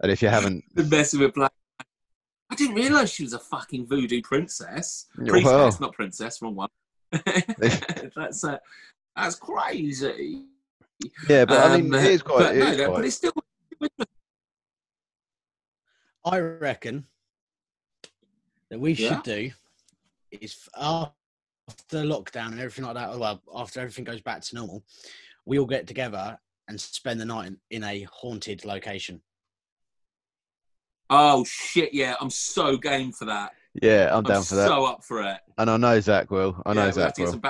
and 0.00 0.10
if 0.12 0.22
you 0.22 0.28
haven't, 0.36 0.64
Been 0.74 0.88
messing 0.88 1.20
with 1.20 1.34
black. 1.34 1.52
I 2.50 2.54
didn't 2.54 2.76
realise 2.76 3.10
she 3.10 3.24
was 3.24 3.32
a 3.32 3.38
fucking 3.40 3.86
voodoo 3.86 4.22
princess. 4.22 5.06
Princess, 5.14 5.32
Priestess, 5.32 5.52
well. 5.52 5.76
not 5.80 5.92
princess. 5.94 6.40
Wrong 6.42 6.54
one. 6.54 6.68
that's 8.16 8.44
uh, 8.44 8.58
that's 9.16 9.34
crazy. 9.36 10.44
yeah, 11.28 11.44
but 11.44 11.58
I 11.70 11.76
mean, 11.76 11.92
Um, 11.94 12.00
it 12.00 12.10
is 12.12 12.22
quite. 12.22 12.38
But, 12.38 12.56
it 12.56 12.58
no, 12.60 12.66
is 12.70 12.76
that- 12.76 12.86
quite- 12.86 12.96
but 12.96 13.04
it's 13.04 13.16
still. 13.16 13.32
I 16.24 16.38
reckon 16.40 17.06
that 18.70 18.80
we 18.80 18.92
Yeah? 18.92 19.08
should 19.14 19.22
do 19.22 19.50
is 20.32 20.68
after 20.76 21.12
lockdown 21.92 22.48
and 22.48 22.58
everything 22.60 22.84
like 22.84 22.94
that. 22.94 23.16
Well, 23.18 23.40
after 23.54 23.80
everything 23.80 24.04
goes 24.04 24.20
back 24.20 24.40
to 24.42 24.54
normal, 24.56 24.82
we 25.44 25.58
all 25.58 25.66
get 25.66 25.86
together 25.86 26.38
and 26.68 26.80
spend 26.80 27.20
the 27.20 27.24
night 27.24 27.46
in, 27.48 27.58
in 27.70 27.84
a 27.84 28.02
haunted 28.10 28.64
location. 28.64 29.20
Oh 31.10 31.44
shit! 31.44 31.94
Yeah, 31.94 32.14
I'm 32.20 32.30
so 32.30 32.76
game 32.76 33.12
for 33.12 33.26
that. 33.26 33.52
yeah, 33.80 34.08
I'm 34.10 34.18
I'm 34.18 34.24
down 34.24 34.42
for 34.42 34.56
that, 34.56 34.68
so 34.68 34.84
up 34.84 35.04
for 35.04 35.22
it. 35.22 35.38
and 35.58 35.70
I 35.70 35.76
know 35.76 36.00
Zach 36.00 36.30
will. 36.30 36.60
I 36.66 36.72
know 36.72 36.80
yeah, 36.80 36.86
we'll 36.86 36.92
Zach 36.92 37.18
will. 37.18 37.40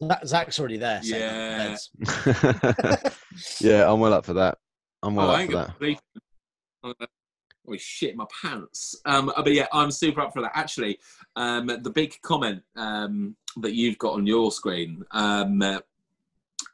That, 0.00 0.26
Zach's 0.26 0.58
already 0.58 0.76
there. 0.78 1.02
setting 1.02 1.72
up 1.72 1.78
the 1.94 3.00
Yeah. 3.02 3.10
yeah, 3.60 3.90
I'm 3.90 4.00
well 4.00 4.12
up 4.12 4.26
for 4.26 4.34
that. 4.34 4.58
I'm 5.02 5.14
well 5.14 5.30
oh, 5.30 5.30
I 5.30 5.34
up 5.34 5.40
ain't 5.40 5.50
for 5.50 5.56
that. 5.58 5.78
belief. 5.78 5.98
Oh 7.66 7.76
shit, 7.78 8.16
my 8.16 8.26
pants. 8.42 8.96
Um, 9.06 9.32
but 9.34 9.52
yeah, 9.52 9.66
I'm 9.72 9.90
super 9.90 10.20
up 10.20 10.32
for 10.32 10.42
that. 10.42 10.52
Actually, 10.54 10.98
um, 11.36 11.66
the 11.66 11.90
big 11.90 12.14
comment 12.22 12.62
um, 12.76 13.36
that 13.58 13.74
you've 13.74 13.98
got 13.98 14.14
on 14.14 14.26
your 14.26 14.52
screen, 14.52 15.02
um, 15.12 15.62
uh, 15.62 15.80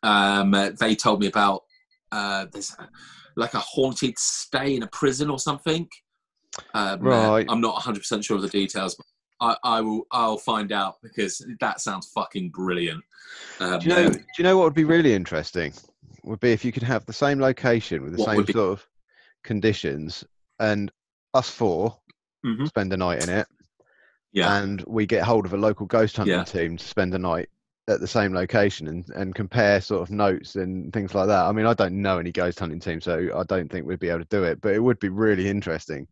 um, 0.03 0.55
uh, 0.55 0.71
they 0.71 0.97
told 0.97 1.21
me 1.21 1.29
about 1.29 1.63
uh, 2.11 2.47
there's 2.51 2.75
a, 2.79 2.89
like 3.37 3.55
a 3.55 3.59
haunted 3.61 4.19
stay 4.19 4.75
in 4.77 4.83
a 4.83 4.87
prison 4.89 5.31
or 5.31 5.39
something. 5.39 5.89
Um, 6.75 6.89
uh, 6.93 6.97
Right. 7.01 7.47
I'm 7.49 7.61
not 7.61 7.75
100 7.75 8.01
percent 8.01 8.25
sure 8.25 8.37
of 8.37 8.43
the 8.43 8.49
details, 8.49 8.95
but 8.97 9.07
I, 9.41 9.57
I 9.79 9.81
will. 9.81 10.07
I'll 10.11 10.37
find 10.39 10.73
out 10.73 10.97
because 11.03 11.45
that 11.61 11.81
sounds 11.81 12.11
fucking 12.15 12.51
brilliant. 12.51 13.03
Um, 13.61 13.79
Do 13.79 13.89
you 13.89 13.95
know? 13.95 14.09
Do 14.11 14.21
you 14.39 14.45
know 14.45 14.59
what 14.59 14.65
would 14.65 14.75
be 14.75 14.85
really 14.85 15.15
interesting? 15.15 15.73
Would 16.25 16.41
be 16.41 16.53
if 16.53 16.65
you 16.65 16.73
could 16.73 16.83
have 16.83 17.07
the 17.07 17.13
same 17.13 17.41
location 17.41 18.03
with 18.03 18.17
the 18.17 18.23
same 18.25 18.45
be- 18.45 18.53
sort 18.53 18.73
of 18.79 18.87
conditions, 19.45 20.25
and 20.59 20.91
us 21.35 21.49
four 21.49 21.97
Mhm. 22.45 22.67
spend 22.69 22.93
a 22.93 22.97
night 22.97 23.23
in 23.23 23.29
it, 23.31 23.47
Yeah. 24.33 24.59
and 24.61 24.83
we 24.87 25.07
get 25.07 25.23
hold 25.23 25.47
of 25.47 25.55
a 25.55 25.57
local 25.57 25.87
ghost 25.87 26.17
hunting 26.17 26.35
Yeah. 26.37 26.45
team 26.45 26.77
to 26.77 26.85
spend 26.85 27.15
a 27.15 27.19
night 27.19 27.49
at 27.91 28.01
the 28.01 28.07
same 28.07 28.33
location 28.33 28.89
and, 28.89 29.09
and 29.11 29.35
compare 29.35 29.81
sort 29.81 30.03
of 30.03 30.11
notes 30.11 30.57
and 30.57 30.93
things 30.93 31.15
like 31.15 31.27
that. 31.27 31.45
I 31.45 31.53
mean, 31.53 31.67
I 31.67 31.75
don't 31.75 32.01
know 32.01 32.19
any 32.19 32.33
ghost 32.33 32.59
hunting 32.59 32.81
team, 32.81 33.01
so 33.01 33.29
I 33.37 33.43
don't 33.45 33.71
think 33.71 33.87
we'd 33.87 33.99
be 33.99 34.09
able 34.09 34.21
to 34.21 34.25
do 34.27 34.45
it, 34.45 34.61
but 34.61 34.75
it 34.75 34.79
would 34.83 34.99
be 35.01 35.09
really 35.09 35.49
interesting, 35.49 36.07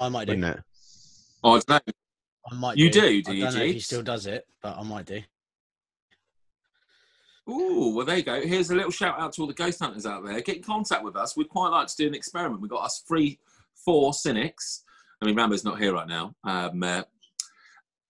I 0.00 0.08
might 0.08 0.26
do. 0.26 0.32
it? 0.32 0.60
Oh, 1.42 1.52
I 1.52 1.60
don't 1.60 1.68
know. 1.68 1.92
I 2.50 2.54
might. 2.54 2.76
You 2.76 2.90
do. 2.90 3.00
do, 3.00 3.22
do 3.22 3.30
I 3.30 3.34
you, 3.34 3.44
don't 3.44 3.54
know 3.54 3.62
if 3.62 3.74
he 3.74 3.80
still 3.80 4.02
does 4.02 4.26
it, 4.26 4.46
but 4.62 4.76
I 4.76 4.82
might 4.82 5.06
do. 5.06 5.22
Ooh, 7.48 7.94
well, 7.96 8.06
there 8.06 8.18
you 8.18 8.22
go. 8.22 8.40
Here's 8.40 8.70
a 8.70 8.74
little 8.74 8.90
shout 8.90 9.18
out 9.18 9.32
to 9.34 9.40
all 9.40 9.46
the 9.46 9.54
ghost 9.54 9.80
hunters 9.80 10.06
out 10.06 10.24
there. 10.24 10.40
Get 10.40 10.56
in 10.56 10.62
contact 10.62 11.02
with 11.02 11.16
us. 11.16 11.36
We'd 11.36 11.48
quite 11.48 11.70
like 11.70 11.88
to 11.88 11.96
do 11.96 12.06
an 12.06 12.14
experiment. 12.14 12.60
We've 12.60 12.70
got 12.70 12.84
us 12.84 13.02
three, 13.06 13.38
four 13.84 14.14
cynics. 14.14 14.84
I 15.20 15.26
mean, 15.26 15.36
Rambo's 15.36 15.64
not 15.64 15.78
here 15.78 15.92
right 15.92 16.06
now. 16.06 16.34
Um, 16.44 16.82
uh, 16.82 17.02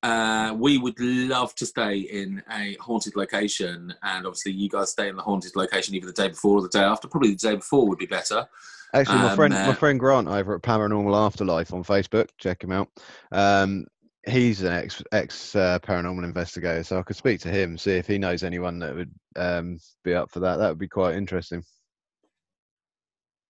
uh, 0.03 0.55
we 0.57 0.79
would 0.79 0.99
love 0.99 1.55
to 1.57 1.67
stay 1.67 1.99
in 1.99 2.43
a 2.51 2.77
haunted 2.81 3.17
location, 3.17 3.95
and 4.03 4.27
obviously, 4.27 4.53
you 4.53 4.69
guys 4.69 4.91
stay 4.91 5.09
in 5.09 5.17
the 5.17 5.23
haunted 5.23 5.57
location 5.57 5.95
either 5.95 6.07
the 6.07 6.13
day 6.13 6.29
before 6.29 6.59
or 6.59 6.63
the 6.63 6.69
day 6.69 6.83
after. 6.83 7.09
Probably 7.09 7.31
the 7.31 7.37
day 7.37 7.57
before 7.57 7.87
would 7.89 7.99
be 7.99 8.07
better. 8.07 8.47
Actually, 8.93 9.19
my 9.19 9.31
Um, 9.31 9.37
friend, 9.37 9.55
uh, 9.55 9.67
my 9.69 9.75
friend 9.75 10.01
Grant 10.01 10.29
over 10.29 10.55
at 10.55 10.63
Paranormal 10.63 11.17
Afterlife 11.17 11.73
on 11.73 11.85
Facebook, 11.85 12.29
check 12.39 12.65
him 12.65 12.73
out. 12.73 12.89
Um, 13.31 13.87
he's 14.27 14.63
an 14.63 14.73
ex 14.73 15.03
ex 15.13 15.55
uh, 15.55 15.79
paranormal 15.81 16.25
investigator, 16.25 16.83
so 16.83 16.99
I 16.99 17.03
could 17.03 17.17
speak 17.17 17.41
to 17.41 17.51
him, 17.51 17.79
see 17.79 17.93
if 17.93 18.07
he 18.07 18.19
knows 18.19 18.43
anyone 18.43 18.79
that 18.81 18.95
would 18.95 19.11
um, 19.37 19.79
be 20.03 20.15
up 20.15 20.31
for 20.31 20.41
that. 20.41 20.57
That 20.57 20.71
would 20.71 20.79
be 20.79 20.89
quite 20.89 21.15
interesting. 21.15 21.63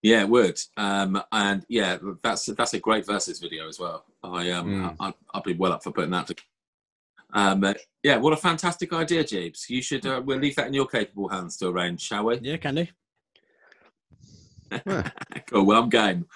Yeah, 0.02 0.22
it 0.22 0.28
would. 0.30 0.58
Um, 0.76 1.22
and 1.30 1.64
yeah, 1.68 1.98
that's 2.22 2.46
that's 2.46 2.74
a 2.74 2.80
great 2.80 3.06
versus 3.06 3.38
video 3.38 3.68
as 3.68 3.78
well. 3.78 4.04
I 4.22 4.50
um, 4.52 4.66
Mm. 4.66 4.96
I, 4.98 5.14
I'd 5.34 5.42
be 5.42 5.52
well 5.54 5.72
up 5.72 5.82
for 5.82 5.92
putting 5.92 6.10
that. 6.12 6.26
To, 6.28 6.34
um, 7.34 7.62
uh, 7.64 7.74
yeah, 8.02 8.16
what 8.16 8.32
a 8.32 8.36
fantastic 8.36 8.92
idea, 8.94 9.24
Jeeves. 9.24 9.66
You 9.68 9.82
should. 9.82 10.06
Uh, 10.06 10.22
we'll 10.24 10.38
leave 10.38 10.56
that 10.56 10.68
in 10.68 10.74
your 10.74 10.86
capable 10.86 11.28
hands 11.28 11.56
to 11.58 11.68
arrange, 11.68 12.00
shall 12.00 12.24
we? 12.24 12.38
Yeah, 12.40 12.56
can 12.56 12.76
do. 12.76 12.86
Yeah. 14.86 15.10
cool. 15.48 15.66
Well, 15.66 15.82
I'm 15.82 15.88
game. 15.88 16.26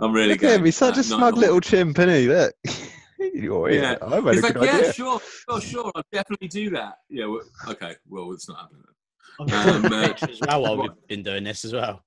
I'm 0.00 0.12
really 0.12 0.30
Look 0.34 0.44
at 0.44 0.50
him, 0.52 0.56
game. 0.58 0.64
he's 0.66 0.76
such 0.76 0.96
Uh, 0.96 1.00
a 1.00 1.02
not 1.02 1.04
smug 1.04 1.22
at 1.22 1.34
all. 1.34 1.40
little 1.40 1.60
chimp, 1.60 1.98
isn't 1.98 2.14
he? 2.14 2.28
Look. 2.28 2.54
You're 3.34 3.70
Yeah. 3.70 3.80
here. 3.80 3.98
I've 4.02 4.24
had 4.24 4.34
He's 4.34 4.38
a 4.44 4.46
like, 4.46 4.54
good 4.54 4.64
yeah, 4.64 4.76
idea. 4.76 4.92
sure, 4.92 5.20
sure, 5.48 5.60
sure. 5.60 5.92
I'll 5.94 6.02
definitely 6.12 6.48
do 6.48 6.70
that. 6.70 6.98
Yeah. 7.10 7.26
Well, 7.26 7.40
okay. 7.68 7.96
Well, 8.08 8.32
it's 8.32 8.48
not 8.48 8.58
happening. 8.60 8.84
I've 9.40 9.84
Um, 9.84 9.92
uh, 9.92 10.14
as 10.28 10.40
well 10.46 10.62
while 10.62 10.76
we've 10.82 11.06
been 11.08 11.22
doing 11.24 11.42
this 11.44 11.64
as 11.64 11.72
well. 11.72 12.02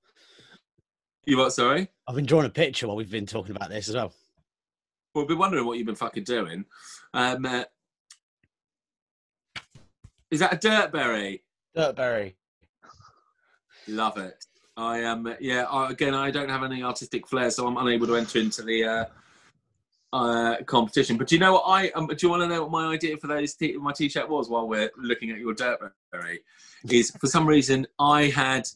You 1.24 1.38
what? 1.38 1.52
Sorry. 1.52 1.88
I've 2.08 2.16
been 2.16 2.26
drawing 2.26 2.46
a 2.46 2.50
picture 2.50 2.88
while 2.88 2.96
we've 2.96 3.10
been 3.10 3.26
talking 3.26 3.54
about 3.54 3.70
this 3.70 3.88
as 3.88 3.94
well. 3.94 4.12
Well, 5.14 5.22
we've 5.22 5.28
been 5.28 5.38
wondering 5.38 5.66
what 5.66 5.78
you've 5.78 5.86
been 5.86 5.94
fucking 5.94 6.24
doing. 6.24 6.64
Um, 7.14 7.46
uh, 7.46 7.64
is 10.30 10.40
that 10.40 10.54
a 10.54 10.56
dirtberry? 10.56 11.40
Dirtberry. 11.76 12.34
Love 13.86 14.16
it. 14.16 14.44
I 14.76 14.98
am. 15.00 15.26
Um, 15.26 15.36
yeah. 15.38 15.64
I, 15.64 15.90
again, 15.90 16.14
I 16.14 16.30
don't 16.30 16.48
have 16.48 16.64
any 16.64 16.82
artistic 16.82 17.28
flair, 17.28 17.50
so 17.50 17.66
I'm 17.66 17.76
unable 17.76 18.06
to 18.08 18.16
enter 18.16 18.38
into 18.38 18.62
the 18.62 18.84
uh, 18.84 19.04
uh, 20.12 20.56
competition. 20.64 21.18
But 21.18 21.28
do 21.28 21.36
you 21.36 21.40
know 21.40 21.52
what 21.52 21.64
I? 21.66 21.90
Um, 21.90 22.06
do 22.06 22.16
you 22.20 22.30
want 22.30 22.42
to 22.42 22.48
know 22.48 22.62
what 22.62 22.70
my 22.70 22.92
idea 22.92 23.16
for 23.16 23.26
those 23.26 23.54
t- 23.54 23.76
my 23.76 23.92
t-shirt 23.92 24.28
was 24.28 24.48
while 24.48 24.66
we're 24.66 24.90
looking 24.96 25.30
at 25.30 25.38
your 25.38 25.54
Dirtberry? 25.54 26.38
Is 26.90 27.10
for 27.10 27.26
some 27.26 27.46
reason 27.46 27.86
I 27.98 28.24
had 28.24 28.66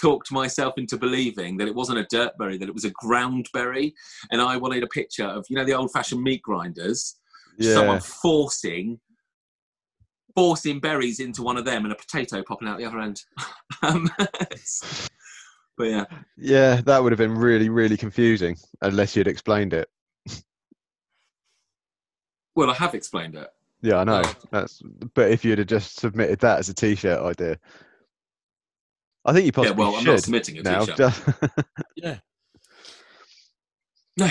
talked 0.00 0.32
myself 0.32 0.74
into 0.78 0.96
believing 0.96 1.56
that 1.56 1.68
it 1.68 1.74
wasn't 1.74 1.98
a 1.98 2.06
dirt 2.10 2.32
Dirtberry, 2.38 2.58
that 2.58 2.68
it 2.68 2.74
was 2.74 2.84
a 2.84 2.90
ground 2.90 3.48
groundberry, 3.54 3.92
and 4.30 4.40
I 4.40 4.56
wanted 4.56 4.82
a 4.82 4.88
picture 4.88 5.26
of 5.26 5.44
you 5.48 5.56
know 5.56 5.64
the 5.64 5.74
old-fashioned 5.74 6.22
meat 6.22 6.42
grinders. 6.42 7.16
Yeah. 7.58 7.74
someone 7.74 8.00
forcing 8.00 8.98
forcing 10.34 10.80
berries 10.80 11.20
into 11.20 11.42
one 11.42 11.56
of 11.56 11.66
them 11.66 11.84
and 11.84 11.92
a 11.92 11.96
potato 11.96 12.42
popping 12.42 12.66
out 12.66 12.78
the 12.78 12.84
other 12.86 13.00
end. 13.00 13.22
um, 13.82 14.08
but 15.76 15.84
yeah, 15.84 16.04
Yeah, 16.36 16.80
that 16.86 17.02
would 17.02 17.12
have 17.12 17.18
been 17.18 17.34
really, 17.34 17.68
really 17.68 17.96
confusing 17.96 18.56
unless 18.80 19.14
you'd 19.14 19.28
explained 19.28 19.74
it. 19.74 19.88
well, 22.54 22.70
I 22.70 22.74
have 22.74 22.94
explained 22.94 23.34
it. 23.34 23.48
Yeah, 23.82 23.96
I 23.98 24.04
know. 24.04 24.22
That's 24.50 24.80
but 25.14 25.30
if 25.30 25.44
you'd 25.44 25.58
have 25.58 25.66
just 25.66 25.98
submitted 25.98 26.38
that 26.40 26.60
as 26.60 26.68
a 26.68 26.74
t-shirt 26.74 27.20
idea, 27.20 27.58
I 29.24 29.32
think 29.32 29.44
you 29.44 29.46
Yeah, 29.46 29.52
possibly 29.52 29.84
well, 29.84 29.96
I'm 29.96 30.04
not 30.04 30.14
should 30.16 30.24
submitting 30.24 30.58
a 30.58 30.62
now. 30.62 30.80
t-shirt. 30.80 30.96
just- 30.96 31.22
Yeah. 31.96 32.18
No. 34.16 34.30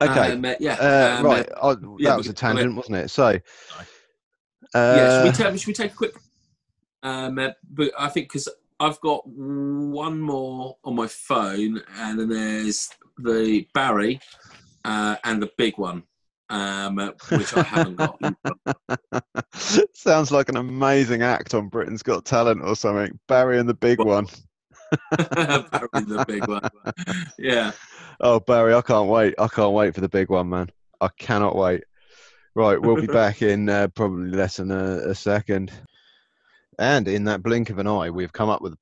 okay, 0.00 0.32
Um, 0.32 0.44
uh, 0.44 0.54
yeah. 0.58 0.74
uh, 0.74 1.18
um, 1.20 1.26
right. 1.26 1.48
uh, 1.52 1.68
I, 1.68 1.70
yeah, 1.70 1.76
that 1.76 2.14
we 2.14 2.16
was 2.16 2.28
a 2.28 2.32
tangent, 2.32 2.74
wasn't 2.74 2.96
it? 2.96 3.10
So, 3.10 3.28
yeah, 3.30 3.38
should 4.74 5.22
we, 5.24 5.28
uh, 5.28 5.32
ta- 5.32 5.56
should 5.56 5.66
we 5.66 5.72
take 5.72 5.92
a 5.92 5.94
quick? 5.94 6.14
Um, 7.02 7.38
uh, 7.38 7.50
but 7.70 7.92
I 7.98 8.08
think 8.08 8.28
because 8.28 8.48
I've 8.80 9.00
got 9.00 9.26
one 9.26 10.20
more 10.20 10.76
on 10.84 10.96
my 10.96 11.06
phone, 11.06 11.82
and 11.98 12.18
then 12.18 12.28
there's 12.28 12.88
the 13.18 13.66
Barry 13.74 14.20
uh, 14.84 15.16
and 15.24 15.42
the 15.42 15.50
big 15.58 15.76
one, 15.78 16.02
um, 16.50 16.96
which 17.30 17.56
I 17.56 17.62
haven't 17.62 17.96
got. 17.96 19.24
sounds 19.94 20.30
like 20.30 20.48
an 20.48 20.56
amazing 20.56 21.22
act 21.22 21.54
on 21.54 21.68
Britain's 21.68 22.02
Got 22.02 22.24
Talent 22.24 22.62
or 22.62 22.76
something. 22.76 23.18
Barry 23.28 23.58
and 23.58 23.68
the 23.68 23.74
big 23.74 23.98
one. 23.98 24.26
Barry, 25.16 25.88
the 25.92 26.24
big 26.26 26.46
one. 26.46 26.68
Yeah. 27.38 27.72
Oh, 28.20 28.40
Barry, 28.40 28.74
I 28.74 28.82
can't 28.82 29.08
wait. 29.08 29.34
I 29.38 29.48
can't 29.48 29.72
wait 29.72 29.94
for 29.94 30.00
the 30.00 30.08
big 30.08 30.28
one, 30.28 30.48
man. 30.48 30.70
I 31.00 31.08
cannot 31.18 31.56
wait. 31.56 31.84
Right, 32.54 32.80
we'll 32.80 33.00
be 33.00 33.06
back 33.06 33.42
in 33.42 33.68
uh, 33.68 33.88
probably 33.88 34.30
less 34.30 34.56
than 34.56 34.72
a, 34.72 35.10
a 35.10 35.14
second. 35.14 35.72
And 36.78 37.06
in 37.06 37.24
that 37.24 37.42
blink 37.42 37.70
of 37.70 37.78
an 37.78 37.86
eye, 37.86 38.10
we've 38.10 38.32
come 38.32 38.48
up 38.48 38.60
with 38.60 38.72
a 38.72 38.78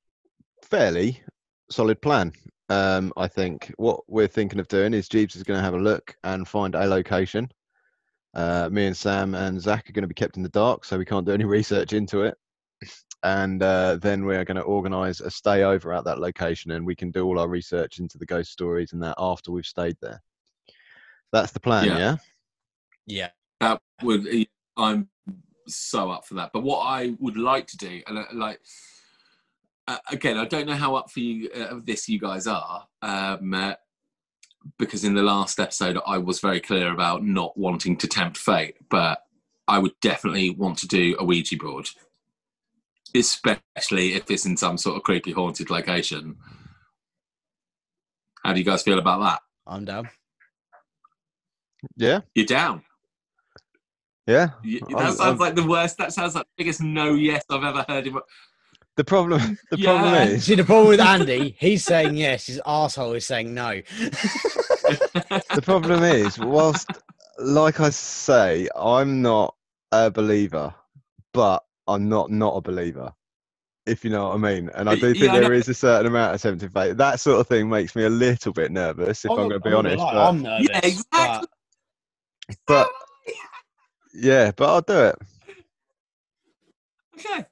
fairly 0.65 1.21
solid 1.69 2.01
plan. 2.01 2.33
Um, 2.69 3.13
I 3.17 3.27
think 3.27 3.73
what 3.77 4.01
we're 4.07 4.27
thinking 4.27 4.59
of 4.59 4.67
doing 4.67 4.93
is 4.93 5.09
Jeeves 5.09 5.35
is 5.35 5.43
going 5.43 5.59
to 5.59 5.63
have 5.63 5.73
a 5.73 5.79
look 5.79 6.15
and 6.23 6.47
find 6.47 6.75
a 6.75 6.85
location. 6.85 7.51
Uh, 8.39 8.69
me 8.71 8.85
and 8.85 8.95
Sam 8.95 9.35
and 9.35 9.61
Zach 9.61 9.89
are 9.89 9.93
going 9.93 10.03
to 10.03 10.07
be 10.07 10.13
kept 10.13 10.37
in 10.37 10.43
the 10.43 10.49
dark, 10.49 10.85
so 10.85 10.97
we 10.97 11.03
can't 11.03 11.25
do 11.25 11.33
any 11.33 11.43
research 11.59 11.91
into 11.91 12.21
it. 12.21 12.37
And 13.21 13.61
uh, 13.61 13.97
then 13.97 14.23
we're 14.23 14.45
going 14.45 14.55
to 14.55 14.63
organise 14.63 15.19
a 15.19 15.29
stay 15.29 15.63
over 15.63 15.93
at 15.93 16.05
that 16.05 16.19
location, 16.19 16.71
and 16.71 16.85
we 16.85 16.95
can 16.95 17.11
do 17.11 17.25
all 17.25 17.37
our 17.37 17.49
research 17.49 17.99
into 17.99 18.17
the 18.17 18.25
ghost 18.25 18.51
stories 18.51 18.93
and 18.93 19.03
that 19.03 19.15
after 19.17 19.51
we've 19.51 19.65
stayed 19.65 19.97
there. 20.01 20.21
That's 21.33 21.51
the 21.51 21.59
plan, 21.59 21.87
Yeah. 21.87 21.97
yeah. 21.97 22.15
Yeah. 23.05 23.29
that 23.59 23.81
would 24.03 24.25
I'm 24.77 25.09
so 25.67 26.09
up 26.09 26.25
for 26.25 26.35
that. 26.35 26.51
But 26.53 26.63
what 26.63 26.79
I 26.85 27.15
would 27.19 27.37
like 27.37 27.67
to 27.67 27.77
do, 27.77 28.01
and 28.07 28.19
uh, 28.19 28.23
like 28.33 28.61
uh, 29.85 29.97
again, 30.11 30.37
I 30.37 30.45
don't 30.45 30.65
know 30.65 30.75
how 30.75 30.95
up 30.95 31.11
for 31.11 31.19
you 31.19 31.49
uh, 31.53 31.75
of 31.75 31.85
this 31.85 32.07
you 32.07 32.19
guys 32.19 32.47
are, 32.47 32.87
um, 33.01 33.53
uh, 33.53 33.73
because 34.77 35.03
in 35.03 35.15
the 35.15 35.23
last 35.23 35.59
episode 35.59 35.97
I 36.05 36.17
was 36.17 36.39
very 36.39 36.59
clear 36.59 36.91
about 36.93 37.23
not 37.23 37.57
wanting 37.57 37.97
to 37.97 38.07
tempt 38.07 38.37
fate, 38.37 38.75
but 38.89 39.23
I 39.67 39.79
would 39.79 39.93
definitely 40.01 40.49
want 40.51 40.77
to 40.79 40.87
do 40.87 41.15
a 41.19 41.23
Ouija 41.23 41.57
board, 41.57 41.89
especially 43.15 44.13
if 44.15 44.29
it's 44.29 44.45
in 44.45 44.57
some 44.57 44.77
sort 44.77 44.97
of 44.97 45.03
creepy 45.03 45.31
haunted 45.31 45.69
location. 45.69 46.37
How 48.43 48.53
do 48.53 48.59
you 48.59 48.65
guys 48.65 48.83
feel 48.83 48.99
about 48.99 49.19
that? 49.21 49.41
I'm 49.67 49.85
down. 49.85 50.09
Yeah, 51.95 52.21
You're 52.35 52.45
down. 52.45 52.83
yeah. 54.27 54.49
You, 54.63 54.79
I'm- 54.89 54.93
that 54.97 55.13
sounds 55.13 55.19
I'm- 55.21 55.37
like 55.37 55.55
the 55.55 55.67
worst. 55.67 55.97
That 55.97 56.13
sounds 56.13 56.35
like 56.35 56.45
the 56.45 56.63
biggest 56.63 56.81
no 56.81 57.13
yes 57.13 57.43
I've 57.49 57.63
ever 57.63 57.85
heard. 57.87 58.07
In 58.07 58.13
my, 58.13 58.21
The 58.97 59.03
problem, 59.05 59.57
the 59.71 59.77
Yeah. 59.77 59.85
problem 59.87 60.13
is, 60.15 60.45
See, 60.45 60.55
the 60.55 60.63
problem 60.65 60.89
with 60.89 60.99
Andy, 60.99 61.55
he's 61.59 61.85
saying 61.85 62.17
yes, 62.17 62.47
his 62.47 62.61
asshole 62.65 63.13
is 63.13 63.25
saying 63.25 63.53
no. 63.53 63.81
the 65.53 65.61
problem 65.61 66.03
is, 66.03 66.37
whilst, 66.37 66.87
like 67.39 67.79
I 67.79 67.91
say, 67.91 68.67
I'm 68.75 69.21
not 69.21 69.55
a 69.91 70.11
believer, 70.11 70.73
but 71.33 71.63
I'm 71.87 72.09
not 72.09 72.29
not 72.31 72.55
a 72.57 72.61
believer. 72.61 73.13
If 73.85 74.03
you 74.03 74.11
know 74.11 74.27
what 74.27 74.35
I 74.35 74.37
mean, 74.37 74.69
and 74.75 74.89
I 74.89 74.95
do 74.95 75.15
think 75.15 75.21
Yeah, 75.21 75.31
I 75.31 75.39
there 75.39 75.51
know. 75.51 75.57
is 75.57 75.69
a 75.69 75.73
certain 75.73 76.07
amount 76.07 76.35
of 76.35 76.41
tempting 76.41 76.69
fate. 76.69 76.97
That 76.97 77.19
sort 77.19 77.39
of 77.39 77.47
thing 77.47 77.69
makes 77.69 77.95
me 77.95 78.03
a 78.03 78.09
little 78.09 78.53
bit 78.53 78.71
nervous, 78.71 79.25
if 79.25 79.31
I'm, 79.31 79.37
going 79.37 79.49
to 79.51 79.59
be 79.59 79.73
honest. 79.73 79.97
but, 79.97 80.29
I'm 80.29 80.41
nervous. 80.43 80.67
Yeah, 80.69 80.79
exactly. 80.83 81.47
but 82.67 82.89
yeah, 84.13 84.51
but 84.55 84.69
I'll 84.69 84.81
do 84.81 84.99
it. 85.05 85.15
okay, 87.17 87.45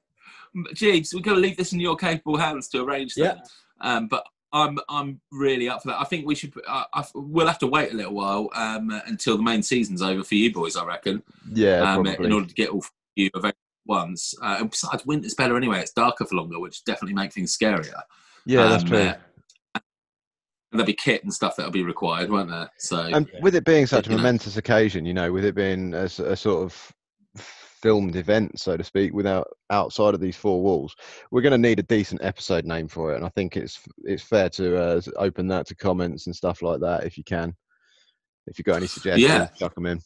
Jeeves, 0.74 1.14
we're 1.14 1.22
going 1.22 1.38
to 1.38 1.42
leave 1.42 1.58
this 1.58 1.74
in 1.74 1.80
your 1.80 1.96
capable 1.96 2.38
hands 2.38 2.68
to 2.70 2.84
arrange 2.84 3.14
Yeah. 3.18 3.36
that. 3.36 3.48
Um, 3.82 4.08
but 4.08 4.26
I'm 4.54 4.80
I'm 4.90 5.20
really 5.32 5.68
up 5.70 5.82
for 5.82 5.90
that. 5.90 6.00
I 6.00 6.06
think 6.06 6.26
we 6.26 6.34
should. 6.36 6.54
Uh, 6.68 6.86
I, 6.94 7.06
we'll 7.14 7.48
have 7.48 7.60
to 7.60 7.68
wait 7.68 7.92
a 7.92 7.96
little 7.96 8.14
while 8.14 8.50
um, 8.56 8.90
until 9.06 9.36
the 9.38 9.44
main 9.44 9.62
season's 9.62 10.02
over 10.02 10.24
for 10.24 10.36
you 10.36 10.54
boys. 10.54 10.76
I 10.78 10.86
reckon. 10.86 11.22
Yeah, 11.52 11.82
um, 11.82 12.04
probably. 12.04 12.26
in 12.28 12.32
order 12.32 12.48
to 12.48 12.54
get 12.54 12.70
all 12.70 12.80
of 12.80 12.90
you 13.16 13.30
available 13.36 13.58
ones. 13.86 14.34
Uh, 14.42 14.58
and 14.62 14.70
besides, 14.72 15.06
winter's 15.06 15.34
better 15.34 15.58
anyway. 15.58 15.80
It's 15.82 15.92
darker 15.92 16.26
for 16.26 16.36
longer, 16.36 16.60
which 16.60 16.84
definitely 16.86 17.14
make 17.16 17.34
things 17.34 17.56
scarier. 17.58 18.02
yeah, 18.46 18.68
that's 18.68 18.84
Um, 18.84 18.90
true. 18.90 18.98
uh, 19.00 19.16
and 19.76 19.84
there'll 20.80 20.86
be 20.86 20.94
kit 20.94 21.24
and 21.24 21.34
stuff 21.34 21.56
that'll 21.56 21.72
be 21.72 21.84
required, 21.84 22.30
won't 22.30 22.50
there? 22.50 22.70
So 22.78 23.00
and 23.02 23.30
with 23.42 23.56
it 23.56 23.64
being 23.64 23.86
such 23.86 24.08
a 24.08 24.10
You 24.10 24.16
know. 24.18 24.24
momentous 24.24 24.58
occasion, 24.58 25.06
you 25.06 25.14
know, 25.14 25.32
with 25.32 25.46
it 25.46 25.56
being 25.56 25.94
a 25.94 26.10
sort 26.10 26.64
of 26.64 26.94
filmed 27.82 28.16
event, 28.16 28.60
so 28.60 28.76
to 28.78 28.84
speak, 28.84 29.14
without 29.14 29.48
outside 29.70 30.14
of 30.14 30.20
these 30.20 30.36
four 30.36 30.62
walls, 30.62 30.96
we're 31.32 31.42
going 31.42 31.52
to 31.52 31.58
need 31.58 31.80
a 31.80 31.84
decent 31.84 32.22
episode 32.24 32.66
name 32.66 32.88
for 32.88 33.14
it. 33.14 33.18
And 33.18 33.26
I 33.26 33.30
think 33.30 33.58
it's 33.58 33.80
it's 34.04 34.24
fair 34.24 34.50
to 34.52 34.78
uh, 34.78 35.02
open 35.18 35.48
that 35.50 35.68
to 35.68 35.76
comments 35.76 36.26
and 36.28 36.36
stuff 36.36 36.62
like 36.62 36.80
that 36.82 37.06
if 37.06 37.18
you 37.18 37.24
can. 37.24 37.56
If 38.48 38.58
you've 38.58 38.66
got 38.66 38.78
any 38.78 38.88
suggestions, 38.88 39.30
Yeah. 39.30 39.48
chuck 39.58 39.76
them 39.76 39.86
in. 39.86 40.00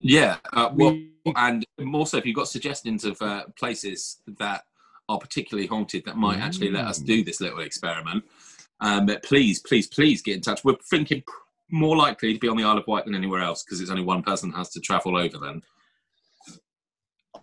Yeah, 0.00 0.36
uh, 0.52 0.70
well, 0.74 0.92
We- 0.92 1.12
and 1.36 1.64
also 1.92 2.16
if 2.16 2.24
you've 2.24 2.36
got 2.36 2.48
suggestions 2.48 3.04
of 3.04 3.20
uh, 3.20 3.44
places 3.58 4.20
that 4.38 4.64
are 5.08 5.18
particularly 5.18 5.66
haunted 5.66 6.04
that 6.04 6.16
might 6.16 6.38
actually 6.38 6.70
let 6.70 6.84
us 6.86 7.00
Mm. 7.00 7.06
do 7.06 7.24
this 7.24 7.40
little 7.40 7.60
experiment, 7.60 8.24
um, 8.80 9.06
but 9.06 9.22
please, 9.22 9.60
please, 9.60 9.86
please 9.86 10.22
get 10.22 10.36
in 10.36 10.40
touch. 10.40 10.64
We're 10.64 10.76
thinking 10.90 11.22
more 11.70 11.96
likely 11.96 12.32
to 12.32 12.38
be 12.38 12.48
on 12.48 12.56
the 12.56 12.64
Isle 12.64 12.78
of 12.78 12.86
Wight 12.86 13.04
than 13.04 13.14
anywhere 13.14 13.42
else 13.42 13.62
because 13.62 13.80
it's 13.80 13.90
only 13.90 14.02
one 14.04 14.22
person 14.22 14.52
has 14.52 14.70
to 14.70 14.80
travel 14.80 15.16
over 15.16 15.36
then. 15.38 15.62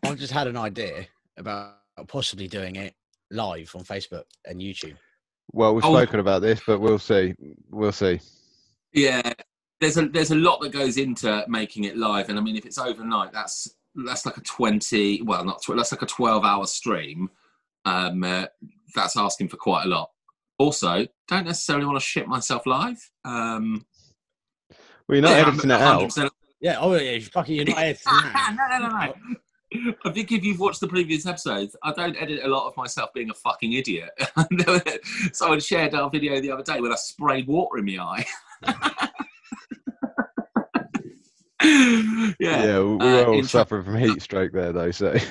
I've 0.03 0.17
just 0.19 0.33
had 0.33 0.47
an 0.47 0.57
idea 0.57 1.07
about 1.37 1.75
possibly 2.07 2.47
doing 2.47 2.75
it 2.75 2.93
live 3.31 3.71
on 3.75 3.83
Facebook 3.83 4.23
and 4.45 4.59
YouTube. 4.61 4.95
Well, 5.51 5.75
we've 5.75 5.85
Oh. 5.85 5.93
spoken 5.95 6.19
about 6.19 6.41
this, 6.41 6.61
but 6.65 6.79
we'll 6.79 6.99
see. 6.99 7.33
We'll 7.69 7.91
see. 7.91 8.19
Yeah, 8.93 9.33
there's 9.79 9.97
a 9.97 10.07
there's 10.07 10.31
a 10.31 10.35
lot 10.35 10.61
that 10.61 10.71
goes 10.71 10.97
into 10.97 11.43
making 11.47 11.83
it 11.83 11.97
live, 11.97 12.29
and 12.29 12.37
I 12.37 12.41
mean 12.41 12.55
if 12.55 12.65
it's 12.65 12.77
overnight, 12.77 13.31
that's 13.33 13.67
that's 14.05 14.25
like 14.25 14.37
a 14.37 14.41
twenty, 14.41 15.21
well 15.21 15.43
not 15.45 15.61
tw- 15.61 15.75
that's 15.75 15.91
like 15.91 16.01
a 16.01 16.05
twelve 16.07 16.43
hour 16.45 16.65
stream. 16.65 17.29
Um, 17.85 18.23
uh, 18.23 18.45
that's 18.95 19.15
asking 19.17 19.49
for 19.49 19.57
quite 19.57 19.85
a 19.85 19.89
lot. 19.89 20.09
Also, 20.57 21.05
don't 21.27 21.45
necessarily 21.45 21.85
want 21.85 21.97
to 21.99 22.05
shit 22.05 22.27
myself 22.27 22.65
live. 22.65 23.11
Um, 23.25 23.85
Well, 25.07 25.17
you're 25.17 25.21
not 25.21 25.31
yeah, 25.31 25.41
I'm 25.43 25.49
editing 25.49 25.69
it 25.71 25.81
out. 25.81 26.01
100% 26.01 26.29
Yeah, 26.61 26.77
oh 26.79 26.95
yeah, 26.95 27.19
fucking 27.19 27.55
you're 27.55 27.65
not 27.65 27.77
editing 27.79 28.03
that. 28.05 28.55
no, 28.57 28.79
no, 28.79 28.89
no, 28.89 29.05
no. 29.05 29.13
I 30.05 30.09
think 30.11 30.31
if 30.31 30.43
you've 30.43 30.59
watched 30.59 30.79
the 30.81 30.87
previous 30.87 31.25
episodes, 31.25 31.75
I 31.83 31.91
don't 31.93 32.15
edit 32.21 32.43
a 32.43 32.47
lot 32.47 32.67
of 32.67 32.75
myself 32.77 33.13
being 33.13 33.29
a 33.29 33.33
fucking 33.33 33.73
idiot. 33.73 34.09
Someone 35.33 35.59
shared 35.59 35.93
our 35.95 36.09
video 36.09 36.39
the 36.41 36.51
other 36.51 36.63
day 36.63 36.79
when 36.81 36.91
I 36.91 36.95
sprayed 36.95 37.47
water 37.47 37.77
in 37.79 37.85
my 37.85 37.97
eye. 38.03 38.25
yeah. 41.63 42.33
Yeah, 42.39 42.79
we 42.79 42.93
Uh, 42.93 42.97
we're 42.99 43.25
all 43.27 43.39
in- 43.39 43.45
suffering 43.45 43.83
from 43.83 43.97
heat 43.97 44.21
stroke 44.21 44.51
there, 44.51 44.71
though. 44.73 44.91
So 44.91 45.15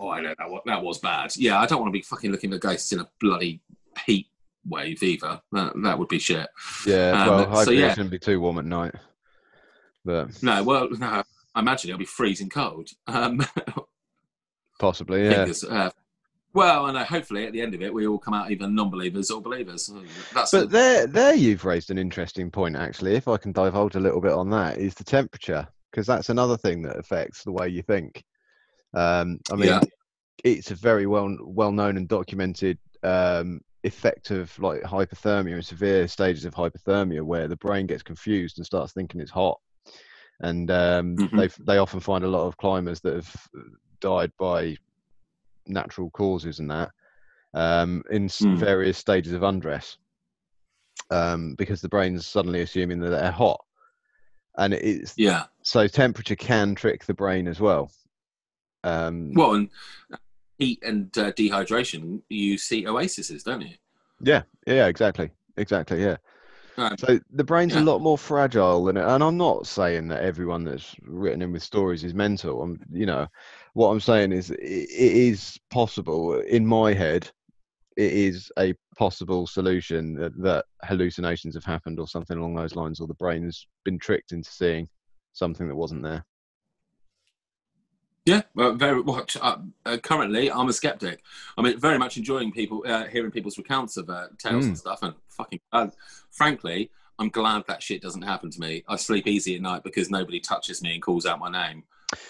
Oh, 0.00 0.10
I 0.10 0.20
know 0.20 0.32
that 0.38 0.48
was, 0.48 0.62
that 0.66 0.82
was 0.82 0.98
bad. 0.98 1.34
Yeah, 1.36 1.58
I 1.60 1.66
don't 1.66 1.80
want 1.80 1.88
to 1.92 1.98
be 1.98 2.02
fucking 2.02 2.30
looking 2.30 2.52
at 2.52 2.60
ghosts 2.60 2.92
in 2.92 3.00
a 3.00 3.08
bloody 3.20 3.60
heat 4.06 4.28
wave 4.64 5.02
either. 5.02 5.40
That 5.50 5.72
that 5.82 5.98
would 5.98 6.06
be 6.08 6.20
shit. 6.20 6.46
yeah, 6.86 7.20
Um, 7.22 7.28
well, 7.28 7.44
so 7.44 7.50
hopefully 7.50 7.80
yeah. 7.80 7.86
it 7.86 7.90
shouldn't 7.90 8.12
be 8.12 8.18
too 8.20 8.40
warm 8.40 8.58
at 8.58 8.64
night. 8.64 8.94
But 10.04 10.40
No, 10.40 10.62
well, 10.62 10.88
no, 10.90 11.24
I 11.58 11.60
imagine 11.60 11.90
it'll 11.90 11.98
be 11.98 12.04
freezing 12.04 12.48
cold. 12.48 12.88
Um, 13.08 13.44
possibly, 14.78 15.24
yeah. 15.24 15.30
fingers, 15.34 15.64
uh, 15.64 15.90
well, 16.54 16.86
and 16.86 16.96
uh, 16.96 17.04
hopefully 17.04 17.46
at 17.46 17.52
the 17.52 17.60
end 17.60 17.74
of 17.74 17.82
it, 17.82 17.92
we 17.92 18.06
all 18.06 18.18
come 18.18 18.32
out 18.32 18.52
either 18.52 18.68
non-believers 18.68 19.32
or 19.32 19.42
believers. 19.42 19.90
That's 20.32 20.52
But 20.52 20.70
there, 20.70 21.08
there, 21.08 21.34
you've 21.34 21.64
raised 21.64 21.90
an 21.90 21.98
interesting 21.98 22.48
point. 22.48 22.76
Actually, 22.76 23.16
if 23.16 23.26
I 23.26 23.38
can 23.38 23.50
divulge 23.50 23.96
a 23.96 24.00
little 24.00 24.20
bit 24.20 24.32
on 24.32 24.48
that, 24.50 24.78
is 24.78 24.94
the 24.94 25.02
temperature, 25.02 25.66
because 25.90 26.06
that's 26.06 26.28
another 26.28 26.56
thing 26.56 26.80
that 26.82 26.96
affects 26.96 27.42
the 27.42 27.50
way 27.50 27.68
you 27.68 27.82
think. 27.82 28.22
Um, 28.94 29.40
I 29.50 29.56
mean, 29.56 29.68
Yeah. 29.70 29.80
it's 30.44 30.70
a 30.70 30.76
very 30.76 31.08
well, 31.08 31.36
well 31.40 31.72
known 31.72 31.96
and 31.96 32.06
documented 32.06 32.78
um, 33.02 33.60
effect 33.82 34.30
of 34.30 34.56
like 34.60 34.82
hypothermia 34.82 35.54
and 35.54 35.66
severe 35.66 36.06
stages 36.06 36.44
of 36.44 36.54
hypothermia, 36.54 37.22
where 37.22 37.48
the 37.48 37.56
brain 37.56 37.88
gets 37.88 38.04
confused 38.04 38.58
and 38.58 38.66
starts 38.66 38.92
thinking 38.92 39.20
it's 39.20 39.32
hot. 39.32 39.58
And 40.40 40.70
um, 40.70 41.16
Mhm. 41.16 41.36
they 41.36 41.48
they 41.64 41.78
often 41.78 42.00
find 42.00 42.24
a 42.24 42.28
lot 42.28 42.46
of 42.46 42.56
climbers 42.56 43.00
that 43.00 43.14
have 43.14 43.48
died 44.00 44.32
by 44.38 44.76
natural 45.66 46.10
causes 46.10 46.60
and 46.60 46.70
that 46.70 46.90
um, 47.54 48.02
in 48.10 48.26
Mm. 48.26 48.58
various 48.58 48.98
stages 48.98 49.32
of 49.32 49.42
undress 49.42 49.98
um, 51.10 51.54
because 51.56 51.80
the 51.80 51.88
brain's 51.88 52.26
suddenly 52.26 52.60
assuming 52.62 53.00
that 53.00 53.10
they're 53.10 53.30
hot, 53.30 53.60
and 54.58 54.74
it's 54.74 55.14
Yeah. 55.16 55.46
so 55.62 55.86
temperature 55.86 56.36
can 56.36 56.74
trick 56.74 57.04
the 57.04 57.14
brain 57.14 57.48
as 57.48 57.60
well. 57.60 57.90
Um, 58.84 59.32
Well, 59.34 59.54
and 59.54 59.70
heat 60.58 60.82
and 60.82 61.16
uh, 61.18 61.32
dehydration, 61.32 62.22
you 62.28 62.58
see 62.58 62.86
oases, 62.86 63.42
don't 63.42 63.62
you? 63.62 63.74
Yeah, 64.20 64.42
yeah, 64.66 64.86
exactly, 64.86 65.30
exactly, 65.56 66.02
yeah. 66.02 66.16
Right. 66.78 67.00
So 67.00 67.18
the 67.32 67.42
brain's 67.42 67.74
Yeah. 67.74 67.82
a 67.82 67.84
lot 67.84 68.00
more 68.00 68.16
fragile 68.16 68.84
than 68.84 68.96
it, 68.96 69.04
and 69.04 69.22
I'm 69.22 69.36
not 69.36 69.66
saying 69.66 70.06
that 70.08 70.22
everyone 70.22 70.62
that's 70.62 70.94
written 71.02 71.42
in 71.42 71.50
with 71.50 71.64
stories 71.64 72.04
is 72.04 72.14
mental. 72.14 72.62
I'm, 72.62 72.80
you 72.92 73.04
know, 73.04 73.26
what 73.74 73.88
I'm 73.88 73.98
saying 73.98 74.30
is 74.30 74.52
it, 74.52 74.60
it 74.60 75.12
is 75.16 75.58
possible 75.70 76.38
in 76.38 76.64
my 76.64 76.92
head. 76.94 77.28
It 77.96 78.12
is 78.12 78.52
a 78.60 78.74
possible 78.96 79.48
solution 79.48 80.14
that, 80.14 80.40
that 80.40 80.66
hallucinations 80.84 81.56
have 81.56 81.64
happened 81.64 81.98
or 81.98 82.06
something 82.06 82.38
along 82.38 82.54
those 82.54 82.76
lines, 82.76 83.00
or 83.00 83.08
the 83.08 83.14
brain's 83.14 83.66
been 83.84 83.98
tricked 83.98 84.30
into 84.30 84.50
seeing 84.52 84.88
something 85.32 85.66
that 85.66 85.74
wasn't 85.74 86.04
there. 86.04 86.24
Yeah, 88.28 88.42
well, 88.54 88.74
very 88.74 89.02
much. 89.02 89.36
Uh, 89.40 89.56
uh, 89.86 89.96
currently, 89.96 90.50
I'm 90.52 90.68
a 90.68 90.72
skeptic. 90.72 91.22
I 91.56 91.62
mean, 91.62 91.78
very 91.78 91.98
much 91.98 92.16
enjoying 92.18 92.52
people 92.52 92.84
uh, 92.86 93.06
hearing 93.06 93.30
people's 93.30 93.56
recounts 93.56 93.96
of 93.96 94.10
uh, 94.10 94.26
tales 94.38 94.64
Mm. 94.64 94.68
and 94.68 94.78
stuff. 94.78 94.98
And 95.02 95.14
fucking, 95.28 95.60
uh, 95.72 95.88
frankly, 96.30 96.90
I'm 97.18 97.30
glad 97.30 97.64
that 97.68 97.82
shit 97.82 98.02
doesn't 98.02 98.22
happen 98.22 98.50
to 98.50 98.60
me. 98.60 98.84
I 98.86 98.96
sleep 98.96 99.26
easy 99.26 99.54
at 99.56 99.62
night 99.62 99.82
because 99.82 100.10
nobody 100.10 100.40
touches 100.40 100.82
me 100.82 100.92
and 100.94 101.02
calls 101.02 101.24
out 101.26 101.38
my 101.38 101.50
name. 101.50 101.84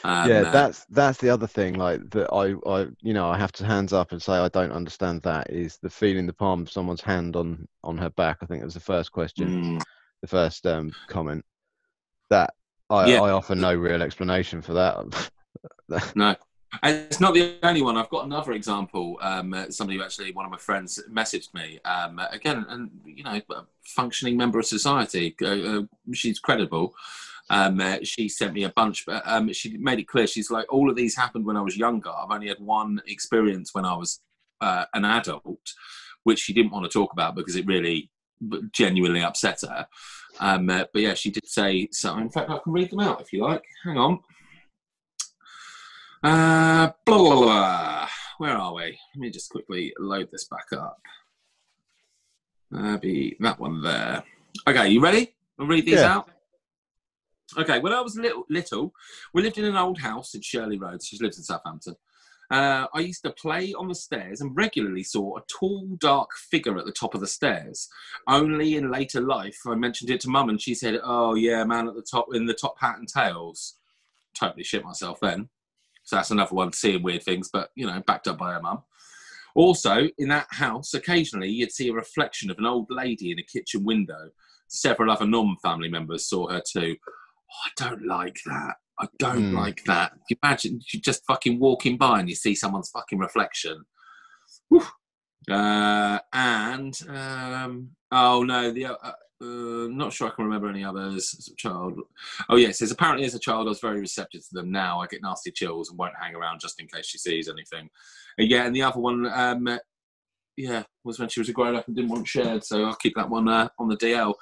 Um, 0.05 0.29
yeah, 0.29 0.41
uh, 0.43 0.51
that's 0.51 0.85
that's 0.91 1.19
the 1.19 1.31
other 1.31 1.47
thing. 1.47 1.75
Like 1.75 2.09
that, 2.11 2.33
I, 2.33 2.55
I, 2.69 2.87
you 3.01 3.13
know, 3.13 3.29
I 3.29 3.37
have 3.39 3.53
to 3.53 3.67
hands 3.67 3.93
up 3.93 4.13
and 4.13 4.21
say 4.23 4.35
I 4.35 4.49
don't 4.49 4.73
understand 4.73 5.23
that. 5.23 5.51
Is 5.51 5.79
the 5.79 5.91
feeling 5.91 6.27
the 6.27 6.33
palm 6.33 6.63
of 6.63 6.71
someone's 6.71 7.01
hand 7.01 7.37
on 7.37 7.67
on 7.85 7.99
her 7.99 8.11
back? 8.11 8.39
I 8.41 8.47
think 8.47 8.63
it 8.63 8.65
was 8.65 8.75
the 8.75 8.81
first 8.81 9.13
question, 9.13 9.79
mm, 9.79 9.83
the 10.21 10.27
first 10.29 10.65
um, 10.67 10.91
comment. 11.09 11.45
That 12.31 12.55
I, 12.91 13.07
Yeah. 13.07 13.23
I 13.23 13.31
offer 13.31 13.55
no 13.55 13.75
real 13.75 14.03
explanation 14.03 14.63
for 14.63 14.75
that. 14.75 15.31
no. 16.15 16.35
And 16.83 16.97
it's 16.97 17.19
not 17.19 17.33
the 17.33 17.57
only 17.63 17.81
one. 17.81 17.97
I've 17.97 18.11
got 18.11 18.27
another 18.27 18.53
example. 18.53 19.19
Um, 19.23 19.55
uh, 19.55 19.71
somebody 19.71 19.99
who 19.99 20.05
actually, 20.05 20.33
one 20.33 20.45
of 20.45 20.51
my 20.51 20.59
friends, 20.59 21.03
messaged 21.11 21.55
me. 21.55 21.81
Um, 21.87 22.19
uh, 22.19 22.27
again, 22.31 22.67
and 22.69 22.91
you 23.07 23.25
know, 23.25 23.41
a 23.51 23.63
functioning 23.87 24.37
member 24.37 24.59
of 24.59 24.67
society. 24.67 25.35
Uh, 25.41 25.47
uh, 25.47 25.83
she's 26.13 26.39
credible. 26.39 26.95
Um, 27.51 27.81
uh, 27.81 27.99
she 28.03 28.29
sent 28.29 28.53
me 28.53 28.65
a 28.65 28.69
bunch, 28.69 29.07
but 29.07 29.23
um, 29.25 29.51
she 29.53 29.79
made 29.79 29.99
it 29.99 30.09
clear. 30.09 30.27
She's 30.27 30.51
like, 30.51 30.71
all 30.71 30.91
of 30.91 30.97
these 30.97 31.17
happened 31.17 31.47
when 31.47 31.57
I 31.57 31.63
was 31.63 31.77
younger. 31.77 32.11
I've 32.11 32.31
only 32.31 32.49
had 32.49 32.61
one 32.61 33.01
experience 33.07 33.71
when 33.73 33.87
I 33.87 33.97
was 33.97 34.21
uh, 34.61 34.85
an 34.93 35.05
adult, 35.07 35.73
which 36.25 36.39
she 36.39 36.53
didn't 36.53 36.73
want 36.73 36.85
to 36.85 36.91
talk 36.91 37.13
about 37.13 37.35
because 37.35 37.57
it 37.57 37.67
really 37.67 38.11
genuinely 38.73 39.23
upset 39.23 39.61
her. 39.63 39.87
Um, 40.41 40.69
uh, 40.69 40.85
but 40.93 41.03
yeah, 41.03 41.15
she 41.15 41.31
did 41.31 41.47
say 41.49 41.89
so. 41.91 42.17
In 42.19 42.29
fact, 42.29 42.51
I 42.51 42.59
can 42.59 42.73
read 42.73 42.91
them 42.91 43.01
out 43.01 43.21
if 43.21 43.33
you 43.33 43.43
like. 43.43 43.65
Hang 43.85 43.97
on. 43.97 44.21
Uh, 46.23 46.91
blah, 47.07 47.19
blah, 47.19 47.37
blah. 47.43 48.09
Where 48.39 48.57
are 48.57 48.75
we? 48.75 48.83
Let 49.15 49.21
me 49.21 49.31
just 49.31 49.51
quickly 49.51 49.93
load 49.99 50.29
this 50.33 50.45
back 50.45 50.73
up. 50.73 51.01
Uh, 52.75 52.97
be 52.99 53.37
that 53.41 53.59
one 53.59 53.83
there. 53.83 54.23
Okay, 54.67 54.89
you 54.89 55.01
ready? 55.01 55.35
I'll 55.59 55.67
read 55.67 55.87
these 55.87 56.01
Yeah. 56.01 56.17
out. 56.17 56.31
Okay, 57.57 57.79
when 57.79 57.93
I 57.93 58.01
was 58.01 58.17
little, 58.17 58.45
little, 58.51 58.93
we 59.33 59.43
lived 59.43 59.59
in 59.59 59.65
an 59.65 59.77
old 59.77 59.99
house 60.01 60.35
in 60.35 60.43
Shirley 60.43 60.79
Road. 60.79 61.03
She 61.03 61.19
lives 61.19 61.39
in 61.39 61.45
Southampton. 61.45 61.97
Uh, 62.51 62.87
I 62.95 63.01
used 63.01 63.23
to 63.25 63.31
play 63.31 63.73
on 63.75 63.89
the 63.89 63.95
stairs 63.95 64.41
and 64.41 64.57
regularly 64.57 65.03
saw 65.03 65.37
a 65.37 65.43
tall, 65.49 65.87
dark 65.99 66.31
figure 66.35 66.79
at 66.79 66.85
the 66.87 66.93
top 66.93 67.15
of 67.15 67.21
the 67.21 67.27
stairs. 67.27 67.89
Only 68.27 68.77
in 68.77 68.91
later 68.91 69.21
life, 69.21 69.59
I 69.67 69.75
mentioned 69.75 70.11
it 70.11 70.21
to 70.23 70.31
Mum, 70.31 70.49
and 70.49 70.61
she 70.61 70.75
said, 70.75 70.99
"Oh 71.03 71.35
yeah, 71.35 71.65
man 71.65 71.89
at 71.89 71.95
the 71.95 72.03
top 72.03 72.35
in 72.35 72.47
the 72.47 72.55
top 72.55 72.79
hat 72.81 72.99
and 72.99 73.09
tails." 73.09 73.77
Totally 74.35 74.65
shit 74.65 74.85
myself 74.85 75.21
then. 75.21 75.49
So 76.09 76.17
that's 76.17 76.31
another 76.31 76.55
one 76.55 76.73
seeing 76.73 77.03
weird 77.03 77.23
things, 77.23 77.51
but 77.53 77.69
you 77.75 77.87
know, 77.87 78.03
backed 78.07 78.29
up 78.29 78.39
by 78.39 78.55
her 78.55 78.63
mum. 78.63 78.83
Also, 79.55 80.09
in 80.17 80.29
that 80.29 80.47
house, 80.51 80.95
occasionally 80.95 81.51
you'd 81.51 81.71
see 81.71 81.89
a 81.89 81.93
reflection 81.93 82.51
of 82.51 82.57
an 82.57 82.65
old 82.65 82.87
lady 82.89 83.31
in 83.31 83.39
a 83.39 83.43
kitchen 83.43 83.85
window. 83.85 84.31
Several 84.69 85.11
other 85.11 85.27
non 85.27 85.57
family 85.63 85.91
members 85.91 86.27
saw 86.27 86.49
her 86.49 86.63
too. 86.67 86.97
Oh, 86.99 87.55
I 87.67 87.71
don't 87.77 88.07
like 88.07 88.39
that. 88.47 88.77
I 88.99 89.07
don't 89.19 89.51
Hmm. 89.51 89.57
like 89.57 89.85
that. 89.85 90.13
You 90.31 90.37
imagine 90.43 90.81
you're 90.95 91.03
just 91.03 91.27
fucking 91.27 91.59
walking 91.59 91.99
by 91.99 92.21
and 92.21 92.29
you 92.31 92.35
see 92.35 92.55
someone's 92.55 92.89
fucking 92.89 93.19
reflection. 93.19 93.85
Whew. 94.71 94.87
Uh, 95.51 96.21
and 96.33 96.99
um, 97.11 97.91
oh 98.13 98.45
no, 98.45 98.71
the 98.71 98.87
uh, 98.87 99.13
uh, 99.41 99.87
not 99.89 100.13
sure 100.13 100.27
I 100.29 100.31
can 100.31 100.45
remember 100.45 100.69
any 100.69 100.85
others 100.85 101.35
as 101.39 101.49
a 101.49 101.55
child. 101.57 102.01
Oh 102.49 102.57
yes, 102.57 102.71
it 102.71 102.79
says 102.79 102.91
apparently 102.91 103.25
as 103.27 103.35
a 103.35 103.39
child 103.39 103.67
I 103.67 103.71
was 103.71 103.81
very 103.81 104.01
receptive 104.01 104.41
to 104.43 104.49
them. 104.55 104.71
Now 104.73 105.01
I 105.01 105.07
get 105.07 105.23
nasty 105.23 105.51
chills 105.51 105.91
and 105.91 105.99
won't 105.99 106.15
hang 106.21 106.35
around 106.35 106.61
just 106.61 106.81
in 106.81 106.89
case 106.89 107.07
she 107.07 107.19
sees 107.19 107.49
anything. 107.49 107.89
Uh, 108.39 108.45
yeah, 108.45 108.65
and 108.65 108.75
the 108.75 108.83
other 108.83 108.99
one, 109.01 109.27
um, 109.27 109.79
yeah, 110.57 110.83
was 111.05 111.21
when 111.21 111.29
she 111.29 111.41
was 111.41 111.49
a 111.49 111.53
grown 111.53 111.77
up 111.77 111.87
and 111.87 111.95
didn't 111.95 112.11
want 112.11 112.27
shared. 112.27 112.65
So 112.65 112.85
I'll 112.85 112.95
keep 112.97 113.15
that 113.15 113.31
one 113.31 113.49
uh, 113.49 113.69
on 113.79 113.89
the 113.89 113.97
DL. 113.97 114.35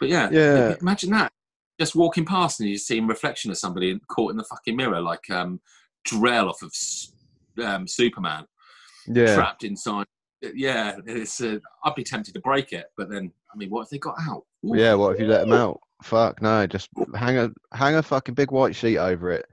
But 0.00 0.08
yeah, 0.08 0.30
Yeah. 0.30 0.76
imagine 0.80 1.10
that. 1.10 1.30
Just 1.78 1.94
walking 1.96 2.24
past 2.24 2.60
and 2.60 2.68
you 2.68 2.78
see 2.78 2.98
a 2.98 3.02
reflection 3.02 3.50
of 3.50 3.58
somebody 3.58 3.98
caught 4.08 4.30
in 4.30 4.36
the 4.36 4.44
fucking 4.44 4.76
mirror, 4.76 5.00
like 5.00 5.28
um, 5.30 5.60
Drell 6.08 6.48
off 6.48 6.62
of 6.62 6.72
um, 7.64 7.86
Superman, 7.88 8.46
yeah, 9.06 9.34
trapped 9.34 9.64
inside. 9.64 10.06
Yeah, 10.54 10.96
it's. 11.06 11.40
Uh, 11.40 11.58
I'd 11.84 11.94
be 11.94 12.04
tempted 12.04 12.34
to 12.34 12.40
break 12.40 12.72
it, 12.72 12.86
but 12.96 13.08
then, 13.10 13.32
I 13.52 13.56
mean, 13.56 13.70
what 13.70 13.82
if 13.82 13.90
they 13.90 13.98
got 13.98 14.16
out? 14.28 14.44
Ooh. 14.64 14.76
yeah. 14.76 14.94
What 14.94 15.14
if 15.14 15.20
you 15.20 15.26
let 15.26 15.40
them 15.40 15.52
out? 15.52 15.80
Fuck 16.02 16.42
no! 16.42 16.66
Just 16.66 16.88
hang 17.14 17.38
a 17.38 17.50
hang 17.72 17.94
a 17.94 18.02
fucking 18.02 18.34
big 18.34 18.50
white 18.50 18.74
sheet 18.76 18.98
over 18.98 19.30
it. 19.30 19.46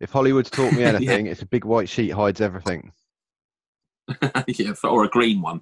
If 0.00 0.10
Hollywood's 0.10 0.50
taught 0.50 0.72
me 0.72 0.80
Yeah. 0.82 0.88
anything, 0.94 1.26
it's 1.26 1.42
a 1.42 1.46
big 1.46 1.64
white 1.64 1.88
sheet 1.88 2.10
hides 2.10 2.40
everything. 2.40 2.92
yeah, 4.48 4.72
or 4.82 5.04
a 5.04 5.08
green 5.08 5.40
one. 5.40 5.60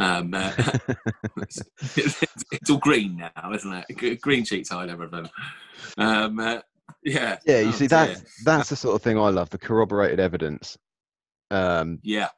Um, 0.00 0.34
uh, 0.34 0.52
it's, 1.36 1.62
it's 2.50 2.70
all 2.70 2.78
green 2.78 3.16
now, 3.16 3.52
isn't 3.52 3.84
it? 3.88 4.20
Green 4.20 4.44
sheets 4.44 4.70
hide 4.70 4.88
everything. 4.90 5.28
Um, 5.98 6.40
uh, 6.40 6.60
yeah. 7.04 7.38
Yeah, 7.46 7.60
you 7.60 7.68
Oh, 7.68 7.72
see, 7.72 7.86
dear. 7.86 8.06
that's 8.06 8.42
that's 8.44 8.68
the 8.70 8.76
sort 8.76 8.96
of 8.96 9.02
thing 9.02 9.16
I 9.18 9.28
love. 9.28 9.50
The 9.50 9.58
corroborated 9.58 10.18
evidence. 10.18 10.76
Um, 11.52 12.00
Yeah. 12.02 12.30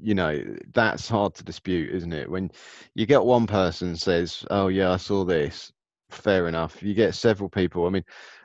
You 0.00 0.14
know, 0.14 0.42
that's 0.72 1.08
hard 1.08 1.34
to 1.34 1.44
dispute, 1.44 1.94
isn't 1.94 2.12
it? 2.12 2.30
When 2.30 2.50
you 2.94 3.06
get 3.06 3.24
one 3.24 3.46
person 3.46 3.96
says, 3.96 4.44
"Oh 4.50 4.68
yeah, 4.68 4.92
I 4.92 4.96
saw 4.96 5.24
this," 5.24 5.72
fair 6.10 6.48
enough. 6.48 6.82
You 6.82 6.94
get 6.94 7.14
several 7.14 7.48
people. 7.48 7.86
I 7.86 7.90
mean, 7.90 8.04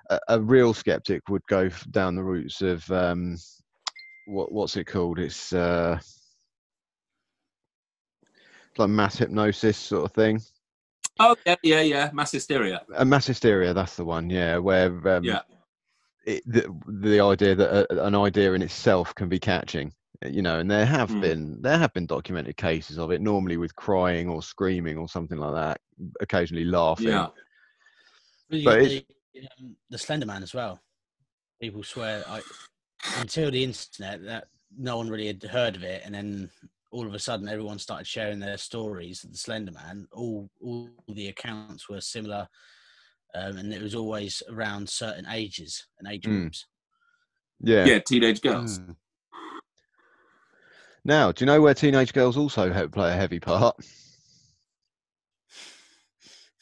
a, 0.09 0.19
a 0.29 0.41
real 0.41 0.73
skeptic 0.73 1.27
would 1.29 1.45
go 1.47 1.69
down 1.91 2.15
the 2.15 2.23
routes 2.23 2.61
of 2.61 2.89
um, 2.91 3.37
what 4.25 4.51
what's 4.51 4.77
it 4.77 4.85
called? 4.85 5.19
It's 5.19 5.53
uh, 5.53 5.99
like 8.77 8.89
mass 8.89 9.17
hypnosis 9.17 9.77
sort 9.77 10.05
of 10.05 10.11
thing. 10.11 10.41
Oh, 11.19 11.35
yeah, 11.45 11.55
yeah, 11.63 11.81
yeah. 11.81 12.09
Mass 12.13 12.31
hysteria. 12.31 12.81
A 12.95 13.05
mass 13.05 13.25
hysteria, 13.25 13.73
that's 13.73 13.95
the 13.95 14.03
one. 14.03 14.29
Yeah, 14.29 14.57
where 14.57 15.07
um, 15.07 15.23
Yeah. 15.23 15.39
it, 16.25 16.43
the, 16.45 16.73
the 16.87 17.21
idea 17.21 17.55
that 17.55 17.71
a, 17.91 18.05
an 18.05 18.15
idea 18.15 18.51
in 18.53 18.61
itself 18.61 19.15
can 19.15 19.29
be 19.29 19.39
catching 19.39 19.93
you 20.33 20.41
know 20.41 20.59
and 20.59 20.69
there 20.69 20.85
have 20.85 21.09
Mm. 21.09 21.21
been 21.21 21.61
there 21.61 21.77
have 21.77 21.93
been 21.93 22.05
documented 22.05 22.57
cases 22.57 22.97
of 22.97 23.11
it 23.11 23.21
normally 23.21 23.57
with 23.57 23.75
crying 23.75 24.29
or 24.29 24.41
screaming 24.41 24.97
or 24.97 25.07
something 25.07 25.37
like 25.37 25.53
that 25.53 25.81
occasionally 26.21 26.65
laughing 26.65 27.07
Yeah. 27.07 27.27
But 28.49 28.79
the, 28.83 29.05
um, 29.59 29.75
the 29.89 29.97
Slender 29.97 30.25
Man 30.25 30.43
as 30.43 30.53
well. 30.53 30.79
People 31.61 31.83
swear 31.83 32.23
I, 32.27 32.41
until 33.17 33.49
the 33.51 33.63
internet 33.63 34.23
that 34.25 34.47
no 34.77 34.97
one 34.97 35.09
really 35.09 35.27
had 35.27 35.41
heard 35.43 35.75
of 35.75 35.83
it, 35.83 36.03
and 36.05 36.13
then 36.13 36.49
all 36.91 37.07
of 37.07 37.13
a 37.13 37.19
sudden 37.19 37.47
everyone 37.49 37.79
started 37.79 38.07
sharing 38.07 38.39
their 38.39 38.57
stories 38.57 39.23
of 39.23 39.31
the 39.31 39.37
Slender 39.37 39.71
Man. 39.71 40.07
All 40.11 40.49
all 40.61 40.89
the 41.07 41.29
accounts 41.29 41.89
were 41.89 42.01
similar, 42.01 42.47
um, 43.33 43.57
and 43.57 43.73
it 43.73 43.81
was 43.81 43.95
always 43.95 44.43
around 44.49 44.87
certain 44.89 45.25
ages 45.31 45.87
and 45.99 46.07
age 46.07 46.23
Mm. 46.23 46.41
groups. 46.41 46.67
yeah, 47.61 47.85
Yeah, 47.85 47.99
teenage 47.99 48.41
girls. 48.41 48.79
Mm. 48.79 48.95
Now 51.05 51.31
do 51.31 51.43
you 51.43 51.45
know 51.45 51.61
where 51.61 51.73
teenage 51.73 52.11
girls 52.11 52.35
also 52.35 52.73
he- 52.73 52.87
play 52.87 53.11
a 53.11 53.15
heavy 53.15 53.39
part 53.39 53.75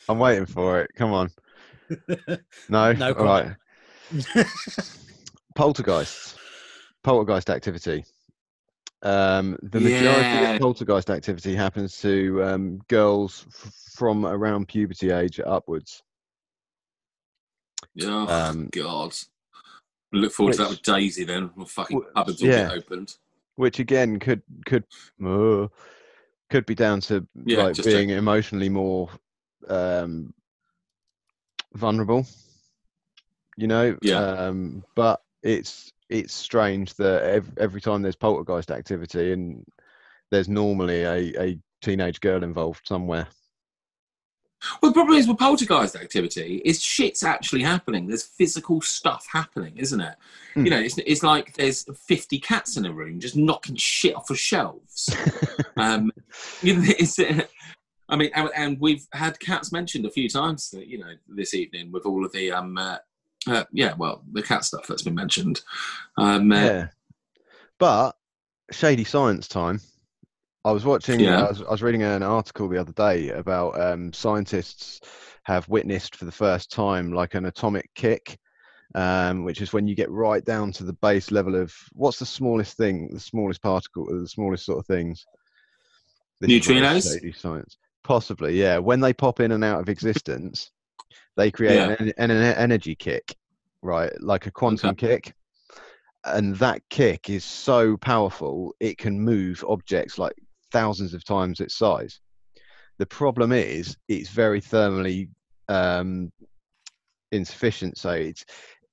i'm 0.09 0.19
waiting 0.19 0.45
for 0.45 0.81
it 0.81 0.91
come 0.95 1.11
on 1.11 1.29
no 2.69 2.91
No 2.93 3.13
all 3.13 3.25
right 3.25 3.55
poltergeists 5.55 6.35
poltergeist 7.03 7.49
activity 7.49 8.05
um, 9.01 9.57
the 9.61 9.81
majority 9.81 10.29
Yeah. 10.29 10.51
of 10.53 10.61
poltergeist 10.61 11.09
activity 11.09 11.55
happens 11.55 11.99
to 12.01 12.41
um, 12.43 12.79
girls 12.87 13.45
f- 13.49 13.73
from 13.95 14.25
around 14.25 14.69
puberty 14.69 15.11
age 15.11 15.41
upwards 15.45 16.01
Oh, 18.01 18.27
Um, 18.27 18.69
God. 18.71 19.13
We 20.11 20.19
look 20.19 20.31
forward 20.31 20.53
to 20.53 20.63
that 20.63 20.69
with 20.69 20.81
Daisy 20.81 21.25
then. 21.25 21.51
Well, 21.55 21.65
fucking 21.67 21.99
Wh- 22.01 22.13
cupboards 22.15 22.41
will 22.41 22.49
yeah. 22.49 22.69
get 22.69 22.77
opened. 22.77 23.15
Which 23.55 23.79
again 23.79 24.19
could 24.19 24.41
could 24.65 24.83
uh, 25.25 25.67
could 26.49 26.65
be 26.65 26.75
down 26.75 27.01
to 27.01 27.27
Yeah, 27.45 27.63
like 27.63 27.83
being 27.83 28.09
emotionally 28.09 28.69
more 28.69 29.09
um 29.69 30.33
vulnerable 31.73 32.25
you 33.57 33.67
know 33.67 33.97
Yeah. 34.01 34.47
um 34.47 34.83
but 34.95 35.21
it's 35.41 35.91
it's 36.09 36.33
strange 36.33 36.93
that 36.95 37.23
every, 37.23 37.53
every 37.57 37.81
time 37.81 38.01
there's 38.01 38.15
poltergeist 38.15 38.71
activity 38.71 39.31
and 39.31 39.65
there's 40.31 40.49
normally 40.49 41.03
a, 41.03 41.41
a 41.41 41.59
teenage 41.81 42.19
girl 42.19 42.43
involved 42.43 42.81
somewhere 42.87 43.27
Well, 44.81 44.91
the 44.91 44.95
problem 44.95 45.17
is 45.17 45.27
with 45.27 45.37
poltergeist 45.37 45.95
activity 45.95 46.61
is 46.65 46.81
shit's 46.81 47.23
actually 47.23 47.63
happening. 47.63 48.07
There's 48.07 48.23
physical 48.23 48.81
stuff 48.81 49.27
happening, 49.31 49.77
isn't 49.77 49.99
it? 49.99 50.15
Hmm. 50.53 50.65
You 50.65 50.71
know, 50.71 50.79
it's, 50.79 50.97
it's 50.99 51.23
like 51.23 51.53
there's 51.53 51.85
50 52.07 52.39
cats 52.39 52.77
in 52.77 52.85
a 52.85 52.93
room 52.93 53.19
just 53.19 53.35
knocking 53.35 53.75
shit 53.75 54.15
off 54.15 54.29
of 54.29 54.39
shelves. 54.39 55.15
um, 55.77 56.11
you 56.61 56.77
know, 56.77 56.83
it's, 56.85 57.19
I 58.09 58.15
mean, 58.15 58.31
and, 58.35 58.49
and 58.55 58.79
we've 58.79 59.07
had 59.13 59.39
cats 59.39 59.71
mentioned 59.71 60.05
a 60.05 60.11
few 60.11 60.29
times, 60.29 60.73
you 60.77 60.99
know, 60.99 61.13
this 61.27 61.53
evening 61.53 61.91
with 61.91 62.05
all 62.05 62.25
of 62.25 62.31
the, 62.31 62.51
um, 62.51 62.77
uh, 62.77 62.97
uh, 63.47 63.65
yeah, 63.71 63.93
well, 63.97 64.23
the 64.31 64.41
cat 64.41 64.63
stuff 64.63 64.87
that's 64.87 65.01
been 65.01 65.15
mentioned. 65.15 65.61
Um, 66.17 66.51
uh, 66.51 66.55
yeah 66.55 66.87
but 67.83 68.15
shady 68.71 69.03
science 69.03 69.47
time 69.47 69.81
i 70.65 70.71
was 70.71 70.85
watching 70.85 71.19
Yeah. 71.19 71.45
I, 71.45 71.49
was, 71.49 71.61
I 71.61 71.71
was 71.71 71.83
reading 71.83 72.03
an 72.03 72.23
article 72.23 72.67
the 72.67 72.79
other 72.79 72.93
day 72.93 73.29
about 73.29 73.79
um, 73.79 74.13
scientists 74.13 75.01
have 75.43 75.67
witnessed 75.67 76.15
for 76.15 76.25
the 76.25 76.31
first 76.31 76.71
time 76.71 77.13
like 77.13 77.35
an 77.35 77.45
atomic 77.45 77.89
kick 77.95 78.37
um, 78.95 79.43
which 79.43 79.61
is 79.61 79.73
when 79.73 79.87
you 79.87 79.95
get 79.95 80.11
right 80.11 80.45
down 80.45 80.71
to 80.73 80.83
the 80.83 80.93
base 80.93 81.31
level 81.31 81.55
of 81.55 81.73
what's 81.93 82.19
the 82.19 82.25
smallest 82.25 82.77
thing 82.77 83.09
the 83.11 83.19
smallest 83.19 83.61
particle 83.61 84.05
the 84.05 84.27
smallest 84.27 84.65
sort 84.65 84.79
of 84.79 84.85
things? 84.85 85.25
This 86.39 86.51
is 86.51 86.69
where 86.69 86.95
it's 86.95 87.07
Neutrinos? 87.07 87.35
science. 87.35 87.77
Possibly 88.03 88.59
yeah. 88.59 88.77
When 88.77 88.99
they 88.99 89.13
pop 89.13 89.39
in 89.39 89.51
and 89.51 89.63
out 89.63 89.79
of 89.79 89.89
existence 89.89 90.69
they 91.35 91.49
create 91.49 91.79
an, 91.79 92.13
an, 92.17 92.29
an 92.29 92.55
energy 92.55 92.93
kick 92.93 93.35
right? 93.83 94.11
Like 94.21 94.47
a 94.47 94.51
quantum 94.51 94.95
kick. 94.95 95.33
And 96.25 96.55
that 96.55 96.81
kick 96.89 97.29
is 97.29 97.43
so 97.43 97.97
powerful 97.97 98.73
it 98.79 98.97
can 98.97 99.19
move 99.19 99.63
objects 99.67 100.17
like 100.17 100.33
thousands 100.73 101.13
of 101.13 101.23
times 101.23 101.61
its 101.61 101.77
size. 101.77 102.19
The 102.99 103.05
problem 103.05 103.53
is 103.53 103.95
it's 104.09 104.29
very 104.29 104.59
thermally 104.59 105.29
um, 105.69 106.31
insufficient. 107.31 107.97
So 107.97 108.11
it's 108.11 108.43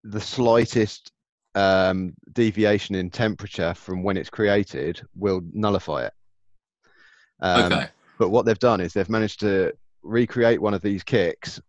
the 0.05 0.21
slightest 0.21 1.11
um, 1.55 2.15
deviation 2.33 2.95
in 2.95 3.11
temperature 3.11 3.75
from 3.75 4.03
when 4.03 4.17
it's 4.17 4.31
created 4.31 5.01
will 5.17 5.41
nullify 5.53 6.07
it. 6.07 6.13
Um, 7.41 7.73
okay. 7.73 7.89
but 8.19 8.29
what 8.29 8.47
they've 8.47 8.59
done 8.59 8.81
is 8.81 8.93
they've 8.93 9.09
managed 9.09 9.41
to 9.41 9.73
recreate 10.03 10.61
one 10.61 10.75
of 10.75 10.83
these 10.83 11.03
kicks 11.03 11.61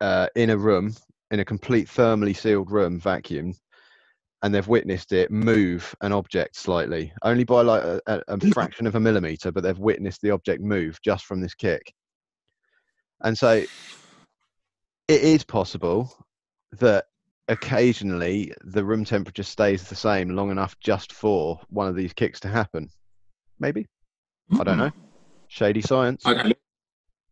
uh, 0.00 0.28
in 0.36 0.50
a 0.50 0.56
room, 0.56 0.94
in 1.30 1.40
a 1.40 1.44
complete 1.44 1.88
thermally 1.88 2.36
sealed 2.36 2.70
room, 2.70 3.00
vacuum, 3.00 3.54
and 4.46 4.54
they've 4.54 4.68
witnessed 4.68 5.12
it 5.12 5.28
move 5.28 5.92
an 6.02 6.12
object 6.12 6.54
slightly, 6.54 7.12
only 7.22 7.42
by 7.42 7.62
like 7.62 7.82
a, 7.82 8.00
a, 8.06 8.40
fraction 8.52 8.86
of 8.86 8.94
a 8.94 9.00
millimeter, 9.00 9.50
but 9.50 9.64
they've 9.64 9.76
witnessed 9.76 10.22
the 10.22 10.30
object 10.30 10.62
move 10.62 11.02
just 11.02 11.24
from 11.24 11.40
this 11.40 11.52
kick. 11.52 11.92
And 13.24 13.36
so 13.36 13.64
it 15.08 15.20
is 15.20 15.42
possible 15.42 16.16
that 16.78 17.06
occasionally 17.48 18.54
the 18.62 18.84
room 18.84 19.04
temperature 19.04 19.42
stays 19.42 19.88
the 19.88 19.96
same 19.96 20.28
long 20.28 20.52
enough 20.52 20.78
just 20.78 21.12
for 21.12 21.60
one 21.68 21.88
of 21.88 21.96
these 21.96 22.12
kicks 22.12 22.38
to 22.40 22.48
happen. 22.48 22.88
Maybe. 23.58 23.88
I 24.60 24.62
don't 24.62 24.78
know. 24.78 24.92
Shady 25.48 25.80
science. 25.80 26.24
Okay. 26.24 26.54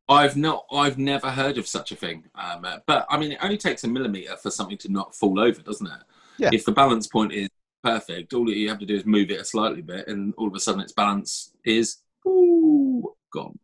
I've 0.08 0.36
not. 0.36 0.64
I've 0.72 0.98
never 0.98 1.30
heard 1.30 1.58
of 1.58 1.68
such 1.68 1.92
a 1.92 1.96
thing. 1.96 2.24
Um, 2.34 2.64
uh, 2.64 2.78
but 2.86 3.06
I 3.08 3.18
mean, 3.18 3.32
it 3.32 3.38
only 3.40 3.56
takes 3.56 3.84
a 3.84 3.88
millimeter 3.88 4.36
for 4.36 4.50
something 4.50 4.78
to 4.78 4.90
not 4.90 5.14
fall 5.14 5.38
over, 5.38 5.62
doesn't 5.62 5.86
it? 5.86 6.00
Yeah. 6.38 6.50
If 6.52 6.64
the 6.64 6.72
balance 6.72 7.06
point 7.06 7.32
is 7.32 7.48
perfect, 7.82 8.32
all 8.34 8.48
you 8.50 8.68
have 8.68 8.78
to 8.78 8.86
do 8.86 8.96
is 8.96 9.06
move 9.06 9.30
it 9.30 9.40
a 9.40 9.44
slightly 9.44 9.82
bit, 9.82 10.08
and 10.08 10.34
all 10.36 10.48
of 10.48 10.54
a 10.54 10.60
sudden 10.60 10.80
its 10.80 10.92
balance 10.92 11.52
is 11.64 11.98
ooh 12.26 13.14
gone. 13.32 13.58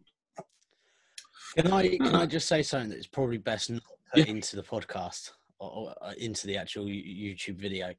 Can 1.57 1.73
I 1.73 1.89
can. 1.97 2.15
I 2.15 2.27
just 2.27 2.49
say 2.49 2.63
something 2.63 2.91
that's 2.91 3.07
probably 3.07 3.39
best 3.39 3.71
not 3.71 3.83
put 4.15 4.29
into 4.29 4.57
the 4.57 4.63
podcast 4.63 5.31
or, 5.59 5.71
or 5.71 5.95
uh, 6.03 6.13
into 6.19 6.47
the 6.47 6.57
actual 6.57 6.85
YouTube 6.87 7.57
video? 7.57 7.93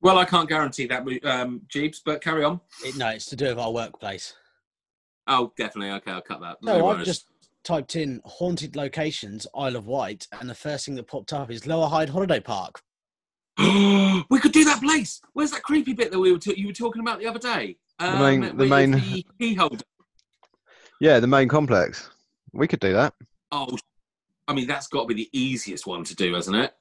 Well, 0.00 0.18
I 0.18 0.24
can't 0.24 0.48
guarantee 0.48 0.86
that, 0.86 1.04
um, 1.24 1.62
Jeeves, 1.68 2.00
but 2.04 2.22
carry 2.22 2.44
on. 2.44 2.60
It, 2.84 2.96
no, 2.96 3.08
it's 3.08 3.26
to 3.26 3.36
do 3.36 3.46
with 3.46 3.58
our 3.58 3.72
workplace. 3.72 4.34
Oh, 5.26 5.52
definitely. 5.58 5.90
Okay, 5.96 6.12
I'll 6.12 6.20
cut 6.20 6.40
that. 6.40 6.58
So 6.62 6.78
No 6.78 6.88
I've 6.88 7.04
just 7.04 7.26
typed 7.64 7.96
in 7.96 8.20
haunted 8.24 8.76
locations 8.76 9.46
Isle 9.56 9.76
of 9.76 9.86
Wight, 9.86 10.26
and 10.40 10.48
the 10.48 10.54
first 10.54 10.86
thing 10.86 10.94
that 10.94 11.08
popped 11.08 11.32
up 11.32 11.50
is 11.50 11.66
Lower 11.66 11.88
Hyde 11.88 12.10
Holiday 12.10 12.40
Park. 12.40 12.80
we 14.30 14.38
could 14.40 14.52
do 14.52 14.64
that 14.64 14.80
place. 14.82 15.20
Where's 15.32 15.50
that 15.50 15.62
creepy 15.62 15.92
bit 15.92 16.10
that 16.12 16.18
we 16.18 16.32
were 16.32 16.38
t- 16.38 16.58
you 16.58 16.68
were 16.68 16.72
talking 16.72 17.00
about 17.02 17.18
the 17.18 17.26
other 17.26 17.38
day? 17.38 17.76
Um, 17.98 18.18
main- 18.40 18.56
the 18.56 18.66
main- 18.66 18.90
the 18.92 19.26
key 19.38 19.54
holder. 19.54 19.84
Yeah, 21.00 21.20
the 21.20 21.26
main 21.26 21.48
complex. 21.48 22.08
We 22.52 22.66
could 22.68 22.80
do 22.80 22.92
that. 22.94 23.14
Oh, 23.52 23.76
I 24.46 24.54
mean 24.54 24.66
that's 24.66 24.86
got 24.88 25.02
to 25.02 25.06
be 25.08 25.14
the 25.14 25.28
easiest 25.32 25.86
one 25.86 26.04
to 26.04 26.14
do, 26.14 26.34
hasn't 26.34 26.56
it? 26.56 26.74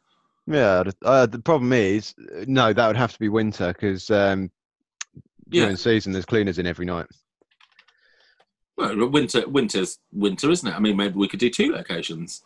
Yeah. 0.46 0.84
the- 0.84 0.96
Uh, 1.04 1.26
the 1.26 1.40
problem 1.40 1.74
is, 1.74 2.14
no, 2.48 2.74
that 2.74 2.88
would 2.88 2.96
have 2.98 3.14
to 3.14 3.20
be 3.20 3.30
winter 3.30 3.74
because 3.74 4.10
um, 4.12 4.52
Yeah. 5.50 5.64
during 5.64 5.76
season 5.78 6.14
there's 6.14 6.26
cleaners 6.26 6.60
in 6.60 6.68
every 6.68 6.86
night. 6.86 7.08
Well, 8.78 9.10
winter, 9.10 9.48
winter's 9.48 9.98
winter, 10.12 10.52
isn't 10.52 10.68
it? 10.70 10.76
I 10.76 10.80
mean, 10.80 10.96
maybe 10.96 11.16
we 11.16 11.28
could 11.28 11.40
do 11.40 11.50
two 11.50 11.72
locations. 11.72 12.44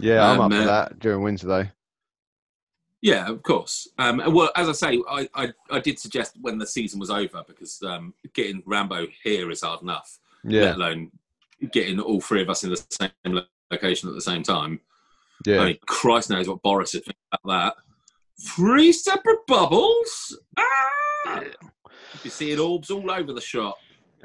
Yeah, 0.00 0.26
I'm 0.26 0.40
Um, 0.40 0.46
up 0.46 0.52
for 0.52 0.62
uh, 0.62 0.66
that 0.66 0.98
during 0.98 1.22
winter 1.22 1.46
though. 1.46 1.66
Yeah, 3.04 3.28
of 3.28 3.42
course. 3.42 3.86
Um, 3.98 4.22
well, 4.32 4.50
as 4.56 4.66
I 4.66 4.72
say, 4.72 5.02
I, 5.10 5.28
I, 5.34 5.52
I 5.70 5.78
did 5.78 5.98
suggest 5.98 6.36
when 6.40 6.56
the 6.56 6.66
season 6.66 6.98
was 6.98 7.10
over 7.10 7.44
because 7.46 7.78
um, 7.82 8.14
getting 8.32 8.62
Rambo 8.64 9.08
here 9.22 9.50
is 9.50 9.60
hard 9.60 9.82
enough. 9.82 10.18
Yeah, 10.42 10.62
Let 10.68 10.76
alone 10.76 11.10
getting 11.70 12.00
all 12.00 12.22
three 12.22 12.40
of 12.40 12.48
us 12.48 12.64
in 12.64 12.70
the 12.70 12.82
same 12.90 13.42
location 13.70 14.08
at 14.08 14.14
the 14.14 14.22
same 14.22 14.42
time. 14.42 14.80
yeah. 15.44 15.60
I 15.60 15.64
mean, 15.66 15.78
Christ 15.86 16.30
knows 16.30 16.48
what 16.48 16.62
Boris 16.62 16.94
would 16.94 17.04
think 17.04 17.16
about 17.30 17.74
that. 17.74 17.74
Three 18.56 18.90
separate 18.90 19.46
bubbles. 19.46 20.38
Ah! 20.56 21.42
You 22.22 22.30
see 22.30 22.52
it 22.52 22.58
orbs 22.58 22.90
all 22.90 23.10
over 23.10 23.34
the 23.34 23.40
shop. 23.42 23.76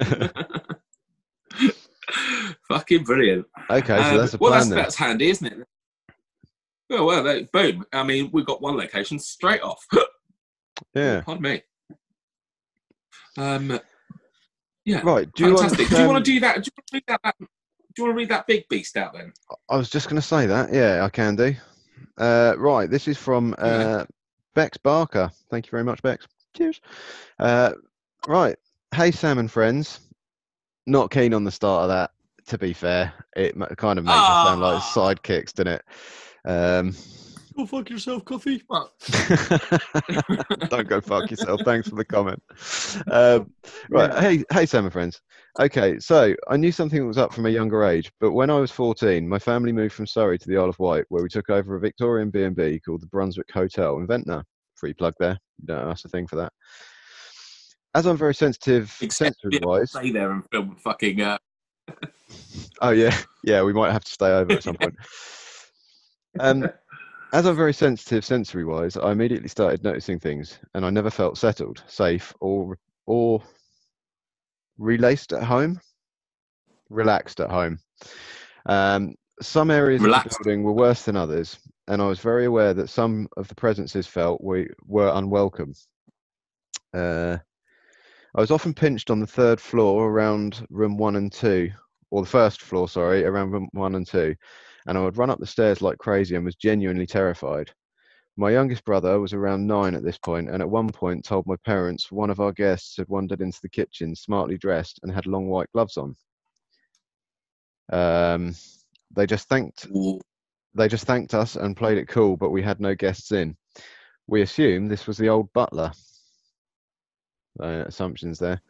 Fucking 2.68 3.04
brilliant. 3.04 3.46
okay, 3.68 3.96
so 3.96 4.02
Um, 4.10 4.16
that's 4.16 4.34
a 4.34 4.38
well, 4.38 4.50
plan 4.52 4.60
that's, 4.60 4.68
then. 4.68 4.78
that's 4.78 4.96
handy, 4.96 5.28
isn't 5.30 5.46
it? 5.46 5.66
Oh, 6.90 7.04
well, 7.04 7.22
there- 7.22 7.44
boom. 7.52 7.84
I 7.92 8.02
mean, 8.02 8.30
we've 8.32 8.46
got 8.46 8.60
one 8.62 8.76
location 8.76 9.18
straight 9.18 9.62
off. 9.62 9.84
Yeah. 10.94 11.20
Pardon 11.20 11.42
me. 11.42 11.62
Um, 13.36 13.78
yeah, 14.84 15.00
Right. 15.02 15.30
Do 15.34 15.44
you 15.44 15.56
fantastic. 15.56 15.78
want? 15.78 15.90
do 15.90 15.96
you 16.00 16.06
want 16.06 16.16
um, 16.16 16.22
to 16.24 16.30
do 16.32 16.40
that? 16.40 16.54
Do 16.64 16.68
you 16.68 16.72
want 16.76 16.86
to 16.86 16.94
read 16.94 17.04
that? 17.08 17.20
that- 17.22 17.34
Do 17.38 17.46
you 17.98 18.04
want 18.04 18.14
to 18.14 18.18
read 18.18 18.28
that 18.30 18.46
big 18.46 18.68
beast 18.68 18.96
out 18.96 19.12
then? 19.12 19.32
I 19.68 19.76
was 19.76 19.90
just 19.90 20.08
going 20.08 20.20
to 20.20 20.26
say 20.26 20.46
that. 20.46 20.72
Yeah, 20.72 21.04
I 21.04 21.08
can 21.10 21.36
do. 21.36 21.54
Uh, 22.18 22.54
right. 22.56 22.90
This 22.90 23.08
is 23.08 23.18
from 23.18 23.54
Yeah. 23.58 23.64
uh, 23.64 24.04
Bex 24.54 24.78
Barker. 24.78 25.30
Thank 25.50 25.66
you 25.66 25.70
very 25.70 25.84
much, 25.84 26.02
Bex. 26.02 26.26
Cheers. 26.56 26.80
Uh, 27.38 27.72
right. 28.26 28.56
Hey, 28.94 29.10
Sam 29.10 29.38
and 29.38 29.50
friends. 29.50 30.00
Not 30.86 31.10
keen 31.10 31.34
on 31.34 31.44
the 31.44 31.52
start 31.52 31.82
of 31.84 31.88
that. 31.90 32.10
To 32.46 32.58
be 32.58 32.72
fair, 32.72 33.12
it 33.36 33.54
kind 33.76 33.98
of 33.98 34.04
makes 34.06 34.16
us 34.18 34.46
sound 34.48 34.60
like 34.60 34.76
Ah. 34.82 34.92
sidekicks, 34.94 35.52
doesn't 35.52 35.68
it? 35.68 35.84
Um, 36.44 36.94
Go 37.56 37.66
fuck 37.66 37.90
yourself, 37.90 38.24
coffee. 38.24 38.62
Don't 40.70 40.88
go 40.88 41.00
fuck 41.00 41.30
yourself. 41.30 41.60
Thanks 41.64 41.88
for 41.88 41.96
the 41.96 42.04
comment. 42.04 42.40
Um, 43.10 43.52
right. 43.90 44.12
Hey, 44.18 44.44
hey, 44.52 44.66
Sam 44.66 44.84
and 44.84 44.92
friends. 44.92 45.20
Okay, 45.58 45.98
so 45.98 46.34
I 46.48 46.56
knew 46.56 46.70
something 46.70 47.06
was 47.06 47.18
up 47.18 47.34
from 47.34 47.46
a 47.46 47.50
younger 47.50 47.84
age, 47.84 48.10
but 48.20 48.32
when 48.32 48.50
I 48.50 48.58
was 48.58 48.70
14, 48.70 49.28
my 49.28 49.38
family 49.38 49.72
moved 49.72 49.94
from 49.94 50.06
Surrey 50.06 50.38
to 50.38 50.48
the 50.48 50.56
Isle 50.56 50.70
of 50.70 50.78
Wight, 50.78 51.04
where 51.08 51.22
we 51.22 51.28
took 51.28 51.50
over 51.50 51.76
a 51.76 51.80
Victorian 51.80 52.30
B&B 52.30 52.80
called 52.80 53.02
the 53.02 53.08
Brunswick 53.08 53.50
Hotel 53.52 53.98
in 53.98 54.06
Ventnor. 54.06 54.44
Free 54.76 54.94
plug 54.94 55.14
there. 55.18 55.36
You 55.60 55.66
don't 55.66 55.88
ask 55.88 56.04
a 56.04 56.08
thing 56.08 56.28
for 56.28 56.36
that. 56.36 56.52
As 57.94 58.06
I'm 58.06 58.16
very 58.16 58.34
sensitive 58.34 58.96
except 59.00 59.36
we 59.44 59.56
sensory-wise, 59.56 59.90
stay 59.90 60.12
there 60.12 60.30
and 60.30 60.48
film 60.50 60.76
fucking. 60.76 61.20
Uh, 61.20 61.38
Oh 62.80 62.90
yeah, 62.90 63.16
yeah. 63.42 63.62
We 63.62 63.72
might 63.72 63.92
have 63.92 64.04
to 64.04 64.10
stay 64.10 64.30
over 64.30 64.52
at 64.52 64.62
some 64.62 64.76
point. 64.76 64.94
Um, 66.38 66.68
as 67.32 67.46
I'm 67.46 67.56
very 67.56 67.72
sensitive 67.72 68.24
sensory-wise, 68.24 68.96
I 68.96 69.12
immediately 69.12 69.48
started 69.48 69.82
noticing 69.82 70.18
things, 70.18 70.58
and 70.74 70.84
I 70.84 70.90
never 70.90 71.10
felt 71.10 71.38
settled, 71.38 71.82
safe, 71.86 72.34
or 72.40 72.78
or 73.06 73.42
relaced 74.78 75.32
at 75.32 75.42
home, 75.42 75.80
relaxed 76.88 77.40
at 77.40 77.50
home. 77.50 77.78
Um, 78.66 79.14
some 79.42 79.70
areas 79.70 80.02
Relaxed. 80.02 80.26
of 80.26 80.30
the 80.38 80.44
building 80.44 80.62
were 80.64 80.72
worse 80.72 81.04
than 81.04 81.16
others, 81.16 81.58
and 81.88 82.02
I 82.02 82.06
was 82.06 82.20
very 82.20 82.44
aware 82.44 82.74
that 82.74 82.88
some 82.88 83.28
of 83.36 83.48
the 83.48 83.54
presences 83.54 84.06
felt 84.06 84.44
we 84.44 84.68
were 84.86 85.10
unwelcome. 85.14 85.74
Uh, 86.92 87.38
I 88.34 88.40
was 88.40 88.50
often 88.50 88.74
pinched 88.74 89.10
on 89.10 89.20
the 89.20 89.26
third 89.26 89.60
floor 89.60 90.08
around 90.08 90.66
room 90.70 90.96
one 90.96 91.16
and 91.16 91.32
two, 91.32 91.70
or 92.10 92.22
the 92.22 92.28
first 92.28 92.60
floor, 92.60 92.88
sorry, 92.88 93.24
around 93.24 93.50
room 93.50 93.68
one 93.72 93.94
and 93.94 94.06
two, 94.06 94.36
and 94.86 94.96
I 94.98 95.02
would 95.02 95.16
run 95.16 95.30
up 95.30 95.38
the 95.38 95.46
stairs 95.46 95.82
like 95.82 95.98
crazy 95.98 96.36
and 96.36 96.44
was 96.44 96.56
genuinely 96.56 97.06
terrified. 97.06 97.70
My 98.36 98.50
youngest 98.50 98.84
brother 98.84 99.20
was 99.20 99.32
around 99.34 99.66
nine 99.66 99.94
at 99.94 100.02
this 100.02 100.18
point, 100.18 100.48
and 100.48 100.62
at 100.62 100.70
one 100.70 100.88
point 100.90 101.24
told 101.24 101.46
my 101.46 101.56
parents 101.64 102.10
one 102.10 102.30
of 102.30 102.40
our 102.40 102.52
guests 102.52 102.96
had 102.96 103.08
wandered 103.08 103.40
into 103.40 103.58
the 103.60 103.68
kitchen 103.68 104.14
smartly 104.14 104.56
dressed 104.56 105.00
and 105.02 105.12
had 105.12 105.26
long 105.26 105.48
white 105.48 105.70
gloves 105.72 105.96
on. 105.96 106.16
Um, 107.92 108.54
they 109.14 109.26
just 109.26 109.48
thanked 109.48 109.88
they 110.74 110.88
just 110.88 111.04
thanked 111.04 111.34
us 111.34 111.56
and 111.56 111.76
played 111.76 111.98
it 111.98 112.08
cool, 112.08 112.36
but 112.36 112.50
we 112.50 112.62
had 112.62 112.80
no 112.80 112.94
guests 112.94 113.32
in. 113.32 113.56
We 114.26 114.42
assumed 114.42 114.90
this 114.90 115.06
was 115.06 115.18
the 115.18 115.28
old 115.28 115.52
butler. 115.52 115.92
Uh, 117.58 117.84
assumptions 117.86 118.38
there. 118.38 118.60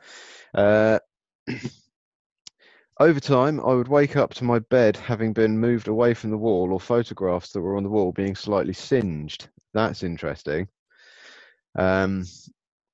Uh, 0.55 0.99
over 2.99 3.21
time, 3.21 3.61
I 3.61 3.73
would 3.75 3.89
wake 3.89 4.17
up 4.17 4.35
to 4.35 4.45
my 4.45 4.59
bed 4.59 4.97
having 4.97 5.33
been 5.33 5.59
moved 5.59 5.89
away 5.89 6.15
from 6.15 6.31
the 6.31 6.39
wall 6.39 6.73
or 6.73 6.81
photographs 6.81 7.53
that 7.53 7.61
were 7.61 7.77
on 7.77 7.83
the 7.83 7.89
wall 7.89 8.13
being 8.13 8.35
slightly 8.35 8.73
singed. 8.73 9.49
That's 9.73 10.03
interesting. 10.03 10.69
Um, 11.79 12.25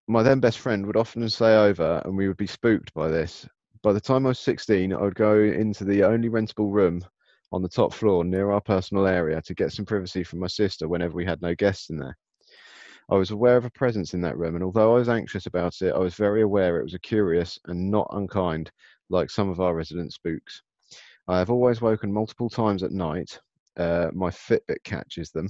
my 0.08 0.22
then 0.22 0.40
best 0.40 0.58
friend 0.58 0.86
would 0.86 0.96
often 0.96 1.28
stay 1.28 1.56
over 1.56 2.02
and 2.04 2.16
we 2.16 2.28
would 2.28 2.36
be 2.36 2.46
spooked 2.46 2.92
by 2.94 3.08
this. 3.08 3.48
By 3.82 3.92
the 3.92 4.00
time 4.00 4.26
I 4.26 4.30
was 4.30 4.38
16, 4.40 4.92
I 4.92 5.00
would 5.00 5.14
go 5.14 5.40
into 5.40 5.84
the 5.84 6.04
only 6.04 6.28
rentable 6.28 6.72
room 6.72 7.04
on 7.52 7.62
the 7.62 7.68
top 7.68 7.92
floor 7.92 8.24
near 8.24 8.50
our 8.50 8.60
personal 8.60 9.06
area 9.06 9.40
to 9.42 9.54
get 9.54 9.72
some 9.72 9.84
privacy 9.84 10.24
from 10.24 10.40
my 10.40 10.46
sister 10.46 10.88
whenever 10.88 11.14
we 11.14 11.24
had 11.24 11.42
no 11.42 11.54
guests 11.54 11.90
in 11.90 11.98
there. 11.98 12.16
I 13.08 13.14
was 13.14 13.30
aware 13.30 13.56
of 13.56 13.64
a 13.64 13.70
presence 13.70 14.14
in 14.14 14.20
that 14.22 14.36
room, 14.36 14.56
and 14.56 14.64
although 14.64 14.96
I 14.96 14.98
was 14.98 15.08
anxious 15.08 15.46
about 15.46 15.80
it, 15.80 15.94
I 15.94 15.98
was 15.98 16.14
very 16.14 16.42
aware 16.42 16.80
it 16.80 16.82
was 16.82 16.94
a 16.94 16.98
curious 16.98 17.56
and 17.66 17.88
not 17.88 18.08
unkind, 18.10 18.72
like 19.10 19.30
some 19.30 19.48
of 19.48 19.60
our 19.60 19.74
resident 19.74 20.12
spooks. 20.12 20.62
I 21.28 21.38
have 21.38 21.50
always 21.50 21.80
woken 21.80 22.12
multiple 22.12 22.48
times 22.48 22.82
at 22.82 22.92
night. 22.92 23.38
Uh, 23.76 24.08
my 24.12 24.30
Fitbit 24.30 24.82
catches 24.84 25.30
them. 25.30 25.48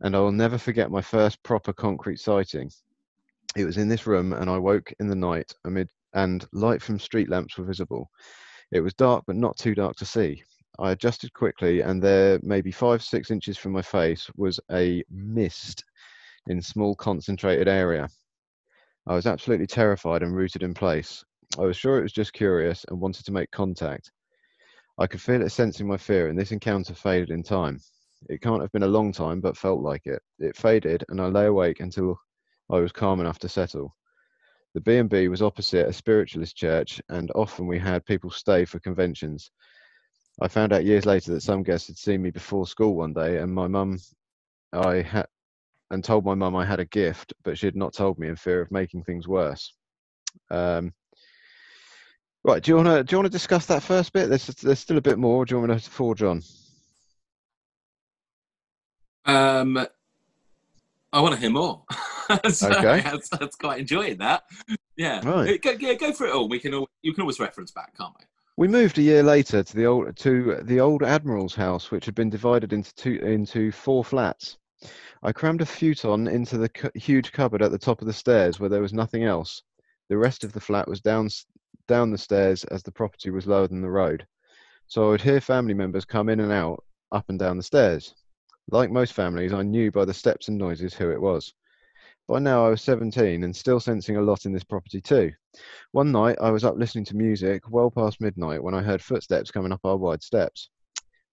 And 0.00 0.16
I 0.16 0.20
will 0.20 0.32
never 0.32 0.58
forget 0.58 0.90
my 0.90 1.02
first 1.02 1.42
proper 1.42 1.72
concrete 1.72 2.18
sighting. 2.18 2.70
It 3.54 3.64
was 3.64 3.76
in 3.76 3.88
this 3.88 4.06
room, 4.06 4.32
and 4.32 4.48
I 4.48 4.58
woke 4.58 4.92
in 4.98 5.08
the 5.08 5.14
night 5.14 5.52
amid 5.64 5.88
and 6.14 6.46
light 6.52 6.82
from 6.82 6.98
street 6.98 7.28
lamps 7.28 7.56
were 7.56 7.64
visible. 7.64 8.10
It 8.70 8.80
was 8.80 8.94
dark, 8.94 9.24
but 9.26 9.36
not 9.36 9.56
too 9.56 9.74
dark 9.74 9.96
to 9.96 10.04
see. 10.04 10.42
I 10.78 10.92
adjusted 10.92 11.32
quickly, 11.34 11.80
and 11.80 12.02
there, 12.02 12.38
maybe 12.42 12.72
five, 12.72 13.02
six 13.02 13.30
inches 13.30 13.58
from 13.58 13.72
my 13.72 13.82
face, 13.82 14.30
was 14.36 14.58
a 14.70 15.04
mist 15.10 15.84
in 16.48 16.60
small 16.62 16.94
concentrated 16.94 17.68
area. 17.68 18.08
I 19.06 19.14
was 19.14 19.26
absolutely 19.26 19.66
terrified 19.66 20.22
and 20.22 20.34
rooted 20.34 20.62
in 20.62 20.74
place. 20.74 21.24
I 21.58 21.62
was 21.62 21.76
sure 21.76 21.98
it 21.98 22.02
was 22.02 22.12
just 22.12 22.32
curious 22.32 22.84
and 22.88 23.00
wanted 23.00 23.26
to 23.26 23.32
make 23.32 23.50
contact. 23.50 24.10
I 24.98 25.06
could 25.06 25.20
feel 25.20 25.42
it 25.42 25.50
sensing 25.50 25.86
my 25.86 25.98
fear, 25.98 26.28
and 26.28 26.38
this 26.38 26.52
encounter 26.52 26.94
faded 26.94 27.30
in 27.30 27.42
time. 27.42 27.80
It 28.28 28.40
can't 28.40 28.62
have 28.62 28.72
been 28.72 28.84
a 28.84 28.88
long 28.88 29.12
time, 29.12 29.40
but 29.40 29.56
felt 29.56 29.80
like 29.80 30.06
it. 30.06 30.22
It 30.38 30.56
faded, 30.56 31.04
and 31.08 31.20
I 31.20 31.26
lay 31.26 31.46
awake 31.46 31.80
until 31.80 32.18
I 32.70 32.78
was 32.78 32.92
calm 32.92 33.20
enough 33.20 33.38
to 33.40 33.48
settle. 33.48 33.94
The 34.74 34.80
B&B 34.80 35.28
was 35.28 35.42
opposite 35.42 35.86
a 35.88 35.92
spiritualist 35.92 36.56
church, 36.56 37.02
and 37.10 37.30
often 37.34 37.66
we 37.66 37.78
had 37.78 38.06
people 38.06 38.30
stay 38.30 38.64
for 38.64 38.80
conventions. 38.80 39.50
I 40.40 40.48
found 40.48 40.72
out 40.72 40.86
years 40.86 41.04
later 41.04 41.32
that 41.34 41.42
some 41.42 41.62
guests 41.62 41.88
had 41.88 41.98
seen 41.98 42.22
me 42.22 42.30
before 42.30 42.66
school 42.66 42.96
one 42.96 43.12
day, 43.12 43.38
and 43.38 43.52
my 43.52 43.68
mum, 43.68 43.98
I 44.72 45.02
had, 45.02 45.26
and 45.90 46.02
told 46.02 46.24
my 46.24 46.34
mum 46.34 46.56
I 46.56 46.64
had 46.64 46.80
a 46.80 46.86
gift, 46.86 47.34
but 47.44 47.58
she 47.58 47.66
had 47.66 47.76
not 47.76 47.92
told 47.92 48.18
me 48.18 48.28
in 48.28 48.36
fear 48.36 48.62
of 48.62 48.70
making 48.70 49.04
things 49.04 49.28
worse. 49.28 49.74
Um, 50.50 50.94
right, 52.44 52.62
do 52.62 52.70
you 52.70 52.76
want 52.76 52.88
to 52.88 53.04
do 53.04 53.14
you 53.14 53.18
want 53.18 53.26
to 53.26 53.30
discuss 53.38 53.66
that 53.66 53.82
first 53.82 54.12
bit? 54.12 54.28
There's 54.28 54.46
there's 54.46 54.78
still 54.80 54.98
a 54.98 55.02
bit 55.02 55.18
more. 55.18 55.44
Do 55.44 55.54
you 55.54 55.60
want 55.60 55.72
me 55.72 55.78
to 55.78 55.90
forge 55.90 56.22
on? 56.22 56.42
Um, 59.24 59.86
I 61.12 61.20
want 61.20 61.34
to 61.34 61.40
hear 61.40 61.50
more. 61.50 61.82
so 62.50 62.70
Okay. 62.70 63.00
That's, 63.04 63.28
that's 63.28 63.56
quite 63.56 63.80
enjoying 63.80 64.18
that. 64.18 64.44
Yeah. 64.96 65.20
Right. 65.28 65.60
Go, 65.60 65.72
yeah, 65.78 65.94
go 65.94 66.12
for 66.12 66.26
it 66.26 66.32
all. 66.32 66.48
We 66.48 66.58
can. 66.58 66.72
al- 66.74 66.88
You 67.02 67.12
can 67.12 67.22
always 67.22 67.38
reference 67.40 67.70
back, 67.70 67.96
can't 67.96 68.12
we? 68.18 68.24
We 68.56 68.68
moved 68.68 68.98
a 68.98 69.02
year 69.02 69.22
later 69.22 69.62
to 69.62 69.76
the 69.76 69.86
old 69.86 70.16
to 70.18 70.60
the 70.62 70.80
old 70.80 71.02
admiral's 71.02 71.54
house, 71.54 71.90
which 71.90 72.04
had 72.06 72.14
been 72.14 72.30
divided 72.30 72.72
into 72.72 72.94
two 72.94 73.16
into 73.22 73.72
four 73.72 74.04
flats. 74.04 74.58
I 75.22 75.32
crammed 75.32 75.60
a 75.62 75.66
futon 75.66 76.26
into 76.26 76.58
the 76.58 76.68
cu- 76.68 76.90
huge 76.94 77.32
cupboard 77.32 77.62
at 77.62 77.70
the 77.70 77.78
top 77.78 78.00
of 78.00 78.06
the 78.06 78.12
stairs, 78.12 78.58
where 78.58 78.68
there 78.68 78.82
was 78.82 78.92
nothing 78.92 79.24
else. 79.24 79.62
The 80.08 80.18
rest 80.18 80.44
of 80.44 80.52
the 80.52 80.60
flat 80.60 80.88
was 80.88 81.00
down 81.00 81.28
down 81.88 82.10
the 82.10 82.18
stairs, 82.18 82.64
as 82.64 82.82
the 82.82 82.92
property 82.92 83.30
was 83.30 83.46
lower 83.46 83.66
than 83.66 83.82
the 83.82 83.90
road. 83.90 84.26
So 84.86 85.06
I 85.06 85.10
would 85.10 85.22
hear 85.22 85.40
family 85.40 85.74
members 85.74 86.04
come 86.04 86.28
in 86.28 86.40
and 86.40 86.52
out, 86.52 86.84
up 87.12 87.28
and 87.28 87.38
down 87.38 87.56
the 87.56 87.62
stairs. 87.62 88.14
Like 88.70 88.90
most 88.90 89.12
families, 89.12 89.52
I 89.52 89.62
knew 89.62 89.90
by 89.90 90.04
the 90.04 90.14
steps 90.14 90.48
and 90.48 90.58
noises 90.58 90.94
who 90.94 91.10
it 91.10 91.20
was. 91.20 91.54
By 92.28 92.38
now 92.38 92.64
I 92.64 92.70
was 92.70 92.82
17 92.82 93.42
and 93.42 93.54
still 93.54 93.80
sensing 93.80 94.16
a 94.16 94.22
lot 94.22 94.46
in 94.46 94.52
this 94.52 94.64
property 94.64 95.00
too. 95.00 95.32
One 95.90 96.12
night 96.12 96.38
I 96.40 96.50
was 96.50 96.64
up 96.64 96.76
listening 96.76 97.04
to 97.06 97.16
music 97.16 97.68
well 97.68 97.90
past 97.90 98.20
midnight 98.20 98.62
when 98.62 98.74
I 98.74 98.82
heard 98.82 99.02
footsteps 99.02 99.50
coming 99.50 99.72
up 99.72 99.80
our 99.84 99.96
wide 99.96 100.22
steps. 100.22 100.70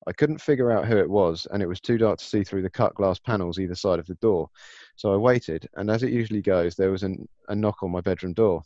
I 0.08 0.14
couldn't 0.14 0.42
figure 0.42 0.72
out 0.72 0.88
who 0.88 0.98
it 0.98 1.10
was, 1.10 1.46
and 1.52 1.62
it 1.62 1.68
was 1.68 1.80
too 1.80 1.98
dark 1.98 2.18
to 2.20 2.26
see 2.26 2.44
through 2.44 2.64
the 2.64 2.70
cut 2.70 2.96
glass 2.96 3.20
panels 3.20 3.60
either 3.60 3.76
side 3.76 4.00
of 4.00 4.08
the 4.08 4.16
door. 4.16 4.50
So 4.96 5.14
I 5.14 5.18
waited, 5.18 5.70
and 5.76 5.92
as 5.92 6.04
it 6.04 6.12
usually 6.12 6.42
goes, 6.42 6.76
there 6.76 6.92
was 6.92 7.04
an, 7.04 7.28
a 7.48 7.56
knock 7.56 7.84
on 7.84 7.92
my 7.92 8.02
bedroom 8.02 8.34
door. 8.34 8.64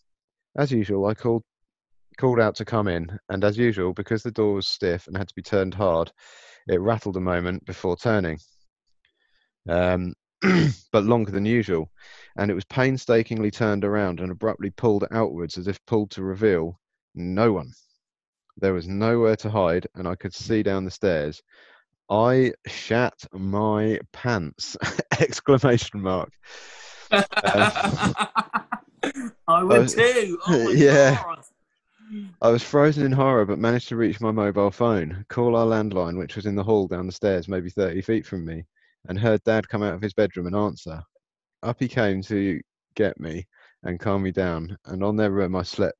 As 0.55 0.71
usual, 0.71 1.05
I 1.07 1.15
called 1.15 1.43
called 2.17 2.39
out 2.39 2.55
to 2.55 2.65
come 2.65 2.87
in, 2.87 3.17
and 3.29 3.43
as 3.43 3.57
usual, 3.57 3.93
because 3.93 4.23
the 4.23 4.31
door 4.31 4.53
was 4.53 4.67
stiff 4.67 5.07
and 5.07 5.17
had 5.17 5.27
to 5.27 5.35
be 5.35 5.41
turned 5.41 5.73
hard, 5.73 6.11
it 6.67 6.79
rattled 6.81 7.17
a 7.17 7.21
moment 7.21 7.65
before 7.65 7.95
turning. 7.95 8.39
Um, 9.67 10.13
but 10.91 11.03
longer 11.03 11.31
than 11.31 11.45
usual, 11.45 11.89
and 12.37 12.51
it 12.51 12.53
was 12.53 12.65
painstakingly 12.65 13.51
turned 13.51 13.85
around 13.85 14.19
and 14.19 14.31
abruptly 14.31 14.71
pulled 14.71 15.05
outwards 15.11 15.57
as 15.57 15.67
if 15.67 15.83
pulled 15.85 16.11
to 16.11 16.23
reveal 16.23 16.79
no 17.15 17.53
one. 17.53 17.71
There 18.57 18.73
was 18.73 18.87
nowhere 18.87 19.35
to 19.37 19.49
hide, 19.49 19.87
and 19.95 20.07
I 20.07 20.15
could 20.15 20.33
see 20.33 20.63
down 20.63 20.85
the 20.85 20.91
stairs. 20.91 21.41
I 22.09 22.53
shat 22.67 23.13
my 23.31 23.99
pants! 24.11 24.77
Exclamation 25.19 26.01
mark. 26.01 26.29
I 29.47 29.63
would 29.63 29.81
Uh, 29.81 29.87
too. 29.87 30.39
Oh 30.47 30.69
yeah. 30.75 31.15
God. 31.15 31.39
I 32.43 32.49
was 32.49 32.61
frozen 32.61 33.05
in 33.05 33.11
horror, 33.11 33.45
but 33.45 33.57
managed 33.57 33.87
to 33.87 33.95
reach 33.95 34.21
my 34.21 34.31
mobile 34.31 34.69
phone, 34.69 35.25
call 35.29 35.55
our 35.55 35.65
landline, 35.65 36.17
which 36.17 36.35
was 36.35 36.45
in 36.45 36.55
the 36.55 36.63
hall 36.63 36.87
down 36.87 37.07
the 37.07 37.11
stairs, 37.11 37.47
maybe 37.47 37.69
30 37.69 38.01
feet 38.01 38.25
from 38.25 38.45
me, 38.45 38.65
and 39.07 39.19
heard 39.19 39.43
Dad 39.43 39.67
come 39.67 39.81
out 39.81 39.95
of 39.95 40.01
his 40.01 40.13
bedroom 40.13 40.45
and 40.45 40.55
answer. 40.55 41.01
Up 41.63 41.77
he 41.79 41.87
came 41.87 42.21
to 42.23 42.61
get 42.95 43.19
me 43.19 43.47
and 43.81 43.99
calm 43.99 44.21
me 44.21 44.31
down, 44.31 44.77
and 44.85 45.03
on 45.03 45.15
their 45.15 45.31
room 45.31 45.55
I 45.55 45.63
slept. 45.63 45.97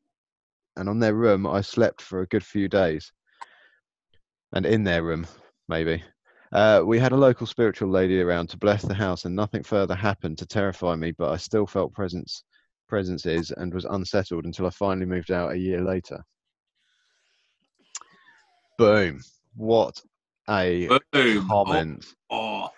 And 0.75 0.87
on 0.87 0.99
their 0.99 1.15
room 1.15 1.47
I 1.47 1.61
slept 1.61 2.01
for 2.01 2.21
a 2.21 2.27
good 2.27 2.45
few 2.45 2.67
days. 2.67 3.11
And 4.51 4.65
in 4.65 4.83
their 4.83 5.03
room, 5.03 5.25
maybe. 5.67 6.03
Uh, 6.51 6.83
we 6.85 6.99
had 6.99 7.13
a 7.13 7.17
local 7.17 7.47
spiritual 7.47 7.89
lady 7.89 8.21
around 8.21 8.49
to 8.49 8.57
bless 8.57 8.83
the 8.83 8.93
house, 8.93 9.25
and 9.25 9.35
nothing 9.35 9.63
further 9.63 9.95
happened 9.95 10.37
to 10.37 10.45
terrify 10.45 10.95
me, 10.95 11.11
but 11.11 11.31
I 11.31 11.37
still 11.37 11.65
felt 11.65 11.93
presence 11.93 12.43
presences 12.93 13.49
and 13.57 13.73
was 13.73 13.85
unsettled 13.85 14.45
until 14.45 14.67
I 14.67 14.69
finally 14.69 15.07
moved 15.07 15.31
out 15.31 15.51
a 15.51 15.57
year 15.57 15.81
later. 15.81 16.23
Boom. 18.77 19.19
What 19.55 19.99
a 20.47 20.87
Boom. 21.11 21.47
comment. 21.47 22.05
Oh, 22.29 22.65
oh. 22.65 22.69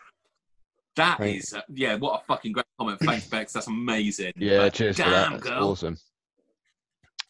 that 0.96 1.18
Thank- 1.18 1.38
is 1.40 1.54
uh, 1.54 1.60
yeah. 1.74 1.96
What 1.96 2.22
a 2.22 2.26
fucking 2.28 2.54
great 2.54 2.66
comment. 2.80 2.98
Thanks, 3.02 3.28
Bex. 3.28 3.52
That's 3.52 3.68
amazing. 3.68 4.32
Yeah, 4.38 4.60
But 4.60 4.74
cheers 4.76 4.96
for 4.96 5.10
that. 5.10 5.32
That's 5.32 5.44
girl. 5.44 5.70
awesome. 5.72 5.98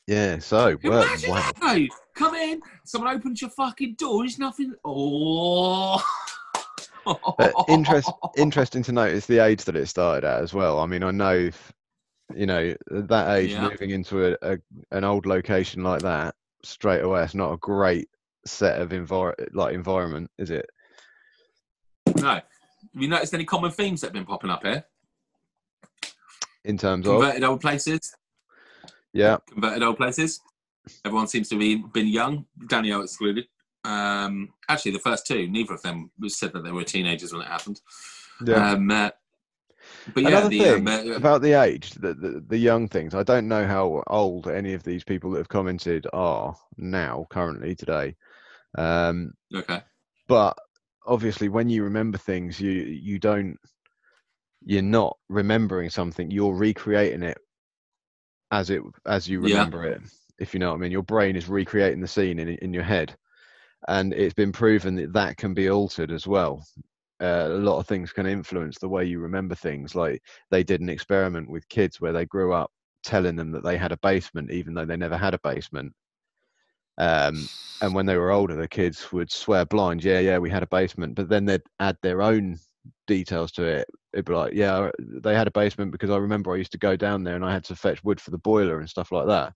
Yeah, 0.06 0.38
so 0.38 0.78
work. 0.84 1.08
Imagine 1.08 1.30
Wow. 1.32 1.38
that 1.38 1.56
though. 1.60 1.96
Come 2.14 2.36
in, 2.36 2.62
someone 2.86 3.16
opens 3.16 3.42
your 3.42 3.50
fucking 3.50 3.96
door. 3.96 4.22
There's 4.22 4.38
nothing. 4.38 4.76
Oh. 4.86 6.04
Uh, 7.08 7.50
interest, 7.68 8.12
interesting 8.38 8.82
to 8.82 8.92
notice 8.92 9.28
the 9.28 9.38
age 9.38 9.64
that 9.64 9.76
it 9.76 9.86
started 9.88 10.24
at 10.28 10.42
as 10.42 10.54
well. 10.56 10.80
I 10.80 10.88
mean, 10.88 11.04
I 11.04 11.12
know, 11.12 11.52
you 12.34 12.46
know, 12.46 12.74
at 12.96 13.08
that 13.08 13.36
age, 13.38 13.52
Yeah. 13.52 13.70
moving 13.70 13.92
into 13.92 14.34
a, 14.34 14.38
a 14.42 14.58
an 14.92 15.04
old 15.04 15.26
location 15.26 15.84
like 15.84 16.02
that 16.02 16.36
straight 16.64 17.02
away, 17.02 17.24
it's 17.24 17.36
not 17.36 17.52
a 17.54 17.58
great 17.58 18.10
set 18.46 18.82
of 18.82 18.90
envir- 18.90 19.36
like 19.54 19.74
environment, 19.74 20.30
is 20.38 20.50
it? 20.50 20.66
No. 22.18 22.36
Have 22.36 22.44
you 22.94 23.08
noticed 23.08 23.34
any 23.34 23.46
common 23.46 23.72
themes 23.72 24.02
that 24.02 24.08
have 24.08 24.14
been 24.14 24.26
popping 24.26 24.50
up 24.50 24.64
here? 24.64 24.86
In 26.64 26.78
terms 26.78 27.06
of, 27.08 27.14
Converted 27.20 27.44
old 27.44 27.62
places. 27.62 28.16
yeah, 29.14 29.38
Converted 29.52 29.84
old 29.84 29.98
places. 29.98 30.40
Everyone 31.04 31.28
seems 31.28 31.50
to 31.50 31.58
be 31.58 31.76
been 31.94 32.08
young, 32.08 32.46
Danielle 32.68 33.02
excluded. 33.02 33.46
Um, 33.84 34.50
actually, 34.70 34.92
the 34.92 35.00
first 35.00 35.28
two, 35.28 35.48
neither 35.48 35.74
of 35.76 35.82
them 35.84 36.10
said 36.28 36.54
that 36.54 36.64
they 36.64 36.72
were 36.72 36.84
teenagers 36.84 37.32
when 37.34 37.42
it 37.44 37.48
happened. 37.48 37.82
Yeah. 38.46 38.72
Um, 38.72 38.90
uh, 38.90 39.10
but 40.14 40.24
yeah, 40.24 40.30
Another 40.30 40.50
the, 40.50 40.60
thing 40.60 40.88
um, 40.88 41.12
uh, 41.12 41.16
about 41.16 41.42
the 41.42 41.54
age, 41.54 41.92
the, 41.92 42.14
the 42.14 42.44
the 42.48 42.58
young 42.58 42.88
things. 42.88 43.16
I 43.16 43.24
don't 43.24 43.48
know 43.48 43.66
how 43.66 44.04
old 44.08 44.48
any 44.48 44.74
of 44.74 44.84
these 44.84 45.04
people 45.04 45.32
that 45.32 45.40
have 45.40 45.50
commented 45.50 46.08
are 46.14 46.56
now, 46.78 47.26
currently 47.30 47.76
today. 47.76 48.16
Um, 48.78 49.34
okay. 49.54 49.82
but 50.28 50.58
obviously, 51.06 51.50
when 51.50 51.70
you 51.70 51.84
remember 51.84 52.18
things, 52.18 52.60
you 52.60 52.72
you 52.72 53.20
don't. 53.20 53.58
You're 54.68 54.82
not 54.82 55.18
remembering 55.30 55.90
something. 55.90 56.32
You're 56.32 56.56
recreating 56.56 57.24
it 57.24 57.38
as 58.52 58.70
it 58.70 58.82
as 59.06 59.28
you 59.28 59.42
Yeah. 59.42 59.60
remember 59.60 59.86
it. 59.86 60.02
If 60.40 60.54
you 60.54 60.60
know 60.60 60.70
what 60.70 60.78
I 60.78 60.80
mean, 60.80 60.92
your 60.92 61.04
brain 61.04 61.36
is 61.36 61.48
recreating 61.48 62.02
the 62.02 62.08
scene 62.08 62.40
in 62.40 62.50
in 62.50 62.74
your 62.74 62.84
head, 62.84 63.16
and 63.88 64.14
it's 64.14 64.34
been 64.34 64.52
proven 64.52 64.96
that 64.96 65.14
that 65.14 65.38
can 65.38 65.54
be 65.54 65.70
altered 65.70 66.12
as 66.12 66.28
well. 66.28 66.66
Uh, 67.22 67.48
a 67.48 67.58
lot 67.58 67.80
of 67.80 67.88
things 67.88 68.12
can 68.12 68.26
influence 68.26 68.78
the 68.78 68.90
way 68.90 69.06
you 69.06 69.20
remember 69.20 69.56
things. 69.56 69.96
Like 69.96 70.22
they 70.52 70.64
did 70.64 70.82
an 70.82 70.90
experiment 70.90 71.50
with 71.50 71.70
kids 71.70 72.02
where 72.02 72.12
they 72.12 72.26
grew 72.26 72.54
up 72.54 72.72
telling 73.04 73.36
them 73.36 73.52
that 73.52 73.64
they 73.64 73.78
had 73.78 73.92
a 73.92 73.98
basement, 73.98 74.52
even 74.52 74.74
though 74.74 74.86
they 74.86 74.98
never 74.98 75.16
had 75.18 75.34
a 75.34 75.40
basement. 75.40 75.94
Um, 76.98 77.48
and 77.82 77.94
when 77.94 78.06
they 78.06 78.18
were 78.18 78.32
older, 78.32 78.56
the 78.56 78.68
kids 78.68 79.12
would 79.12 79.32
swear 79.32 79.66
blind, 79.66 80.04
yeah, 80.04 80.20
yeah, 80.20 80.38
we 80.38 80.50
had 80.50 80.64
a 80.64 80.68
basement, 80.68 81.16
but 81.16 81.30
then 81.30 81.46
they'd 81.46 81.62
add 81.80 81.98
their 82.02 82.22
own 82.22 82.58
details 83.08 83.52
to 83.54 83.64
it. 83.64 83.88
It'd 84.14 84.26
be 84.26 84.34
like, 84.34 84.54
yeah, 84.54 84.90
they 85.00 85.36
had 85.36 85.48
a 85.48 85.52
basement 85.52 85.92
because 85.92 86.10
I 86.10 86.18
remember 86.18 86.54
I 86.54 86.58
used 86.58 86.72
to 86.72 86.78
go 86.78 86.96
down 86.96 87.24
there 87.24 87.36
and 87.36 87.46
I 87.46 87.52
had 87.52 87.66
to 87.66 87.76
fetch 87.76 88.04
wood 88.04 88.20
for 88.20 88.32
the 88.32 88.38
boiler 88.38 88.80
and 88.80 88.90
stuff 88.90 89.12
like 89.12 89.28
that. 89.28 89.54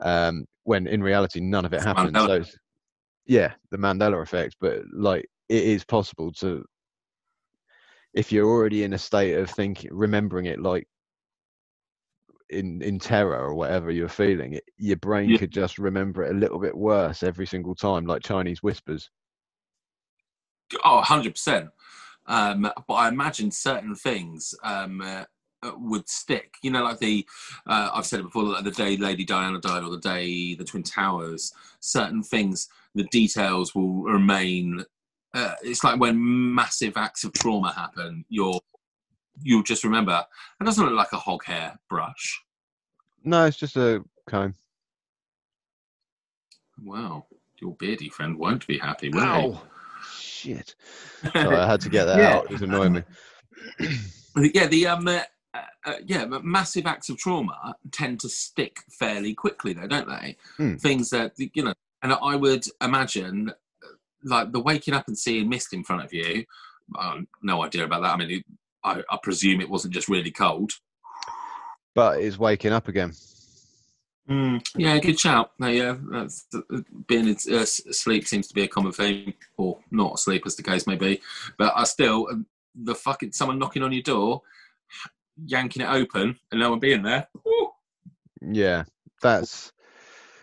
Um, 0.00 0.46
when 0.64 0.86
in 0.86 1.02
reality, 1.02 1.40
none 1.40 1.64
of 1.64 1.72
it 1.72 1.76
It's 1.76 1.84
happened. 1.84 2.16
So, 2.16 2.44
yeah, 3.26 3.54
the 3.70 3.76
Mandela 3.76 4.22
effect, 4.22 4.56
but 4.60 4.82
like 4.92 5.26
it 5.48 5.64
is 5.64 5.84
possible 5.84 6.32
to, 6.34 6.64
if 8.14 8.30
you're 8.32 8.48
already 8.48 8.84
in 8.84 8.92
a 8.92 8.98
state 8.98 9.34
of 9.34 9.50
thinking, 9.50 9.90
remembering 9.92 10.46
it 10.46 10.60
like 10.60 10.86
in 12.50 12.82
in 12.82 12.98
terror 12.98 13.38
or 13.38 13.54
whatever 13.54 13.90
you're 13.90 14.08
feeling, 14.08 14.54
it, 14.54 14.64
your 14.76 14.96
brain 14.96 15.28
Yeah. 15.30 15.38
could 15.38 15.50
just 15.50 15.78
remember 15.78 16.22
it 16.22 16.32
a 16.34 16.38
little 16.38 16.58
bit 16.58 16.76
worse 16.76 17.22
every 17.22 17.46
single 17.46 17.74
time, 17.74 18.06
like 18.06 18.22
Chinese 18.22 18.62
whispers. 18.62 19.10
Oh, 20.84 21.02
100%. 21.04 21.70
Um, 22.26 22.62
but 22.62 22.94
I 22.94 23.08
imagine 23.08 23.50
certain 23.50 23.94
things 23.94 24.54
um, 24.62 25.00
uh, 25.00 25.24
uh, 25.62 25.72
would 25.76 26.08
stick. 26.08 26.54
You 26.62 26.70
know, 26.70 26.84
like 26.84 26.98
the, 26.98 27.26
uh, 27.66 27.90
I've 27.92 28.06
said 28.06 28.20
it 28.20 28.24
before, 28.24 28.44
like 28.44 28.64
the 28.64 28.70
day 28.70 28.96
Lady 28.96 29.24
Diana 29.24 29.60
died 29.60 29.82
or 29.82 29.90
the 29.90 29.98
day 29.98 30.54
the 30.54 30.64
Twin 30.64 30.82
Towers, 30.82 31.52
certain 31.80 32.22
things, 32.22 32.68
the 32.94 33.04
details 33.04 33.74
will 33.74 34.02
remain. 34.04 34.84
Uh, 35.34 35.54
it's 35.62 35.82
like 35.82 35.98
when 35.98 36.54
massive 36.54 36.96
acts 36.96 37.24
of 37.24 37.32
trauma 37.32 37.72
happen, 37.72 38.24
you'll, 38.28 38.62
you'll 39.42 39.62
just 39.62 39.84
remember, 39.84 40.24
it 40.60 40.64
doesn't 40.64 40.84
look 40.84 40.94
like 40.94 41.12
a 41.12 41.18
hog 41.18 41.44
hair 41.44 41.78
brush. 41.88 42.42
No, 43.24 43.46
it's 43.46 43.56
just 43.56 43.76
a 43.76 44.04
comb. 44.26 44.54
Wow, 46.82 47.26
your 47.60 47.74
beardy 47.76 48.08
friend 48.08 48.36
won't 48.36 48.66
be 48.66 48.78
happy, 48.78 49.08
will 49.10 49.62
Shit! 50.10 50.74
he? 51.24 51.40
Sorry, 51.40 51.56
I 51.56 51.66
had 51.66 51.80
to 51.82 51.88
get 51.88 52.04
that 52.06 52.18
Yeah. 52.18 52.30
out. 52.30 52.44
It 52.46 52.50
was 52.52 52.62
annoying 52.62 52.92
me. 52.94 53.02
yeah 54.54 54.66
the 54.66 54.86
um 54.86 55.06
uh, 55.06 55.20
uh, 55.84 55.94
yeah 56.06 56.24
but 56.24 56.44
massive 56.44 56.86
acts 56.86 57.08
of 57.10 57.18
trauma 57.18 57.76
tend 57.90 58.18
to 58.20 58.28
stick 58.28 58.78
fairly 58.90 59.34
quickly 59.34 59.72
though 59.72 59.86
don't 59.86 60.08
they 60.08 60.36
Hmm. 60.56 60.76
things 60.76 61.10
that 61.10 61.32
you 61.38 61.62
know 61.62 61.74
and 62.02 62.12
i 62.22 62.34
would 62.34 62.64
imagine 62.80 63.50
uh, 63.50 63.54
like 64.24 64.52
the 64.52 64.60
waking 64.60 64.94
up 64.94 65.06
and 65.08 65.18
seeing 65.18 65.48
mist 65.48 65.72
in 65.72 65.84
front 65.84 66.04
of 66.04 66.12
you 66.12 66.44
um, 66.98 67.26
no 67.42 67.62
idea 67.64 67.84
about 67.84 68.02
that 68.02 68.14
i 68.14 68.16
mean 68.16 68.30
it, 68.30 68.44
I, 68.84 69.02
I 69.10 69.18
presume 69.22 69.60
it 69.60 69.70
wasn't 69.70 69.94
just 69.94 70.08
really 70.08 70.30
cold 70.30 70.72
But 71.94 72.20
it's 72.20 72.38
waking 72.38 72.72
up 72.72 72.88
again. 72.88 73.12
yeah 74.28 74.98
good 74.98 75.18
shout 75.18 75.52
no, 75.58 75.68
yeah 75.68 75.96
that's, 76.10 76.46
uh, 76.54 76.80
being 77.06 77.28
in 77.28 77.36
uh, 77.50 77.56
s- 77.58 77.82
sleep 77.90 78.26
seems 78.26 78.46
to 78.48 78.54
be 78.54 78.62
a 78.62 78.68
common 78.68 78.92
theme 78.92 79.34
or 79.58 79.78
not 79.90 80.14
asleep 80.14 80.42
as 80.46 80.56
the 80.56 80.62
case 80.62 80.86
may 80.86 80.96
be 80.96 81.20
but 81.58 81.72
i 81.76 81.84
still 81.84 82.28
uh, 82.30 82.36
the 82.74 82.94
fucking 82.94 83.32
someone 83.32 83.58
knocking 83.58 83.82
on 83.82 83.92
your 83.92 84.02
door 84.02 84.40
yanking 85.46 85.82
it 85.82 85.88
open 85.90 86.38
and 86.50 86.60
no 86.60 86.70
one 86.70 86.78
being 86.78 87.02
there 87.02 87.26
Woo. 87.44 87.70
Yeah, 88.40 88.84
that's 89.20 89.72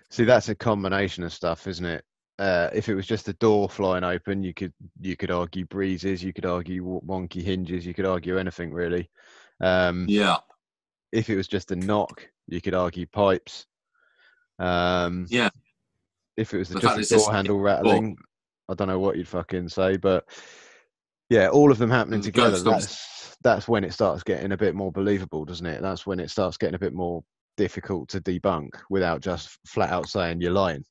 see, 0.09 0.23
that's 0.23 0.49
a 0.49 0.55
combination 0.55 1.23
of 1.23 1.34
stuff, 1.34 1.67
isn't 1.67 1.86
it? 1.86 2.03
Uh, 2.39 2.69
if 2.73 2.87
it 2.87 2.95
was 2.95 3.05
just 3.05 3.27
a 3.27 3.33
door 3.33 3.69
flying 3.69 4.03
open, 4.03 4.41
you 4.41 4.53
could 4.53 4.73
you 5.01 5.15
could 5.17 5.29
argue 5.29 5.65
breezes, 5.65 6.23
you 6.23 6.33
could 6.33 6.45
argue 6.45 7.01
wonky 7.05 7.43
hinges, 7.43 7.85
you 7.85 7.93
could 7.93 8.05
argue 8.05 8.37
anything 8.37 8.71
really. 8.73 9.09
Um, 9.61 10.05
yeah 10.07 10.37
if 11.11 11.29
it 11.29 11.35
was 11.35 11.47
just 11.47 11.71
a 11.71 11.75
knock, 11.75 12.29
you 12.47 12.61
could 12.61 12.73
argue 12.73 13.05
pipes. 13.05 13.65
Um, 14.59 15.25
Yeah. 15.29 15.49
If 16.37 16.53
it 16.53 16.57
was 16.57 16.69
The 16.69 16.79
just 16.79 17.11
a 17.11 17.15
door 17.17 17.33
handle 17.33 17.59
rattling, 17.59 18.17
I 18.69 18.73
don't 18.73 18.87
know 18.87 18.99
what 18.99 19.17
you'd 19.17 19.27
fucking 19.27 19.67
say, 19.69 19.97
but 19.97 20.25
yeah, 21.29 21.49
all 21.49 21.71
of 21.71 21.77
them 21.77 21.89
happening 21.89 22.21
together. 22.21 22.57
That's 22.59 23.35
that's 23.41 23.67
when 23.67 23.83
it 23.83 23.93
starts 23.93 24.23
getting 24.23 24.53
a 24.53 24.57
bit 24.57 24.73
more 24.75 24.91
believable, 24.91 25.43
doesn't 25.43 25.65
it? 25.65 25.81
That's 25.81 26.05
when 26.05 26.19
it 26.19 26.29
starts 26.29 26.57
getting 26.57 26.75
a 26.75 26.79
bit 26.79 26.93
more 26.93 27.23
difficult 27.57 28.09
to 28.09 28.21
debunk 28.21 28.69
without 28.89 29.21
just 29.21 29.57
flat 29.65 29.91
out 29.91 30.07
saying 30.07 30.39
you're 30.39 30.51
lying, 30.51 30.85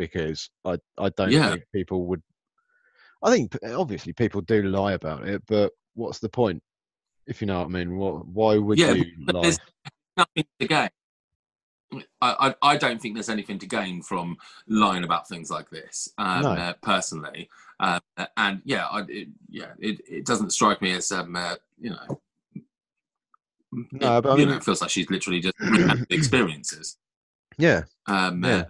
because 0.00 0.48
I 0.64 0.78
I 0.98 1.10
don't 1.10 1.30
Yeah. 1.32 1.50
think 1.50 1.64
people 1.74 2.06
would. 2.06 2.22
I 3.22 3.30
think 3.30 3.56
obviously 3.62 4.14
people 4.14 4.40
do 4.40 4.62
lie 4.62 4.92
about 4.94 5.28
it, 5.28 5.42
but 5.46 5.72
what's 5.94 6.20
the 6.20 6.28
point? 6.30 6.62
If 7.26 7.40
you 7.42 7.46
know 7.46 7.58
what 7.58 7.66
I 7.66 7.68
mean, 7.68 7.96
what? 7.98 8.26
Why 8.26 8.56
would 8.56 8.78
Yeah, 8.78 8.94
you 8.94 9.04
but 9.26 9.34
lie? 9.34 9.42
there's 9.42 9.58
nothing 10.16 10.44
to 10.58 10.66
gain. 10.66 10.88
I, 12.22 12.54
I, 12.62 12.72
I 12.72 12.76
don't 12.76 13.02
think 13.02 13.14
there's 13.14 13.28
anything 13.28 13.58
to 13.58 13.66
gain 13.66 14.00
from 14.00 14.36
lying 14.68 15.04
about 15.04 15.28
things 15.28 15.50
like 15.50 15.68
this, 15.70 16.08
um, 16.18 16.44
No. 16.44 16.50
uh, 16.50 16.72
personally. 16.82 17.50
Uh, 17.80 17.98
and 18.36 18.62
yeah, 18.64 18.86
I, 18.86 19.00
it, 19.08 19.28
yeah, 19.50 19.72
it, 19.80 20.00
it 20.08 20.24
doesn't 20.24 20.50
strike 20.50 20.80
me 20.80 20.92
as 20.92 21.10
um, 21.12 21.34
uh, 21.36 21.56
you 21.80 21.90
know, 21.90 22.20
No, 23.72 24.18
it, 24.18 24.22
but 24.22 24.30
I 24.30 24.36
you 24.36 24.46
know, 24.46 24.56
it 24.56 24.64
feels 24.64 24.80
like 24.80 24.90
she's 24.90 25.10
literally 25.10 25.40
just 25.40 25.56
experiences. 26.10 26.96
Yeah, 27.58 27.82
Um, 28.06 28.44
Yeah. 28.44 28.62
uh, 28.62 28.64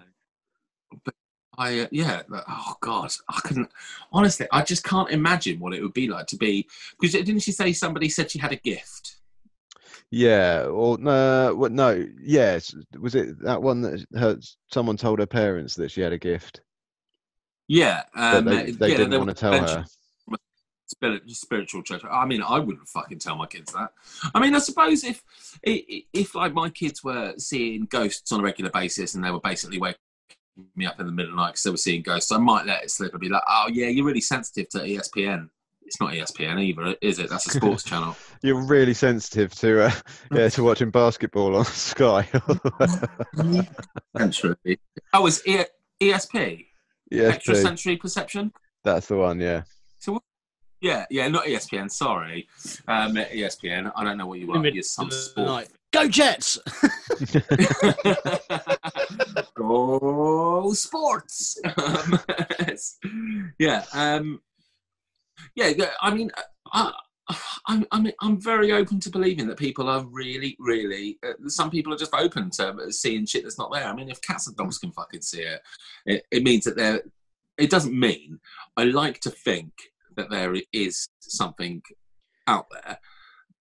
but 1.04 1.14
I, 1.60 1.80
uh, 1.80 1.86
yeah, 1.90 2.22
oh 2.32 2.74
god, 2.80 3.12
I 3.28 3.38
couldn't. 3.44 3.70
Honestly, 4.12 4.46
I 4.50 4.62
just 4.62 4.82
can't 4.82 5.10
imagine 5.10 5.60
what 5.60 5.74
it 5.74 5.82
would 5.82 5.92
be 5.92 6.08
like 6.08 6.26
to 6.28 6.36
be. 6.36 6.66
Because 6.98 7.12
didn't 7.12 7.40
she 7.40 7.52
say 7.52 7.74
somebody 7.74 8.08
said 8.08 8.30
she 8.30 8.38
had 8.38 8.52
a 8.52 8.56
gift? 8.56 9.16
yeah, 10.10 10.64
or 10.64 10.96
no, 10.96 11.54
what? 11.54 11.70
No, 11.70 12.06
yes. 12.18 12.74
Was 12.98 13.14
it 13.14 13.38
that 13.42 13.60
one 13.60 13.82
that 13.82 14.06
her, 14.16 14.38
someone 14.72 14.96
told 14.96 15.18
her 15.18 15.26
parents 15.26 15.74
that 15.74 15.90
she 15.90 16.00
had 16.00 16.14
a 16.14 16.18
gift, 16.18 16.62
Yeah, 17.68 18.04
um, 18.16 18.46
they, 18.46 18.70
they 18.70 18.88
yeah, 18.88 18.96
didn't 18.96 19.10
they 19.10 19.18
want 19.18 19.28
to 19.28 19.34
tell 19.34 19.52
her? 19.52 19.84
spiritual 21.28 21.82
church. 21.82 22.02
I 22.10 22.24
mean, 22.24 22.42
I 22.42 22.58
wouldn't 22.58 22.88
fucking 22.88 23.18
tell 23.20 23.36
my 23.36 23.46
kids 23.46 23.72
that. 23.74 23.90
I 24.34 24.40
mean, 24.40 24.54
I 24.54 24.58
suppose 24.60 25.04
if 25.04 25.22
if 25.62 26.34
like 26.34 26.54
my 26.54 26.70
kids 26.70 27.04
were 27.04 27.34
seeing 27.36 27.84
ghosts 27.84 28.32
on 28.32 28.40
a 28.40 28.42
regular 28.42 28.70
basis 28.70 29.14
and 29.14 29.22
they 29.22 29.30
were 29.30 29.40
basically 29.40 29.78
waking 29.78 30.00
me 30.76 30.86
up 30.86 31.00
in 31.00 31.06
the 31.06 31.12
middle 31.12 31.30
of 31.32 31.36
the 31.36 31.42
night 31.42 31.48
because 31.52 31.62
they 31.64 31.70
were 31.70 31.76
seeing 31.76 32.02
ghosts, 32.02 32.32
I 32.32 32.38
might 32.38 32.66
let 32.66 32.82
it 32.82 32.90
slip 32.90 33.12
and 33.12 33.20
be 33.20 33.28
like, 33.28 33.42
"Oh 33.48 33.68
yeah, 33.72 33.86
you're 33.88 34.04
really 34.04 34.20
sensitive 34.20 34.68
to 34.70 34.78
ESPN." 34.78 35.48
It's 35.82 36.00
not 36.00 36.12
ESPN 36.12 36.62
either, 36.62 36.94
is 37.02 37.18
it? 37.18 37.28
That's 37.30 37.46
a 37.48 37.50
sports 37.50 37.82
channel. 37.90 38.16
You're 38.42 38.62
really 38.64 38.94
sensitive 38.94 39.52
to 39.56 39.86
uh, 39.86 39.92
yeah 40.32 40.48
to 40.50 40.62
watching 40.62 40.90
basketball 40.90 41.56
on 41.56 41.64
Sky. 41.66 42.28
Sensory. 44.16 44.78
Oh, 45.12 45.26
it's 45.26 45.46
e- 45.46 45.64
ESP, 46.00 46.66
yeah, 47.10 47.28
extrasensory 47.28 47.96
perception. 47.96 48.52
that's 48.84 49.06
the 49.08 49.16
one. 49.16 49.40
Yeah, 49.40 49.62
So, 49.98 50.20
Yeah, 50.80 51.04
yeah, 51.10 51.28
not 51.28 51.44
ESPN. 51.44 51.90
Sorry, 51.90 52.48
um, 52.88 53.14
ESPN. 53.16 53.92
I 53.94 54.04
don't 54.04 54.16
know 54.18 54.26
what 54.26 54.38
you 54.38 54.46
want. 54.46 54.72
You're 54.72 54.82
some 54.82 55.10
sport 55.10 55.46
Night. 55.46 55.68
Go 55.92 56.08
Jets! 56.08 56.58
Go 59.54 60.72
sports. 60.72 61.60
Um, 61.76 62.18
yeah, 63.58 63.84
um, 63.92 64.40
yeah. 65.54 65.72
yeah, 65.76 65.90
I 66.00 66.14
mean, 66.14 66.30
I, 66.72 66.92
I'm, 67.66 67.84
I'm, 67.90 68.10
I'm 68.20 68.40
very 68.40 68.72
open 68.72 69.00
to 69.00 69.10
believing 69.10 69.48
that 69.48 69.58
people 69.58 69.88
are 69.88 70.04
really, 70.06 70.56
really. 70.60 71.18
Uh, 71.26 71.48
some 71.48 71.70
people 71.70 71.92
are 71.92 71.98
just 71.98 72.14
open 72.14 72.50
to 72.50 72.92
seeing 72.92 73.26
shit 73.26 73.42
that's 73.42 73.58
not 73.58 73.72
there. 73.72 73.86
I 73.86 73.94
mean, 73.94 74.08
if 74.08 74.22
cats 74.22 74.46
and 74.46 74.56
dogs 74.56 74.78
can 74.78 74.92
fucking 74.92 75.22
see 75.22 75.42
it, 75.42 75.60
it, 76.06 76.24
it 76.30 76.42
means 76.42 76.64
that 76.64 76.76
they're. 76.76 77.02
It 77.58 77.70
doesn't 77.70 77.98
mean. 77.98 78.38
I 78.76 78.84
like 78.84 79.20
to 79.20 79.30
think 79.30 79.72
that 80.16 80.30
there 80.30 80.54
is 80.72 81.08
something 81.20 81.82
out 82.46 82.66
there 82.70 82.98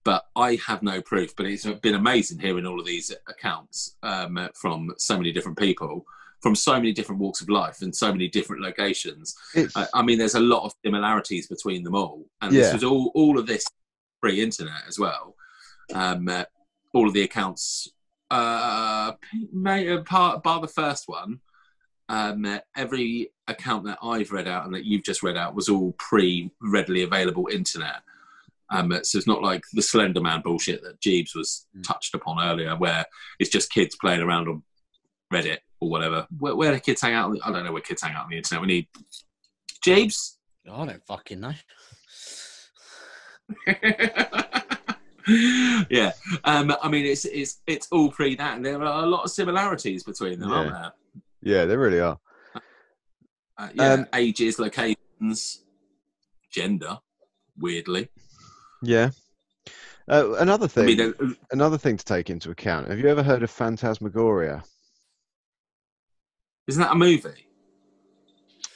but 0.03 0.25
I 0.35 0.59
have 0.65 0.81
no 0.81 1.01
proof. 1.01 1.35
But 1.35 1.45
it's 1.45 1.65
been 1.65 1.95
amazing 1.95 2.39
hearing 2.39 2.65
all 2.65 2.79
of 2.79 2.85
these 2.85 3.11
accounts 3.27 3.95
um, 4.03 4.49
from 4.55 4.93
so 4.97 5.17
many 5.17 5.31
different 5.31 5.57
people 5.57 6.05
from 6.41 6.55
so 6.55 6.73
many 6.73 6.93
different 6.93 7.19
walks 7.21 7.41
of 7.41 7.49
life 7.49 7.81
and 7.81 7.95
so 7.95 8.11
many 8.11 8.27
different 8.27 8.61
locations. 8.61 9.35
I, 9.75 9.87
I 9.93 10.01
mean, 10.01 10.17
there's 10.17 10.35
a 10.35 10.39
lot 10.39 10.63
of 10.63 10.73
similarities 10.83 11.47
between 11.47 11.83
them 11.83 11.95
all, 11.95 12.25
and 12.41 12.53
this 12.53 12.73
was 12.73 12.83
all 12.83 13.11
all 13.13 13.37
of 13.37 13.45
this 13.45 13.65
pre-internet 14.21 14.83
as 14.87 14.99
well. 14.99 15.35
Um, 15.93 16.27
uh, 16.27 16.45
all 16.93 17.07
of 17.07 17.13
the 17.13 17.23
accounts, 17.23 17.89
uh, 18.31 19.13
may, 19.51 19.89
uh, 19.89 20.01
part 20.03 20.43
bar 20.43 20.61
the 20.61 20.67
first 20.67 21.07
one. 21.07 21.39
Um, 22.07 22.43
uh, 22.45 22.59
every 22.75 23.31
account 23.47 23.85
that 23.85 23.99
I've 24.01 24.31
read 24.31 24.47
out 24.47 24.65
and 24.65 24.73
that 24.73 24.85
you've 24.85 25.03
just 25.03 25.21
read 25.21 25.37
out 25.37 25.53
was 25.53 25.69
all 25.69 25.93
pre 25.99 26.49
readily 26.61 27.03
available 27.03 27.49
internet. 27.51 28.01
Um, 28.71 28.91
so 29.03 29.17
it's 29.17 29.27
not 29.27 29.41
like 29.41 29.63
the 29.73 29.81
Slender 29.81 30.21
Man 30.21 30.41
bullshit 30.41 30.81
that 30.83 31.01
Jeeves 31.01 31.33
was 31.35 31.65
Mm. 31.75 31.83
touched 31.83 32.13
upon 32.13 32.41
earlier, 32.43 32.75
where 32.75 33.05
it's 33.39 33.49
just 33.49 33.71
kids 33.71 33.95
playing 33.99 34.21
around 34.21 34.47
on 34.47 34.63
Reddit 35.33 35.59
or 35.79 35.89
whatever. 35.89 36.27
Where, 36.37 36.55
where 36.55 36.71
do 36.73 36.79
kids 36.79 37.01
hang 37.01 37.13
out? 37.13 37.35
I 37.43 37.51
don't 37.51 37.65
know 37.65 37.71
where 37.71 37.81
kids 37.81 38.01
hang 38.03 38.13
out 38.15 38.25
on 38.25 38.29
the 38.29 38.37
internet. 38.37 38.61
We 38.61 38.67
need 38.67 38.87
Jeeves. 39.83 40.37
I 40.71 40.85
don't 40.85 41.05
fucking 41.07 41.39
know. 41.39 41.53
yeah, 45.89 46.11
um, 46.43 46.73
I 46.81 46.89
mean 46.89 47.05
it's 47.05 47.25
it's 47.25 47.61
it's 47.67 47.87
all 47.91 48.11
pre 48.11 48.35
that, 48.35 48.57
and 48.57 48.65
there 48.65 48.81
are 48.83 49.03
a 49.03 49.07
lot 49.07 49.23
of 49.23 49.31
similarities 49.31 50.03
between 50.03 50.39
them, 50.39 50.51
aren't 50.51 50.71
there? 50.73 50.91
yeah, 51.41 51.65
they 51.65 51.75
really 51.75 51.99
are. 51.99 52.19
Uh, 53.57 53.69
yeah, 53.73 53.93
Um, 53.93 54.07
ages, 54.13 54.57
locations, 54.59 55.63
gender. 56.51 56.99
Weirdly, 57.57 58.09
Yeah. 58.81 59.11
Uh, 60.09 60.33
another 60.39 60.65
I 60.65 60.69
thing, 60.69 60.85
mean, 60.85 61.13
uh, 61.21 61.33
another 61.51 61.77
thing 61.77 61.97
to 61.97 62.05
take 62.05 62.29
into 62.29 62.49
account. 62.49 62.87
Have 62.89 62.99
you 62.99 63.07
ever 63.07 63.21
heard 63.23 63.43
of 63.43 63.51
Phantasmagoria? 63.51 64.63
isn't 66.67 66.81
that 66.81 66.91
a 66.91 66.95
movie? 66.95 67.47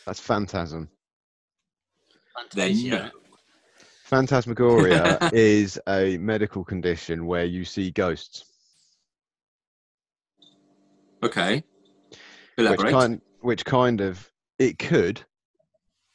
That's 0.06 0.20
phantasm. 0.20 0.90
Then 2.54 2.74
Fantasia, 2.74 2.90
no. 2.90 3.10
Phantasmagoria 4.04 5.18
is 5.34 5.80
a 5.88 6.18
medical 6.18 6.64
condition 6.64 7.26
where 7.26 7.46
you 7.46 7.64
see 7.66 7.92
ghosts, 7.92 8.46
Okay, 11.24 11.64
which 12.56 12.66
elaborate. 12.68 12.92
kind, 12.92 13.22
which 13.42 13.64
kind 13.66 14.02
of 14.02 14.30
it 14.60 14.78
could, 14.78 15.22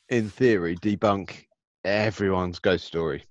in 0.09 0.29
theory, 0.29 0.77
debunk 0.77 1.47
everyone's 1.85 2.59
ghost 2.59 2.85
story. 2.85 3.25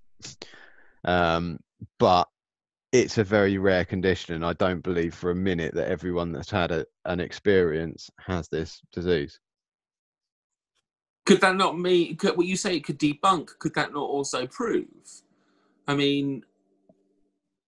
Um, 1.03 1.59
but 1.99 2.27
it's 2.91 3.17
a 3.17 3.23
very 3.23 3.57
rare 3.57 3.85
condition, 3.85 4.35
and 4.35 4.45
I 4.45 4.53
don't 4.53 4.83
believe 4.83 5.13
for 5.13 5.31
a 5.31 5.35
minute 5.35 5.73
that 5.75 5.89
everyone 5.89 6.31
that's 6.31 6.51
had 6.51 6.71
a, 6.71 6.85
an 7.05 7.19
experience 7.19 8.09
has 8.19 8.47
this 8.47 8.81
disease. 8.91 9.39
Could 11.25 11.41
that 11.41 11.55
not 11.55 11.77
mean? 11.77 12.17
What 12.21 12.47
you 12.47 12.55
say 12.55 12.77
it 12.77 12.85
could 12.85 12.99
debunk? 12.99 13.59
Could 13.59 13.75
that 13.75 13.93
not 13.93 14.03
also 14.03 14.47
prove? 14.47 14.87
I 15.87 15.95
mean, 15.95 16.43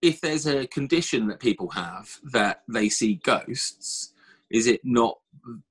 if 0.02 0.22
there's 0.22 0.48
a 0.48 0.68
condition 0.68 1.28
that 1.28 1.40
people 1.40 1.70
have 1.70 2.20
that 2.32 2.64
they 2.70 2.88
see 2.88 3.16
ghosts, 3.16 4.14
is 4.50 4.66
it 4.66 4.82
not 4.84 5.20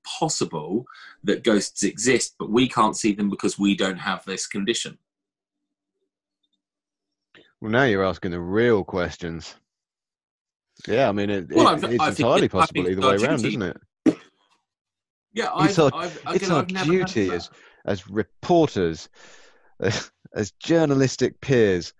possible 0.03 0.85
that 1.23 1.43
ghosts 1.43 1.83
exist, 1.83 2.35
but 2.37 2.51
we 2.51 2.67
can't 2.67 2.95
see 2.95 3.13
them 3.13 3.29
because 3.29 3.57
we 3.57 3.75
don't 3.75 3.97
have 3.97 4.23
this 4.25 4.45
condition? 4.45 4.99
Well, 7.61 7.71
now 7.71 7.83
you're 7.83 8.05
asking 8.05 8.31
the 8.31 8.39
real 8.39 8.83
questions. 8.83 9.55
Yeah, 10.87 11.09
I 11.09 11.11
mean, 11.11 11.29
it, 11.29 11.49
Well, 11.53 11.75
it- 11.75 11.83
it's 11.91 12.01
I 12.01 12.09
entirely 12.09 12.45
I 12.45 12.47
possible 12.47 12.87
either 12.87 13.01
way 13.01 13.07
our 13.07 13.15
around, 13.17 13.45
isn't 13.45 13.61
it? 13.61 13.77
Yeah, 15.33 15.49
It's 15.65 15.77
I've, 15.77 15.93
our- 15.93 16.03
I've, 16.03 16.21
it's 16.35 16.49
our 16.49 16.59
I've 16.61 16.71
never 16.71 16.93
heard 16.93 17.01
of 17.01 17.07
duty 17.13 17.31
as 17.35 17.49
as 17.85 18.09
reporters, 18.09 19.09
as, 19.79 20.11
as 20.33 20.51
journalistic 20.51 21.39
peers. 21.41 21.93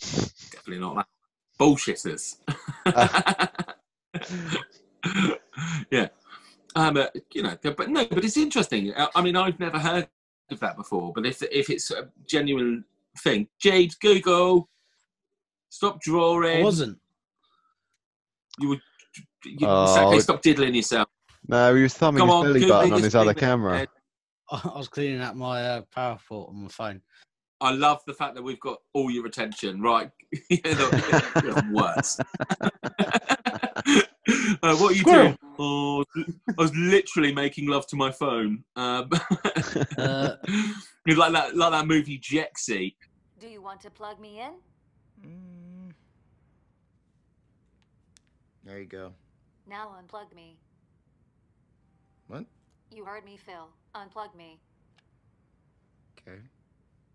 definitely 0.00 0.78
not 0.78 0.96
that. 0.96 1.06
Bullshitters. 1.58 2.36
yeah. 5.90 6.08
Um, 6.74 6.96
uh, 6.96 7.06
you 7.34 7.42
know, 7.42 7.56
but 7.62 7.90
no, 7.90 8.06
but 8.06 8.24
it's 8.24 8.36
interesting. 8.36 8.94
I, 8.96 9.08
I 9.14 9.22
mean, 9.22 9.36
I've 9.36 9.60
never 9.60 9.78
heard 9.78 10.08
of 10.50 10.60
that 10.60 10.76
before. 10.76 11.12
But 11.12 11.26
if 11.26 11.42
if 11.42 11.68
it's 11.68 11.90
a 11.90 12.08
genuine 12.26 12.84
thing, 13.18 13.48
Jade, 13.58 13.94
Google, 14.00 14.68
stop 15.70 15.94
I 15.96 15.98
drawing. 16.02 16.62
wasn't. 16.62 16.98
You 18.58 18.68
would. 18.68 18.80
You, 19.44 19.66
Oh, 19.66 19.84
exactly, 19.84 20.16
it- 20.18 20.22
stop 20.22 20.42
diddling 20.42 20.74
yourself. 20.74 21.08
No, 21.48 21.74
he 21.74 21.82
was 21.82 21.94
thumbing 21.94 22.20
Come 22.20 22.28
his 22.28 22.34
on, 22.34 22.44
belly 22.44 22.68
button 22.68 22.92
on 22.92 23.02
his 23.02 23.14
other 23.14 23.32
thing 23.32 23.34
that- 23.34 23.40
camera. 23.40 23.86
I 24.52 24.72
was 24.76 24.88
cleaning 24.88 25.20
up 25.22 25.34
my 25.36 25.62
uh, 25.62 25.82
PowerPoint 25.96 26.48
on 26.50 26.62
my 26.64 26.68
phone. 26.68 27.00
I 27.62 27.70
love 27.72 28.00
the 28.06 28.14
fact 28.14 28.34
that 28.34 28.42
we've 28.42 28.58
got 28.60 28.78
all 28.94 29.10
your 29.10 29.26
attention. 29.26 29.80
Right, 29.80 30.10
you're 30.50 30.60
the, 30.74 31.40
you're 31.44 31.54
the 31.54 31.70
worst. 31.72 32.20
uh, 34.62 34.76
what 34.76 34.90
are 34.90 34.94
you 34.94 35.00
Squirrel. 35.00 35.24
doing? 35.24 35.38
Oh, 35.58 36.04
I 36.16 36.52
was 36.62 36.74
literally 36.74 37.32
making 37.34 37.66
love 37.68 37.86
to 37.88 37.96
my 37.96 38.10
phone. 38.10 38.64
Um, 38.76 39.08
Uh, 39.98 40.36
like 41.06 41.32
that, 41.32 41.56
like 41.56 41.72
that 41.72 41.86
movie 41.86 42.18
Jexi. 42.18 42.94
Do 43.38 43.46
you 43.48 43.60
want 43.62 43.80
to 43.82 43.90
plug 43.90 44.18
me 44.20 44.40
in? 44.40 44.52
Mm. 45.28 45.59
There 48.64 48.78
you 48.78 48.86
go. 48.86 49.12
Now 49.68 49.94
unplug 50.00 50.34
me. 50.34 50.56
What? 52.28 52.44
You 52.94 53.04
heard 53.04 53.24
me, 53.24 53.38
Phil. 53.44 53.68
Unplug 53.94 54.34
me. 54.36 54.60
Okay. 56.18 56.38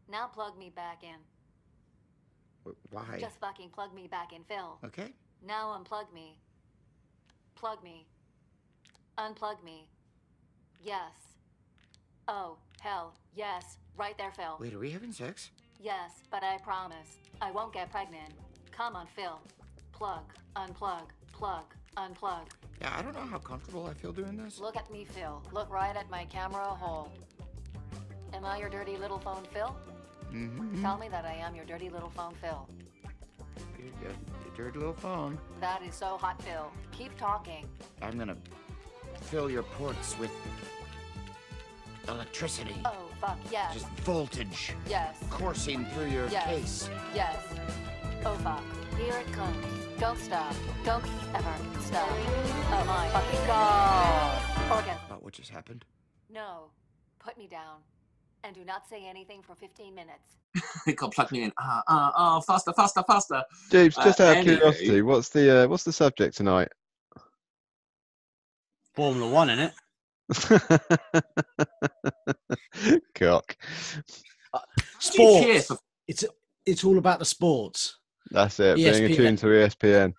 Now 0.09 0.27
plug 0.27 0.57
me 0.57 0.71
back 0.75 1.03
in. 1.03 2.73
Why? 2.89 3.17
Just 3.19 3.39
fucking 3.39 3.69
plug 3.69 3.93
me 3.93 4.07
back 4.07 4.33
in, 4.33 4.43
Phil. 4.43 4.79
Okay. 4.83 5.13
Now 5.45 5.77
unplug 5.77 6.11
me. 6.13 6.37
Plug 7.55 7.83
me. 7.83 8.05
Unplug 9.17 9.63
me. 9.63 9.87
Yes. 10.83 11.13
Oh, 12.27 12.57
hell. 12.81 13.13
Yes. 13.35 13.77
Right 13.97 14.17
there, 14.17 14.31
Phil. 14.31 14.57
Wait, 14.59 14.73
are 14.73 14.79
we 14.79 14.91
having 14.91 15.11
sex? 15.11 15.51
Yes, 15.79 16.11
but 16.31 16.43
I 16.43 16.57
promise. 16.57 17.17
I 17.41 17.51
won't 17.51 17.73
get 17.73 17.91
pregnant. 17.91 18.33
Come 18.71 18.95
on, 18.95 19.07
Phil. 19.15 19.39
Plug. 19.93 20.23
Unplug. 20.55 21.07
Plug. 21.37 21.65
Unplug. 21.97 22.47
Yeah, 22.81 22.93
I 22.97 23.01
don't 23.01 23.13
know 23.13 23.21
how 23.21 23.37
comfortable 23.39 23.87
I 23.87 23.93
feel 23.93 24.11
doing 24.11 24.37
this. 24.37 24.59
Look 24.59 24.75
at 24.77 24.89
me, 24.91 25.05
Phil. 25.05 25.41
Look 25.51 25.69
right 25.69 25.95
at 25.95 26.09
my 26.09 26.25
camera 26.25 26.63
hole. 26.65 27.11
Am 28.33 28.43
I 28.45 28.57
your 28.57 28.69
dirty 28.69 28.97
little 28.97 29.19
phone, 29.19 29.43
Phil? 29.53 29.75
Mm-hmm. 30.33 30.81
Tell 30.81 30.97
me 30.97 31.07
that 31.09 31.25
I 31.25 31.33
am 31.33 31.55
your 31.55 31.65
dirty 31.65 31.89
little 31.89 32.09
phone, 32.09 32.33
Phil. 32.41 32.67
You 33.77 33.91
got 34.01 34.15
your 34.45 34.55
dirty 34.55 34.79
little 34.79 34.93
phone. 34.93 35.37
That 35.61 35.81
is 35.83 35.95
so 35.95 36.17
hot, 36.17 36.41
Phil. 36.41 36.69
Keep 36.91 37.17
talking. 37.17 37.65
I'm 38.01 38.17
gonna 38.17 38.37
fill 39.21 39.49
your 39.49 39.63
ports 39.63 40.17
with 40.19 40.31
electricity. 42.07 42.75
Oh, 42.85 42.91
fuck, 43.21 43.37
yes. 43.51 43.73
Just 43.73 43.87
voltage 44.03 44.73
Yes. 44.89 45.17
coursing 45.29 45.85
through 45.93 46.07
your 46.09 46.27
Yes. 46.27 46.45
case. 46.45 46.89
Yes. 47.13 47.37
Oh, 48.25 48.35
fuck. 48.35 48.63
Here 48.97 49.15
it 49.17 49.31
comes. 49.33 49.84
Don't 49.99 50.17
stop. 50.19 50.53
Don't 50.83 51.03
ever 51.33 51.55
stop. 51.79 52.07
Oh, 52.09 52.83
my 52.85 53.07
fucking 53.09 53.47
God. 53.47 54.71
Orgasm. 54.71 55.01
About 55.07 55.23
what 55.23 55.33
just 55.33 55.49
happened? 55.49 55.85
No. 56.29 56.69
Put 57.19 57.37
me 57.37 57.47
down. 57.47 57.77
And 58.43 58.53
do 58.53 58.63
not 58.65 58.87
say 58.87 59.05
anything 59.07 59.41
for 59.41 59.55
15 59.55 59.95
minutes. 59.95 60.35
God, 60.95 61.11
plug 61.13 61.31
me 61.31 61.43
in. 61.43 61.51
Ah, 61.59 61.81
ah, 61.87 62.11
ah, 62.15 62.39
faster, 62.41 62.73
faster, 62.73 63.03
faster. 63.07 63.41
James, 63.71 63.95
just 63.95 64.19
Uh, 64.19 64.25
out 64.25 64.31
of 64.31 64.37
anyway. 64.37 64.55
curiosity, 64.57 65.01
what's 65.01 65.29
the 65.29 65.63
uh, 65.63 65.67
what's 65.67 65.83
the 65.83 65.93
subject 65.93 66.37
tonight? 66.37 66.67
Formula 68.93 69.29
One, 69.29 69.49
in 69.49 69.59
it. 69.59 69.73
Cock. 73.15 73.57
Do 74.53 74.59
you 75.23 75.59
Sports. 75.59 75.71
It's 76.07 76.23
it's 76.65 76.83
all 76.83 76.97
about 76.99 77.19
the 77.19 77.25
sports. 77.25 77.97
That's 78.31 78.59
it. 78.59 78.75
Being 78.77 78.93
ESPN. 78.93 79.11
attuned 79.13 79.37
to 79.39 79.45
ESPN. 79.47 80.13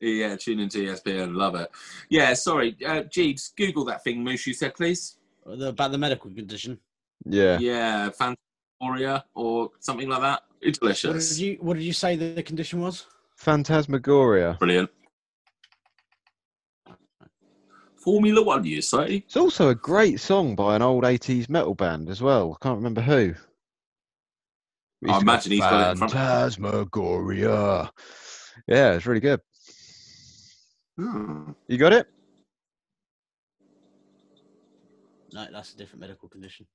Yeah, 0.00 0.36
tune 0.36 0.60
into 0.60 0.78
ESPN. 0.78 1.34
Love 1.34 1.54
it. 1.56 1.70
Yeah, 2.08 2.34
sorry. 2.34 2.76
Uh, 2.86 3.02
Jeeves, 3.02 3.52
Google 3.56 3.84
that 3.86 4.04
thing, 4.04 4.22
Moose, 4.22 4.46
you 4.46 4.54
said, 4.54 4.74
please. 4.74 5.16
About 5.46 5.90
the 5.92 5.98
medical 5.98 6.30
condition. 6.30 6.78
Yeah. 7.24 7.58
Yeah, 7.58 8.10
Fantasia 8.10 9.24
or 9.34 9.70
something 9.80 10.08
like 10.08 10.20
that. 10.20 10.42
It's 10.60 10.80
What 10.80 10.94
did 10.94 11.00
delicious. 11.02 11.38
you 11.38 11.56
What 11.60 11.74
did 11.74 11.82
you 11.84 11.92
say 11.92 12.14
the, 12.16 12.32
the 12.32 12.42
condition 12.42 12.80
was? 12.80 13.06
Phantasmagoria. 13.36 14.56
Brilliant. 14.58 14.90
Formula 17.96 18.42
One, 18.42 18.64
you 18.64 18.80
say? 18.80 19.16
It's 19.26 19.36
also 19.36 19.68
a 19.70 19.74
great 19.74 20.20
song 20.20 20.54
by 20.54 20.76
an 20.76 20.82
old 20.82 21.04
80s 21.04 21.48
metal 21.48 21.74
band 21.74 22.08
as 22.08 22.22
well. 22.22 22.56
I 22.60 22.64
can't 22.64 22.76
remember 22.76 23.00
who. 23.00 23.34
I 25.06 25.12
It's 25.14 25.22
imagine 25.22 25.52
he's 25.52 25.60
got 25.60 25.88
it 25.88 25.90
in 25.92 25.96
front- 25.98 26.12
Phantasmagoria. 26.12 27.90
Yeah, 28.66 28.94
it's 28.94 29.06
really 29.06 29.20
good. 29.20 29.40
Hmm. 30.96 31.52
You 31.68 31.78
got 31.78 31.92
it? 31.92 32.08
No, 35.32 35.46
that's 35.52 35.74
a 35.74 35.76
different 35.76 36.00
medical 36.00 36.28
condition. 36.28 36.66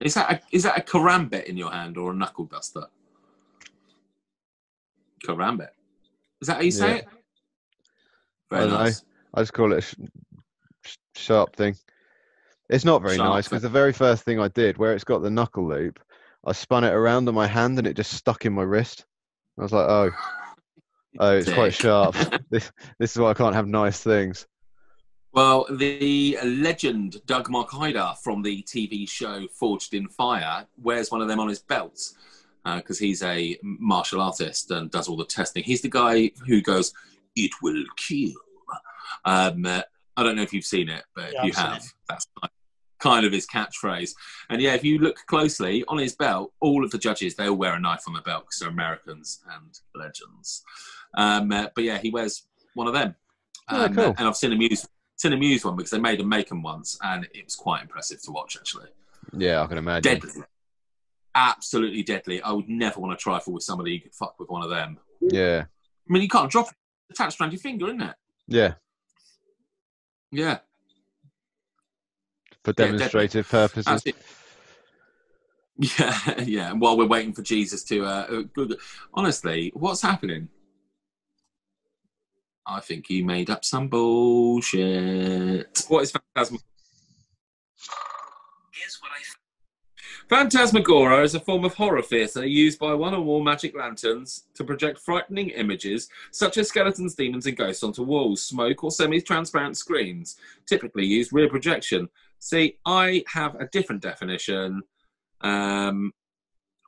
Is 0.00 0.14
that 0.14 0.30
a, 0.30 0.40
is 0.54 0.64
that 0.64 0.76
a 0.78 0.82
karambit 0.82 1.44
in 1.44 1.56
your 1.56 1.70
hand 1.70 1.96
or 1.96 2.10
a 2.10 2.14
knuckle 2.14 2.44
duster? 2.44 2.84
Karambit. 5.26 5.68
Is 6.42 6.48
that 6.48 6.56
how 6.56 6.62
you 6.62 6.70
say 6.70 6.88
Yeah. 6.88 6.94
it? 6.96 7.06
I 8.50 8.56
Very 8.56 8.60
don't 8.70 8.70
know. 8.78 8.84
nice. 8.84 9.04
I 9.32 9.40
just 9.40 9.52
call 9.54 9.72
it 9.72 9.78
a 9.78 9.80
sh- 9.80 9.94
sh- 10.84 10.96
sharp 11.14 11.56
thing. 11.56 11.76
It's 12.68 12.84
not 12.84 13.00
very 13.00 13.16
Sharp 13.16 13.32
nice 13.32 13.48
because 13.48 13.62
the 13.62 13.68
very 13.68 13.92
first 13.92 14.24
thing 14.24 14.38
I 14.40 14.48
did, 14.48 14.76
where 14.76 14.92
it's 14.92 15.04
got 15.04 15.22
the 15.22 15.30
knuckle 15.30 15.66
loop, 15.68 16.00
I 16.46 16.52
spun 16.52 16.84
it 16.84 16.92
around 16.92 17.28
in 17.28 17.34
my 17.34 17.46
hand 17.46 17.78
and 17.78 17.86
it 17.86 17.96
just 17.96 18.12
stuck 18.12 18.46
in 18.46 18.52
my 18.52 18.62
wrist. 18.62 19.04
I 19.58 19.62
was 19.62 19.72
like, 19.72 19.88
oh, 19.88 20.10
oh, 21.18 21.36
it's 21.36 21.52
quite 21.52 21.74
sharp. 21.74 22.14
this, 22.50 22.70
this 22.98 23.12
is 23.12 23.18
why 23.18 23.30
I 23.30 23.34
can't 23.34 23.54
have 23.54 23.66
nice 23.66 24.00
things. 24.00 24.46
Well, 25.32 25.66
the 25.70 26.38
legend 26.44 27.16
Doug 27.26 27.48
Marcaida 27.48 28.16
from 28.18 28.42
the 28.42 28.62
TV 28.62 29.08
show 29.08 29.46
Forged 29.52 29.92
in 29.92 30.08
Fire 30.08 30.66
wears 30.80 31.10
one 31.10 31.20
of 31.20 31.28
them 31.28 31.40
on 31.40 31.48
his 31.48 31.58
belt 31.58 32.00
because 32.64 32.98
he's 32.98 33.22
a 33.22 33.58
martial 33.62 34.20
artist 34.20 34.70
and 34.70 34.90
does 34.90 35.08
all 35.08 35.16
the 35.16 35.26
testing. 35.26 35.62
He's 35.62 35.82
the 35.82 35.90
guy 35.90 36.30
who 36.46 36.62
goes, 36.62 36.94
"It 37.36 37.50
will 37.62 37.84
kill." 37.96 38.32
Um, 39.26 39.66
uh, 39.66 39.82
I 40.16 40.22
don't 40.22 40.36
know 40.36 40.42
if 40.42 40.54
you've 40.54 40.64
seen 40.64 40.88
it, 40.88 41.04
but 41.14 41.32
Yeah, 41.32 41.40
if 41.40 41.44
you 41.44 41.50
I've 41.50 41.54
seen 41.54 41.66
have, 41.66 41.94
that's 42.08 42.26
kind 42.98 43.26
of 43.26 43.32
his 43.32 43.46
catchphrase. 43.46 44.10
And 44.50 44.60
yeah, 44.60 44.74
if 44.74 44.84
you 44.84 44.98
look 44.98 45.16
closely 45.26 45.84
on 45.88 45.98
his 45.98 46.14
belt, 46.14 46.52
all 46.60 46.84
of 46.84 46.90
the 46.90 46.98
judges 46.98 47.34
they 47.34 47.48
all 47.48 47.56
wear 47.56 47.74
a 47.74 47.80
knife 47.80 48.04
on 48.06 48.14
their 48.14 48.22
belt 48.22 48.44
because 48.44 48.58
they're 48.60 48.68
Americans 48.68 49.40
and 49.52 49.78
legends. 49.94 50.62
Um, 51.14 51.52
uh, 51.52 51.68
but 51.74 51.84
yeah, 51.84 51.98
he 51.98 52.10
wears 52.10 52.46
one 52.74 52.86
of 52.86 52.94
them. 52.94 53.14
Oh, 53.68 53.84
Um, 53.86 53.94
cool. 53.94 54.14
And 54.18 54.26
I've 54.28 54.36
seen 54.36 54.52
him 54.52 54.60
use 54.62 54.86
seen 55.16 55.32
him 55.32 55.42
use 55.42 55.64
one 55.64 55.76
because 55.76 55.90
they 55.90 55.98
made 55.98 56.20
him 56.20 56.28
make 56.28 56.48
them 56.48 56.62
once, 56.62 56.98
and 57.02 57.26
it 57.34 57.44
was 57.44 57.56
quite 57.56 57.82
impressive 57.82 58.20
to 58.22 58.30
watch. 58.32 58.56
Actually, 58.56 58.88
Yeah, 59.32 59.62
I 59.62 59.66
can 59.66 59.78
imagine. 59.78 60.02
deadly, 60.20 60.42
absolutely 61.34 62.02
deadly. 62.02 62.42
I 62.42 62.52
would 62.52 62.68
never 62.68 63.00
want 63.00 63.18
to 63.18 63.22
trifle 63.22 63.52
with 63.54 63.62
somebody 63.62 63.96
who 63.96 64.02
could 64.04 64.14
fuck 64.14 64.38
with 64.38 64.48
one 64.50 64.62
of 64.62 64.70
them. 64.70 64.98
Yeah, 65.20 65.64
I 66.08 66.12
mean, 66.12 66.22
you 66.22 66.28
can't 66.28 66.50
drop 66.50 66.68
it; 66.68 66.74
it's 67.10 67.18
attached 67.20 67.40
around 67.40 67.52
your 67.52 67.60
finger, 67.60 67.86
isn't 67.86 68.02
it? 68.02 68.14
yeah, 68.46 68.74
Yeah, 70.30 70.58
for 72.66 72.72
deadly. 72.72 72.98
demonstrative 72.98 73.48
purposes. 73.48 74.02
Yeah, 75.78 76.40
yeah. 76.44 76.70
And 76.72 76.80
while 76.80 76.96
we're 76.98 77.06
waiting 77.06 77.32
for 77.32 77.42
Jeeves 77.42 77.84
to, 77.84 78.04
uh, 78.04 78.26
uh, 78.28 78.42
Google, 78.52 78.76
honestly, 79.14 79.70
what's 79.74 80.02
happening? 80.02 80.48
I 82.66 82.80
think 82.80 83.06
he 83.06 83.22
made 83.22 83.50
up 83.50 83.64
some 83.64 83.86
bullshit. 83.86 85.84
What 85.86 86.02
is 86.02 86.10
Phantasm? 86.10 86.58
Here's 88.72 88.96
what 89.00 89.12
I. 89.12 89.22
Phantasmagoria 90.28 91.22
is 91.22 91.36
a 91.36 91.40
form 91.40 91.64
of 91.64 91.74
horror 91.74 92.02
theatre 92.02 92.44
used 92.44 92.80
by 92.80 92.92
one 92.94 93.14
or 93.14 93.24
more 93.24 93.44
magic 93.44 93.76
lanterns 93.76 94.46
to 94.54 94.64
project 94.64 94.98
frightening 94.98 95.50
images 95.50 96.08
such 96.32 96.58
as 96.58 96.66
skeletons, 96.66 97.14
demons, 97.14 97.46
and 97.46 97.56
ghosts 97.56 97.84
onto 97.84 98.02
walls, 98.02 98.42
smoke, 98.42 98.82
or 98.82 98.90
semi 98.90 99.20
transparent 99.20 99.76
screens. 99.76 100.36
Typically 100.66 101.06
used 101.06 101.32
rear 101.32 101.48
projection. 101.48 102.08
See, 102.38 102.78
I 102.86 103.24
have 103.32 103.54
a 103.56 103.66
different 103.72 104.02
definition 104.02 104.82
um, 105.40 106.12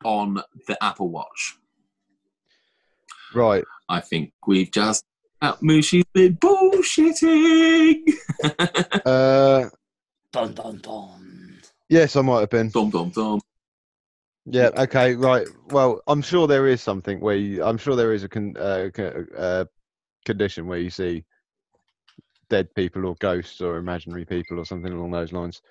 on 0.04 0.42
the 0.66 0.82
Apple 0.82 1.08
Watch. 1.10 1.56
Right. 3.34 3.64
I 3.88 4.00
think 4.00 4.32
we've 4.46 4.70
just. 4.70 5.04
Uh, 5.40 5.54
Mushi's 5.56 6.04
been 6.12 6.36
bullshitting. 6.36 8.02
Uh, 9.04 9.68
Dun 10.32 10.52
dun 10.54 10.78
dun. 10.78 11.58
yes, 11.88 12.14
I 12.14 12.20
might 12.20 12.40
have 12.40 12.50
been. 12.50 12.68
dum 12.68 12.90
dum 12.90 13.10
dum. 13.10 13.40
Yeah. 14.44 14.70
Okay. 14.76 15.14
Right. 15.14 15.46
Well, 15.70 16.00
I'm 16.06 16.22
sure 16.22 16.46
there 16.46 16.66
is 16.68 16.80
something 16.82 17.18
where 17.20 17.34
you, 17.36 17.64
I'm 17.64 17.78
sure 17.78 17.96
there 17.96 18.12
is 18.12 18.22
a 18.24 18.28
con, 18.28 18.54
uh, 18.58 18.90
co- 18.94 19.24
uh, 19.36 19.64
condition 20.24 20.66
where 20.66 20.78
you 20.78 20.90
see 20.90 21.24
dead 22.48 22.74
people 22.74 23.06
or 23.06 23.14
ghosts 23.16 23.60
or 23.60 23.76
imaginary 23.76 24.24
people 24.24 24.58
or 24.58 24.64
something 24.64 24.92
along 24.92 25.10
those 25.10 25.32
lines. 25.32 25.62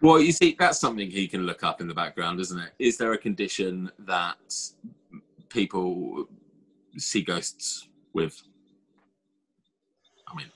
Well, 0.00 0.20
you 0.20 0.32
see, 0.32 0.54
that's 0.58 0.78
something 0.78 1.10
he 1.10 1.26
can 1.26 1.42
look 1.42 1.64
up 1.64 1.80
in 1.80 1.88
the 1.88 1.94
background, 1.94 2.38
isn't 2.40 2.58
it? 2.58 2.70
Is 2.78 2.96
there 2.98 3.12
a 3.14 3.18
condition 3.18 3.90
that 4.00 4.36
people 5.48 6.28
see 6.96 7.22
ghosts 7.22 7.88
with? 8.12 8.40
I 10.28 10.36
mean, 10.36 10.46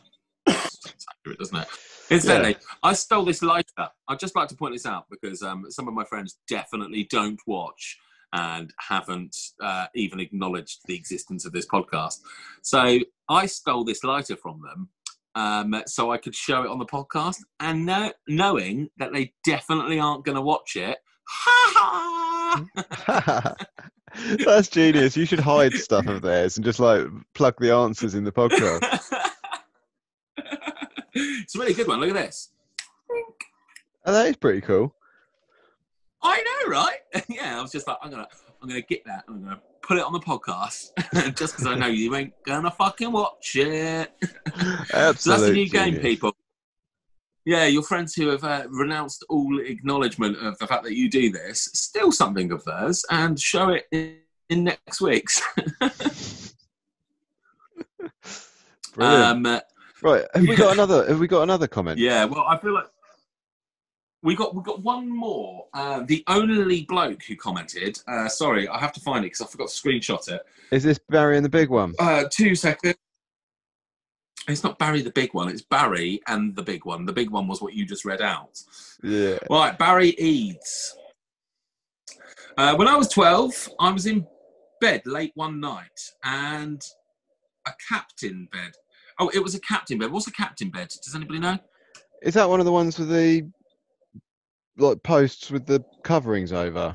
it's 0.47 1.07
accurate, 1.11 1.39
doesn't 1.39 1.57
it? 1.57 1.69
Incidentally, 2.11 2.57
I 2.83 2.93
stole 2.93 3.25
this 3.25 3.43
lighter. 3.43 3.89
I'd 4.07 4.19
just 4.19 4.37
like 4.37 4.49
to 4.49 4.55
point 4.55 4.75
this 4.75 4.87
out 4.87 5.07
because 5.11 5.43
um, 5.43 5.67
some 5.71 5.89
of 5.89 5.95
my 5.95 6.05
friends 6.05 6.39
definitely 6.49 7.05
don't 7.11 7.41
watch 7.47 7.99
and 8.35 8.73
haven't 8.79 9.37
uh, 9.61 9.87
even 9.95 10.21
acknowledged 10.21 10.81
the 10.87 10.95
existence 10.95 11.45
of 11.45 11.53
this 11.53 11.67
podcast. 11.67 12.21
So 12.63 12.99
I 13.29 13.47
stole 13.47 13.85
this 13.85 14.05
lighter 14.05 14.37
from 14.37 14.61
them 14.63 14.89
um, 15.35 15.83
so 15.87 16.11
I 16.11 16.19
could 16.19 16.35
show 16.35 16.63
it 16.63 16.71
on 16.71 16.79
the 16.79 16.87
podcast, 16.87 17.39
and 17.61 17.87
know, 17.87 18.13
knowing 18.29 18.91
that 18.99 19.13
they 19.13 19.33
definitely 19.45 19.99
aren't 19.99 20.25
going 20.25 20.37
to 20.37 20.43
watch 20.43 20.77
it. 20.77 20.99
Ha 21.29 22.65
ha! 22.77 23.55
That's 24.45 24.69
genius. 24.69 25.17
You 25.17 25.25
should 25.25 25.41
hide 25.41 25.73
stuff 25.73 26.07
of 26.07 26.23
theirs 26.23 26.57
and 26.57 26.65
just 26.65 26.81
like 26.81 27.07
plug 27.35 27.55
the 27.59 27.73
answers 27.73 28.15
in 28.15 28.25
the 28.25 28.33
podcast. 28.33 28.83
it's 31.15 31.55
a 31.55 31.59
really 31.59 31.75
good 31.75 31.89
one. 31.89 32.01
Look 32.01 32.11
at 32.11 32.17
this. 32.17 32.51
Oh, 34.05 34.13
that 34.13 34.27
is 34.27 34.37
pretty 34.37 34.61
cool. 34.61 34.95
I 36.23 36.43
know, 36.43 36.71
right? 36.71 36.99
yeah, 37.29 37.59
I 37.59 37.63
was 37.63 37.73
just 37.73 37.87
like, 37.87 37.97
I'm 38.03 38.11
gonna, 38.11 38.29
I'm 38.61 38.69
gonna 38.69 38.83
get 38.83 39.05
that. 39.07 39.25
I'm 39.29 39.43
gonna 39.43 39.61
put 39.83 39.99
it 39.99 40.05
on 40.05 40.13
the 40.13 40.21
podcast 40.21 40.91
just 41.37 41.57
because 41.57 41.67
I 41.67 41.75
know 41.75 41.89
you 41.89 42.15
ain't 42.15 42.33
gonna 42.47 42.71
fucking 42.71 43.11
watch 43.13 43.57
it. 43.57 44.13
Absolutely. 44.93 45.13
So 45.17 45.31
that's 45.31 45.43
the 45.43 45.53
new 45.53 45.69
game, 45.69 45.97
people. 45.97 46.33
Yeah, 47.45 47.67
your 47.67 47.83
friends 47.83 48.15
who 48.15 48.29
have 48.29 48.45
uh, 48.45 48.65
renounced 48.71 49.25
all 49.29 49.59
acknowledgement 49.59 50.37
of 50.39 50.57
the 50.59 50.67
fact 50.67 50.85
that 50.85 50.95
you 50.95 51.11
do 51.11 51.33
this, 51.33 51.69
steal 51.75 52.13
something 52.13 52.53
of 52.53 52.65
theirs 52.65 53.05
and 53.11 53.39
show 53.39 53.71
it 53.71 53.87
in, 53.91 54.19
in 54.49 54.65
next 54.65 55.01
week's. 55.01 55.43
Brilliant. 58.95 59.47
um, 59.47 59.61
right. 60.03 60.25
Have 60.35 60.47
we 60.47 60.55
got 60.55 60.75
another? 60.75 61.09
Have 61.09 61.19
we 61.19 61.27
got 61.27 61.43
another 61.43 61.67
comment? 61.67 61.99
yeah, 61.99 62.25
well, 62.25 62.45
I 62.47 62.59
feel 62.59 62.75
like 62.75 62.87
we 64.23 64.37
got 64.37 64.55
we 64.55 64.63
got 64.63 64.81
one 64.83 65.09
more. 65.09 65.67
Uh, 65.75 66.05
the 66.07 66.23
only 66.29 66.83
bloke 66.85 67.23
who 67.25 67.37
commented. 67.37 67.99
Uh, 68.07 68.29
sorry, 68.29 68.69
I 68.69 68.79
have 68.79 68.93
to 68.93 69.01
find 69.01 69.25
it 69.25 69.33
because 69.33 69.43
I 69.43 69.47
forgot 69.47 69.69
to 69.69 69.75
screenshot 69.75 70.29
it. 70.29 70.43
Is 70.71 70.85
this 70.85 70.99
Barry 71.09 71.37
and 71.37 71.45
the 71.45 71.51
big 71.51 71.69
one? 71.69 71.95
Uh, 71.99 72.25
two 72.31 72.55
seconds. 72.55 72.95
It's 74.49 74.65
not 74.65 74.79
Barry 74.79 75.03
the 75.03 75.11
big 75.11 75.35
one. 75.35 75.49
It's 75.49 75.63
Barry 75.63 76.21
and 76.27 76.55
the 76.57 76.63
big 76.63 76.85
one. 76.85 77.07
The 77.07 77.13
big 77.13 77.31
one 77.31 77.47
was 77.47 77.63
what 77.63 77.75
you 77.75 77.85
just 77.85 78.05
read 78.05 78.21
out. 78.21 78.61
Yeah. 79.03 79.39
Right, 79.49 79.79
Barry 79.79 80.11
Eads. 80.11 80.97
Uh, 82.57 82.75
when 82.75 82.89
I 82.89 82.97
was 82.97 83.09
12, 83.09 83.69
I 83.79 83.93
was 83.93 84.07
in 84.07 84.27
bed 84.81 85.03
late 85.07 85.33
one 85.37 85.61
night 85.61 86.11
and 86.25 86.83
a 87.67 87.73
captain 87.89 88.49
bed. 88.51 88.73
Oh, 89.21 89.31
it 89.33 89.39
was 89.39 89.55
a 89.55 89.61
captain 89.61 89.99
bed. 89.99 90.11
What's 90.11 90.27
a 90.27 90.33
captain 90.33 90.71
bed? 90.71 90.89
Does 90.89 91.15
anybody 91.15 91.39
know? 91.39 91.59
Is 92.21 92.35
that 92.35 92.49
one 92.49 92.59
of 92.59 92.67
the 92.67 92.73
ones 92.73 92.99
with 92.99 93.11
the 93.11 93.49
like 94.77 95.03
posts 95.03 95.51
with 95.51 95.67
the 95.67 95.85
coverings 96.03 96.53
over? 96.53 96.95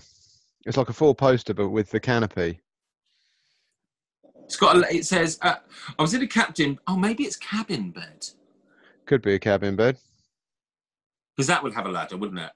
It's 0.65 0.77
like 0.77 0.89
a 0.89 0.93
four 0.93 1.15
poster, 1.15 1.53
but 1.53 1.69
with 1.69 1.89
the 1.91 1.99
canopy. 1.99 2.59
It's 4.45 4.55
got. 4.57 4.77
A, 4.77 4.95
it 4.95 5.05
says 5.05 5.37
uh, 5.41 5.55
I 5.97 6.01
was 6.01 6.13
in 6.13 6.21
a 6.21 6.27
captain. 6.27 6.79
Oh, 6.87 6.97
maybe 6.97 7.23
it's 7.23 7.35
cabin 7.35 7.91
bed 7.91 8.27
Could 9.05 9.21
be 9.21 9.33
a 9.33 9.39
cabin 9.39 9.75
bed. 9.75 9.97
because 11.35 11.47
that 11.47 11.63
would 11.63 11.73
have 11.73 11.85
a 11.85 11.91
ladder, 11.91 12.17
wouldn't 12.17 12.39
it? 12.39 12.51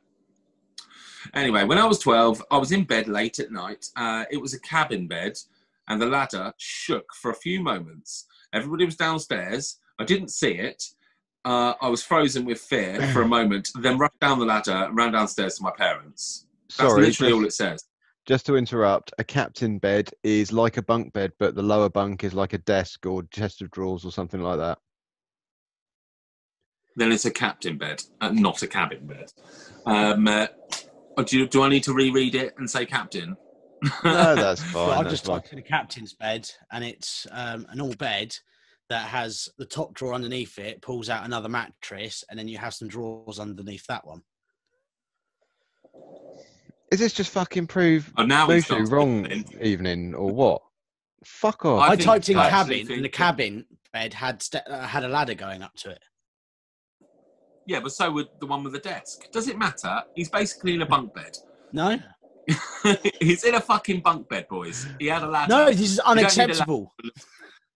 Anyway, 1.36 1.64
when 1.66 1.78
I 1.78 1.86
was 1.86 2.00
12, 2.00 2.42
I 2.50 2.58
was 2.58 2.72
in 2.72 2.84
bed 2.84 3.08
late 3.08 3.40
at 3.40 3.52
night. 3.52 3.86
Uh, 3.96 4.26
it 4.32 4.38
was 4.38 4.54
a 4.54 4.60
cabin 4.62 5.08
bed, 5.08 5.38
and 5.88 6.02
the 6.02 6.06
ladder 6.08 6.52
shook 6.58 7.14
for 7.14 7.30
a 7.32 7.36
few 7.36 7.62
moments. 7.62 8.26
Everybody 8.54 8.86
was 8.86 8.96
downstairs. 8.96 9.78
I 10.00 10.04
didn't 10.04 10.30
see 10.30 10.54
it. 10.54 10.84
Uh, 11.44 11.74
I 11.82 11.90
was 11.90 12.04
frozen 12.04 12.46
with 12.46 12.60
fear 12.60 13.02
for 13.14 13.24
a 13.24 13.28
moment, 13.38 13.70
then 13.80 13.98
rushed 13.98 14.20
down 14.20 14.40
the 14.40 14.46
ladder, 14.46 14.90
ran 14.92 15.12
downstairs 15.14 15.56
to 15.58 15.64
my 15.64 15.72
parents. 15.72 16.46
That's 16.78 16.92
Sorry, 16.92 17.06
literally 17.06 17.32
just, 17.32 17.34
all 17.34 17.46
it 17.46 17.54
says. 17.54 17.84
just 18.28 18.46
to 18.46 18.56
interrupt. 18.56 19.12
A 19.18 19.24
captain 19.24 19.80
bed 19.80 20.12
is 20.24 20.52
like 20.54 20.78
a 20.78 20.82
bunk 20.84 21.14
bed, 21.14 21.32
but 21.40 21.56
the 21.56 21.64
lower 21.64 21.90
bunk 21.90 22.24
is 22.24 22.34
like 22.34 22.54
a 22.54 22.60
desk 22.60 23.06
or 23.06 23.24
chest 23.32 23.62
of 23.62 23.72
drawers 23.72 24.06
or 24.06 24.12
something 24.12 24.42
like 24.42 24.60
that. 24.60 24.78
Then 26.96 27.12
it's 27.12 27.26
a 27.26 27.32
captain 27.32 27.78
bed, 27.78 28.04
uh, 28.20 28.30
not 28.30 28.62
a 28.62 28.68
cabin 28.68 29.08
bed. 29.08 29.32
Um, 29.86 30.28
uh, 30.28 30.48
do, 31.26 31.40
you, 31.40 31.48
do 31.48 31.64
I 31.64 31.70
need 31.70 31.84
to 31.86 31.94
reread 31.94 32.36
it 32.36 32.54
and 32.58 32.70
say 32.70 32.86
captain? 32.86 33.36
No, 34.04 34.36
that's 34.36 34.62
fine. 34.72 34.74
Well, 34.74 34.92
I've 34.92 35.06
that's 35.06 35.14
just 35.14 35.26
fine. 35.26 35.40
typed 35.40 35.54
in 35.54 35.60
a 35.60 35.64
captain's 35.64 36.14
bed, 36.14 36.50
and 36.72 36.84
it's 36.84 37.26
um, 37.32 37.66
a 37.70 37.76
normal 37.76 37.96
bed 37.96 38.36
that 38.92 39.08
has 39.08 39.50
the 39.58 39.66
top 39.66 39.94
drawer 39.94 40.14
underneath 40.14 40.60
it, 40.60 40.82
pulls 40.82 41.10
out 41.10 41.26
another 41.26 41.50
mattress, 41.50 42.24
and 42.30 42.38
then 42.38 42.48
you 42.48 42.58
have 42.58 42.74
some 42.74 42.88
drawers 42.88 43.40
underneath 43.40 43.86
that 43.88 44.06
one. 44.06 44.22
Is 46.92 47.00
this 47.00 47.14
just 47.14 47.32
fucking 47.32 47.68
prove 47.68 48.12
Oh, 48.18 48.24
now 48.26 48.48
Mushu 48.48 48.90
wrong 48.92 49.26
in. 49.26 49.46
evening 49.62 50.14
or 50.14 50.30
what? 50.32 50.62
Fuck 51.24 51.66
off. 51.66 51.82
I 51.82 51.94
I, 51.94 51.96
typed 51.96 52.30
in 52.30 52.36
I 52.38 52.50
cabin, 52.50 52.92
and 52.92 53.06
the 53.06 53.10
cabin 53.10 53.66
bed 53.94 54.14
had 54.14 54.42
ste- 54.42 54.68
uh, 54.68 54.82
had 54.86 55.04
a 55.06 55.08
ladder 55.08 55.36
going 55.36 55.62
up 55.62 55.74
to 55.78 55.92
it. 55.92 56.02
Yeah, 57.66 57.80
but 57.80 57.92
so 57.94 58.12
would 58.12 58.28
the 58.40 58.46
one 58.48 58.64
with 58.64 58.74
the 58.74 58.80
desk. 58.80 59.32
Does 59.32 59.48
it 59.48 59.58
matter? 59.58 60.02
He's 60.16 60.30
basically 60.30 60.74
in 60.74 60.82
a 60.82 60.86
bunk 60.86 61.14
bed. 61.14 61.38
No, 61.72 61.98
He's 63.22 63.44
in 63.46 63.56
a 63.56 63.62
fucking 63.62 64.02
bunk 64.02 64.28
bed, 64.28 64.48
boys. 64.50 64.86
He 65.00 65.08
had 65.08 65.24
a 65.24 65.28
ladder. 65.30 65.54
no, 65.54 65.66
this 65.68 65.80
is 65.80 65.96
need 65.98 66.04
unacceptable. 66.06 66.94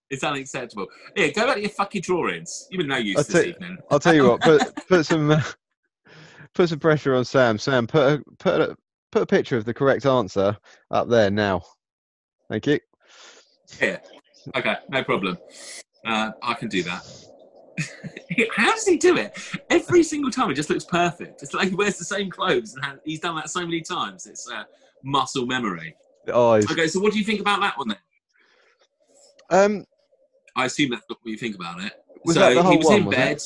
It's 0.09 0.23
unacceptable. 0.23 0.87
Yeah, 1.15 1.29
go 1.29 1.45
back 1.47 1.55
to 1.55 1.61
your 1.61 1.69
fucking 1.71 2.01
drawings. 2.01 2.67
You've 2.69 2.79
been 2.79 2.87
no 2.87 2.97
use 2.97 3.17
I'll 3.17 3.23
this 3.23 3.33
tell- 3.33 3.45
evening. 3.45 3.77
I'll 3.89 3.99
tell 3.99 4.13
you 4.13 4.29
what. 4.29 4.41
Put 4.41 4.75
put 4.87 5.05
some 5.05 5.31
uh, 5.31 5.41
put 6.53 6.69
some 6.69 6.79
pressure 6.79 7.15
on 7.15 7.25
Sam. 7.25 7.57
Sam, 7.57 7.87
put 7.87 8.19
a 8.19 8.23
put 8.37 8.61
a 8.61 8.75
put 9.11 9.23
a 9.23 9.25
picture 9.25 9.57
of 9.57 9.65
the 9.65 9.73
correct 9.73 10.05
answer 10.05 10.57
up 10.91 11.09
there 11.09 11.31
now. 11.31 11.61
Thank 12.49 12.67
you. 12.67 12.79
Here. 13.79 13.99
Okay, 14.55 14.75
no 14.89 15.03
problem. 15.03 15.37
Uh, 16.05 16.31
I 16.43 16.53
can 16.53 16.67
do 16.67 16.83
that. 16.83 17.03
How 18.55 18.71
does 18.71 18.85
he 18.85 18.97
do 18.97 19.17
it? 19.17 19.37
Every 19.71 20.03
single 20.03 20.29
time, 20.29 20.51
it 20.51 20.53
just 20.53 20.69
looks 20.69 20.85
perfect. 20.85 21.41
It's 21.41 21.53
like 21.53 21.69
he 21.69 21.75
wears 21.75 21.97
the 21.97 22.05
same 22.05 22.29
clothes, 22.29 22.75
and 22.75 22.99
he's 23.03 23.19
done 23.19 23.35
that 23.37 23.49
so 23.49 23.61
many 23.61 23.81
times. 23.81 24.27
It's 24.27 24.49
uh, 24.49 24.63
muscle 25.03 25.47
memory. 25.47 25.95
Eyes. 26.31 26.69
Okay, 26.71 26.87
so 26.87 26.99
what 26.99 27.11
do 27.13 27.19
you 27.19 27.25
think 27.25 27.39
about 27.39 27.59
that 27.61 27.77
one 27.77 27.87
then? 27.89 27.97
Um, 29.49 29.85
I 30.55 30.65
assume 30.65 30.91
that's 30.91 31.03
what 31.07 31.19
you 31.23 31.37
think 31.37 31.55
about 31.55 31.81
it. 31.81 31.93
Was 32.23 32.35
so 32.35 32.41
that 32.41 32.53
the 32.53 32.63
whole 32.63 32.71
he 32.71 32.77
was 32.77 32.87
one, 32.87 32.99
in 32.99 33.05
was 33.05 33.15
bed. 33.15 33.41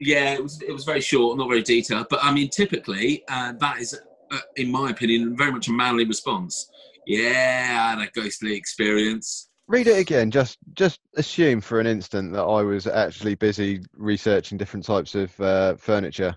Yeah, 0.00 0.34
it 0.34 0.42
was. 0.42 0.60
It 0.60 0.72
was 0.72 0.84
very 0.84 1.00
short, 1.00 1.38
not 1.38 1.48
very 1.48 1.62
detailed. 1.62 2.08
But 2.10 2.22
I 2.22 2.32
mean, 2.32 2.48
typically, 2.50 3.22
uh, 3.28 3.52
that 3.60 3.78
is, 3.80 3.98
uh, 4.30 4.38
in 4.56 4.70
my 4.70 4.90
opinion, 4.90 5.36
very 5.36 5.52
much 5.52 5.68
a 5.68 5.72
manly 5.72 6.04
response. 6.04 6.68
Yeah, 7.06 7.78
I 7.80 7.90
had 7.90 8.08
a 8.08 8.10
ghostly 8.10 8.54
experience. 8.54 9.48
read 9.66 9.86
it 9.86 9.98
again. 9.98 10.30
Just 10.30 10.58
just 10.74 11.00
assume 11.16 11.60
for 11.60 11.80
an 11.80 11.86
instant 11.86 12.32
that 12.32 12.42
I 12.42 12.62
was 12.62 12.86
actually 12.86 13.34
busy 13.36 13.82
researching 13.94 14.58
different 14.58 14.84
types 14.84 15.14
of 15.14 15.38
uh, 15.40 15.76
furniture 15.76 16.34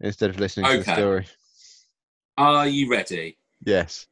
instead 0.00 0.30
of 0.30 0.40
listening 0.40 0.66
to 0.70 0.78
the 0.82 0.94
story. 0.94 1.26
Are 2.36 2.66
you 2.66 2.90
ready? 2.90 3.36
Yes. 3.64 4.06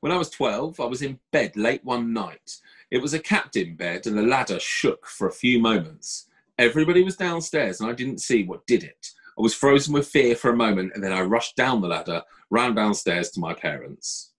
When 0.00 0.12
I 0.12 0.16
was 0.16 0.30
12, 0.30 0.80
I 0.80 0.84
was 0.84 1.02
in 1.02 1.18
bed 1.32 1.56
late 1.56 1.84
one 1.84 2.12
night. 2.12 2.58
It 2.90 3.02
was 3.02 3.14
a 3.14 3.18
captain 3.18 3.76
bed, 3.76 4.06
and 4.06 4.16
the 4.16 4.22
ladder 4.22 4.60
shook 4.60 5.06
for 5.06 5.28
a 5.28 5.32
few 5.32 5.58
moments. 5.60 6.28
Everybody 6.58 7.02
was 7.02 7.16
downstairs, 7.16 7.80
and 7.80 7.90
I 7.90 7.92
didn't 7.92 8.20
see 8.20 8.44
what 8.44 8.66
did 8.66 8.84
it. 8.84 9.08
I 9.38 9.42
was 9.42 9.54
frozen 9.54 9.92
with 9.92 10.08
fear 10.08 10.34
for 10.34 10.50
a 10.50 10.56
moment, 10.56 10.92
and 10.94 11.02
then 11.02 11.12
I 11.12 11.20
rushed 11.20 11.56
down 11.56 11.80
the 11.80 11.88
ladder, 11.88 12.22
ran 12.50 12.74
downstairs 12.74 13.30
to 13.32 13.40
my 13.40 13.52
parents. 13.52 14.32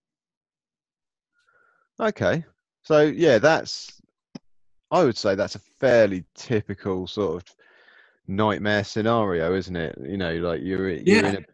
Okay. 2.00 2.44
So 2.84 3.02
yeah, 3.02 3.38
that's 3.38 4.02
I 4.92 5.04
would 5.04 5.18
say 5.18 5.36
that's 5.36 5.56
a 5.56 5.60
fairly 5.80 6.24
typical 6.36 7.06
sort 7.08 7.44
of 7.44 7.56
nightmare 8.28 8.84
scenario, 8.84 9.54
isn't 9.54 9.76
it? 9.76 9.98
You 10.02 10.18
know, 10.18 10.34
like 10.36 10.62
you're 10.64 10.90
you're 10.90 11.26
in 11.26 11.36
a 11.38 11.46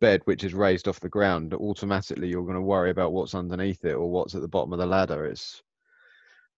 bed 0.00 0.20
which 0.26 0.44
is 0.44 0.54
raised 0.54 0.86
off 0.86 1.00
the 1.00 1.08
ground, 1.08 1.54
automatically 1.54 2.28
you're 2.28 2.44
going 2.44 2.54
to 2.54 2.60
worry 2.60 2.90
about 2.90 3.12
what's 3.12 3.34
underneath 3.34 3.84
it 3.84 3.94
or 3.94 4.10
what's 4.10 4.34
at 4.34 4.42
the 4.42 4.48
bottom 4.48 4.72
of 4.72 4.78
the 4.78 4.86
ladder. 4.86 5.26
It's 5.26 5.62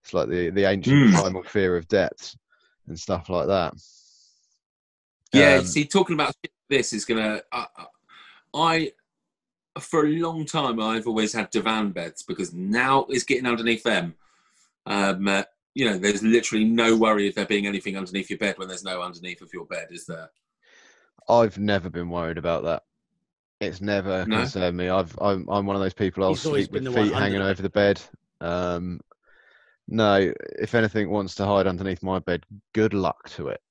it's 0.03 0.13
like 0.13 0.29
the 0.29 0.49
the 0.49 0.65
ancient 0.65 1.05
Mm. 1.05 1.11
primal 1.11 1.43
fear 1.43 1.77
of 1.77 1.87
depth 1.87 2.35
and 2.87 2.99
stuff 2.99 3.29
like 3.29 3.47
that. 3.47 3.73
Yeah, 5.31 5.59
Um, 5.59 5.63
see, 5.63 5.85
talking 5.85 6.13
about 6.15 6.33
this 6.69 6.93
is 6.93 7.05
gonna. 7.05 7.41
I, 7.51 7.67
I, 8.53 8.91
for 9.79 10.05
a 10.05 10.09
long 10.09 10.45
time, 10.45 10.79
I've 10.79 11.07
always 11.07 11.33
had 11.33 11.49
divan 11.51 11.91
beds 11.91 12.23
because 12.23 12.53
now 12.53 13.05
it's 13.09 13.23
getting 13.23 13.45
underneath 13.47 13.83
them. 13.83 14.15
Um, 14.85 15.27
uh, 15.27 15.43
you 15.75 15.85
know, 15.89 15.97
there's 15.97 16.23
literally 16.23 16.65
no 16.65 16.97
worry 16.97 17.27
of 17.29 17.35
there 17.35 17.45
being 17.45 17.67
anything 17.67 17.97
underneath 17.97 18.29
your 18.29 18.39
bed 18.39 18.57
when 18.59 18.67
there's 18.69 18.83
no 18.85 19.01
underneath 19.01 19.41
of 19.41 19.53
your 19.53 19.65
bed, 19.65 19.89
is 19.91 20.05
there? 20.07 20.31
I've 21.29 21.57
never 21.57 21.89
been 21.89 22.09
worried 22.09 22.37
about 22.37 22.63
that. 22.63 22.83
It's 23.59 23.81
never 23.81 24.25
No? 24.25 24.27
concerned 24.27 24.77
me. 24.77 24.89
I've 24.89 25.17
I'm 25.19 25.47
I'm 25.49 25.65
one 25.65 25.75
of 25.75 25.81
those 25.81 25.93
people. 25.93 26.23
I'll 26.23 26.35
He's 26.35 26.37
sleep 26.37 26.71
with 26.71 26.83
been 26.83 26.85
the 26.85 26.91
one 26.91 27.09
feet 27.09 27.15
hanging 27.15 27.41
under 27.41 27.41
over 27.41 27.61
the 27.61 27.69
bed. 27.69 28.01
Um, 28.41 29.01
no, 29.87 30.33
if 30.59 30.75
anything 30.75 31.09
wants 31.09 31.35
to 31.35 31.45
hide 31.45 31.67
underneath 31.67 32.03
my 32.03 32.19
bed, 32.19 32.43
good 32.73 32.93
luck 32.93 33.29
to 33.31 33.49
it. 33.49 33.61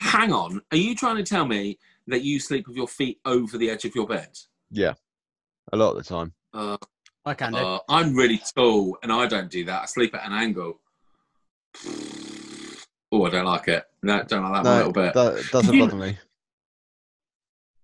Hang 0.00 0.32
on, 0.32 0.60
are 0.70 0.76
you 0.76 0.94
trying 0.94 1.16
to 1.16 1.22
tell 1.22 1.46
me 1.46 1.78
that 2.08 2.22
you 2.22 2.40
sleep 2.40 2.66
with 2.66 2.76
your 2.76 2.88
feet 2.88 3.20
over 3.24 3.56
the 3.56 3.70
edge 3.70 3.84
of 3.84 3.94
your 3.94 4.06
bed? 4.06 4.36
Yeah, 4.70 4.94
a 5.72 5.76
lot 5.76 5.90
of 5.92 5.96
the 5.98 6.02
time. 6.04 6.32
Uh, 6.52 6.76
I 7.24 7.34
can 7.34 7.52
do. 7.52 7.58
uh, 7.58 7.78
I'm 7.88 8.14
really 8.14 8.40
tall, 8.56 8.98
and 9.02 9.12
I 9.12 9.26
don't 9.26 9.50
do 9.50 9.64
that. 9.66 9.82
I 9.82 9.86
sleep 9.86 10.14
at 10.14 10.26
an 10.26 10.32
angle. 10.32 10.80
Oh, 13.12 13.24
I 13.26 13.30
don't 13.30 13.44
like 13.44 13.68
it. 13.68 13.84
No, 14.02 14.22
don't 14.24 14.42
like 14.42 14.64
that 14.64 14.64
one 14.64 14.66
a 14.66 14.76
little 14.78 14.92
bit. 14.92 15.14
that 15.14 15.48
doesn't 15.52 15.78
bother 15.78 15.96
me. 15.96 16.18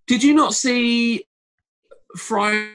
Did 0.07 0.23
you 0.23 0.33
not 0.33 0.55
see 0.55 1.23
Friday 2.17 2.73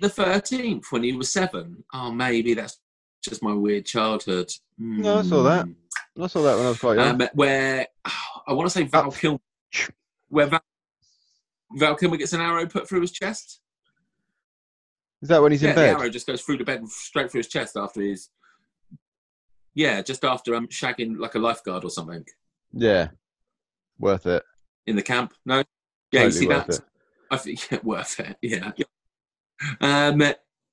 the 0.00 0.08
thirteenth 0.08 0.90
when 0.90 1.04
he 1.04 1.12
was 1.12 1.32
seven? 1.32 1.84
Oh, 1.94 2.10
maybe 2.10 2.54
that's 2.54 2.80
just 3.22 3.42
my 3.42 3.52
weird 3.54 3.86
childhood. 3.86 4.50
No, 4.78 5.18
I 5.18 5.22
saw 5.22 5.42
that. 5.44 5.66
Hmm. 5.66 6.22
I 6.22 6.26
saw 6.26 6.42
that 6.42 6.56
when 6.56 6.66
I 6.66 6.68
was 6.70 6.78
quite 6.80 6.98
young. 6.98 7.22
Um, 7.22 7.28
where 7.34 7.86
I 8.46 8.52
want 8.52 8.66
to 8.66 8.70
say 8.70 8.82
Val 8.84 9.06
Oh. 9.06 9.10
Kilmer, 9.10 9.38
where 10.28 10.46
Val, 10.46 10.60
Val 11.76 11.94
Kilmer 11.96 12.16
gets 12.16 12.32
an 12.32 12.40
arrow 12.40 12.66
put 12.66 12.88
through 12.88 13.00
his 13.02 13.12
chest. 13.12 13.60
Is 15.22 15.28
that 15.28 15.40
when 15.40 15.52
he's 15.52 15.62
yeah, 15.62 15.70
in 15.70 15.74
bed? 15.76 15.94
the 15.96 16.00
arrow 16.00 16.08
just 16.10 16.26
goes 16.26 16.42
through 16.42 16.58
the 16.58 16.64
bed 16.64 16.80
and 16.80 16.90
straight 16.90 17.30
through 17.30 17.38
his 17.40 17.48
chest 17.48 17.76
after 17.76 18.00
he's. 18.00 18.28
Yeah, 19.74 20.02
just 20.02 20.24
after 20.24 20.54
um, 20.54 20.66
shagging 20.68 21.16
like 21.18 21.34
a 21.34 21.38
lifeguard 21.38 21.84
or 21.84 21.90
something 21.90 22.24
Yeah, 22.74 23.08
worth 23.98 24.26
it. 24.26 24.42
in 24.86 24.96
the 24.96 25.02
camp. 25.02 25.32
No, 25.46 25.62
yeah, 26.10 26.24
you 26.24 26.30
see 26.30 26.46
worth 26.48 26.66
that. 26.66 26.74
it. 26.76 26.82
I 27.30 27.36
think 27.38 27.60
yeah, 27.70 27.78
worth 27.82 28.20
it. 28.20 28.36
Yeah. 28.42 28.72
Um, 29.80 30.22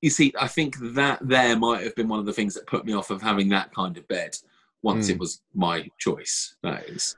you 0.01 0.09
see, 0.09 0.33
I 0.39 0.47
think 0.47 0.77
that 0.93 1.19
there 1.21 1.55
might 1.57 1.83
have 1.83 1.95
been 1.95 2.07
one 2.07 2.19
of 2.19 2.25
the 2.25 2.33
things 2.33 2.53
that 2.53 2.67
put 2.67 2.85
me 2.85 2.93
off 2.93 3.09
of 3.09 3.21
having 3.21 3.49
that 3.49 3.73
kind 3.73 3.97
of 3.97 4.07
bed 4.07 4.37
once 4.81 5.07
Hmm. 5.07 5.13
it 5.13 5.19
was 5.19 5.41
my 5.53 5.89
choice. 5.97 6.55
That 6.63 6.87
is. 6.89 7.15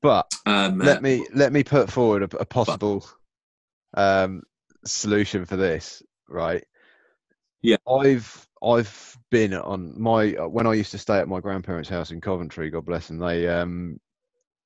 But 0.00 0.32
Um, 0.46 0.78
let 0.78 1.02
me 1.02 1.26
let 1.34 1.52
me 1.52 1.62
put 1.62 1.90
forward 1.90 2.22
a, 2.22 2.38
a 2.38 2.44
possible 2.44 3.06
um, 3.94 4.42
solution 4.84 5.44
for 5.44 5.56
this. 5.56 6.02
Right. 6.28 6.64
Yeah. 7.60 7.76
I've 7.88 8.48
I've 8.62 9.16
been 9.30 9.54
on 9.54 10.00
my 10.00 10.34
uh, 10.34 10.48
when 10.48 10.66
I 10.66 10.74
used 10.74 10.92
to 10.92 10.98
stay 10.98 11.18
at 11.18 11.28
my 11.28 11.40
grandparents' 11.40 11.88
house 11.88 12.10
in 12.10 12.20
Coventry. 12.20 12.70
God 12.70 12.86
bless 12.86 13.08
them. 13.08 13.18
They 13.18 13.46
um 13.48 14.00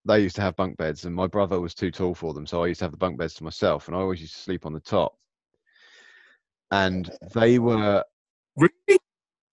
they 0.05 0.21
used 0.21 0.37
to 0.37 0.43
have 0.43 0.57
bunk 0.57 0.77
beds, 0.77 1.05
and 1.05 1.15
my 1.15 1.27
brother 1.27 1.61
was 1.61 1.75
too 1.75 1.91
tall 1.91 2.15
for 2.15 2.33
them, 2.33 2.47
so 2.47 2.63
I 2.63 2.69
used 2.69 2.79
to 2.79 2.85
have 2.85 2.93
the 2.93 2.97
bunk 2.97 3.19
beds 3.19 3.35
to 3.35 3.45
myself, 3.45 3.89
and 3.89 3.97
I 3.97 4.01
always 4.01 4.21
used 4.21 4.35
to 4.35 4.41
sleep 4.41 4.65
on 4.65 4.73
the 4.73 4.81
top. 4.81 5.19
And 6.71 7.11
they 7.35 7.59
were 7.59 8.05
really? 8.57 8.99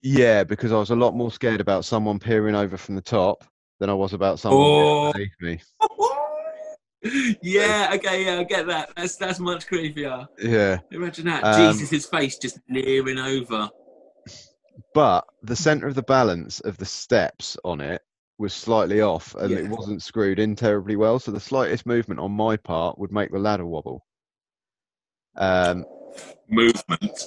yeah, 0.02 0.44
because 0.44 0.72
I 0.72 0.76
was 0.76 0.90
a 0.90 0.96
lot 0.96 1.14
more 1.14 1.30
scared 1.30 1.60
about 1.60 1.84
someone 1.84 2.18
peering 2.18 2.54
over 2.54 2.76
from 2.76 2.94
the 2.96 3.00
top 3.02 3.44
than 3.80 3.88
I 3.90 3.94
was 3.94 4.12
about 4.12 4.38
someone 4.38 4.60
Oh. 4.66 5.12
beneath 5.12 5.30
me. 5.40 5.60
yeah, 7.42 7.90
okay, 7.94 8.24
yeah, 8.24 8.38
I 8.40 8.44
get 8.44 8.66
that. 8.66 8.90
That's 8.96 9.16
that's 9.16 9.38
much 9.38 9.66
creepier. 9.66 10.26
Yeah. 10.38 10.78
Imagine 10.90 11.26
that. 11.26 11.44
Um, 11.44 11.72
Jesus, 11.72 11.90
his 11.90 12.06
face 12.06 12.38
just 12.38 12.58
leering 12.70 13.18
over. 13.18 13.68
but 14.94 15.24
the 15.42 15.54
center 15.56 15.86
of 15.86 15.94
the 15.94 16.02
balance 16.02 16.60
of 16.60 16.76
the 16.78 16.86
steps 16.86 17.56
on 17.64 17.80
it 17.80 18.02
was 18.38 18.52
slightly 18.52 19.00
off 19.00 19.34
and 19.36 19.52
it 19.52 19.68
wasn't 19.68 20.02
screwed 20.02 20.40
in 20.40 20.56
terribly 20.56 20.96
well 20.96 21.20
so 21.20 21.30
the 21.30 21.38
slightest 21.38 21.86
movement 21.86 22.18
on 22.18 22.32
my 22.32 22.56
part 22.56 22.98
would 22.98 23.12
make 23.12 23.30
the 23.30 23.38
ladder 23.38 23.64
wobble 23.64 24.04
um 25.36 25.84
Movement. 26.48 27.26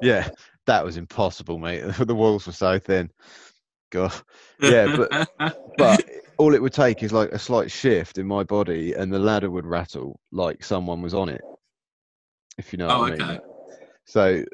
yeah 0.00 0.28
that 0.66 0.84
was 0.84 0.96
impossible 0.96 1.58
mate. 1.58 1.82
The 1.98 2.14
walls 2.14 2.46
were 2.46 2.52
so 2.52 2.78
thin. 2.78 3.10
God. 3.90 4.12
Yeah, 4.60 4.96
but 4.96 5.28
but 5.76 6.04
all 6.38 6.54
it 6.54 6.62
would 6.62 6.72
take 6.72 7.02
is 7.02 7.12
like 7.12 7.30
a 7.32 7.38
slight 7.38 7.70
shift 7.70 8.18
in 8.18 8.26
my 8.26 8.44
body 8.44 8.92
and 8.94 9.12
the 9.12 9.18
ladder 9.18 9.50
would 9.50 9.66
rattle 9.66 10.20
like 10.32 10.62
someone 10.62 11.02
was 11.02 11.12
on 11.12 11.28
it 11.28 11.40
if 12.56 12.72
you 12.72 12.78
know 12.78 12.88
Oh, 12.88 13.00
what 13.00 13.12
i 13.12 13.16
mean. 13.16 13.22
Okay. 13.22 13.40
so 14.04 14.44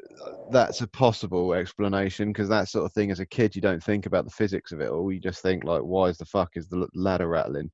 that's 0.49 0.81
a 0.81 0.87
possible 0.87 1.53
explanation 1.53 2.29
because 2.29 2.49
that 2.49 2.67
sort 2.67 2.85
of 2.85 2.93
thing 2.93 3.11
as 3.11 3.19
a 3.19 3.25
kid 3.25 3.55
you 3.55 3.61
don't 3.61 3.83
think 3.83 4.05
about 4.05 4.25
the 4.25 4.31
physics 4.31 4.71
of 4.71 4.81
it 4.81 4.89
all. 4.89 5.11
You 5.11 5.19
just 5.19 5.41
think 5.41 5.63
like 5.63 5.81
why 5.81 6.07
is 6.07 6.17
the 6.17 6.25
fuck 6.25 6.51
is 6.55 6.67
the 6.67 6.87
ladder 6.95 7.27
rattling? 7.27 7.69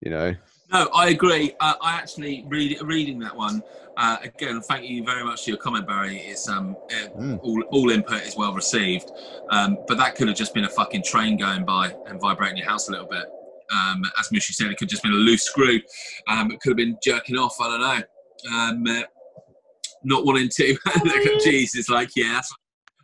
You 0.00 0.10
know 0.10 0.34
No, 0.72 0.88
I 0.94 1.08
agree. 1.10 1.54
Uh, 1.60 1.74
I 1.80 1.92
actually 1.92 2.44
read 2.48 2.76
reading 2.82 3.18
that 3.20 3.36
one 3.36 3.62
uh, 3.96 4.16
again. 4.22 4.60
Thank 4.62 4.88
you 4.88 5.04
very 5.04 5.24
much 5.24 5.44
for 5.44 5.50
your 5.50 5.58
comment, 5.58 5.86
Barry. 5.86 6.18
It's 6.18 6.48
um 6.48 6.76
uh, 6.90 7.08
Mm. 7.18 7.40
all, 7.42 7.62
all 7.70 7.90
input 7.90 8.22
is 8.22 8.36
well 8.36 8.52
received, 8.52 9.10
um, 9.50 9.78
but 9.86 9.96
that 9.98 10.16
could 10.16 10.28
have 10.28 10.36
just 10.36 10.52
been 10.54 10.64
a 10.64 10.68
fucking 10.68 11.02
train 11.04 11.36
going 11.36 11.64
by 11.64 11.94
and 12.06 12.20
vibrating 12.20 12.56
your 12.58 12.66
house 12.66 12.88
a 12.88 12.90
little 12.90 13.06
bit. 13.06 13.24
Um, 13.72 14.02
as 14.18 14.30
Mushy 14.32 14.52
said, 14.52 14.66
it 14.70 14.76
could 14.76 14.86
have 14.86 14.90
just 14.90 15.02
been 15.02 15.12
a 15.12 15.16
loose 15.16 15.42
screw. 15.44 15.80
Um, 16.28 16.50
it 16.52 16.60
could 16.60 16.70
have 16.70 16.76
been 16.76 16.96
jerking 17.02 17.36
off. 17.36 17.56
I 17.60 17.68
don't 17.68 17.80
know. 17.80 18.56
Um, 18.56 18.86
uh, 18.86 19.02
not 20.04 20.24
wanting 20.26 20.48
to 20.56 20.76
Jesus, 21.44 21.88
like 21.88 22.10
yeah, 22.16 22.34
that's, 22.34 22.52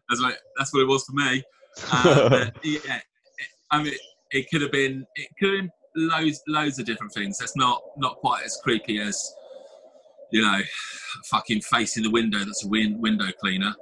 that's 0.09 0.21
what 0.21 0.37
that's 0.57 0.73
what 0.75 0.81
it 0.81 0.89
was 0.89 1.05
for 1.05 1.13
me. 1.13 1.43
Um, 1.91 2.51
yeah, 2.63 2.97
it- 2.97 3.03
I 3.71 3.83
mean, 3.83 3.95
it 4.31 4.51
could 4.51 4.61
have 4.61 4.73
been 4.73 5.07
it 5.15 5.29
could 5.39 5.49
have 5.55 5.59
been 5.63 5.71
loads 5.97 6.43
loads 6.49 6.79
of 6.79 6.87
different 6.87 7.13
things. 7.13 7.39
That's 7.39 7.57
not 7.57 7.83
not 7.97 8.17
quite 8.17 8.45
as 8.45 8.59
creepy 8.63 9.01
as 9.01 9.35
you 10.33 10.41
know, 10.43 10.61
fucking 11.27 11.61
facing 11.61 12.03
the 12.03 12.11
window 12.11 12.39
that's 12.39 12.65
a 12.65 12.69
win- 12.69 13.01
window 13.01 13.29
cleaner 13.39 13.75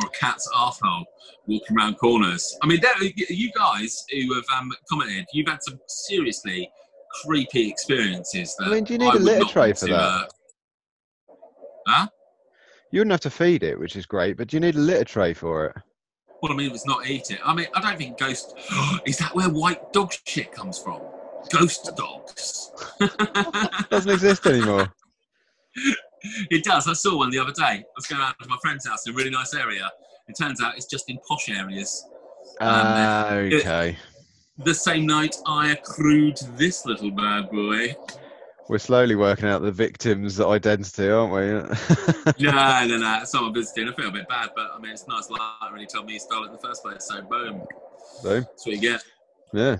or 0.00 0.06
a 0.06 0.10
cat's 0.10 0.48
arsehole 0.56 1.04
walking 1.46 1.76
around 1.76 1.96
corners. 1.96 2.56
I 2.62 2.66
mean, 2.66 2.80
there, 2.80 2.94
you 3.28 3.50
guys 3.52 4.04
who 4.10 4.34
have 4.34 4.44
um, 4.56 4.72
commented, 4.88 5.26
you've 5.32 5.48
had 5.48 5.58
some 5.62 5.80
seriously 5.88 6.70
creepy 7.24 7.68
experiences. 7.68 8.54
That 8.58 8.68
I 8.68 8.70
mean, 8.70 8.84
do 8.84 8.92
you 8.92 8.98
need 9.00 9.08
a 9.08 9.12
would 9.14 9.22
litter 9.22 9.44
tray 9.44 9.72
for 9.72 9.86
to, 9.86 9.92
that? 9.92 10.00
uh, 10.00 10.26
huh? 11.88 12.06
You 12.92 13.00
wouldn't 13.00 13.12
have 13.12 13.20
to 13.20 13.30
feed 13.30 13.64
it, 13.64 13.78
which 13.78 13.96
is 13.96 14.06
great, 14.06 14.36
but 14.36 14.48
do 14.48 14.56
you 14.56 14.60
need 14.60 14.76
a 14.76 14.80
litter 14.80 15.04
tray 15.04 15.34
for 15.34 15.66
it? 15.66 15.76
Well, 16.42 16.52
I 16.52 16.56
mean, 16.56 16.72
it's 16.72 16.86
not 16.86 17.06
eat 17.08 17.30
it. 17.30 17.38
I 17.44 17.54
mean, 17.54 17.66
I 17.74 17.80
don't 17.80 17.96
think 17.96 18.18
ghost. 18.18 18.54
Is 19.06 19.16
that 19.18 19.34
where 19.34 19.48
white 19.48 19.92
dog 19.92 20.12
shit 20.26 20.50
comes 20.52 20.76
from? 20.78 21.00
Ghost 21.50 21.90
dogs. 21.96 22.72
Doesn't 23.90 24.10
exist 24.10 24.46
anymore. 24.46 24.92
it 26.50 26.64
does. 26.64 26.88
I 26.88 26.92
saw 26.94 27.18
one 27.18 27.30
the 27.30 27.38
other 27.38 27.52
day. 27.52 27.62
I 27.62 27.84
was 27.96 28.06
going 28.06 28.20
around 28.20 28.34
to 28.42 28.48
my 28.48 28.56
friend's 28.60 28.86
house 28.86 29.06
in 29.06 29.12
a 29.12 29.16
really 29.16 29.30
nice 29.30 29.54
area. 29.54 29.90
It 30.28 30.36
turns 30.40 30.60
out 30.62 30.76
it's 30.76 30.86
just 30.86 31.08
in 31.10 31.18
posh 31.28 31.48
areas. 31.48 32.04
Ah, 32.60 33.28
Um, 33.30 33.36
okay. 33.52 33.96
The 34.58 34.74
same 34.74 35.06
night 35.06 35.36
I 35.46 35.70
accrued 35.72 36.38
this 36.56 36.84
little 36.86 37.10
bad 37.10 37.50
boy. 37.50 37.96
We're 38.68 38.78
slowly 38.78 39.16
working 39.16 39.48
out 39.48 39.62
the 39.62 39.72
victim's 39.72 40.40
identity, 40.40 41.08
aren't 41.08 41.32
we? 41.32 41.40
no, 42.44 42.86
no, 42.86 42.96
no. 42.96 43.20
Someone 43.24 43.52
visiting. 43.52 43.88
I 43.88 43.92
feel 43.92 44.08
a 44.08 44.12
bit 44.12 44.28
bad, 44.28 44.50
but 44.54 44.70
I 44.74 44.78
mean, 44.78 44.92
it's 44.92 45.06
nice. 45.08 45.28
Like, 45.30 45.40
really 45.72 45.86
told 45.86 46.06
me 46.06 46.14
he 46.14 46.18
stole 46.18 46.44
it 46.44 46.46
in 46.46 46.52
the 46.52 46.58
first 46.58 46.82
place. 46.82 47.04
So, 47.06 47.22
boom. 47.22 47.62
Boom. 48.22 48.42
That's 48.42 48.66
what 48.66 48.74
you 48.74 48.80
get. 48.80 49.02
Yeah. 49.52 49.76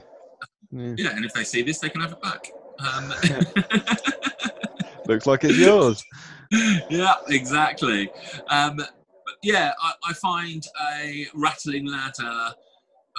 yeah. 0.70 0.94
Yeah, 0.96 1.16
and 1.16 1.24
if 1.24 1.32
they 1.32 1.44
see 1.44 1.62
this, 1.62 1.78
they 1.78 1.90
can 1.90 2.00
have 2.00 2.12
it 2.12 2.22
back. 2.22 2.50
Um, 2.80 3.08
Looks 5.06 5.26
like 5.26 5.44
it's 5.44 5.58
yours. 5.58 6.04
yeah, 6.90 7.14
exactly. 7.28 8.10
Um, 8.48 8.76
but 8.76 8.88
yeah, 9.42 9.72
I, 9.80 9.92
I 10.10 10.12
find 10.14 10.64
a 10.90 11.26
rattling 11.34 11.86
ladder 11.86 12.54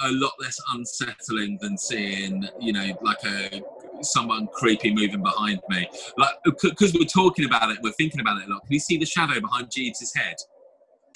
a 0.00 0.10
lot 0.12 0.32
less 0.40 0.60
unsettling 0.72 1.58
than 1.60 1.78
seeing, 1.78 2.46
you 2.60 2.72
know, 2.72 2.98
like 3.02 3.22
a 3.24 3.62
someone 4.02 4.48
creepy 4.52 4.92
moving 4.92 5.22
behind 5.22 5.60
me. 5.68 5.88
Like, 6.16 6.34
because 6.44 6.94
we're 6.94 7.04
talking 7.04 7.44
about 7.44 7.70
it, 7.70 7.78
we're 7.82 7.92
thinking 7.92 8.20
about 8.20 8.40
it 8.40 8.48
a 8.48 8.52
lot. 8.52 8.62
Can 8.64 8.72
you 8.72 8.80
see 8.80 8.96
the 8.96 9.06
shadow 9.06 9.40
behind 9.40 9.70
Jeeves' 9.70 10.12
head? 10.14 10.36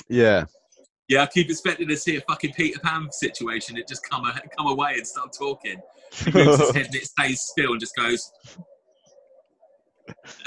Yeah. 0.09 0.45
Yeah, 1.09 1.23
I 1.23 1.27
keep 1.27 1.49
expecting 1.49 1.89
to 1.89 1.97
see 1.97 2.17
a 2.17 2.21
fucking 2.23 2.53
Peter 2.53 2.79
Pan 2.81 3.11
situation. 3.11 3.79
It 3.79 3.89
just 3.89 4.09
come 4.09 4.27
a- 4.27 4.41
come 4.57 4.67
away 4.67 4.95
and 4.95 5.07
start 5.07 5.33
talking. 5.33 5.81
He 6.13 6.31
moves 6.31 6.59
his 6.59 6.71
head 6.75 6.87
and 6.87 6.95
it 6.95 7.07
stays 7.07 7.41
still 7.41 7.73
and 7.73 7.81
just 7.81 7.97
goes. 7.97 8.31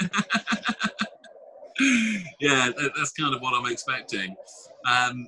yeah, 2.40 2.70
that, 2.76 2.92
that's 2.96 3.12
kind 3.12 3.34
of 3.34 3.40
what 3.40 3.54
I'm 3.54 3.70
expecting. 3.70 4.36
Um, 4.88 5.26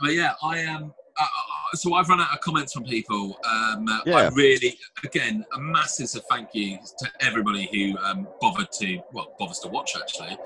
but 0.00 0.14
yeah, 0.14 0.32
I 0.42 0.58
am. 0.58 0.84
Uh, 0.84 1.01
uh, 1.20 1.26
so 1.74 1.94
I've 1.94 2.08
run 2.08 2.20
out 2.20 2.32
of 2.32 2.40
comments 2.40 2.72
from 2.72 2.84
people. 2.84 3.38
Um, 3.48 3.86
uh, 3.88 4.10
I 4.10 4.28
really, 4.28 4.78
again, 5.04 5.44
a 5.54 5.60
massive 5.60 6.10
thank 6.30 6.54
you 6.54 6.78
to 6.98 7.10
everybody 7.20 7.68
who 7.72 7.98
um, 7.98 8.28
bothered 8.40 8.70
to, 8.72 9.00
well, 9.12 9.34
bothers 9.38 9.58
to 9.60 9.68
watch 9.68 9.96
actually, 9.96 10.36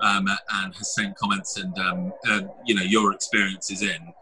um, 0.00 0.26
and 0.52 0.74
has 0.74 0.94
sent 0.94 1.16
comments 1.16 1.58
and 1.58 1.76
um, 1.78 2.12
uh, 2.28 2.42
you 2.64 2.74
know 2.74 2.82
your 2.82 3.12
experiences 3.12 3.82
in. 3.82 4.12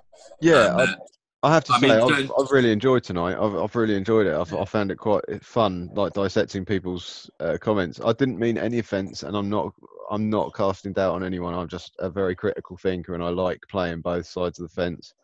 Yeah. 0.41 0.67
Um, 0.67 0.79
I, 0.79 0.83
uh, 0.83 0.97
I 1.45 1.55
have 1.55 1.65
to 1.65 1.73
I 1.73 1.81
say, 1.81 1.89
mean, 1.89 2.13
I've, 2.13 2.33
I've 2.39 2.51
really 2.53 2.71
enjoyed 2.71 3.03
tonight. 3.03 3.37
I've, 3.37 3.57
I've 3.57 3.75
really 3.75 3.97
enjoyed 3.97 4.29
it. 4.29 4.35
I've, 4.35 4.55
I 4.55 4.65
found 4.65 4.93
it 4.93 4.97
quite 4.97 5.25
fun, 5.43 5.91
like 5.93 6.13
dissecting 6.13 6.65
people's 6.65 7.29
uh, 7.41 7.59
comments. 7.61 8.01
I 8.05 8.13
didn't 8.13 8.39
mean 8.39 8.57
any 8.57 8.79
offence, 8.79 9.25
and 9.25 9.37
I'm 9.37 9.49
not. 9.49 9.73
I'm 10.11 10.29
not 10.29 10.55
casting 10.55 10.93
doubt 10.93 11.15
on 11.15 11.25
anyone. 11.25 11.55
I'm 11.55 11.69
just 11.69 11.97
a 11.99 12.11
very 12.11 12.37
critical 12.37 12.77
thinker, 12.77 13.15
and 13.15 13.23
I 13.23 13.31
like 13.31 13.61
playing 13.71 14.03
both 14.03 14.27
sides 14.27 14.61
of 14.61 14.69
the 14.69 14.75
fence. 14.75 15.15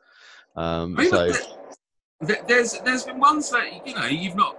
Um, 0.59 0.99
I 0.99 1.03
mean, 1.03 1.11
so 1.11 1.33
there- 2.21 2.43
there's 2.49 2.73
there's 2.81 3.05
been 3.05 3.21
ones 3.21 3.49
that 3.51 3.87
you 3.87 3.95
know 3.95 4.07
you've 4.07 4.35
not 4.35 4.57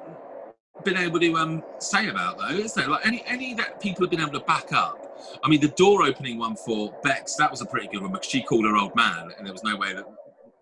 been 0.85 0.95
able 0.95 1.19
to 1.19 1.35
um, 1.35 1.61
say 1.79 2.07
about 2.07 2.37
though, 2.37 2.47
is 2.47 2.73
there? 2.73 2.87
Like 2.87 3.05
any 3.05 3.21
any 3.25 3.53
that 3.55 3.81
people 3.81 4.03
have 4.05 4.09
been 4.11 4.21
able 4.21 4.39
to 4.39 4.45
back 4.45 4.71
up. 4.71 4.95
I 5.43 5.49
mean, 5.49 5.59
the 5.59 5.67
door 5.69 6.03
opening 6.03 6.37
one 6.39 6.55
for 6.55 6.97
Bex 7.03 7.35
that 7.35 7.51
was 7.51 7.59
a 7.61 7.65
pretty 7.65 7.87
good 7.87 8.01
one 8.01 8.13
because 8.13 8.27
she 8.27 8.41
called 8.41 8.63
her 8.63 8.77
old 8.77 8.95
man, 8.95 9.33
and 9.37 9.45
there 9.45 9.51
was 9.51 9.63
no 9.63 9.75
way 9.75 9.93
that 9.93 10.05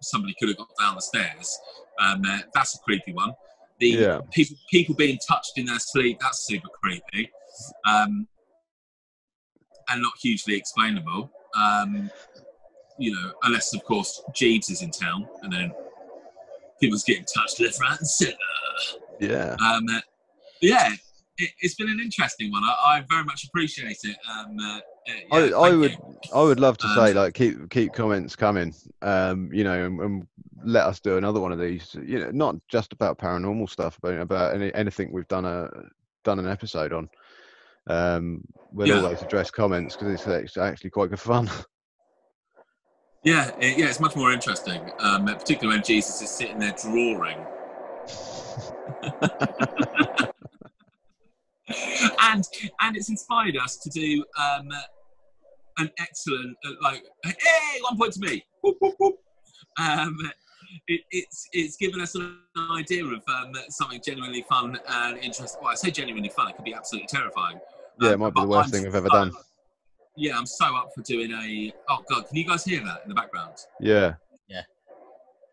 somebody 0.01 0.33
could 0.39 0.49
have 0.49 0.57
got 0.57 0.69
down 0.79 0.95
the 0.95 1.01
stairs. 1.01 1.59
Um, 1.99 2.23
uh, 2.27 2.39
that's 2.55 2.73
a 2.75 2.79
creepy 2.79 3.13
one. 3.13 3.31
The 3.79 3.89
Yeah. 3.89 4.21
people 4.31 4.57
people 4.71 4.95
being 4.95 5.19
touched 5.27 5.53
in 5.57 5.67
their 5.67 5.77
sleep 5.77 6.17
that's 6.19 6.47
super 6.47 6.69
creepy, 6.81 7.31
um, 7.85 8.27
and 9.89 10.01
not 10.01 10.13
hugely 10.19 10.55
explainable. 10.55 11.31
Um, 11.53 12.09
you 12.97 13.13
know, 13.13 13.31
unless 13.43 13.73
of 13.73 13.83
course 13.83 14.21
Jeeves 14.33 14.69
is 14.69 14.81
in 14.81 14.91
town, 14.91 15.27
and 15.43 15.51
then 15.51 15.71
people's 16.81 17.03
getting 17.03 17.25
touched 17.25 17.59
left, 17.59 17.79
right, 17.81 17.97
and 17.99 18.07
centre. 18.07 18.35
yeah, 19.19 19.55
Um, 19.65 19.85
uh, 19.89 19.99
yeah, 20.61 20.91
it, 21.37 21.49
it's 21.61 21.75
been 21.75 21.89
an 21.89 21.99
interesting 21.99 22.51
one. 22.51 22.63
I, 22.63 22.75
I 22.97 23.05
very 23.09 23.23
much 23.23 23.45
appreciate 23.45 23.97
it. 24.03 24.17
Um, 24.31 24.57
uh, 24.59 24.79
uh, 25.33 25.35
I, 25.35 25.49
I 25.69 25.75
would. 25.75 25.91
you. 25.91 26.17
I 26.33 26.41
would 26.43 26.59
love 26.59 26.77
to 26.79 26.87
say 26.89 27.11
Um, 27.11 27.15
like 27.15 27.33
keep 27.33 27.69
keep 27.69 27.93
comments 27.93 28.35
coming. 28.35 28.73
Um, 29.01 29.49
you 29.53 29.63
know, 29.63 29.85
and, 29.85 29.99
and 30.01 30.27
let 30.63 30.85
us 30.85 30.99
do 30.99 31.17
another 31.17 31.39
one 31.39 31.51
of 31.51 31.59
these. 31.59 31.95
You 32.03 32.19
know, 32.19 32.31
not 32.31 32.55
just 32.67 32.91
about 32.93 33.17
paranormal 33.17 33.69
stuff, 33.69 33.97
but 34.01 34.17
about 34.19 34.53
any, 34.55 34.73
anything 34.73 35.11
we've 35.11 35.27
done 35.27 35.45
a 35.45 35.69
done 36.23 36.39
an 36.39 36.47
episode 36.47 36.91
on. 36.93 37.09
Um, 37.87 38.41
we'll 38.73 38.89
Yeah. 38.89 38.95
always 39.01 39.21
address 39.21 39.49
comments 39.49 39.95
because 39.95 40.13
it's, 40.13 40.27
it's 40.27 40.57
actually 40.57 40.89
quite 40.89 41.09
good 41.09 41.19
fun. 41.19 41.49
Yeah, 43.23 43.51
it, 43.59 43.77
yeah, 43.77 43.87
it's 43.87 43.99
much 43.99 44.15
more 44.15 44.31
interesting, 44.31 44.91
um, 44.99 45.25
particularly 45.25 45.77
when 45.77 45.83
Jeeves 45.85 46.21
is 46.21 46.29
sitting 46.29 46.59
there 46.59 46.73
drawing. 46.81 47.45
and 52.21 52.43
and 52.81 52.95
it's 52.95 53.09
inspired 53.09 53.57
us 53.57 53.75
to 53.77 53.89
do 53.89 54.23
um, 54.39 54.69
an 55.79 55.89
excellent 55.99 56.55
uh, 56.65 56.71
like 56.81 57.03
hey 57.25 57.79
one 57.81 57.97
point 57.97 58.13
to 58.13 58.19
me 58.21 58.43
Whoop, 58.63 58.77
whoop, 58.79 58.95
whoop. 58.99 59.15
um, 59.79 60.17
it, 60.87 61.01
it's 61.11 61.49
it's 61.51 61.75
given 61.77 61.99
us 62.01 62.15
an 62.15 62.37
idea 62.71 63.03
of 63.05 63.21
um, 63.27 63.51
something 63.69 64.01
genuinely 64.03 64.45
fun 64.49 64.79
and 64.87 65.17
interesting 65.17 65.59
well 65.61 65.71
I 65.71 65.75
say 65.75 65.91
genuinely 65.91 66.29
fun 66.29 66.49
it 66.49 66.55
could 66.55 66.65
be 66.65 66.73
absolutely 66.73 67.07
terrifying 67.07 67.59
yeah, 68.01 68.11
it 68.11 68.13
Um, 68.13 68.19
might 68.21 68.33
be 68.33 68.41
the 68.41 68.47
worst 68.47 68.67
I'm 68.67 68.71
thing 68.81 68.87
I've 68.87 68.95
ever 68.95 69.09
done. 69.09 69.31
Yeah 70.17 70.37
I'm 70.37 70.45
so 70.45 70.65
up 70.75 70.89
for 70.93 71.01
doing 71.03 71.31
a 71.31 71.71
oh 71.89 72.03
god 72.09 72.27
can 72.27 72.35
you 72.35 72.45
guys 72.45 72.65
hear 72.65 72.83
that 72.83 73.01
in 73.03 73.09
the 73.09 73.15
background 73.15 73.53
Yeah, 73.79 74.15
Yeah. 74.49 74.61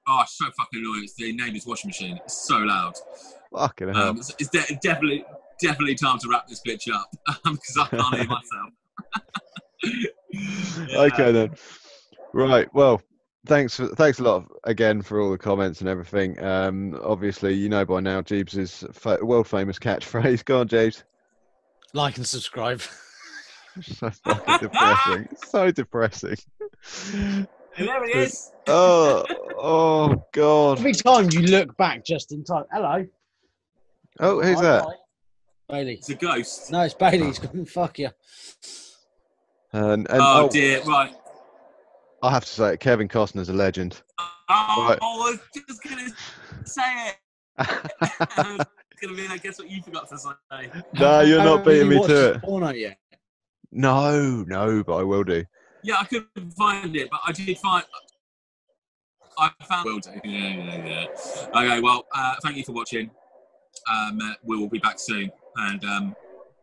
Oh, 0.08 0.20
it's 0.22 0.36
so 0.36 0.46
fucking 0.56 0.80
annoying. 0.80 1.04
It's 1.04 1.14
the 1.14 1.32
neighbour's 1.32 1.66
washing 1.66 1.88
machine. 1.88 2.18
It's 2.24 2.46
so 2.46 2.56
loud. 2.58 2.94
fucking 3.52 3.88
hell. 3.94 4.08
Um, 4.10 4.18
it's 4.18 4.34
it's 4.38 4.50
de- 4.50 4.78
definitely, 4.82 5.24
definitely 5.62 5.94
time 5.94 6.18
to 6.18 6.28
wrap 6.28 6.46
this 6.46 6.60
bitch 6.66 6.92
up 6.92 7.10
because 7.44 7.76
I 7.78 7.86
can't 7.88 8.14
hear 8.16 8.26
myself. 8.26 8.70
Yeah. 10.88 11.00
Okay 11.02 11.30
then. 11.32 11.54
Right. 12.32 12.68
Well, 12.74 13.00
thanks 13.46 13.76
for, 13.76 13.86
thanks 13.94 14.18
a 14.18 14.24
lot 14.24 14.44
again 14.64 15.00
for 15.02 15.20
all 15.20 15.30
the 15.30 15.38
comments 15.38 15.80
and 15.80 15.88
everything. 15.88 16.42
Um, 16.42 16.98
obviously, 17.04 17.54
you 17.54 17.68
know 17.68 17.84
by 17.84 18.00
now 18.00 18.20
Jeeves' 18.20 18.84
fa- 18.92 19.18
world 19.22 19.46
famous 19.46 19.78
catchphrase. 19.78 20.44
Go 20.44 20.60
on, 20.60 20.68
Jeeves. 20.68 21.04
Like 21.92 22.16
and 22.16 22.26
subscribe. 22.26 22.82
so 23.82 24.10
fucking 24.10 24.58
depressing. 24.60 25.28
So 25.46 25.70
depressing. 25.70 26.36
And 27.12 27.48
there 27.76 28.06
he 28.06 28.12
is. 28.12 28.50
Oh, 28.66 29.26
oh 29.58 30.24
God. 30.32 30.78
Every 30.78 30.94
time 30.94 31.28
you 31.30 31.42
look 31.42 31.76
back 31.76 32.02
just 32.02 32.32
in 32.32 32.44
time. 32.44 32.64
Hello. 32.72 33.06
Oh, 34.20 34.40
who's 34.40 34.58
that? 34.62 34.86
Bailey. 35.68 35.94
It's 35.96 36.08
a 36.08 36.14
ghost. 36.14 36.72
No, 36.72 36.80
it's 36.80 36.94
Bailey. 36.94 37.26
He's 37.26 37.38
going 37.38 37.66
fuck 37.66 37.98
you. 37.98 38.08
And, 39.74 40.08
and 40.08 40.22
oh, 40.22 40.44
oh, 40.44 40.48
dear. 40.48 40.82
Right. 40.84 41.14
I 42.22 42.30
have 42.30 42.46
to 42.46 42.50
say, 42.50 42.72
it, 42.72 42.80
Kevin 42.80 43.06
Costner's 43.06 43.50
a 43.50 43.52
legend. 43.52 44.00
Oh, 44.48 44.86
Right. 44.88 44.98
I 45.02 45.16
was 45.16 45.38
just 45.54 45.82
going 45.82 46.08
to 46.08 46.66
say 46.66 47.10
it. 47.58 48.66
going 49.04 49.16
to 49.16 49.22
be 49.22 49.28
like, 49.28 49.42
guess 49.42 49.58
what 49.58 49.70
you 49.70 49.82
forgot 49.82 50.08
to 50.08 50.18
say? 50.18 50.70
No, 50.98 51.20
you're 51.20 51.44
not 51.44 51.64
beating 51.64 51.88
really 51.88 52.00
me 52.00 52.06
to 52.06 52.30
it. 52.32 52.42
Porno 52.42 52.70
yet. 52.70 52.98
No, 53.74 54.44
no, 54.46 54.84
but 54.84 54.94
I 54.94 55.02
will 55.02 55.24
do. 55.24 55.44
Yeah, 55.82 55.96
I 56.00 56.04
couldn't 56.04 56.52
find 56.56 56.94
it, 56.96 57.10
but 57.10 57.20
I 57.26 57.32
did 57.32 57.58
find. 57.58 57.84
I 59.36 59.50
found. 59.64 59.84
Will 59.84 59.98
do. 59.98 60.10
Yeah, 60.24 60.54
yeah, 60.54 60.86
yeah. 60.86 61.60
Okay, 61.60 61.80
well, 61.80 62.06
uh, 62.14 62.36
thank 62.42 62.56
you 62.56 62.64
for 62.64 62.72
watching. 62.72 63.10
Um, 63.92 64.18
uh, 64.22 64.34
we 64.44 64.56
will 64.56 64.68
be 64.68 64.78
back 64.78 64.98
soon, 65.00 65.30
and 65.56 65.84
um, 65.84 66.16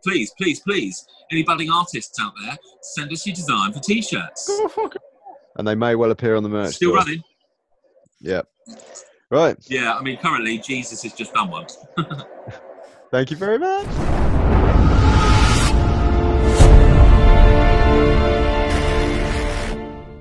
please, 0.04 0.32
please, 0.38 0.62
please, 0.62 1.06
any 1.32 1.44
budding 1.44 1.70
artists 1.70 2.18
out 2.20 2.32
there, 2.42 2.58
send 2.82 3.12
us 3.12 3.28
your 3.28 3.36
design 3.36 3.74
for 3.74 3.80
t-shirts. 3.80 4.50
And 5.58 5.68
they 5.68 5.76
may 5.76 5.96
well 5.96 6.12
appear 6.12 6.38
on 6.38 6.44
the 6.44 6.50
merch. 6.50 6.76
Still 6.76 6.92
store. 6.92 7.00
running. 7.00 7.24
Yeah. 8.22 8.42
Right. 9.30 9.58
Yeah, 9.68 9.94
I 9.94 10.02
mean, 10.02 10.18
currently 10.18 10.58
Jeeves 10.60 10.92
has 10.92 11.14
just 11.14 11.34
done 11.34 11.52
one. 11.52 11.68
Thank 13.12 13.32
you 13.32 13.38
very 13.38 13.60
much. 13.60 14.31